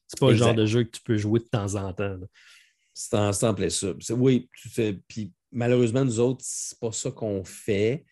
C'est 0.07 0.19
pas 0.19 0.31
le 0.31 0.37
genre 0.37 0.55
de 0.55 0.65
jeu 0.65 0.85
que 0.85 0.91
tu 0.91 1.01
peux 1.03 1.17
jouer 1.17 1.41
de 1.41 1.45
temps 1.51 1.75
en 1.75 1.91
temps. 1.91 2.17
C'est 2.93 3.15
en, 3.15 3.31
en 3.31 3.53
plaît 3.53 3.69
ça. 3.69 3.93
Oui. 4.11 4.49
Puis 5.09 5.33
malheureusement, 5.51 6.05
nous 6.05 6.21
autres, 6.21 6.41
c'est 6.41 6.79
pas 6.79 6.93
ça 6.93 7.11
qu'on 7.11 7.43
fait. 7.43 8.05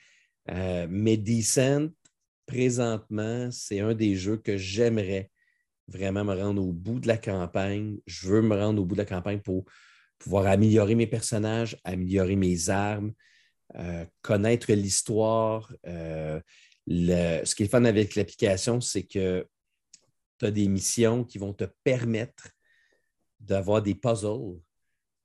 Euh, 0.49 0.87
mais 0.89 1.17
Descent, 1.17 1.89
présentement, 2.45 3.49
c'est 3.51 3.79
un 3.79 3.93
des 3.93 4.15
jeux 4.15 4.37
que 4.37 4.57
j'aimerais 4.57 5.29
vraiment 5.87 6.23
me 6.23 6.33
rendre 6.33 6.63
au 6.63 6.71
bout 6.71 6.99
de 6.99 7.07
la 7.07 7.17
campagne. 7.17 7.97
Je 8.05 8.27
veux 8.27 8.41
me 8.41 8.55
rendre 8.55 8.81
au 8.81 8.85
bout 8.85 8.95
de 8.95 9.01
la 9.01 9.05
campagne 9.05 9.39
pour 9.39 9.65
pouvoir 10.17 10.47
améliorer 10.47 10.95
mes 10.95 11.07
personnages, 11.07 11.77
améliorer 11.83 12.35
mes 12.35 12.69
armes, 12.69 13.13
euh, 13.75 14.05
connaître 14.21 14.71
l'histoire. 14.71 15.71
Euh, 15.85 16.39
ce 16.87 17.55
qui 17.55 17.63
est 17.63 17.67
fun 17.67 17.85
avec 17.85 18.15
l'application, 18.15 18.81
c'est 18.81 19.03
que 19.03 19.47
tu 20.39 20.45
as 20.45 20.51
des 20.51 20.67
missions 20.67 21.23
qui 21.23 21.37
vont 21.37 21.53
te 21.53 21.65
permettre 21.83 22.49
d'avoir 23.39 23.81
des 23.81 23.95
puzzles 23.95 24.59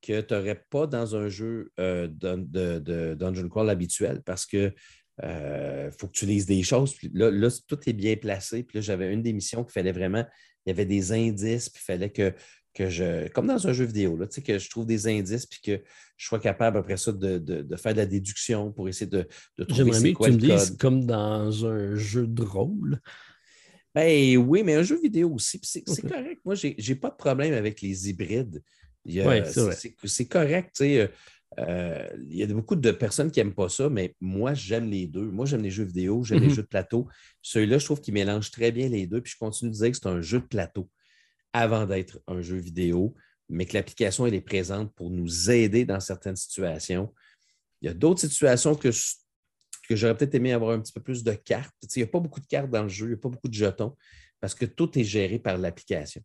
que 0.00 0.20
tu 0.20 0.34
n'aurais 0.34 0.64
pas 0.68 0.86
dans 0.88 1.14
un 1.14 1.28
jeu 1.28 1.72
de, 1.78 2.08
de, 2.08 3.14
Dungeon 3.14 3.48
Crawl 3.48 3.70
habituel 3.70 4.22
parce 4.22 4.46
que 4.46 4.74
il 5.18 5.26
euh, 5.26 5.90
faut 5.92 6.06
que 6.06 6.12
tu 6.12 6.26
lises 6.26 6.46
des 6.46 6.62
choses. 6.62 6.96
là, 7.12 7.48
tout 7.66 7.78
est 7.86 7.92
bien 7.92 8.16
placé. 8.16 8.62
Puis 8.62 8.78
là, 8.78 8.82
j'avais 8.82 9.12
une 9.12 9.22
des 9.22 9.32
missions 9.32 9.62
qu'il 9.62 9.72
fallait 9.72 9.92
vraiment, 9.92 10.24
il 10.64 10.70
y 10.70 10.72
avait 10.72 10.86
des 10.86 11.12
indices, 11.12 11.68
puis 11.68 11.82
il 11.82 11.84
fallait 11.84 12.10
que, 12.10 12.32
que 12.74 12.88
je, 12.88 13.28
comme 13.28 13.46
dans 13.46 13.66
un 13.66 13.72
jeu 13.72 13.84
vidéo, 13.84 14.16
là, 14.16 14.26
que 14.26 14.58
je 14.58 14.70
trouve 14.70 14.86
des 14.86 15.06
indices, 15.06 15.44
puis 15.46 15.60
que 15.60 15.82
je 16.16 16.26
sois 16.26 16.40
capable 16.40 16.78
après 16.78 16.96
ça 16.96 17.12
de, 17.12 17.76
faire 17.76 17.92
de 17.92 17.98
la 17.98 18.06
déduction 18.06 18.72
pour 18.72 18.88
essayer 18.88 19.10
de, 19.10 19.28
de 19.58 19.64
trouver 19.64 19.92
J'aimerais 19.92 20.14
que 20.14 20.24
tu 20.24 20.32
me 20.32 20.36
dises 20.38 20.76
comme 20.78 21.04
dans 21.04 21.66
un 21.66 21.94
jeu 21.94 22.26
de 22.26 22.42
rôle. 22.42 23.00
Ben 23.94 24.38
oui, 24.38 24.62
mais 24.62 24.76
un 24.76 24.82
jeu 24.82 24.98
vidéo 24.98 25.34
aussi. 25.34 25.60
C'est 25.62 25.82
correct. 26.08 26.40
Moi, 26.46 26.54
je 26.54 26.68
n'ai 26.68 26.94
pas 26.94 27.10
de 27.10 27.16
problème 27.16 27.52
avec 27.52 27.82
les 27.82 28.08
hybrides. 28.08 28.62
c'est 29.04 30.26
correct. 30.26 30.70
Tu 30.74 30.84
sais, 30.84 31.10
euh, 31.58 32.08
il 32.30 32.36
y 32.36 32.42
a 32.42 32.46
beaucoup 32.46 32.76
de 32.76 32.90
personnes 32.90 33.30
qui 33.30 33.40
n'aiment 33.40 33.54
pas 33.54 33.68
ça, 33.68 33.88
mais 33.88 34.14
moi, 34.20 34.54
j'aime 34.54 34.88
les 34.88 35.06
deux. 35.06 35.30
Moi, 35.30 35.46
j'aime 35.46 35.62
les 35.62 35.70
jeux 35.70 35.84
vidéo, 35.84 36.24
j'aime 36.24 36.40
les 36.40 36.48
mhm. 36.48 36.54
jeux 36.54 36.62
de 36.62 36.68
plateau. 36.68 37.08
Celui-là, 37.42 37.78
je 37.78 37.84
trouve 37.84 38.00
qu'il 38.00 38.14
mélange 38.14 38.50
très 38.50 38.72
bien 38.72 38.88
les 38.88 39.06
deux. 39.06 39.20
Puis 39.20 39.32
je 39.32 39.38
continue 39.38 39.70
de 39.70 39.76
dire 39.76 39.90
que 39.90 39.96
c'est 39.96 40.08
un 40.08 40.20
jeu 40.20 40.40
de 40.40 40.46
plateau 40.46 40.88
avant 41.52 41.86
d'être 41.86 42.20
un 42.26 42.40
jeu 42.40 42.56
vidéo, 42.56 43.14
mais 43.48 43.66
que 43.66 43.74
l'application, 43.74 44.26
elle 44.26 44.34
est 44.34 44.40
présente 44.40 44.94
pour 44.94 45.10
nous 45.10 45.50
aider 45.50 45.84
dans 45.84 46.00
certaines 46.00 46.36
situations. 46.36 47.12
Il 47.82 47.86
y 47.86 47.88
a 47.90 47.94
d'autres 47.94 48.20
situations 48.20 48.74
que, 48.74 48.88
que 49.88 49.96
j'aurais 49.96 50.16
peut-être 50.16 50.34
aimé 50.34 50.52
avoir 50.52 50.70
un 50.70 50.80
petit 50.80 50.92
peu 50.92 51.02
plus 51.02 51.22
de 51.22 51.32
cartes. 51.32 51.74
il 51.82 51.98
n'y 51.98 52.04
a 52.04 52.06
pas 52.06 52.20
beaucoup 52.20 52.40
de 52.40 52.46
cartes 52.46 52.70
dans 52.70 52.84
le 52.84 52.88
jeu, 52.88 53.06
il 53.06 53.10
n'y 53.10 53.14
a 53.14 53.18
pas 53.18 53.28
beaucoup 53.28 53.48
de 53.48 53.54
jetons, 53.54 53.94
parce 54.40 54.54
que 54.54 54.64
tout 54.64 54.98
est 54.98 55.04
géré 55.04 55.38
par 55.38 55.58
l'application 55.58 56.22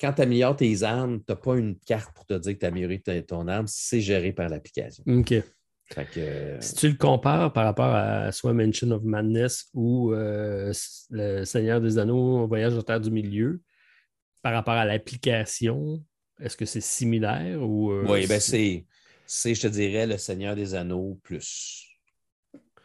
quand 0.00 0.12
tu 0.14 0.22
améliores 0.22 0.56
tes 0.56 0.82
armes, 0.82 1.18
tu 1.18 1.24
n'as 1.28 1.36
pas 1.36 1.56
une 1.56 1.78
carte 1.78 2.14
pour 2.14 2.26
te 2.26 2.34
dire 2.34 2.54
que 2.54 2.58
tu 2.58 2.64
as 2.64 2.68
amélioré 2.68 3.02
ton 3.26 3.48
arme, 3.48 3.66
c'est 3.68 4.00
géré 4.00 4.32
par 4.32 4.48
l'application. 4.48 5.04
OK. 5.06 5.34
Euh, 6.16 6.58
si 6.60 6.74
tu 6.74 6.88
le 6.88 6.96
compares 6.96 7.52
par 7.52 7.64
rapport 7.64 7.94
à 7.94 8.32
soit 8.32 8.52
Mansion 8.52 8.90
of 8.90 9.02
Madness 9.04 9.66
ou 9.72 10.12
euh, 10.12 10.72
le 11.10 11.44
Seigneur 11.44 11.80
des 11.80 11.98
Anneaux, 11.98 12.46
Voyage 12.46 12.74
au 12.74 12.82
Terre 12.82 13.00
du 13.00 13.10
Milieu, 13.10 13.62
par 14.42 14.52
rapport 14.52 14.74
à 14.74 14.84
l'application, 14.84 16.02
est-ce 16.40 16.56
que 16.56 16.64
c'est 16.64 16.80
similaire 16.80 17.62
ou. 17.62 17.92
Euh, 17.92 18.04
oui, 18.08 18.26
ben 18.26 18.40
c'est, 18.40 18.84
je 19.54 19.60
te 19.60 19.66
dirais, 19.68 20.06
le 20.06 20.18
Seigneur 20.18 20.56
des 20.56 20.74
Anneaux 20.74 21.18
plus. 21.22 21.86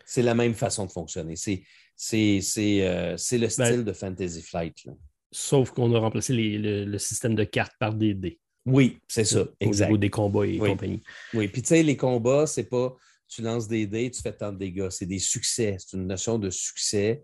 C'est 0.06 0.22
la 0.22 0.36
même 0.36 0.54
façon 0.54 0.86
de 0.86 0.92
fonctionner. 0.92 1.36
C'est, 1.36 1.64
c'est, 1.96 2.40
le 2.40 3.16
ben 3.18 3.50
style 3.50 3.84
de 3.84 3.94
Fantasy 3.94 4.42
Flight. 4.42 4.86
Sauf 5.32 5.72
qu'on 5.72 5.94
a 5.94 6.00
remplacé 6.00 6.34
le, 6.34 6.98
système 6.98 7.36
de 7.36 7.44
cartes 7.44 7.74
par 7.80 7.94
des 7.94 8.14
dés. 8.14 8.40
Oui, 8.66 9.00
c'est 9.08 9.24
ça, 9.24 9.46
exact. 9.60 9.86
Au 9.86 9.90
niveau 9.90 9.98
des 9.98 10.10
combats 10.10 10.46
et 10.46 10.58
compagnie. 10.58 11.02
Oui, 11.34 11.48
puis 11.48 11.62
tu 11.62 11.70
sais, 11.70 11.84
les 11.84 11.98
combats, 11.98 12.46
c'est 12.46 12.70
pas 12.70 12.96
tu 13.32 13.42
lances 13.42 13.68
des 13.68 13.88
dés, 13.88 14.12
tu 14.12 14.22
fais 14.22 14.34
tant 14.34 14.52
de 14.52 14.58
dégâts. 14.58 14.90
C'est 14.90 15.06
des 15.06 15.20
succès. 15.20 15.78
C'est 15.80 15.96
une 15.96 16.06
notion 16.06 16.38
de 16.38 16.50
succès. 16.50 17.24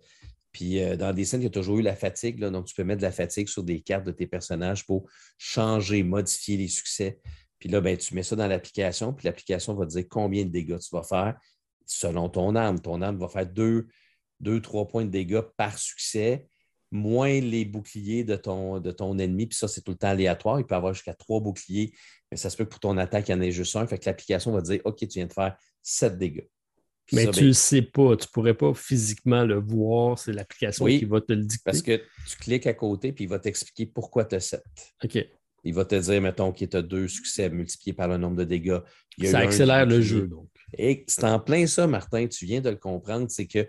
Puis 0.54 0.82
euh, 0.82 0.96
dans 0.96 1.14
des 1.14 1.26
scènes, 1.26 1.42
il 1.42 1.46
y 1.46 1.48
a 1.48 1.52
toujours 1.52 1.78
eu 1.80 1.82
la 1.82 1.98
fatigue. 1.98 2.40
donc, 2.40 2.66
tu 2.66 2.74
peux 2.74 2.86
mettre 2.86 3.02
de 3.02 3.06
la 3.06 3.12
fatigue 3.12 3.50
sur 3.50 3.62
des 3.62 3.82
cartes 3.82 4.06
de 4.06 4.14
tes 4.14 4.26
personnages 4.26 4.86
pour 4.86 5.10
changer, 5.38 6.04
modifier 6.04 6.56
les 6.56 6.70
succès. 6.70 7.20
Puis 7.60 7.68
là, 7.68 7.82
ben, 7.82 7.98
tu 7.98 8.16
mets 8.16 8.24
ça 8.24 8.36
dans 8.38 8.48
l'application, 8.48 9.14
puis 9.14 9.26
l'application 9.26 9.74
va 9.74 9.86
te 9.86 9.92
dire 9.92 10.06
combien 10.10 10.46
de 10.46 10.50
dégâts 10.50 10.80
tu 10.80 10.96
vas 10.96 11.04
faire 11.04 11.38
selon 11.86 12.30
ton 12.30 12.56
arme. 12.56 12.80
Ton 12.80 13.02
arme 13.02 13.18
va 13.18 13.28
faire 13.28 13.46
deux, 13.46 13.88
deux 14.40 14.62
trois 14.62 14.88
points 14.88 15.06
de 15.06 15.10
dégâts 15.10 15.42
par 15.58 15.78
succès 15.78 16.48
moins 16.92 17.40
les 17.40 17.66
boucliers 17.66 18.24
de 18.24 18.36
ton, 18.36 18.80
de 18.80 18.92
ton 18.92 19.18
ennemi. 19.20 19.48
Puis 19.48 19.58
ça, 19.58 19.68
c'est 19.68 19.82
tout 19.82 19.92
le 19.92 19.98
temps 19.98 20.10
aléatoire. 20.10 20.60
Il 20.60 20.66
peut 20.66 20.76
avoir 20.76 20.94
jusqu'à 20.94 21.14
trois 21.14 21.40
boucliers, 21.40 21.94
mais 22.32 22.38
ça 22.38 22.50
se 22.50 22.58
peut 22.58 22.66
que 22.66 22.70
pour 22.70 22.80
ton 22.80 22.98
attaque, 22.98 23.30
il 23.30 23.32
y 23.32 23.36
en 23.36 23.42
ait 23.42 23.52
juste 23.52 23.76
un. 23.76 23.86
Fait 23.88 23.98
que 23.98 24.06
l'application 24.06 24.52
va 24.52 24.62
dire 24.62 24.82
OK, 24.86 24.98
tu 25.00 25.08
viens 25.08 25.28
de 25.28 25.34
faire 25.34 25.58
sept 25.82 26.18
dégâts. 26.18 26.48
mais 27.12 27.24
tu 27.24 27.28
ne 27.28 27.34
ben 27.34 27.46
le 27.48 27.54
sais 27.54 27.82
pas, 27.82 28.16
tu 28.16 28.28
ne 28.28 28.32
pourrais 28.32 28.54
pas 28.54 28.74
physiquement 28.74 29.44
le 29.44 29.60
voir, 29.60 30.18
c'est 30.18 30.34
l'application 30.34 30.86
qui 30.86 31.06
va 31.06 31.22
te 31.22 31.34
le 31.34 31.44
dicter. 31.44 31.64
Parce 31.64 31.82
que 31.82 32.02
tu 32.30 32.38
cliques 32.38 32.68
à 32.68 32.74
côté, 32.74 33.12
puis 33.12 33.26
il 33.26 33.30
va 33.30 33.40
t'expliquer 33.40 33.86
pourquoi 33.86 34.26
tu 34.26 34.36
as 34.36 34.40
7. 34.42 34.64
OK. 35.04 35.28
Il 35.64 35.74
va 35.74 35.84
te 35.84 35.96
dire, 35.96 36.22
mettons, 36.22 36.54
qu'il 36.54 36.70
tu 36.70 36.78
as 36.78 36.82
deux 36.82 37.10
succès 37.10 37.50
multipliés 37.50 37.94
par 37.94 38.08
le 38.08 38.18
nombre 38.18 38.38
de 38.38 38.46
dégâts. 38.46 38.80
Ça 39.24 39.40
accélère 39.40 39.86
le 39.86 40.02
jeu, 40.02 40.28
donc. 40.28 40.48
Et 40.78 41.04
c'est 41.08 41.24
en 41.26 41.40
plein 41.40 41.66
ça, 41.66 41.88
Martin, 41.88 42.28
tu 42.28 42.46
viens 42.46 42.62
de 42.62 42.70
le 42.70 42.76
comprendre, 42.76 43.28
c'est 43.30 43.48
que 43.48 43.68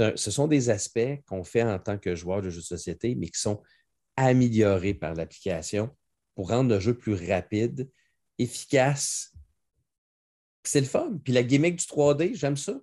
un, 0.00 0.12
ce 0.16 0.30
sont 0.30 0.48
des 0.48 0.70
aspects 0.70 1.20
qu'on 1.26 1.44
fait 1.44 1.62
en 1.62 1.78
tant 1.78 1.98
que 1.98 2.14
joueur 2.14 2.42
de 2.42 2.50
jeux 2.50 2.60
de 2.60 2.66
société, 2.66 3.14
mais 3.14 3.28
qui 3.28 3.40
sont 3.40 3.62
améliorés 4.16 4.94
par 4.94 5.14
l'application 5.14 5.90
pour 6.34 6.50
rendre 6.50 6.74
le 6.74 6.80
jeu 6.80 6.94
plus 6.94 7.14
rapide, 7.14 7.90
efficace. 8.38 9.32
C'est 10.62 10.80
le 10.80 10.86
fun. 10.86 11.18
Puis 11.24 11.32
la 11.32 11.42
gimmick 11.42 11.76
du 11.76 11.84
3D, 11.84 12.34
j'aime 12.34 12.56
ça. 12.56 12.78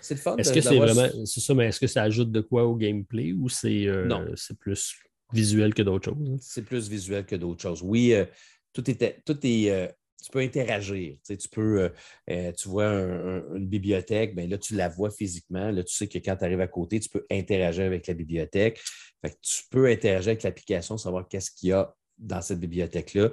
C'est 0.00 0.14
le 0.14 0.20
fun. 0.20 0.36
Est-ce 0.36 0.52
que 0.52 0.60
c'est 0.60 0.76
vraiment. 0.76 1.08
C'est 1.24 1.40
ça, 1.40 1.54
mais 1.54 1.66
est-ce 1.66 1.80
que 1.80 1.86
ça 1.86 2.02
ajoute 2.02 2.30
de 2.30 2.40
quoi 2.40 2.64
au 2.64 2.76
gameplay 2.76 3.32
ou 3.32 3.48
c'est 3.48 3.86
euh, 3.86 4.34
c'est 4.36 4.58
plus 4.58 4.94
visuel 5.32 5.72
que 5.72 5.82
d'autres 5.82 6.10
choses? 6.10 6.38
C'est 6.40 6.64
plus 6.64 6.88
visuel 6.88 7.24
que 7.24 7.36
d'autres 7.36 7.62
choses. 7.62 7.82
Oui, 7.82 8.12
euh, 8.12 8.24
tout, 8.72 8.88
est, 8.90 9.22
tout 9.24 9.38
est, 9.42 9.70
euh, 9.70 9.88
tu 10.24 10.30
peux 10.30 10.40
interagir. 10.40 11.18
Tu, 11.22 11.48
peux, 11.50 11.82
euh, 11.82 11.88
euh, 12.30 12.52
tu 12.52 12.68
vois 12.68 12.86
une 12.86 13.66
bibliothèque, 13.66 14.34
bien 14.34 14.46
là, 14.46 14.56
tu 14.56 14.74
la 14.74 14.88
vois 14.88 15.10
physiquement. 15.10 15.70
Là, 15.70 15.84
tu 15.84 15.94
sais 15.94 16.08
que 16.08 16.18
quand 16.18 16.36
tu 16.36 16.44
arrives 16.44 16.62
à 16.62 16.66
côté, 16.66 16.98
tu 16.98 17.10
peux 17.10 17.26
interagir 17.30 17.84
avec 17.84 18.06
la 18.06 18.14
bibliothèque. 18.14 18.80
tu 19.22 19.62
peux 19.70 19.86
interagir 19.86 20.30
avec 20.30 20.42
l'application, 20.42 20.96
savoir 20.96 21.28
qu'est-ce 21.28 21.50
qu'il 21.50 21.68
y 21.68 21.72
a 21.72 21.94
dans 22.16 22.40
cette 22.40 22.58
bibliothèque-là. 22.58 23.30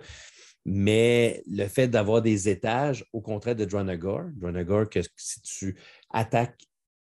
Mais 0.66 1.42
le 1.48 1.66
fait 1.68 1.88
d'avoir 1.88 2.22
des 2.22 2.50
étages, 2.50 3.06
au 3.14 3.22
contraire 3.22 3.56
de 3.56 3.64
Dronagore, 3.64 4.26
Dronagore, 4.36 4.90
que 4.90 5.00
si 5.16 5.42
tu 5.42 5.78
attaques 6.10 6.60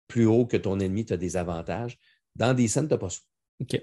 plus 0.06 0.26
haut 0.26 0.44
que 0.44 0.58
ton 0.58 0.78
ennemi, 0.80 1.06
tu 1.06 1.14
as 1.14 1.16
des 1.16 1.36
avantages. 1.38 1.98
Dans 2.36 2.52
des 2.52 2.68
scènes, 2.68 2.88
tu 2.88 2.94
n'as 2.94 2.98
pas 2.98 3.10
ça. 3.10 3.20
OK. 3.60 3.80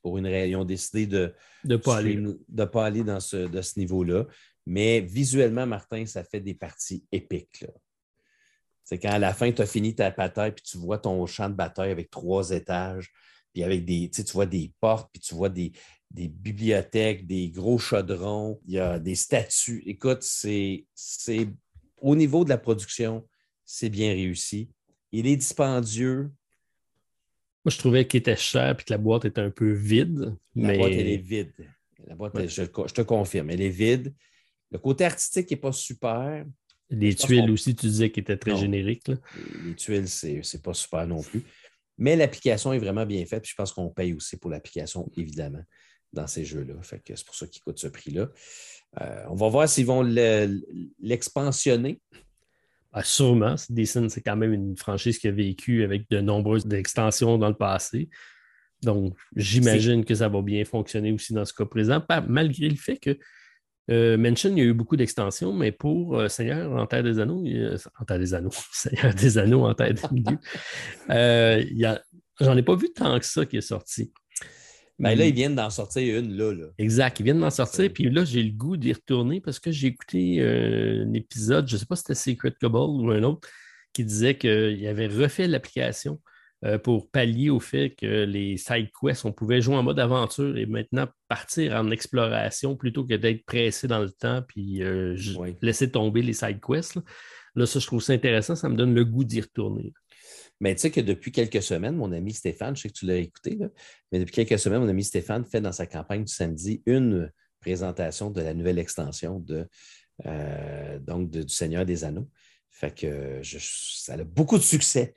Pour 0.00 0.16
une 0.16 0.26
raison, 0.26 0.50
ils 0.50 0.56
ont 0.56 0.64
décidé 0.64 1.06
de 1.06 1.34
ne 1.64 1.76
pas, 1.76 1.98
aller. 1.98 2.16
De 2.48 2.64
pas 2.64 2.86
aller 2.86 3.04
dans 3.04 3.20
ce, 3.20 3.36
de 3.36 3.60
ce 3.60 3.78
niveau-là. 3.78 4.26
Mais 4.66 5.00
visuellement, 5.00 5.66
Martin, 5.66 6.04
ça 6.06 6.24
fait 6.24 6.40
des 6.40 6.54
parties 6.54 7.04
épiques. 7.12 7.64
C'est 8.82 8.98
quand 8.98 9.10
à 9.10 9.18
la 9.18 9.32
fin, 9.32 9.50
tu 9.50 9.62
as 9.62 9.66
fini 9.66 9.94
ta 9.94 10.10
bataille, 10.10 10.52
puis 10.52 10.64
tu 10.64 10.78
vois 10.78 10.98
ton 10.98 11.24
champ 11.26 11.48
de 11.48 11.54
bataille 11.54 11.90
avec 11.90 12.10
trois 12.10 12.50
étages, 12.50 13.10
puis 13.52 13.62
avec 13.62 13.84
des, 13.84 14.10
tu 14.10 14.22
vois 14.32 14.46
des 14.46 14.72
portes, 14.80 15.10
puis 15.12 15.20
tu 15.20 15.34
vois 15.34 15.48
des, 15.48 15.72
bibliothèques, 16.10 17.26
des 17.26 17.48
gros 17.50 17.78
chaudrons, 17.78 18.60
il 18.66 18.74
y 18.74 18.78
a 18.78 18.98
des 18.98 19.14
statues. 19.14 19.82
Écoute, 19.86 20.22
c'est 20.22 20.86
au 22.00 22.14
niveau 22.14 22.44
de 22.44 22.48
la 22.48 22.58
production, 22.58 23.26
c'est 23.64 23.88
bien 23.88 24.12
réussi. 24.12 24.70
Il 25.12 25.26
est 25.26 25.36
dispendieux. 25.36 26.30
Moi, 27.64 27.70
je 27.70 27.78
trouvais 27.78 28.06
qu'il 28.06 28.18
était 28.18 28.36
cher 28.36 28.76
et 28.78 28.84
que 28.84 28.92
la 28.92 28.98
boîte 28.98 29.24
était 29.24 29.40
un 29.40 29.50
peu 29.50 29.72
vide. 29.72 30.36
La 30.54 30.76
boîte, 30.76 30.92
elle 30.92 31.08
est 31.08 31.16
vide. 31.16 31.52
La 32.06 32.14
boîte, 32.14 32.46
je, 32.46 32.62
te 32.62 33.02
confirme, 33.02 33.50
elle 33.50 33.62
est 33.62 33.68
vide. 33.68 34.14
Le 34.70 34.78
côté 34.78 35.04
artistique 35.04 35.50
n'est 35.50 35.56
pas 35.56 35.72
super. 35.72 36.44
Les 36.90 37.14
tuiles 37.14 37.50
aussi, 37.50 37.74
tu 37.74 37.86
disais 37.86 38.10
qu'ils 38.10 38.22
étaient 38.22 38.36
très 38.36 38.56
génériques. 38.56 39.10
Les, 39.64 39.74
tuiles, 39.74 40.08
ce 40.08 40.26
n'est 40.26 40.62
pas 40.62 40.74
super 40.74 41.06
non 41.06 41.22
plus. 41.22 41.42
Mais 41.98 42.14
l'application 42.14 42.72
est 42.72 42.78
vraiment 42.78 43.06
bien 43.06 43.24
faite. 43.24 43.46
je 43.46 43.54
pense 43.54 43.72
qu'on 43.72 43.88
paye 43.88 44.12
aussi 44.12 44.36
pour 44.36 44.50
l'application, 44.50 45.10
évidemment, 45.16 45.62
dans 46.12 46.26
ces 46.26 46.44
jeux-là. 46.44 46.74
c'est 46.82 47.24
pour 47.24 47.34
ça 47.34 47.46
qu'ils 47.46 47.62
coûtent 47.62 47.78
ce 47.78 47.88
prix-là. 47.88 48.28
Euh, 49.00 49.24
on 49.28 49.34
va 49.34 49.48
voir 49.48 49.68
s'ils 49.68 49.86
vont 49.86 50.02
l'expansionner. 51.00 52.00
Ah, 52.92 53.02
sûrement. 53.02 53.56
Decent, 53.68 54.08
c'est 54.08 54.22
quand 54.22 54.36
même 54.36 54.52
une 54.52 54.76
franchise 54.76 55.18
qui 55.18 55.28
a 55.28 55.32
vécu 55.32 55.82
avec 55.84 56.08
de 56.10 56.20
nombreuses 56.20 56.66
extensions 56.72 57.36
dans 57.38 57.48
le 57.48 57.56
passé. 57.56 58.08
Donc, 58.82 59.16
j'imagine 59.34 60.04
que 60.04 60.14
ça 60.14 60.28
va 60.28 60.42
bien 60.42 60.64
fonctionner 60.64 61.12
aussi 61.12 61.32
dans 61.32 61.44
ce 61.44 61.52
cas 61.52 61.64
présent, 61.64 62.02
malgré 62.28 62.68
le 62.68 62.76
fait 62.76 62.98
que 62.98 63.18
euh, 63.90 64.16
Mention, 64.16 64.50
il 64.50 64.58
y 64.58 64.60
a 64.62 64.64
eu 64.64 64.72
beaucoup 64.72 64.96
d'extensions, 64.96 65.52
mais 65.52 65.72
pour 65.72 66.18
euh, 66.18 66.28
Seigneur 66.28 66.72
en 66.72 66.86
Terre 66.86 67.02
des 67.02 67.18
Anneaux, 67.18 67.44
en 67.98 68.04
Terre 68.04 68.18
des 68.18 68.34
Anneaux, 68.34 68.50
Seigneur 68.72 69.14
des 69.14 69.38
Anneaux 69.38 69.64
en 69.66 69.74
Terre 69.74 69.94
des 69.94 70.02
Milieux, 70.10 70.38
euh, 71.10 71.64
j'en 72.40 72.56
ai 72.56 72.62
pas 72.62 72.76
vu 72.76 72.92
tant 72.92 73.18
que 73.18 73.26
ça 73.26 73.46
qui 73.46 73.58
est 73.58 73.62
sorti. 73.62 74.12
Ben 74.98 75.14
là, 75.14 75.26
ils 75.26 75.34
viennent 75.34 75.54
d'en 75.54 75.68
sortir 75.68 76.18
une, 76.18 76.34
là, 76.38 76.54
là. 76.54 76.66
Exact, 76.78 77.20
ils 77.20 77.24
viennent 77.24 77.40
d'en 77.40 77.50
sortir, 77.50 77.92
puis 77.92 78.08
là, 78.08 78.24
j'ai 78.24 78.42
le 78.42 78.52
goût 78.52 78.78
d'y 78.78 78.94
retourner 78.94 79.42
parce 79.42 79.58
que 79.58 79.70
j'ai 79.70 79.88
écouté 79.88 80.40
un 80.42 81.12
épisode, 81.12 81.68
je 81.68 81.74
ne 81.74 81.78
sais 81.80 81.84
pas 81.86 81.96
si 81.96 82.02
c'était 82.02 82.14
Secret 82.14 82.54
Cobble 82.58 83.04
ou 83.04 83.10
un 83.10 83.22
autre, 83.22 83.46
qui 83.92 84.04
disait 84.04 84.36
qu'il 84.38 84.86
avait 84.86 85.06
refait 85.06 85.48
l'application 85.48 86.14
euh, 86.14 86.35
pour 86.82 87.10
pallier 87.10 87.50
au 87.50 87.60
fait 87.60 87.90
que 87.90 88.24
les 88.24 88.56
side 88.56 88.88
quests, 89.00 89.24
on 89.24 89.32
pouvait 89.32 89.60
jouer 89.60 89.76
en 89.76 89.82
mode 89.82 90.00
aventure 90.00 90.56
et 90.56 90.66
maintenant 90.66 91.06
partir 91.28 91.74
en 91.74 91.90
exploration 91.90 92.76
plutôt 92.76 93.04
que 93.04 93.14
d'être 93.14 93.44
pressé 93.44 93.86
dans 93.86 94.00
le 94.00 94.10
temps 94.10 94.42
puis 94.46 94.82
euh, 94.82 95.16
laisser 95.60 95.90
tomber 95.90 96.22
les 96.22 96.32
side 96.32 96.60
quests. 96.60 96.96
Là. 97.54 97.66
ça, 97.66 97.78
je 97.78 97.86
trouve 97.86 98.02
ça 98.02 98.14
intéressant, 98.14 98.56
ça 98.56 98.68
me 98.68 98.76
donne 98.76 98.94
le 98.94 99.04
goût 99.04 99.24
d'y 99.24 99.40
retourner. 99.40 99.92
Mais 100.60 100.74
tu 100.74 100.82
sais 100.82 100.90
que 100.90 101.00
depuis 101.00 101.32
quelques 101.32 101.62
semaines, 101.62 101.96
mon 101.96 102.12
ami 102.12 102.32
Stéphane, 102.32 102.74
je 102.74 102.82
sais 102.82 102.88
que 102.88 102.94
tu 102.94 103.06
l'as 103.06 103.16
écouté, 103.16 103.58
mais 104.10 104.18
depuis 104.18 104.32
quelques 104.32 104.58
semaines, 104.58 104.80
mon 104.80 104.88
ami 104.88 105.04
Stéphane 105.04 105.44
fait 105.44 105.60
dans 105.60 105.72
sa 105.72 105.86
campagne 105.86 106.24
du 106.24 106.32
samedi 106.32 106.82
une 106.86 107.30
présentation 107.60 108.30
de 108.30 108.40
la 108.40 108.54
nouvelle 108.54 108.78
extension 108.78 109.38
de, 109.40 109.68
euh, 110.24 110.98
donc 111.00 111.30
du 111.30 111.48
Seigneur 111.48 111.84
des 111.84 112.04
Anneaux. 112.04 112.28
Fait 112.70 112.94
que 112.94 113.40
ça 113.42 114.14
a 114.14 114.24
beaucoup 114.24 114.56
de 114.56 114.62
succès. 114.62 115.16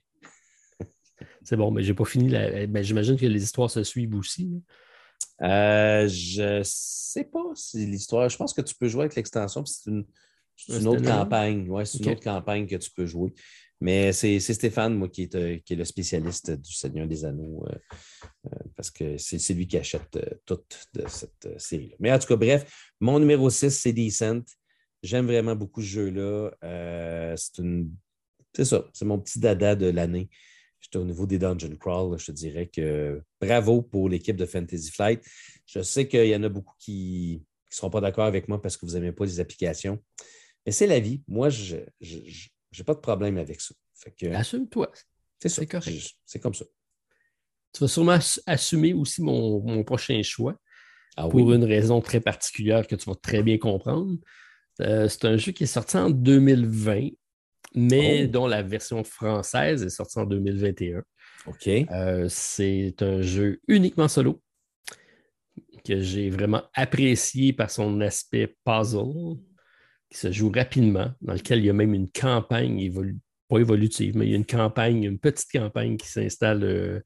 C'est 1.43 1.55
bon, 1.55 1.71
mais 1.71 1.83
j'ai 1.83 1.93
pas 1.93 2.05
fini. 2.05 2.29
La... 2.29 2.67
Ben, 2.67 2.83
j'imagine 2.83 3.17
que 3.17 3.25
les 3.25 3.43
histoires 3.43 3.69
se 3.69 3.83
suivent 3.83 4.15
aussi. 4.15 4.61
Euh, 5.41 6.07
je 6.07 6.61
sais 6.63 7.23
pas 7.23 7.51
si 7.55 7.85
l'histoire. 7.85 8.29
Je 8.29 8.37
pense 8.37 8.53
que 8.53 8.61
tu 8.61 8.75
peux 8.75 8.87
jouer 8.87 9.01
avec 9.01 9.15
l'extension, 9.15 9.63
c'est 9.65 9.89
une, 9.89 10.05
autre 10.87 11.03
campagne. 11.03 11.69
Ouais, 11.69 11.85
c'est 11.85 11.99
une 11.99 12.11
autre 12.11 12.23
campagne 12.23 12.67
que 12.67 12.75
tu 12.75 12.91
peux 12.91 13.05
jouer. 13.05 13.33
Mais 13.81 14.11
c'est 14.11 14.39
Stéphane, 14.39 14.95
moi, 14.95 15.07
qui 15.07 15.23
est, 15.23 15.35
euh, 15.35 15.57
qui 15.63 15.73
est, 15.73 15.75
le 15.77 15.85
spécialiste 15.85 16.51
du 16.51 16.73
Seigneur 16.73 17.07
des 17.07 17.23
Anneaux, 17.23 17.65
euh, 17.69 18.49
parce 18.75 18.91
que 18.91 19.17
c'est 19.17 19.53
lui 19.53 19.67
qui 19.67 19.77
achète 19.77 20.19
toute 20.45 20.87
de 20.93 21.07
cette 21.07 21.57
série-là. 21.57 21.95
Mais 21.99 22.11
en 22.11 22.19
tout 22.19 22.27
cas, 22.27 22.35
bref, 22.35 22.91
mon 22.99 23.19
numéro 23.19 23.49
6, 23.49 23.69
c'est 23.69 23.93
Decent. 23.93 24.43
J'aime 25.01 25.27
vraiment 25.27 25.55
beaucoup 25.55 25.81
ce 25.81 25.87
jeu-là. 25.87 26.51
c'est 28.53 28.65
ça, 28.65 28.85
c'est 28.91 29.05
mon 29.05 29.17
petit 29.19 29.39
dada 29.39 29.77
de 29.77 29.85
l'année. 29.85 30.29
J'étais 30.79 30.97
au 30.97 31.05
niveau 31.05 31.25
des 31.25 31.37
Dungeon 31.37 31.75
Crawl. 31.77 32.17
Je 32.17 32.27
te 32.27 32.31
dirais 32.31 32.67
que 32.67 33.21
bravo 33.41 33.81
pour 33.81 34.09
l'équipe 34.09 34.35
de 34.35 34.45
Fantasy 34.45 34.91
Flight. 34.91 35.23
Je 35.65 35.81
sais 35.81 36.07
qu'il 36.07 36.25
y 36.25 36.35
en 36.35 36.43
a 36.43 36.49
beaucoup 36.49 36.75
qui 36.79 37.43
ne 37.69 37.75
seront 37.75 37.89
pas 37.89 38.01
d'accord 38.01 38.25
avec 38.25 38.47
moi 38.47 38.61
parce 38.61 38.77
que 38.77 38.85
vous 38.85 38.93
n'aimez 38.93 39.11
pas 39.11 39.25
les 39.25 39.39
applications. 39.39 40.01
Mais 40.65 40.71
c'est 40.71 40.87
la 40.87 40.99
vie. 40.99 41.21
Moi, 41.27 41.49
je 41.49 41.77
n'ai 42.01 42.83
pas 42.85 42.93
de 42.93 42.99
problème 42.99 43.37
avec 43.37 43.61
ça. 43.61 43.75
Assume-toi. 44.33 44.91
C'est 45.41 45.49
ça. 45.49 45.63
C'est 46.25 46.39
comme 46.39 46.53
ça. 46.53 46.65
Tu 47.73 47.81
vas 47.81 47.87
sûrement 47.87 48.17
assumer 48.45 48.93
aussi 48.93 49.21
mon, 49.21 49.83
prochain 49.83 50.21
choix 50.23 50.55
ah 51.15 51.27
pour 51.27 51.53
une 51.53 51.63
raison 51.63 52.01
très 52.01 52.19
particulière 52.19 52.87
que 52.87 52.95
tu 52.95 53.09
vas 53.09 53.15
très 53.15 53.43
bien 53.43 53.57
comprendre. 53.57 54.17
Euh, 54.81 55.07
c'est 55.07 55.25
un 55.25 55.37
jeu 55.37 55.51
qui 55.51 55.63
est 55.63 55.67
sorti 55.67 55.97
en 55.97 56.09
2020 56.09 57.09
mais 57.75 58.23
oh. 58.23 58.27
dont 58.27 58.47
la 58.47 58.61
version 58.61 59.03
française 59.03 59.83
est 59.83 59.89
sortie 59.89 60.19
en 60.19 60.25
2021. 60.25 61.03
OK. 61.47 61.67
Euh, 61.67 62.27
c'est 62.29 62.95
un 63.01 63.21
jeu 63.21 63.59
uniquement 63.67 64.07
solo 64.07 64.41
que 65.85 66.01
j'ai 66.01 66.29
vraiment 66.29 66.63
apprécié 66.73 67.53
par 67.53 67.71
son 67.71 68.01
aspect 68.01 68.55
puzzle, 68.65 69.37
qui 70.09 70.17
se 70.17 70.31
joue 70.31 70.51
rapidement, 70.51 71.11
dans 71.21 71.33
lequel 71.33 71.59
il 71.59 71.65
y 71.65 71.69
a 71.69 71.73
même 71.73 71.93
une 71.93 72.09
campagne 72.09 72.91
pas 73.47 73.59
évolutive, 73.59 74.15
mais 74.15 74.25
il 74.25 74.31
y 74.31 74.33
a 74.33 74.37
une 74.37 74.45
campagne, 74.45 75.03
une 75.03 75.19
petite 75.19 75.51
campagne 75.51 75.97
qui 75.97 76.07
s'installe 76.07 76.63
euh, 76.63 76.99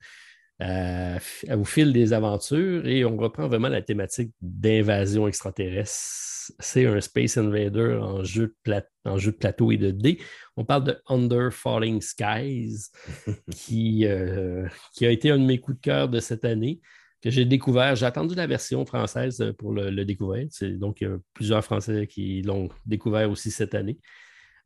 au 1.52 1.64
fil 1.66 1.94
des 1.94 2.14
aventures 2.14 2.88
et 2.88 3.06
on 3.06 3.18
reprend 3.18 3.48
vraiment 3.48 3.70
la 3.70 3.82
thématique 3.82 4.32
d'invasion 4.42 5.28
extraterrestre. 5.28 6.54
C'est 6.60 6.86
un 6.86 7.00
Space 7.00 7.38
Invader 7.38 7.98
en 8.02 8.24
jeu, 8.24 8.56
de 8.66 8.82
en 9.06 9.18
jeu 9.18 9.32
de 9.32 9.38
plateau 9.38 9.72
et 9.72 9.78
de 9.78 9.92
dés. 9.92 10.20
On 10.58 10.66
parle 10.66 10.84
de 10.84 10.98
Under 11.08 11.52
Falling 11.52 12.02
Skies, 12.02 12.90
qui, 13.56 14.06
euh, 14.06 14.68
qui 14.94 15.06
a 15.06 15.12
été 15.12 15.32
un 15.32 15.40
de 15.40 15.46
mes 15.46 15.60
coups 15.60 15.78
de 15.78 15.82
cœur 15.82 16.10
de 16.10 16.20
cette 16.20 16.46
année, 16.46 16.82
que 17.22 17.30
j'ai 17.30 17.46
découvert. 17.46 17.96
J'ai 17.96 18.06
attendu 18.06 18.36
la 18.36 18.48
version 18.48 18.86
française 18.86 19.54
pour 19.58 19.72
le, 19.72 20.04
découvrir. 20.04 20.48
Donc, 20.78 21.02
il 21.02 21.08
y 21.08 21.12
a 21.12 21.18
plusieurs 21.34 21.64
Français 21.64 22.08
qui 22.08 22.42
l'ont 22.42 22.70
découvert 22.86 23.32
aussi 23.32 23.50
cette 23.50 23.76
année. 23.76 23.98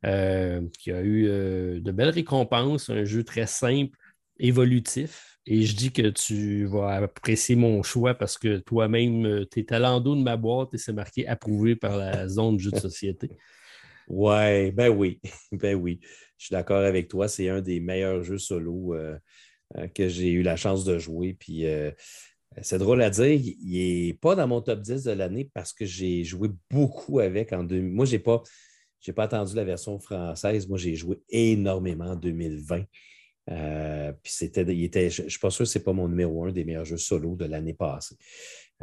Euh, 0.06 0.60
qui 0.78 0.92
a 0.92 1.00
eu 1.00 1.26
euh, 1.26 1.80
de 1.80 1.90
belles 1.90 2.10
récompenses, 2.10 2.88
un 2.88 3.04
jeu 3.04 3.24
très 3.24 3.48
simple, 3.48 3.98
évolutif. 4.38 5.37
Et 5.50 5.62
je 5.62 5.74
dis 5.74 5.90
que 5.90 6.10
tu 6.10 6.66
vas 6.66 6.96
apprécier 6.96 7.56
mon 7.56 7.82
choix 7.82 8.14
parce 8.14 8.36
que 8.36 8.58
toi-même, 8.58 9.46
tu 9.50 9.64
es 9.66 9.78
l'endos 9.78 10.14
de 10.14 10.22
ma 10.22 10.36
boîte 10.36 10.74
et 10.74 10.78
c'est 10.78 10.92
marqué 10.92 11.26
approuvé 11.26 11.74
par 11.74 11.96
la 11.96 12.28
zone 12.28 12.56
de 12.56 12.60
jeu 12.60 12.70
de 12.70 12.78
société. 12.78 13.30
Ouais, 14.08 14.70
ben 14.72 14.90
oui, 14.90 15.22
ben 15.52 15.74
oui. 15.74 16.00
je 16.36 16.46
suis 16.46 16.52
d'accord 16.52 16.84
avec 16.84 17.08
toi. 17.08 17.28
C'est 17.28 17.48
un 17.48 17.62
des 17.62 17.80
meilleurs 17.80 18.22
jeux 18.22 18.36
solo 18.36 18.94
que 19.94 20.06
j'ai 20.06 20.32
eu 20.32 20.42
la 20.42 20.56
chance 20.56 20.84
de 20.84 20.98
jouer. 20.98 21.32
Puis 21.32 21.64
c'est 22.60 22.78
drôle 22.78 23.00
à 23.00 23.08
dire, 23.08 23.40
il 23.40 24.06
n'est 24.08 24.12
pas 24.12 24.34
dans 24.34 24.48
mon 24.48 24.60
top 24.60 24.82
10 24.82 25.04
de 25.04 25.12
l'année 25.12 25.50
parce 25.54 25.72
que 25.72 25.86
j'ai 25.86 26.24
joué 26.24 26.50
beaucoup 26.70 27.20
avec 27.20 27.54
en 27.54 27.64
2000. 27.64 27.90
Moi, 27.90 28.04
je 28.04 28.16
n'ai 28.16 28.18
pas 28.18 28.42
attendu 29.16 29.56
la 29.56 29.64
version 29.64 29.98
française. 29.98 30.68
Moi, 30.68 30.76
j'ai 30.76 30.94
joué 30.94 31.22
énormément 31.30 32.10
en 32.10 32.16
2020. 32.16 32.84
Euh, 33.50 34.12
c'était, 34.24 34.62
il 34.62 34.84
était, 34.84 35.10
je 35.10 35.22
ne 35.22 35.28
suis 35.28 35.38
pas 35.38 35.50
sûr 35.50 35.64
que 35.64 35.70
ce 35.70 35.78
n'est 35.78 35.84
pas 35.84 35.92
mon 35.92 36.08
numéro 36.08 36.44
un 36.44 36.52
des 36.52 36.64
meilleurs 36.64 36.84
jeux 36.84 36.96
solo 36.96 37.34
de 37.34 37.46
l'année 37.46 37.74
passée. 37.74 38.16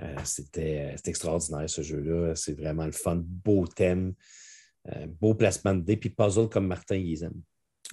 Euh, 0.01 0.15
c'était, 0.23 0.95
extraordinaire 1.05 1.69
ce 1.69 1.81
jeu-là. 1.81 2.35
C'est 2.35 2.57
vraiment 2.59 2.85
le 2.85 2.91
fun. 2.91 3.21
Beau 3.23 3.67
thème, 3.67 4.13
euh, 4.93 5.07
beau 5.07 5.35
placement 5.35 5.75
de 5.75 5.81
dés, 5.81 5.97
puis 5.97 6.09
puzzle 6.09 6.49
comme 6.49 6.67
Martin 6.67 6.95
ils 6.95 7.29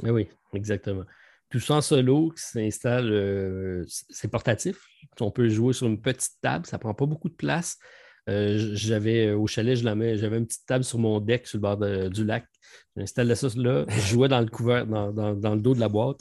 Oui, 0.02 0.10
oui, 0.10 0.28
exactement. 0.54 1.04
Tout 1.50 1.60
ça 1.60 1.74
en 1.74 1.80
solo 1.82 2.30
qui 2.30 2.42
s'installe, 2.42 3.84
c'est 3.86 4.28
portatif. 4.28 4.82
On 5.20 5.30
peut 5.30 5.50
jouer 5.50 5.74
sur 5.74 5.86
une 5.86 6.00
petite 6.00 6.40
table, 6.40 6.64
ça 6.64 6.78
ne 6.78 6.80
prend 6.80 6.94
pas 6.94 7.04
beaucoup 7.04 7.28
de 7.28 7.34
place. 7.34 7.76
j'avais 8.26 9.32
au 9.32 9.46
chalet, 9.46 9.76
j'avais 9.76 10.38
une 10.38 10.46
petite 10.46 10.64
table 10.64 10.82
sur 10.82 10.98
mon 10.98 11.20
deck 11.20 11.46
sur 11.46 11.58
le 11.58 11.60
bord 11.60 12.08
du 12.08 12.24
lac. 12.24 12.46
J'installais 12.96 13.34
ça 13.34 13.48
là, 13.56 13.84
je 13.90 14.00
jouais 14.00 14.28
dans 14.28 14.40
le 14.40 14.46
couvert, 14.46 14.86
dans, 14.86 15.54
le 15.54 15.60
dos 15.60 15.74
de 15.74 15.80
la 15.80 15.90
boîte 15.90 16.20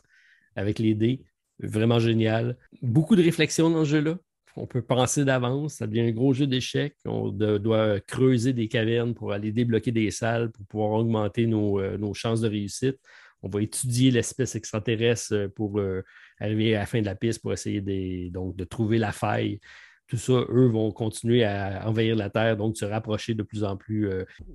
avec 0.56 0.80
les 0.80 0.94
dés. 0.94 1.24
Vraiment 1.60 2.00
génial. 2.00 2.58
Beaucoup 2.82 3.16
de 3.16 3.24
réflexion 3.24 3.70
dans 3.70 3.86
ce 3.86 3.92
jeu-là. 3.92 4.18
On 4.56 4.68
peut 4.68 4.82
penser 4.82 5.24
d'avance. 5.24 5.76
Ça 5.76 5.88
devient 5.88 6.02
un 6.02 6.12
gros 6.12 6.34
jeu 6.34 6.48
d'échecs. 6.48 6.96
On 7.06 7.30
doit 7.30 8.00
creuser 8.02 8.54
des 8.54 8.68
cavernes 8.68 9.14
pour 9.14 9.32
aller 9.32 9.52
débloquer 9.52 9.92
des 9.92 10.12
salles 10.12 10.52
pour 10.52 10.66
pouvoir 10.66 10.92
augmenter 10.92 11.46
nos, 11.46 11.80
euh, 11.80 12.14
chances 12.14 12.42
de 12.42 12.50
réussite. 12.50 12.98
On 13.44 13.50
va 13.50 13.62
étudier 13.62 14.12
l'espèce 14.12 14.56
extraterrestre 14.56 15.34
euh, 15.34 15.48
pour 15.48 15.80
euh, 15.80 16.04
arriver 16.40 16.76
à 16.76 16.80
la 16.80 16.86
fin 16.86 17.00
de 17.00 17.06
la 17.06 17.16
piste 17.16 17.42
pour 17.42 17.54
essayer 17.54 17.82
de 17.82 18.64
trouver 18.66 18.98
la 18.98 19.12
faille 19.12 19.60
tout 20.08 20.18
ça, 20.18 20.34
eux 20.50 20.68
vont 20.68 20.92
continuer 20.92 21.46
à 21.46 21.88
envahir 21.88 22.18
la 22.18 22.30
Terre, 22.30 22.58
donc 22.58 22.76
se 22.76 22.84
rapprocher 22.84 23.34
de 23.34 23.44
plus 23.44 23.64
en 23.64 23.78
plus, 23.78 24.10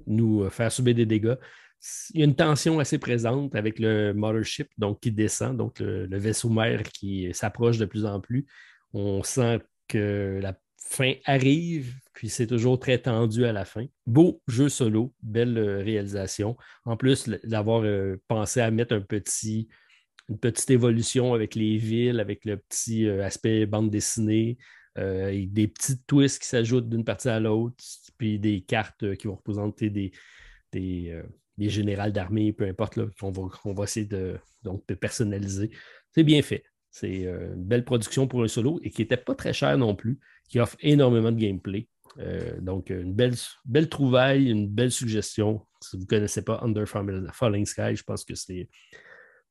nous 0.07 0.51
faire 0.51 0.71
subir 0.71 0.95
des 0.95 1.07
dégâts 1.07 1.37
il 2.15 2.21
y 2.21 2.23
a 2.23 2.27
une 2.27 2.35
tension 2.35 2.79
assez 2.79 2.99
présente 2.99 3.55
avec 3.55 3.79
le 3.79 4.13
mothership 4.13 4.69
donc, 4.79 5.01
qui 5.01 5.13
descend, 5.13 5.57
donc 5.57 5.79
le, 5.81 6.19
vaisseau 6.19 6.49
mère 6.49 6.83
qui 6.83 7.33
s'approche 7.33 7.79
de 7.79 7.85
plus 7.85 8.05
en 8.05 8.21
plus. 8.21 8.47
On 8.93 9.23
sent 9.23 9.61
que 9.89 10.41
la 10.43 10.59
fin 10.77 11.15
arrive, 11.25 11.95
puis 12.13 12.29
c'est 12.29 12.47
toujours 12.47 12.79
très 12.79 12.99
tendu 12.99 13.45
à 13.45 13.53
la 13.53 13.65
fin. 13.65 13.87
Beau 14.07 14.43
jeu 14.47 14.69
solo, 14.69 15.15
belle 15.23 15.59
euh, 15.59 15.83
réalisation. 15.83 16.57
En 16.85 16.97
plus 16.97 17.29
d'avoir 17.45 17.83
euh, 17.85 18.17
pensé 18.29 18.61
à 18.61 18.71
mettre 18.71 18.95
un 18.95 19.01
petit, 19.01 19.69
une 20.29 20.39
petite 20.39 20.71
évolution 20.71 21.35
avec 21.35 21.55
les 21.55 21.77
villes, 21.77 22.21
avec 22.21 22.45
le 22.45 22.57
petit 22.57 23.07
euh, 23.07 23.25
aspect 23.25 23.67
bande 23.67 23.91
dessinée, 23.91 24.59
des 24.99 25.69
petits 25.69 25.99
twists 26.07 26.41
qui 26.41 26.49
s'ajoutent 26.49 26.89
d'une 26.89 27.05
partie 27.05 27.29
à 27.29 27.39
l'autre, 27.39 27.77
puis 28.17 28.39
des 28.39 28.63
cartes 28.63 29.15
qui 29.17 29.27
vont 29.27 29.35
représenter 29.35 29.91
des, 29.91 30.11
des, 30.73 31.23
des 31.59 31.69
générales 31.69 32.13
d'armée, 32.13 32.53
peu 32.53 32.67
importe, 32.67 32.99
qu'on 33.19 33.31
va, 33.31 33.49
va 33.65 33.85
essayer 33.85 34.07
de, 34.07 34.39
donc, 34.63 34.85
personnaliser. 34.87 35.71
C'est 36.15 36.25
bien 36.25 36.43
fait. 36.43 36.65
C'est 36.91 37.27
euh, 37.27 37.55
une 37.55 37.65
belle 37.65 37.85
production 37.85 38.27
pour 38.27 38.43
un 38.43 38.49
solo 38.49 38.81
et 38.83 38.91
qui 38.91 39.03
n'était 39.03 39.17
pas 39.17 39.35
très 39.35 39.53
cher 39.53 39.77
non 39.77 39.95
plus, 39.95 40.19
qui 40.49 40.61
offre 40.61 40.77
énormément 40.81 41.33
de 41.33 41.39
gameplay. 41.39 41.89
Euh, 42.19 42.59
donc, 42.61 42.91
une 42.91 43.13
belle, 43.13 43.35
belle 43.65 43.89
trouvaille, 43.89 44.51
une 44.51 44.69
belle 44.69 44.91
suggestion. 44.91 45.67
Si 45.83 45.97
vous 45.97 46.03
ne 46.03 46.09
connaissez 46.09 46.43
pas 46.43 46.61
Under 46.63 46.87
Falling 46.87 47.67
Sky, 47.67 47.95
je 47.95 48.03
pense 48.03 48.25
que 48.25 48.35
c'est 48.35 48.69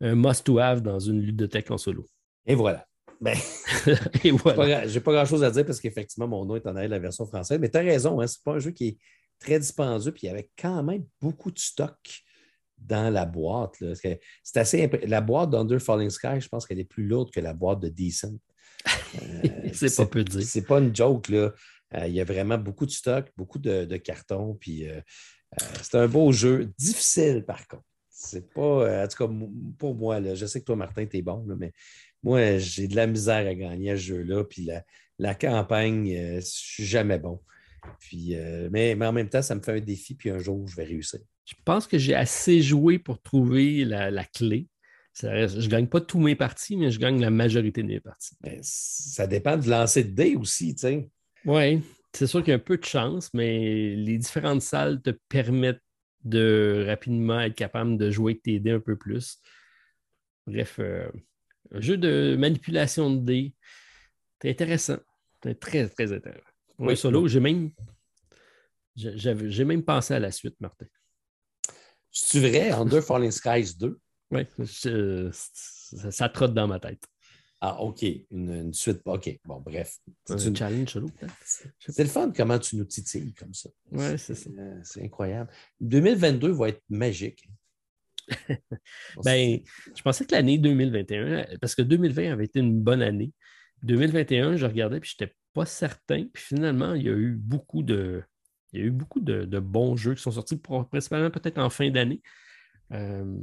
un 0.01 0.15
must-to-have 0.15 0.81
dans 0.81 0.99
une 0.99 1.21
ludothèque 1.21 1.71
en 1.71 1.77
solo. 1.77 2.07
Et 2.45 2.55
voilà. 2.55 2.85
Ben, 3.21 3.37
et 4.23 4.31
voilà. 4.31 4.87
J'ai 4.87 4.99
pas, 4.99 5.13
grand-chose 5.13 5.43
à 5.43 5.51
dire 5.51 5.65
parce 5.65 5.79
qu'effectivement, 5.79 6.27
mon 6.27 6.45
nom 6.45 6.55
est 6.55 6.65
en 6.67 6.75
arrière 6.75 6.89
de 6.89 6.95
la 6.95 6.99
version 6.99 7.25
française, 7.25 7.59
mais 7.59 7.69
tu 7.69 7.77
as 7.77 7.81
raison, 7.81 8.19
hein, 8.19 8.27
c'est 8.27 8.43
pas 8.43 8.53
un 8.53 8.59
jeu 8.59 8.71
qui 8.71 8.87
est 8.87 8.97
très 9.39 9.59
dispendieux, 9.59 10.11
puis 10.11 10.21
il 10.23 10.27
y 10.27 10.29
avait 10.29 10.49
quand 10.57 10.83
même 10.83 11.05
beaucoup 11.21 11.51
de 11.51 11.59
stock 11.59 12.25
dans 12.77 13.11
la 13.11 13.25
boîte. 13.25 13.75
C'est 14.43 14.57
assez 14.57 14.87
La 15.03 15.21
boîte 15.21 15.49
d'Under 15.49 15.79
Falling 15.79 16.09
Sky, 16.09 16.39
je 16.39 16.47
pense 16.47 16.65
qu'elle 16.65 16.79
est 16.79 16.85
plus 16.85 17.05
lourde 17.05 17.31
que 17.31 17.39
la 17.39 17.53
boîte 17.53 17.79
de 17.79 17.89
Decent. 17.89 18.37
Euh, 19.15 19.69
c'est 19.71 19.95
pas 19.95 20.05
peu 20.05 20.23
dire. 20.25 20.43
C'est 20.43 20.63
pas 20.63 20.79
une 20.79 20.93
joke, 20.93 21.29
là. 21.29 21.53
Euh, 21.95 22.07
il 22.07 22.13
y 22.13 22.19
a 22.19 22.25
vraiment 22.25 22.57
beaucoup 22.57 22.85
de 22.85 22.91
stock, 22.91 23.31
beaucoup 23.37 23.59
de, 23.59 23.95
cartons, 23.95 24.55
puis 24.55 24.89
euh, 24.89 24.99
c'est 25.81 25.95
un 25.95 26.07
beau 26.07 26.33
jeu. 26.33 26.73
Difficile, 26.77 27.45
par 27.45 27.65
contre. 27.67 27.85
C'est 28.09 28.53
pas, 28.53 29.03
en 29.03 29.07
tout 29.07 29.25
cas, 29.25 29.33
pour 29.77 29.95
moi, 29.95 30.19
là, 30.19 30.35
je 30.35 30.45
sais 30.45 30.59
que 30.59 30.65
toi, 30.65 30.75
Martin, 30.75 31.05
tu 31.05 31.17
es 31.17 31.21
bon, 31.21 31.45
mais 31.57 31.71
moi, 32.23 32.57
j'ai 32.57 32.89
de 32.89 32.95
la 32.97 33.07
misère 33.07 33.47
à 33.47 33.55
gagner 33.55 33.91
à 33.91 33.95
ce 33.95 34.01
jeu-là, 34.01 34.43
puis 34.43 34.65
la, 34.65 34.83
la 35.17 35.33
campagne, 35.33 36.13
je 36.35 36.41
suis 36.41 36.85
jamais 36.85 37.19
bon. 37.19 37.41
Puis, 37.99 38.35
euh, 38.35 38.69
mais, 38.71 38.95
en 39.01 39.11
même 39.11 39.29
temps, 39.29 39.41
ça 39.41 39.55
me 39.55 39.61
fait 39.61 39.73
un 39.73 39.79
défi, 39.79 40.15
puis 40.15 40.29
un 40.29 40.39
jour, 40.39 40.67
je 40.67 40.75
vais 40.75 40.83
réussir. 40.83 41.19
Je 41.45 41.53
pense 41.63 41.87
que 41.87 41.97
j'ai 41.97 42.15
assez 42.15 42.61
joué 42.61 42.99
pour 42.99 43.21
trouver 43.21 43.85
la, 43.85 44.23
clé. 44.25 44.67
je 45.19 45.27
ne 45.27 45.67
gagne 45.67 45.87
pas 45.87 46.01
tous 46.01 46.19
mes 46.19 46.35
parties, 46.35 46.77
mais 46.77 46.91
je 46.91 46.99
gagne 46.99 47.21
la 47.21 47.29
majorité 47.29 47.83
de 47.83 47.87
mes 47.87 47.99
parties. 47.99 48.35
Ben, 48.41 48.59
ça 48.61 49.27
dépend 49.27 49.57
de 49.57 49.69
lancer 49.69 50.03
de 50.03 50.11
dés 50.11 50.35
aussi, 50.35 50.75
tu 50.75 50.81
sais. 50.81 51.09
Oui, 51.45 51.81
c'est 52.13 52.27
sûr 52.27 52.39
qu'il 52.41 52.49
y 52.49 52.53
a 52.53 52.55
un 52.55 52.59
peu 52.59 52.77
de 52.77 52.85
chance, 52.85 53.31
mais 53.33 53.95
les 53.95 54.17
différentes 54.17 54.61
salles 54.61 55.01
te 55.01 55.11
permettent 55.29 55.83
de 56.23 56.85
rapidement 56.87 57.39
être 57.39 57.55
capable 57.55 57.97
de 57.97 58.09
jouer 58.09 58.33
avec 58.33 58.43
tes 58.43 58.59
dés 58.59 58.71
un 58.71 58.79
peu 58.79 58.95
plus. 58.95 59.39
Bref, 60.47 60.77
euh, 60.79 61.07
un 61.71 61.81
jeu 61.81 61.97
de 61.97 62.35
manipulation 62.37 63.11
de 63.11 63.19
dés, 63.19 63.53
c'est 64.41 64.49
intéressant. 64.49 64.97
C'est 65.43 65.59
très, 65.59 65.87
très 65.87 66.11
intéressant. 66.11 66.54
Oui, 66.77 66.97
solo, 66.97 67.27
j'ai 67.27 67.39
même, 67.39 67.71
j'ai 68.95 69.65
même 69.65 69.83
pensé 69.83 70.13
à 70.13 70.19
la 70.19 70.31
suite, 70.31 70.59
Martin. 70.59 70.85
C'est 72.11 72.39
vrai, 72.39 72.71
Under 72.71 73.03
Falling 73.03 73.31
Skies 73.31 73.75
2? 73.77 73.99
Oui, 74.31 74.41
ça, 74.65 76.29
trotte 76.29 76.53
dans 76.53 76.67
ma 76.67 76.79
tête. 76.79 77.03
Ah, 77.61 77.81
OK. 77.81 78.03
Une, 78.31 78.73
suite. 78.73 79.01
OK. 79.05 79.39
Bon, 79.45 79.59
bref. 79.59 79.97
C'est 80.25 80.47
un 80.47 80.55
challenge 80.55 80.89
solo, 80.89 81.09
C'est 81.79 82.03
le 82.03 82.09
fun 82.09 82.31
comment 82.35 82.59
tu 82.59 82.75
nous 82.75 82.85
titilles 82.85 83.33
comme 83.33 83.53
ça. 83.53 83.69
Oui, 83.91 84.17
c'est 84.17 84.35
ça. 84.35 84.49
C'est 84.83 85.03
incroyable. 85.03 85.49
2022 85.81 86.51
va 86.51 86.69
être 86.69 86.81
magique. 86.89 87.49
ben, 89.23 89.59
je 89.95 90.01
pensais 90.01 90.25
que 90.25 90.33
l'année 90.33 90.57
2021, 90.57 91.57
parce 91.61 91.75
que 91.75 91.81
2020 91.81 92.31
avait 92.31 92.45
été 92.45 92.59
une 92.59 92.81
bonne 92.81 93.01
année. 93.01 93.31
2021, 93.83 94.55
je 94.55 94.65
regardais 94.65 94.99
puis 94.99 95.15
je 95.17 95.23
n'étais 95.23 95.35
pas 95.55 95.65
certain. 95.65 96.25
Puis 96.31 96.43
finalement, 96.43 96.93
il 96.93 97.03
y 97.03 97.09
a 97.09 97.13
eu 97.13 97.31
beaucoup 97.31 97.81
de, 97.81 98.21
il 98.73 98.79
y 98.79 98.83
a 98.83 98.85
eu 98.85 98.91
beaucoup 98.91 99.21
de, 99.21 99.59
bons 99.59 99.95
jeux 99.95 100.13
qui 100.13 100.21
sont 100.21 100.31
sortis, 100.31 100.61
principalement 100.91 101.31
peut-être 101.31 101.57
en 101.57 101.69
fin 101.69 101.89
d'année. 101.89 102.21
Euh, 102.91 103.39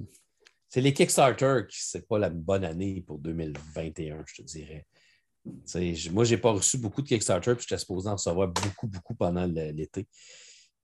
c'est 0.68 0.82
les 0.82 0.92
Kickstarter 0.92 1.62
qui 1.68 1.78
c'est 1.80 2.06
pas 2.06 2.18
la 2.18 2.30
bonne 2.30 2.64
année 2.64 3.02
pour 3.06 3.18
2021, 3.18 4.24
je 4.26 4.34
te 4.34 4.42
dirais. 4.42 4.86
moi, 6.12 6.24
je 6.24 6.34
n'ai 6.34 6.40
pas 6.40 6.52
reçu 6.52 6.78
beaucoup 6.78 7.02
de 7.02 7.08
Kickstarter, 7.08 7.54
puis 7.54 7.64
j'étais 7.66 7.78
supposé 7.78 8.08
en 8.08 8.12
recevoir 8.12 8.48
beaucoup, 8.48 8.86
beaucoup 8.86 9.14
pendant 9.14 9.46
l'été. 9.46 10.06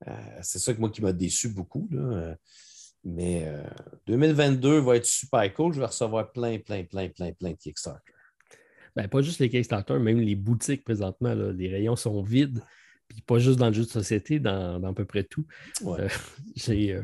Euh, 0.06 0.12
c'est 0.42 0.58
ça 0.58 0.72
que 0.72 0.80
moi 0.80 0.90
qui 0.90 1.02
m'a 1.02 1.12
déçu 1.12 1.48
beaucoup. 1.48 1.88
Mais 3.04 3.52
2022 4.06 4.68
euh, 4.68 4.80
va 4.80 4.96
être 4.96 5.06
super 5.06 5.52
cool. 5.54 5.74
Je 5.74 5.80
vais 5.80 5.86
recevoir 5.86 6.32
plein, 6.32 6.58
plein, 6.58 6.84
plein, 6.84 7.08
plein, 7.08 7.32
plein 7.32 7.50
de 7.50 7.56
Kickstarter. 7.56 8.12
Ben, 8.98 9.06
pas 9.06 9.22
juste 9.22 9.38
les 9.38 9.48
Kickstarter, 9.48 9.96
même 10.00 10.18
les 10.18 10.34
boutiques 10.34 10.82
présentement, 10.82 11.32
les 11.32 11.68
rayons 11.68 11.94
sont 11.94 12.20
vides. 12.20 12.64
Puis 13.06 13.20
pas 13.20 13.38
juste 13.38 13.56
dans 13.56 13.68
le 13.68 13.72
jeu 13.72 13.84
de 13.84 13.88
société, 13.88 14.40
dans, 14.40 14.82
à 14.82 14.92
peu 14.92 15.04
près 15.04 15.22
tout. 15.22 15.46
Euh, 15.86 16.08
euh, 16.68 17.02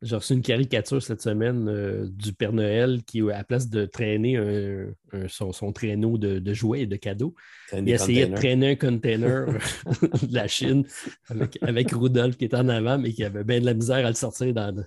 j'ai 0.00 0.16
reçu 0.16 0.32
une 0.32 0.40
caricature 0.40 1.02
cette 1.02 1.20
semaine 1.20 1.68
euh, 1.68 2.08
du 2.08 2.32
Père 2.32 2.54
Noël 2.54 3.02
qui, 3.04 3.20
à 3.20 3.36
la 3.36 3.44
place 3.44 3.68
de 3.68 3.84
traîner 3.84 4.40
son, 5.28 5.72
traîneau 5.74 6.16
de, 6.16 6.54
jouets 6.54 6.80
et 6.80 6.86
de 6.86 6.96
cadeaux, 6.96 7.34
il 7.74 7.90
essayait 7.90 8.28
de 8.28 8.34
traîner 8.34 8.70
un 8.70 8.76
container 8.76 9.48
de 10.22 10.34
la 10.34 10.48
Chine 10.48 10.86
avec, 11.28 11.58
avec 11.60 11.92
Rudolph 11.92 12.38
qui 12.38 12.46
était 12.46 12.56
en 12.56 12.70
avant, 12.70 12.96
mais 12.96 13.12
qui 13.12 13.22
avait 13.22 13.44
bien 13.44 13.60
de 13.60 13.66
la 13.66 13.74
misère 13.74 14.06
à 14.06 14.08
le 14.08 14.14
sortir 14.14 14.54
dans. 14.54 14.82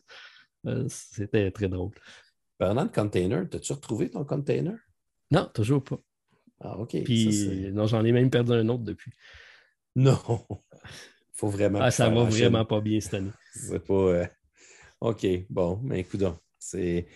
C'était 0.89 1.51
très 1.51 1.69
drôle. 1.69 1.91
Parlant 2.57 2.85
de 2.85 2.91
container, 2.91 3.45
as-tu 3.53 3.73
retrouvé 3.73 4.09
ton 4.09 4.25
container? 4.25 4.79
Non, 5.29 5.47
toujours 5.53 5.83
pas. 5.83 5.99
Ah, 6.61 6.77
OK. 6.79 7.03
Puis, 7.03 7.69
non, 7.71 7.87
j'en 7.87 8.03
ai 8.05 8.11
même 8.11 8.29
perdu 8.29 8.53
un 8.53 8.67
autre 8.69 8.83
depuis. 8.83 9.11
Non. 9.95 10.17
faut 11.33 11.49
vraiment. 11.49 11.79
Ah, 11.81 11.91
ça 11.91 12.09
va 12.09 12.23
vraiment 12.23 12.65
pas 12.65 12.81
bien 12.81 12.99
cette 12.99 13.15
année. 13.15 13.31
C'est 13.53 13.83
pas. 13.83 13.93
Euh, 13.93 14.25
OK, 15.01 15.25
bon, 15.49 15.79
mais 15.83 16.01
écoute, 16.01 16.23
c'est. 16.57 17.07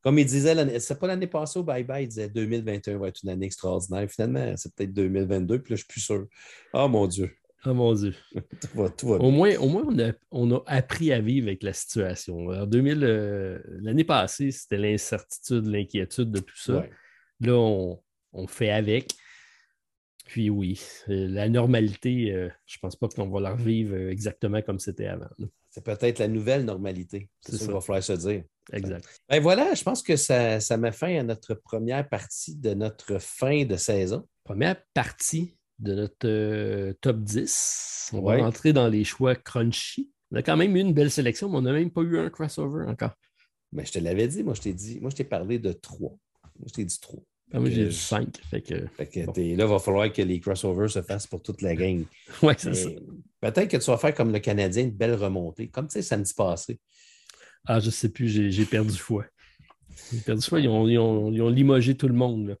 Comme 0.00 0.18
il 0.18 0.26
disait, 0.26 0.78
c'est 0.78 0.98
pas 0.98 1.08
l'année 1.08 1.26
passée 1.26 1.58
au 1.58 1.64
bye-bye, 1.64 2.02
il 2.02 2.08
disait 2.08 2.28
2021 2.28 2.98
va 2.98 3.08
être 3.08 3.20
une 3.24 3.30
année 3.30 3.46
extraordinaire. 3.46 4.08
Finalement, 4.08 4.56
c'est 4.56 4.72
peut-être 4.74 4.92
2022, 4.92 5.60
puis 5.60 5.72
là, 5.72 5.76
je 5.76 5.80
suis 5.80 5.88
plus 5.88 6.00
sûr. 6.00 6.26
Oh 6.72 6.88
mon 6.88 7.06
Dieu. 7.08 7.30
Oh 7.66 7.74
mon 7.74 7.92
Dieu. 7.94 8.14
au, 8.76 9.30
moins, 9.30 9.56
au 9.56 9.68
moins, 9.68 9.82
on 9.86 9.98
a, 9.98 10.12
on 10.30 10.54
a 10.54 10.62
appris 10.66 11.12
à 11.12 11.20
vivre 11.20 11.48
avec 11.48 11.64
la 11.64 11.72
situation. 11.72 12.46
En 12.46 12.66
2000, 12.66 13.02
euh, 13.02 13.58
l'année 13.80 14.04
passée, 14.04 14.52
c'était 14.52 14.78
l'incertitude, 14.78 15.66
l'inquiétude 15.66 16.30
de 16.30 16.40
tout 16.40 16.56
ça. 16.56 16.86
Là, 17.40 17.54
on, 17.54 18.00
on, 18.38 18.46
fait 18.46 18.70
avec. 18.70 19.14
Puis 20.26 20.50
oui, 20.50 20.80
euh, 21.08 21.26
la 21.28 21.48
normalité, 21.48 22.32
euh, 22.32 22.48
je 22.66 22.76
ne 22.76 22.80
pense 22.80 22.96
pas 22.96 23.08
qu'on 23.08 23.28
va 23.28 23.40
la 23.40 23.52
revivre 23.52 23.96
exactement 23.96 24.60
comme 24.62 24.78
c'était 24.78 25.06
avant. 25.06 25.28
C'est 25.70 25.84
peut-être 25.84 26.18
la 26.18 26.28
nouvelle 26.28 26.64
normalité. 26.64 27.30
C'est 27.40 27.56
ça 27.56 27.64
qu'il 27.64 27.74
va 27.74 27.80
falloir 27.80 28.02
se 28.02 28.12
dire. 28.12 28.44
Exact. 28.72 29.06
Ben 29.28 29.40
voilà, 29.40 29.74
je 29.74 29.82
pense 29.82 30.02
que 30.02 30.16
ça, 30.16 30.60
ça 30.60 30.76
met 30.76 30.92
fin 30.92 31.18
à 31.18 31.22
notre 31.22 31.54
première 31.54 32.06
partie 32.08 32.56
de 32.56 32.74
notre 32.74 33.18
fin 33.18 33.64
de 33.64 33.76
saison. 33.76 34.26
Première 34.44 34.76
partie 34.92 35.56
de 35.78 35.94
notre 35.94 36.26
euh, 36.26 36.92
top 37.00 37.20
10. 37.20 38.10
On 38.14 38.22
va 38.22 38.38
rentrer 38.38 38.72
dans 38.72 38.88
les 38.88 39.04
choix 39.04 39.34
crunchy. 39.34 40.10
On 40.30 40.36
a 40.36 40.42
quand 40.42 40.56
même 40.56 40.76
eu 40.76 40.80
une 40.80 40.92
belle 40.92 41.10
sélection, 41.10 41.48
mais 41.48 41.56
on 41.56 41.62
n'a 41.62 41.72
même 41.72 41.90
pas 41.90 42.02
eu 42.02 42.18
un 42.18 42.28
crossover 42.28 42.84
encore. 42.86 43.14
Mais 43.72 43.82
ben, 43.82 43.86
je 43.86 43.92
te 43.92 43.98
l'avais 43.98 44.28
dit, 44.28 44.42
moi 44.42 44.54
je 44.54 44.62
t'ai 44.62 44.72
dit, 44.72 44.98
moi 45.00 45.10
je 45.10 45.16
t'ai 45.16 45.24
parlé 45.24 45.58
de 45.58 45.72
trois. 45.72 46.16
Moi 46.58 46.66
je 46.66 46.72
t'ai 46.72 46.84
dit 46.84 46.98
trois. 47.00 47.22
Ah, 47.52 47.60
moi 47.60 47.70
j'ai 47.70 47.86
dit 47.86 47.94
cinq. 47.94 48.38
Fait 48.50 48.60
que, 48.60 48.74
là, 48.74 49.32
il 49.36 49.56
va 49.56 49.78
falloir 49.78 50.12
que 50.12 50.20
les 50.20 50.38
crossovers 50.38 50.90
se 50.90 51.02
fassent 51.02 51.26
pour 51.26 51.42
toute 51.42 51.62
la 51.62 51.74
gang. 51.74 52.04
oui, 52.42 52.52
c'est 52.58 52.74
ça. 52.74 52.90
Peut-être 53.40 53.68
que 53.68 53.76
tu 53.76 53.90
vas 53.90 53.96
faire 53.96 54.14
comme 54.14 54.32
le 54.32 54.38
Canadien, 54.38 54.84
une 54.84 54.90
belle 54.90 55.14
remontée, 55.14 55.68
comme 55.68 55.86
tu 55.86 55.94
sais, 55.94 56.02
samedi 56.02 56.34
passé. 56.34 56.78
Ah, 57.64 57.80
je 57.80 57.90
sais 57.90 58.10
plus, 58.10 58.28
j'ai 58.28 58.64
perdu 58.64 58.96
foi. 58.96 59.24
J'ai 60.12 60.20
perdu 60.20 60.42
foi, 60.42 60.60
ils 60.60 60.68
ont, 60.68 60.86
ils, 60.88 60.98
ont, 60.98 61.32
ils 61.32 61.42
ont, 61.42 61.48
limogé 61.48 61.96
tout 61.96 62.08
le 62.08 62.14
monde. 62.14 62.48
Là. 62.48 62.54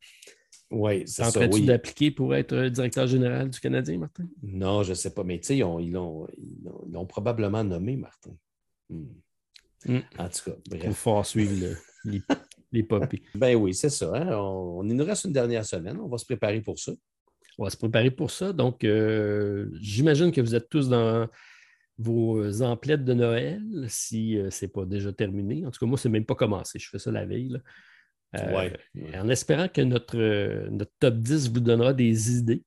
Oui, 0.70 1.02
c'est 1.06 1.24
ça. 1.24 1.48
Tu 1.48 1.62
d'appliquer 1.62 2.10
pour 2.10 2.34
être 2.34 2.52
euh, 2.52 2.70
directeur 2.70 3.06
général 3.06 3.48
du 3.48 3.58
Canadien, 3.58 3.98
Martin? 3.98 4.28
Non, 4.42 4.82
je 4.82 4.90
ne 4.90 4.94
sais 4.94 5.10
pas. 5.10 5.24
Mais 5.24 5.38
tu 5.38 5.46
sais, 5.46 5.58
ils 5.58 5.92
l'ont 5.92 7.06
probablement 7.06 7.64
nommé, 7.64 7.96
Martin. 7.96 8.32
Hmm. 8.90 9.06
Hmm. 9.86 10.00
En 10.18 10.28
tout 10.28 10.50
cas, 10.50 10.56
bref. 10.68 10.82
Il 10.84 10.94
faut 10.94 11.22
suivre 11.24 11.74
les, 12.04 12.20
les 12.72 12.86
Ben 13.34 13.54
oui, 13.56 13.74
c'est 13.74 13.90
ça. 13.90 14.12
Hein. 14.14 14.36
On, 14.36 14.84
il 14.84 14.94
nous 14.94 15.04
reste 15.04 15.24
une 15.24 15.32
dernière 15.32 15.64
semaine. 15.64 15.98
On 16.00 16.08
va 16.08 16.18
se 16.18 16.24
préparer 16.24 16.60
pour 16.60 16.78
ça. 16.78 16.92
On 17.58 17.64
va 17.64 17.70
se 17.70 17.76
préparer 17.76 18.10
pour 18.10 18.30
ça. 18.30 18.52
Donc, 18.52 18.84
euh, 18.84 19.68
j'imagine 19.80 20.30
que 20.30 20.40
vous 20.40 20.54
êtes 20.54 20.68
tous 20.68 20.88
dans 20.88 21.28
vos 21.98 22.62
emplettes 22.62 23.04
de 23.04 23.12
Noël, 23.12 23.60
si 23.88 24.38
euh, 24.38 24.50
ce 24.50 24.64
n'est 24.64 24.70
pas 24.70 24.84
déjà 24.84 25.12
terminé. 25.12 25.66
En 25.66 25.70
tout 25.70 25.80
cas, 25.80 25.86
moi, 25.86 25.98
ce 25.98 26.08
n'est 26.08 26.12
même 26.12 26.24
pas 26.24 26.36
commencé. 26.36 26.78
Je 26.78 26.88
fais 26.88 26.98
ça 26.98 27.10
la 27.10 27.26
veille. 27.26 27.50
Là. 27.50 27.58
Euh, 28.36 28.70
en 29.16 29.28
espérant 29.28 29.68
que 29.68 29.80
notre, 29.80 30.68
notre 30.68 30.92
top 31.00 31.16
10 31.16 31.50
vous 31.50 31.60
donnera 31.60 31.92
des 31.92 32.38
idées. 32.38 32.62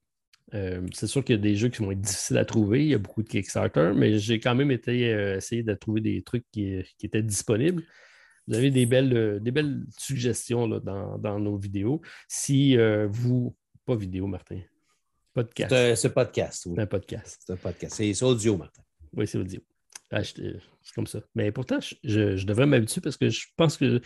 Euh, 0.53 0.82
c'est 0.91 1.07
sûr 1.07 1.23
qu'il 1.23 1.36
y 1.36 1.40
a 1.40 1.41
des 1.41 1.56
jeux 1.56 1.69
qui 1.69 1.82
vont 1.82 1.91
être 1.91 2.02
difficiles 2.02 2.38
à 2.38 2.45
trouver. 2.45 2.82
Il 2.82 2.90
y 2.90 2.94
a 2.94 2.98
beaucoup 2.98 3.23
de 3.23 3.30
Kickstarter, 3.30 3.94
mais 3.95 4.19
j'ai 4.19 4.40
quand 4.40 4.56
même 4.56 4.72
été 4.72 5.11
essayer 5.38 5.64
de 5.64 5.73
trouver 5.76 6.02
des 6.02 6.22
trucs 6.23 6.45
qui, 6.52 6.84
étaient 7.02 7.23
disponibles. 7.23 7.84
Vous 8.52 8.57
avez 8.57 8.69
des 8.69 8.86
belles, 8.86 9.40
des 9.41 9.52
belles 9.52 9.86
suggestions 9.98 10.68
là, 10.68 10.82
dans, 10.82 11.40
nos 11.40 11.56
vidéos. 11.56 12.02
Si 12.28 12.76
vous. 13.07 13.56
Pas 13.86 13.95
vidéo, 13.95 14.28
Martin. 14.28 14.60
Podcast. 15.34 15.95
C'est 15.95 16.14
podcast. 16.14 16.61
C'est 16.64 16.80
un 16.80 16.86
podcast. 16.86 17.41
C'est 17.45 17.53
un 17.53 17.56
podcast. 17.56 17.95
C'est 17.95 18.23
audio, 18.23 18.57
Martin. 18.57 18.82
Oui, 19.14 19.26
c'est 19.26 19.38
audio. 19.38 19.61
Ah, 20.11 20.22
c'est 20.22 20.60
comme 20.94 21.07
ça. 21.07 21.22
Mais 21.34 21.53
pourtant, 21.53 21.80
je, 21.80 22.36
je 22.36 22.45
devrais 22.45 22.65
m'habituer 22.65 22.99
parce 22.99 23.15
que 23.15 23.30
je 23.30 23.48
pense 23.56 23.78
que 23.78 24.02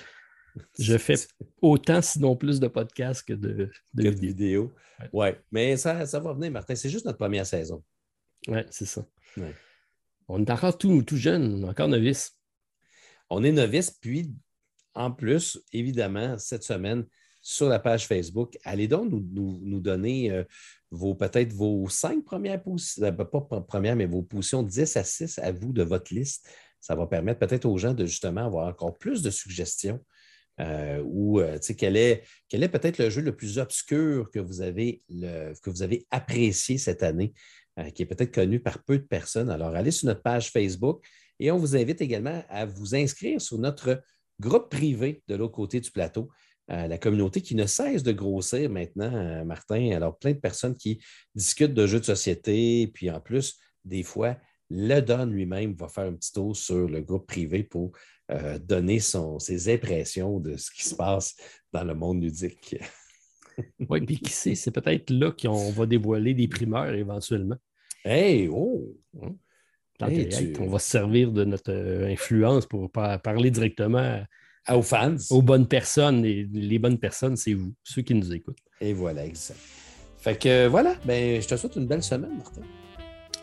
je 0.77 0.97
fais 0.99 1.15
autant, 1.61 2.01
sinon 2.03 2.35
plus, 2.35 2.59
de 2.59 2.67
podcasts 2.67 3.27
que 3.27 3.33
de, 3.33 3.71
vidéos. 3.95 4.71
Oui, 5.11 5.29
mais 5.51 5.75
ça, 5.77 6.05
ça 6.05 6.19
va 6.19 6.33
venir, 6.33 6.51
Martin. 6.51 6.75
C'est 6.75 6.89
juste 6.89 7.05
notre 7.05 7.17
première 7.17 7.47
saison. 7.47 7.83
Oui, 8.47 8.59
c'est 8.69 8.85
ça. 8.85 9.03
On 10.27 10.43
est 10.43 10.51
encore 10.51 10.77
tout, 10.77 11.01
tout 11.01 11.17
jeune, 11.17 11.65
encore 11.65 11.87
novice. 11.87 12.37
On 13.29 13.43
est 13.43 13.51
novice, 13.51 13.91
puis 13.91 14.31
en 14.93 15.11
plus, 15.11 15.59
évidemment, 15.73 16.37
cette 16.37 16.63
semaine, 16.63 17.05
sur 17.41 17.69
la 17.69 17.77
page 17.77 18.07
Facebook, 18.07 18.57
allez 18.63 18.87
donc 18.87 19.11
nous, 19.11 19.79
donner 19.79 20.31
euh, 20.31 20.43
vos 20.89 21.13
peut-être 21.13 21.53
vos 21.53 21.87
cinq 21.89 22.25
premières 22.25 22.61
positions, 22.61 23.03
euh, 23.03 23.11
pas 23.11 23.61
premières, 23.61 23.95
mais 23.95 24.07
vos 24.07 24.23
positions 24.23 24.63
10 24.63 24.97
à 24.97 25.03
6 25.03 25.39
à 25.39 25.51
vous 25.51 25.71
de 25.71 25.83
votre 25.83 26.13
liste. 26.13 26.49
Ça 26.79 26.95
va 26.95 27.05
permettre 27.05 27.39
peut-être 27.39 27.65
aux 27.65 27.77
gens 27.77 27.93
de 27.93 28.05
justement 28.05 28.45
avoir 28.45 28.67
encore 28.67 28.97
plus 28.97 29.21
de 29.21 29.29
suggestions 29.29 29.99
euh, 30.59 31.03
ou 31.05 31.39
euh, 31.39 31.59
quel 31.77 31.97
est, 31.97 32.23
quel 32.49 32.63
est 32.63 32.69
peut-être 32.69 32.97
le 32.97 33.11
jeu 33.11 33.21
le 33.21 33.35
plus 33.35 33.59
obscur 33.59 34.31
que 34.31 34.39
vous 34.39 34.61
avez, 34.61 35.03
apprécié 36.09 36.77
cette 36.77 37.03
année, 37.03 37.33
qui 37.93 38.03
est 38.03 38.05
peut-être 38.05 38.33
connu 38.33 38.59
par 38.59 38.81
peu 38.83 38.97
de 38.97 39.03
personnes. 39.03 39.49
Alors, 39.49 39.75
allez 39.75 39.91
sur 39.91 40.07
notre 40.07 40.21
page 40.21 40.49
Facebook 40.49 41.05
et 41.39 41.51
on 41.51 41.57
vous 41.57 41.75
invite 41.75 42.01
également 42.01 42.43
à 42.49 42.65
vous 42.65 42.95
inscrire 42.95 43.41
sur 43.41 43.57
notre 43.57 44.01
groupe 44.39 44.69
privé 44.69 45.23
de 45.27 45.35
l'autre 45.35 45.53
côté 45.53 45.79
du 45.79 45.91
plateau. 45.91 46.29
la 46.67 46.97
communauté 46.97 47.41
qui 47.41 47.55
ne 47.55 47.65
cesse 47.65 48.03
de 48.03 48.11
grossir 48.11 48.69
maintenant, 48.69 49.45
Martin. 49.45 49.91
Alors, 49.91 50.17
plein 50.17 50.31
de 50.31 50.39
personnes 50.39 50.75
qui 50.75 50.99
discutent 51.35 51.73
de 51.73 51.85
jeux 51.85 51.99
de 51.99 52.05
société, 52.05 52.87
puis 52.87 53.11
en 53.11 53.19
plus, 53.19 53.59
des 53.83 54.03
fois, 54.03 54.37
le 54.69 54.99
Don 54.99 55.25
lui-même 55.25 55.73
va 55.75 55.87
faire 55.87 56.05
un 56.05 56.13
petit 56.13 56.31
tour 56.31 56.55
sur 56.55 56.87
le 56.87 57.01
groupe 57.01 57.27
privé 57.27 57.63
pour 57.63 57.91
euh, 58.31 58.57
donner 58.57 58.99
ses 58.99 59.73
impressions 59.73 60.39
de 60.39 60.57
ce 60.57 60.71
qui 60.71 60.83
se 60.83 60.95
passe 60.95 61.35
dans 61.71 61.83
le 61.83 61.93
monde 61.93 62.23
ludique. 62.23 62.75
oui, 63.89 64.01
puis 64.01 64.17
qui 64.17 64.31
sait, 64.31 64.55
c'est 64.55 64.71
peut-être 64.71 65.11
là 65.11 65.31
qu'on 65.31 65.71
va 65.71 65.85
dévoiler 65.85 66.33
des 66.33 66.47
primeurs 66.47 66.93
éventuellement. 66.93 67.57
Hey, 68.03 68.49
oh! 68.51 68.97
On 70.01 70.67
va 70.67 70.79
se 70.79 70.89
servir 70.89 71.31
de 71.31 71.43
notre 71.45 71.71
euh, 71.71 72.11
influence 72.11 72.65
pour 72.65 72.91
parler 72.91 73.51
directement 73.51 74.21
aux 74.71 74.81
fans. 74.81 75.15
Aux 75.29 75.41
bonnes 75.41 75.67
personnes. 75.67 76.25
Et 76.25 76.47
les 76.51 76.79
bonnes 76.79 76.97
personnes, 76.97 77.35
c'est 77.35 77.53
vous, 77.53 77.73
ceux 77.83 78.01
qui 78.01 78.13
nous 78.13 78.33
écoutent. 78.33 78.57
Et 78.81 78.93
voilà, 78.93 79.25
exact. 79.25 79.59
Fait 80.17 80.37
que 80.37 80.67
voilà, 80.67 80.95
ben, 81.05 81.41
je 81.41 81.47
te 81.47 81.55
souhaite 81.55 81.75
une 81.75 81.87
belle 81.87 82.03
semaine, 82.03 82.35
Martin. 82.37 82.61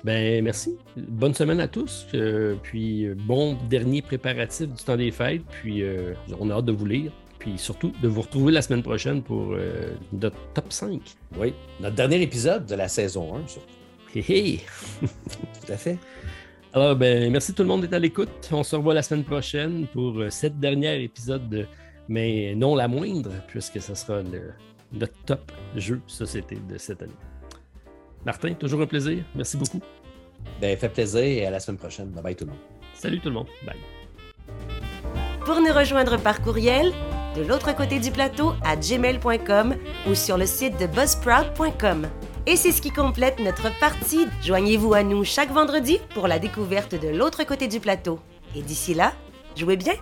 Ben 0.05 0.43
merci. 0.43 0.77
Bonne 0.97 1.35
semaine 1.35 1.61
à 1.61 1.69
tous. 1.69 2.07
Euh, 2.15 2.57
puis 2.61 3.05
euh, 3.05 3.15
bon 3.17 3.57
dernier 3.71 4.03
préparatif 4.03 4.69
du 4.69 4.83
temps 4.83 4.97
des 4.97 5.13
fêtes. 5.13 5.43
Puis 5.63 5.83
euh, 5.83 6.15
on 6.41 6.51
a 6.51 6.55
hâte 6.55 6.65
de 6.65 6.73
vous 6.73 6.87
lire. 6.87 7.13
Puis 7.39 7.57
surtout 7.57 7.93
de 8.03 8.09
vous 8.09 8.23
retrouver 8.23 8.53
la 8.53 8.63
semaine 8.63 8.83
prochaine 8.83 9.23
pour 9.23 9.57
notre 10.13 10.37
top 10.55 10.73
5. 10.73 11.01
Oui, 11.37 11.53
notre 11.81 11.97
dernier 11.97 12.23
épisode 12.23 12.67
de 12.67 12.75
la 12.77 12.87
saison 12.87 13.35
1, 13.35 13.49
surtout. 13.49 13.69
Hé 14.15 14.25
hé! 14.29 14.61
Tout 15.01 15.73
à 15.73 15.77
fait. 15.77 15.99
Alors, 16.75 16.97
ben, 16.97 17.31
merci 17.31 17.53
tout 17.53 17.63
le 17.63 17.69
monde 17.69 17.83
d'être 17.83 17.93
à 17.93 17.99
l'écoute. 17.99 18.49
On 18.51 18.63
se 18.63 18.75
revoit 18.75 18.95
la 18.95 19.03
semaine 19.03 19.25
prochaine 19.25 19.87
pour 19.93 20.15
cette 20.31 20.59
dernière 20.59 20.99
épisode, 20.99 21.49
de, 21.51 21.67
mais 22.09 22.55
non 22.55 22.75
la 22.75 22.89
moindre, 22.89 23.31
puisque 23.47 23.81
ce 23.81 23.95
sera 23.95 24.23
le, 24.23 24.53
notre 24.93 25.13
top 25.27 25.53
jeu 25.77 26.01
société 26.07 26.57
de 26.69 26.79
cette 26.79 27.03
année. 27.03 27.13
Martin, 28.25 28.55
toujours 28.55 28.81
un 28.81 28.87
plaisir. 28.87 29.23
Merci 29.35 29.59
beaucoup. 29.59 29.81
Ben, 30.61 30.77
fait 30.79 30.89
plaisir 30.89 31.23
et 31.23 31.47
à 31.47 31.51
la 31.51 31.61
semaine 31.61 31.79
prochaine. 31.79 32.09
Bye 32.09 32.23
bye 32.23 32.37
tout 32.37 32.45
le 32.45 32.53
monde. 32.53 32.61
Salut 32.95 33.21
tout 33.21 33.29
le 33.29 33.35
monde. 33.35 33.49
Bye. 33.67 33.77
Pour 35.45 35.61
nous 35.61 35.73
rejoindre 35.73 36.19
par 36.19 36.41
courriel, 36.41 36.93
de 37.37 37.43
l'autre 37.43 37.75
côté 37.75 37.99
du 37.99 38.11
plateau 38.11 38.55
à 38.65 38.77
gmail.com 38.77 39.75
ou 40.09 40.15
sur 40.15 40.39
le 40.39 40.47
site 40.47 40.79
de 40.81 40.87
buzzsprout.com. 40.87 42.07
Et 42.45 42.57
c'est 42.57 42.73
ce 42.73 42.83
qui 42.83 42.91
complète 42.91 43.39
notre 43.39 43.71
partie. 43.79 44.27
Joignez-vous 44.43 44.95
à 44.95 45.05
nous 45.05 45.23
chaque 45.23 45.53
vendredi 45.53 46.01
pour 46.13 46.27
la 46.27 46.41
découverte 46.41 46.95
de 47.01 47.09
l'autre 47.09 47.45
côté 47.45 47.69
du 47.69 47.79
plateau. 47.79 48.19
Et 48.57 48.63
d'ici 48.63 48.95
là, 48.95 49.13
jouez 49.57 49.77
bien! 49.77 49.95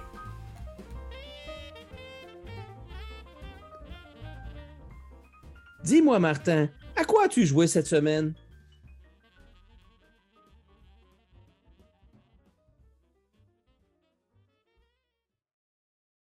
Dis-moi, 5.84 6.18
Martin, 6.18 6.68
à 6.96 7.04
quoi 7.04 7.24
as-tu 7.24 7.44
joué 7.44 7.66
cette 7.66 7.86
semaine? 7.86 8.32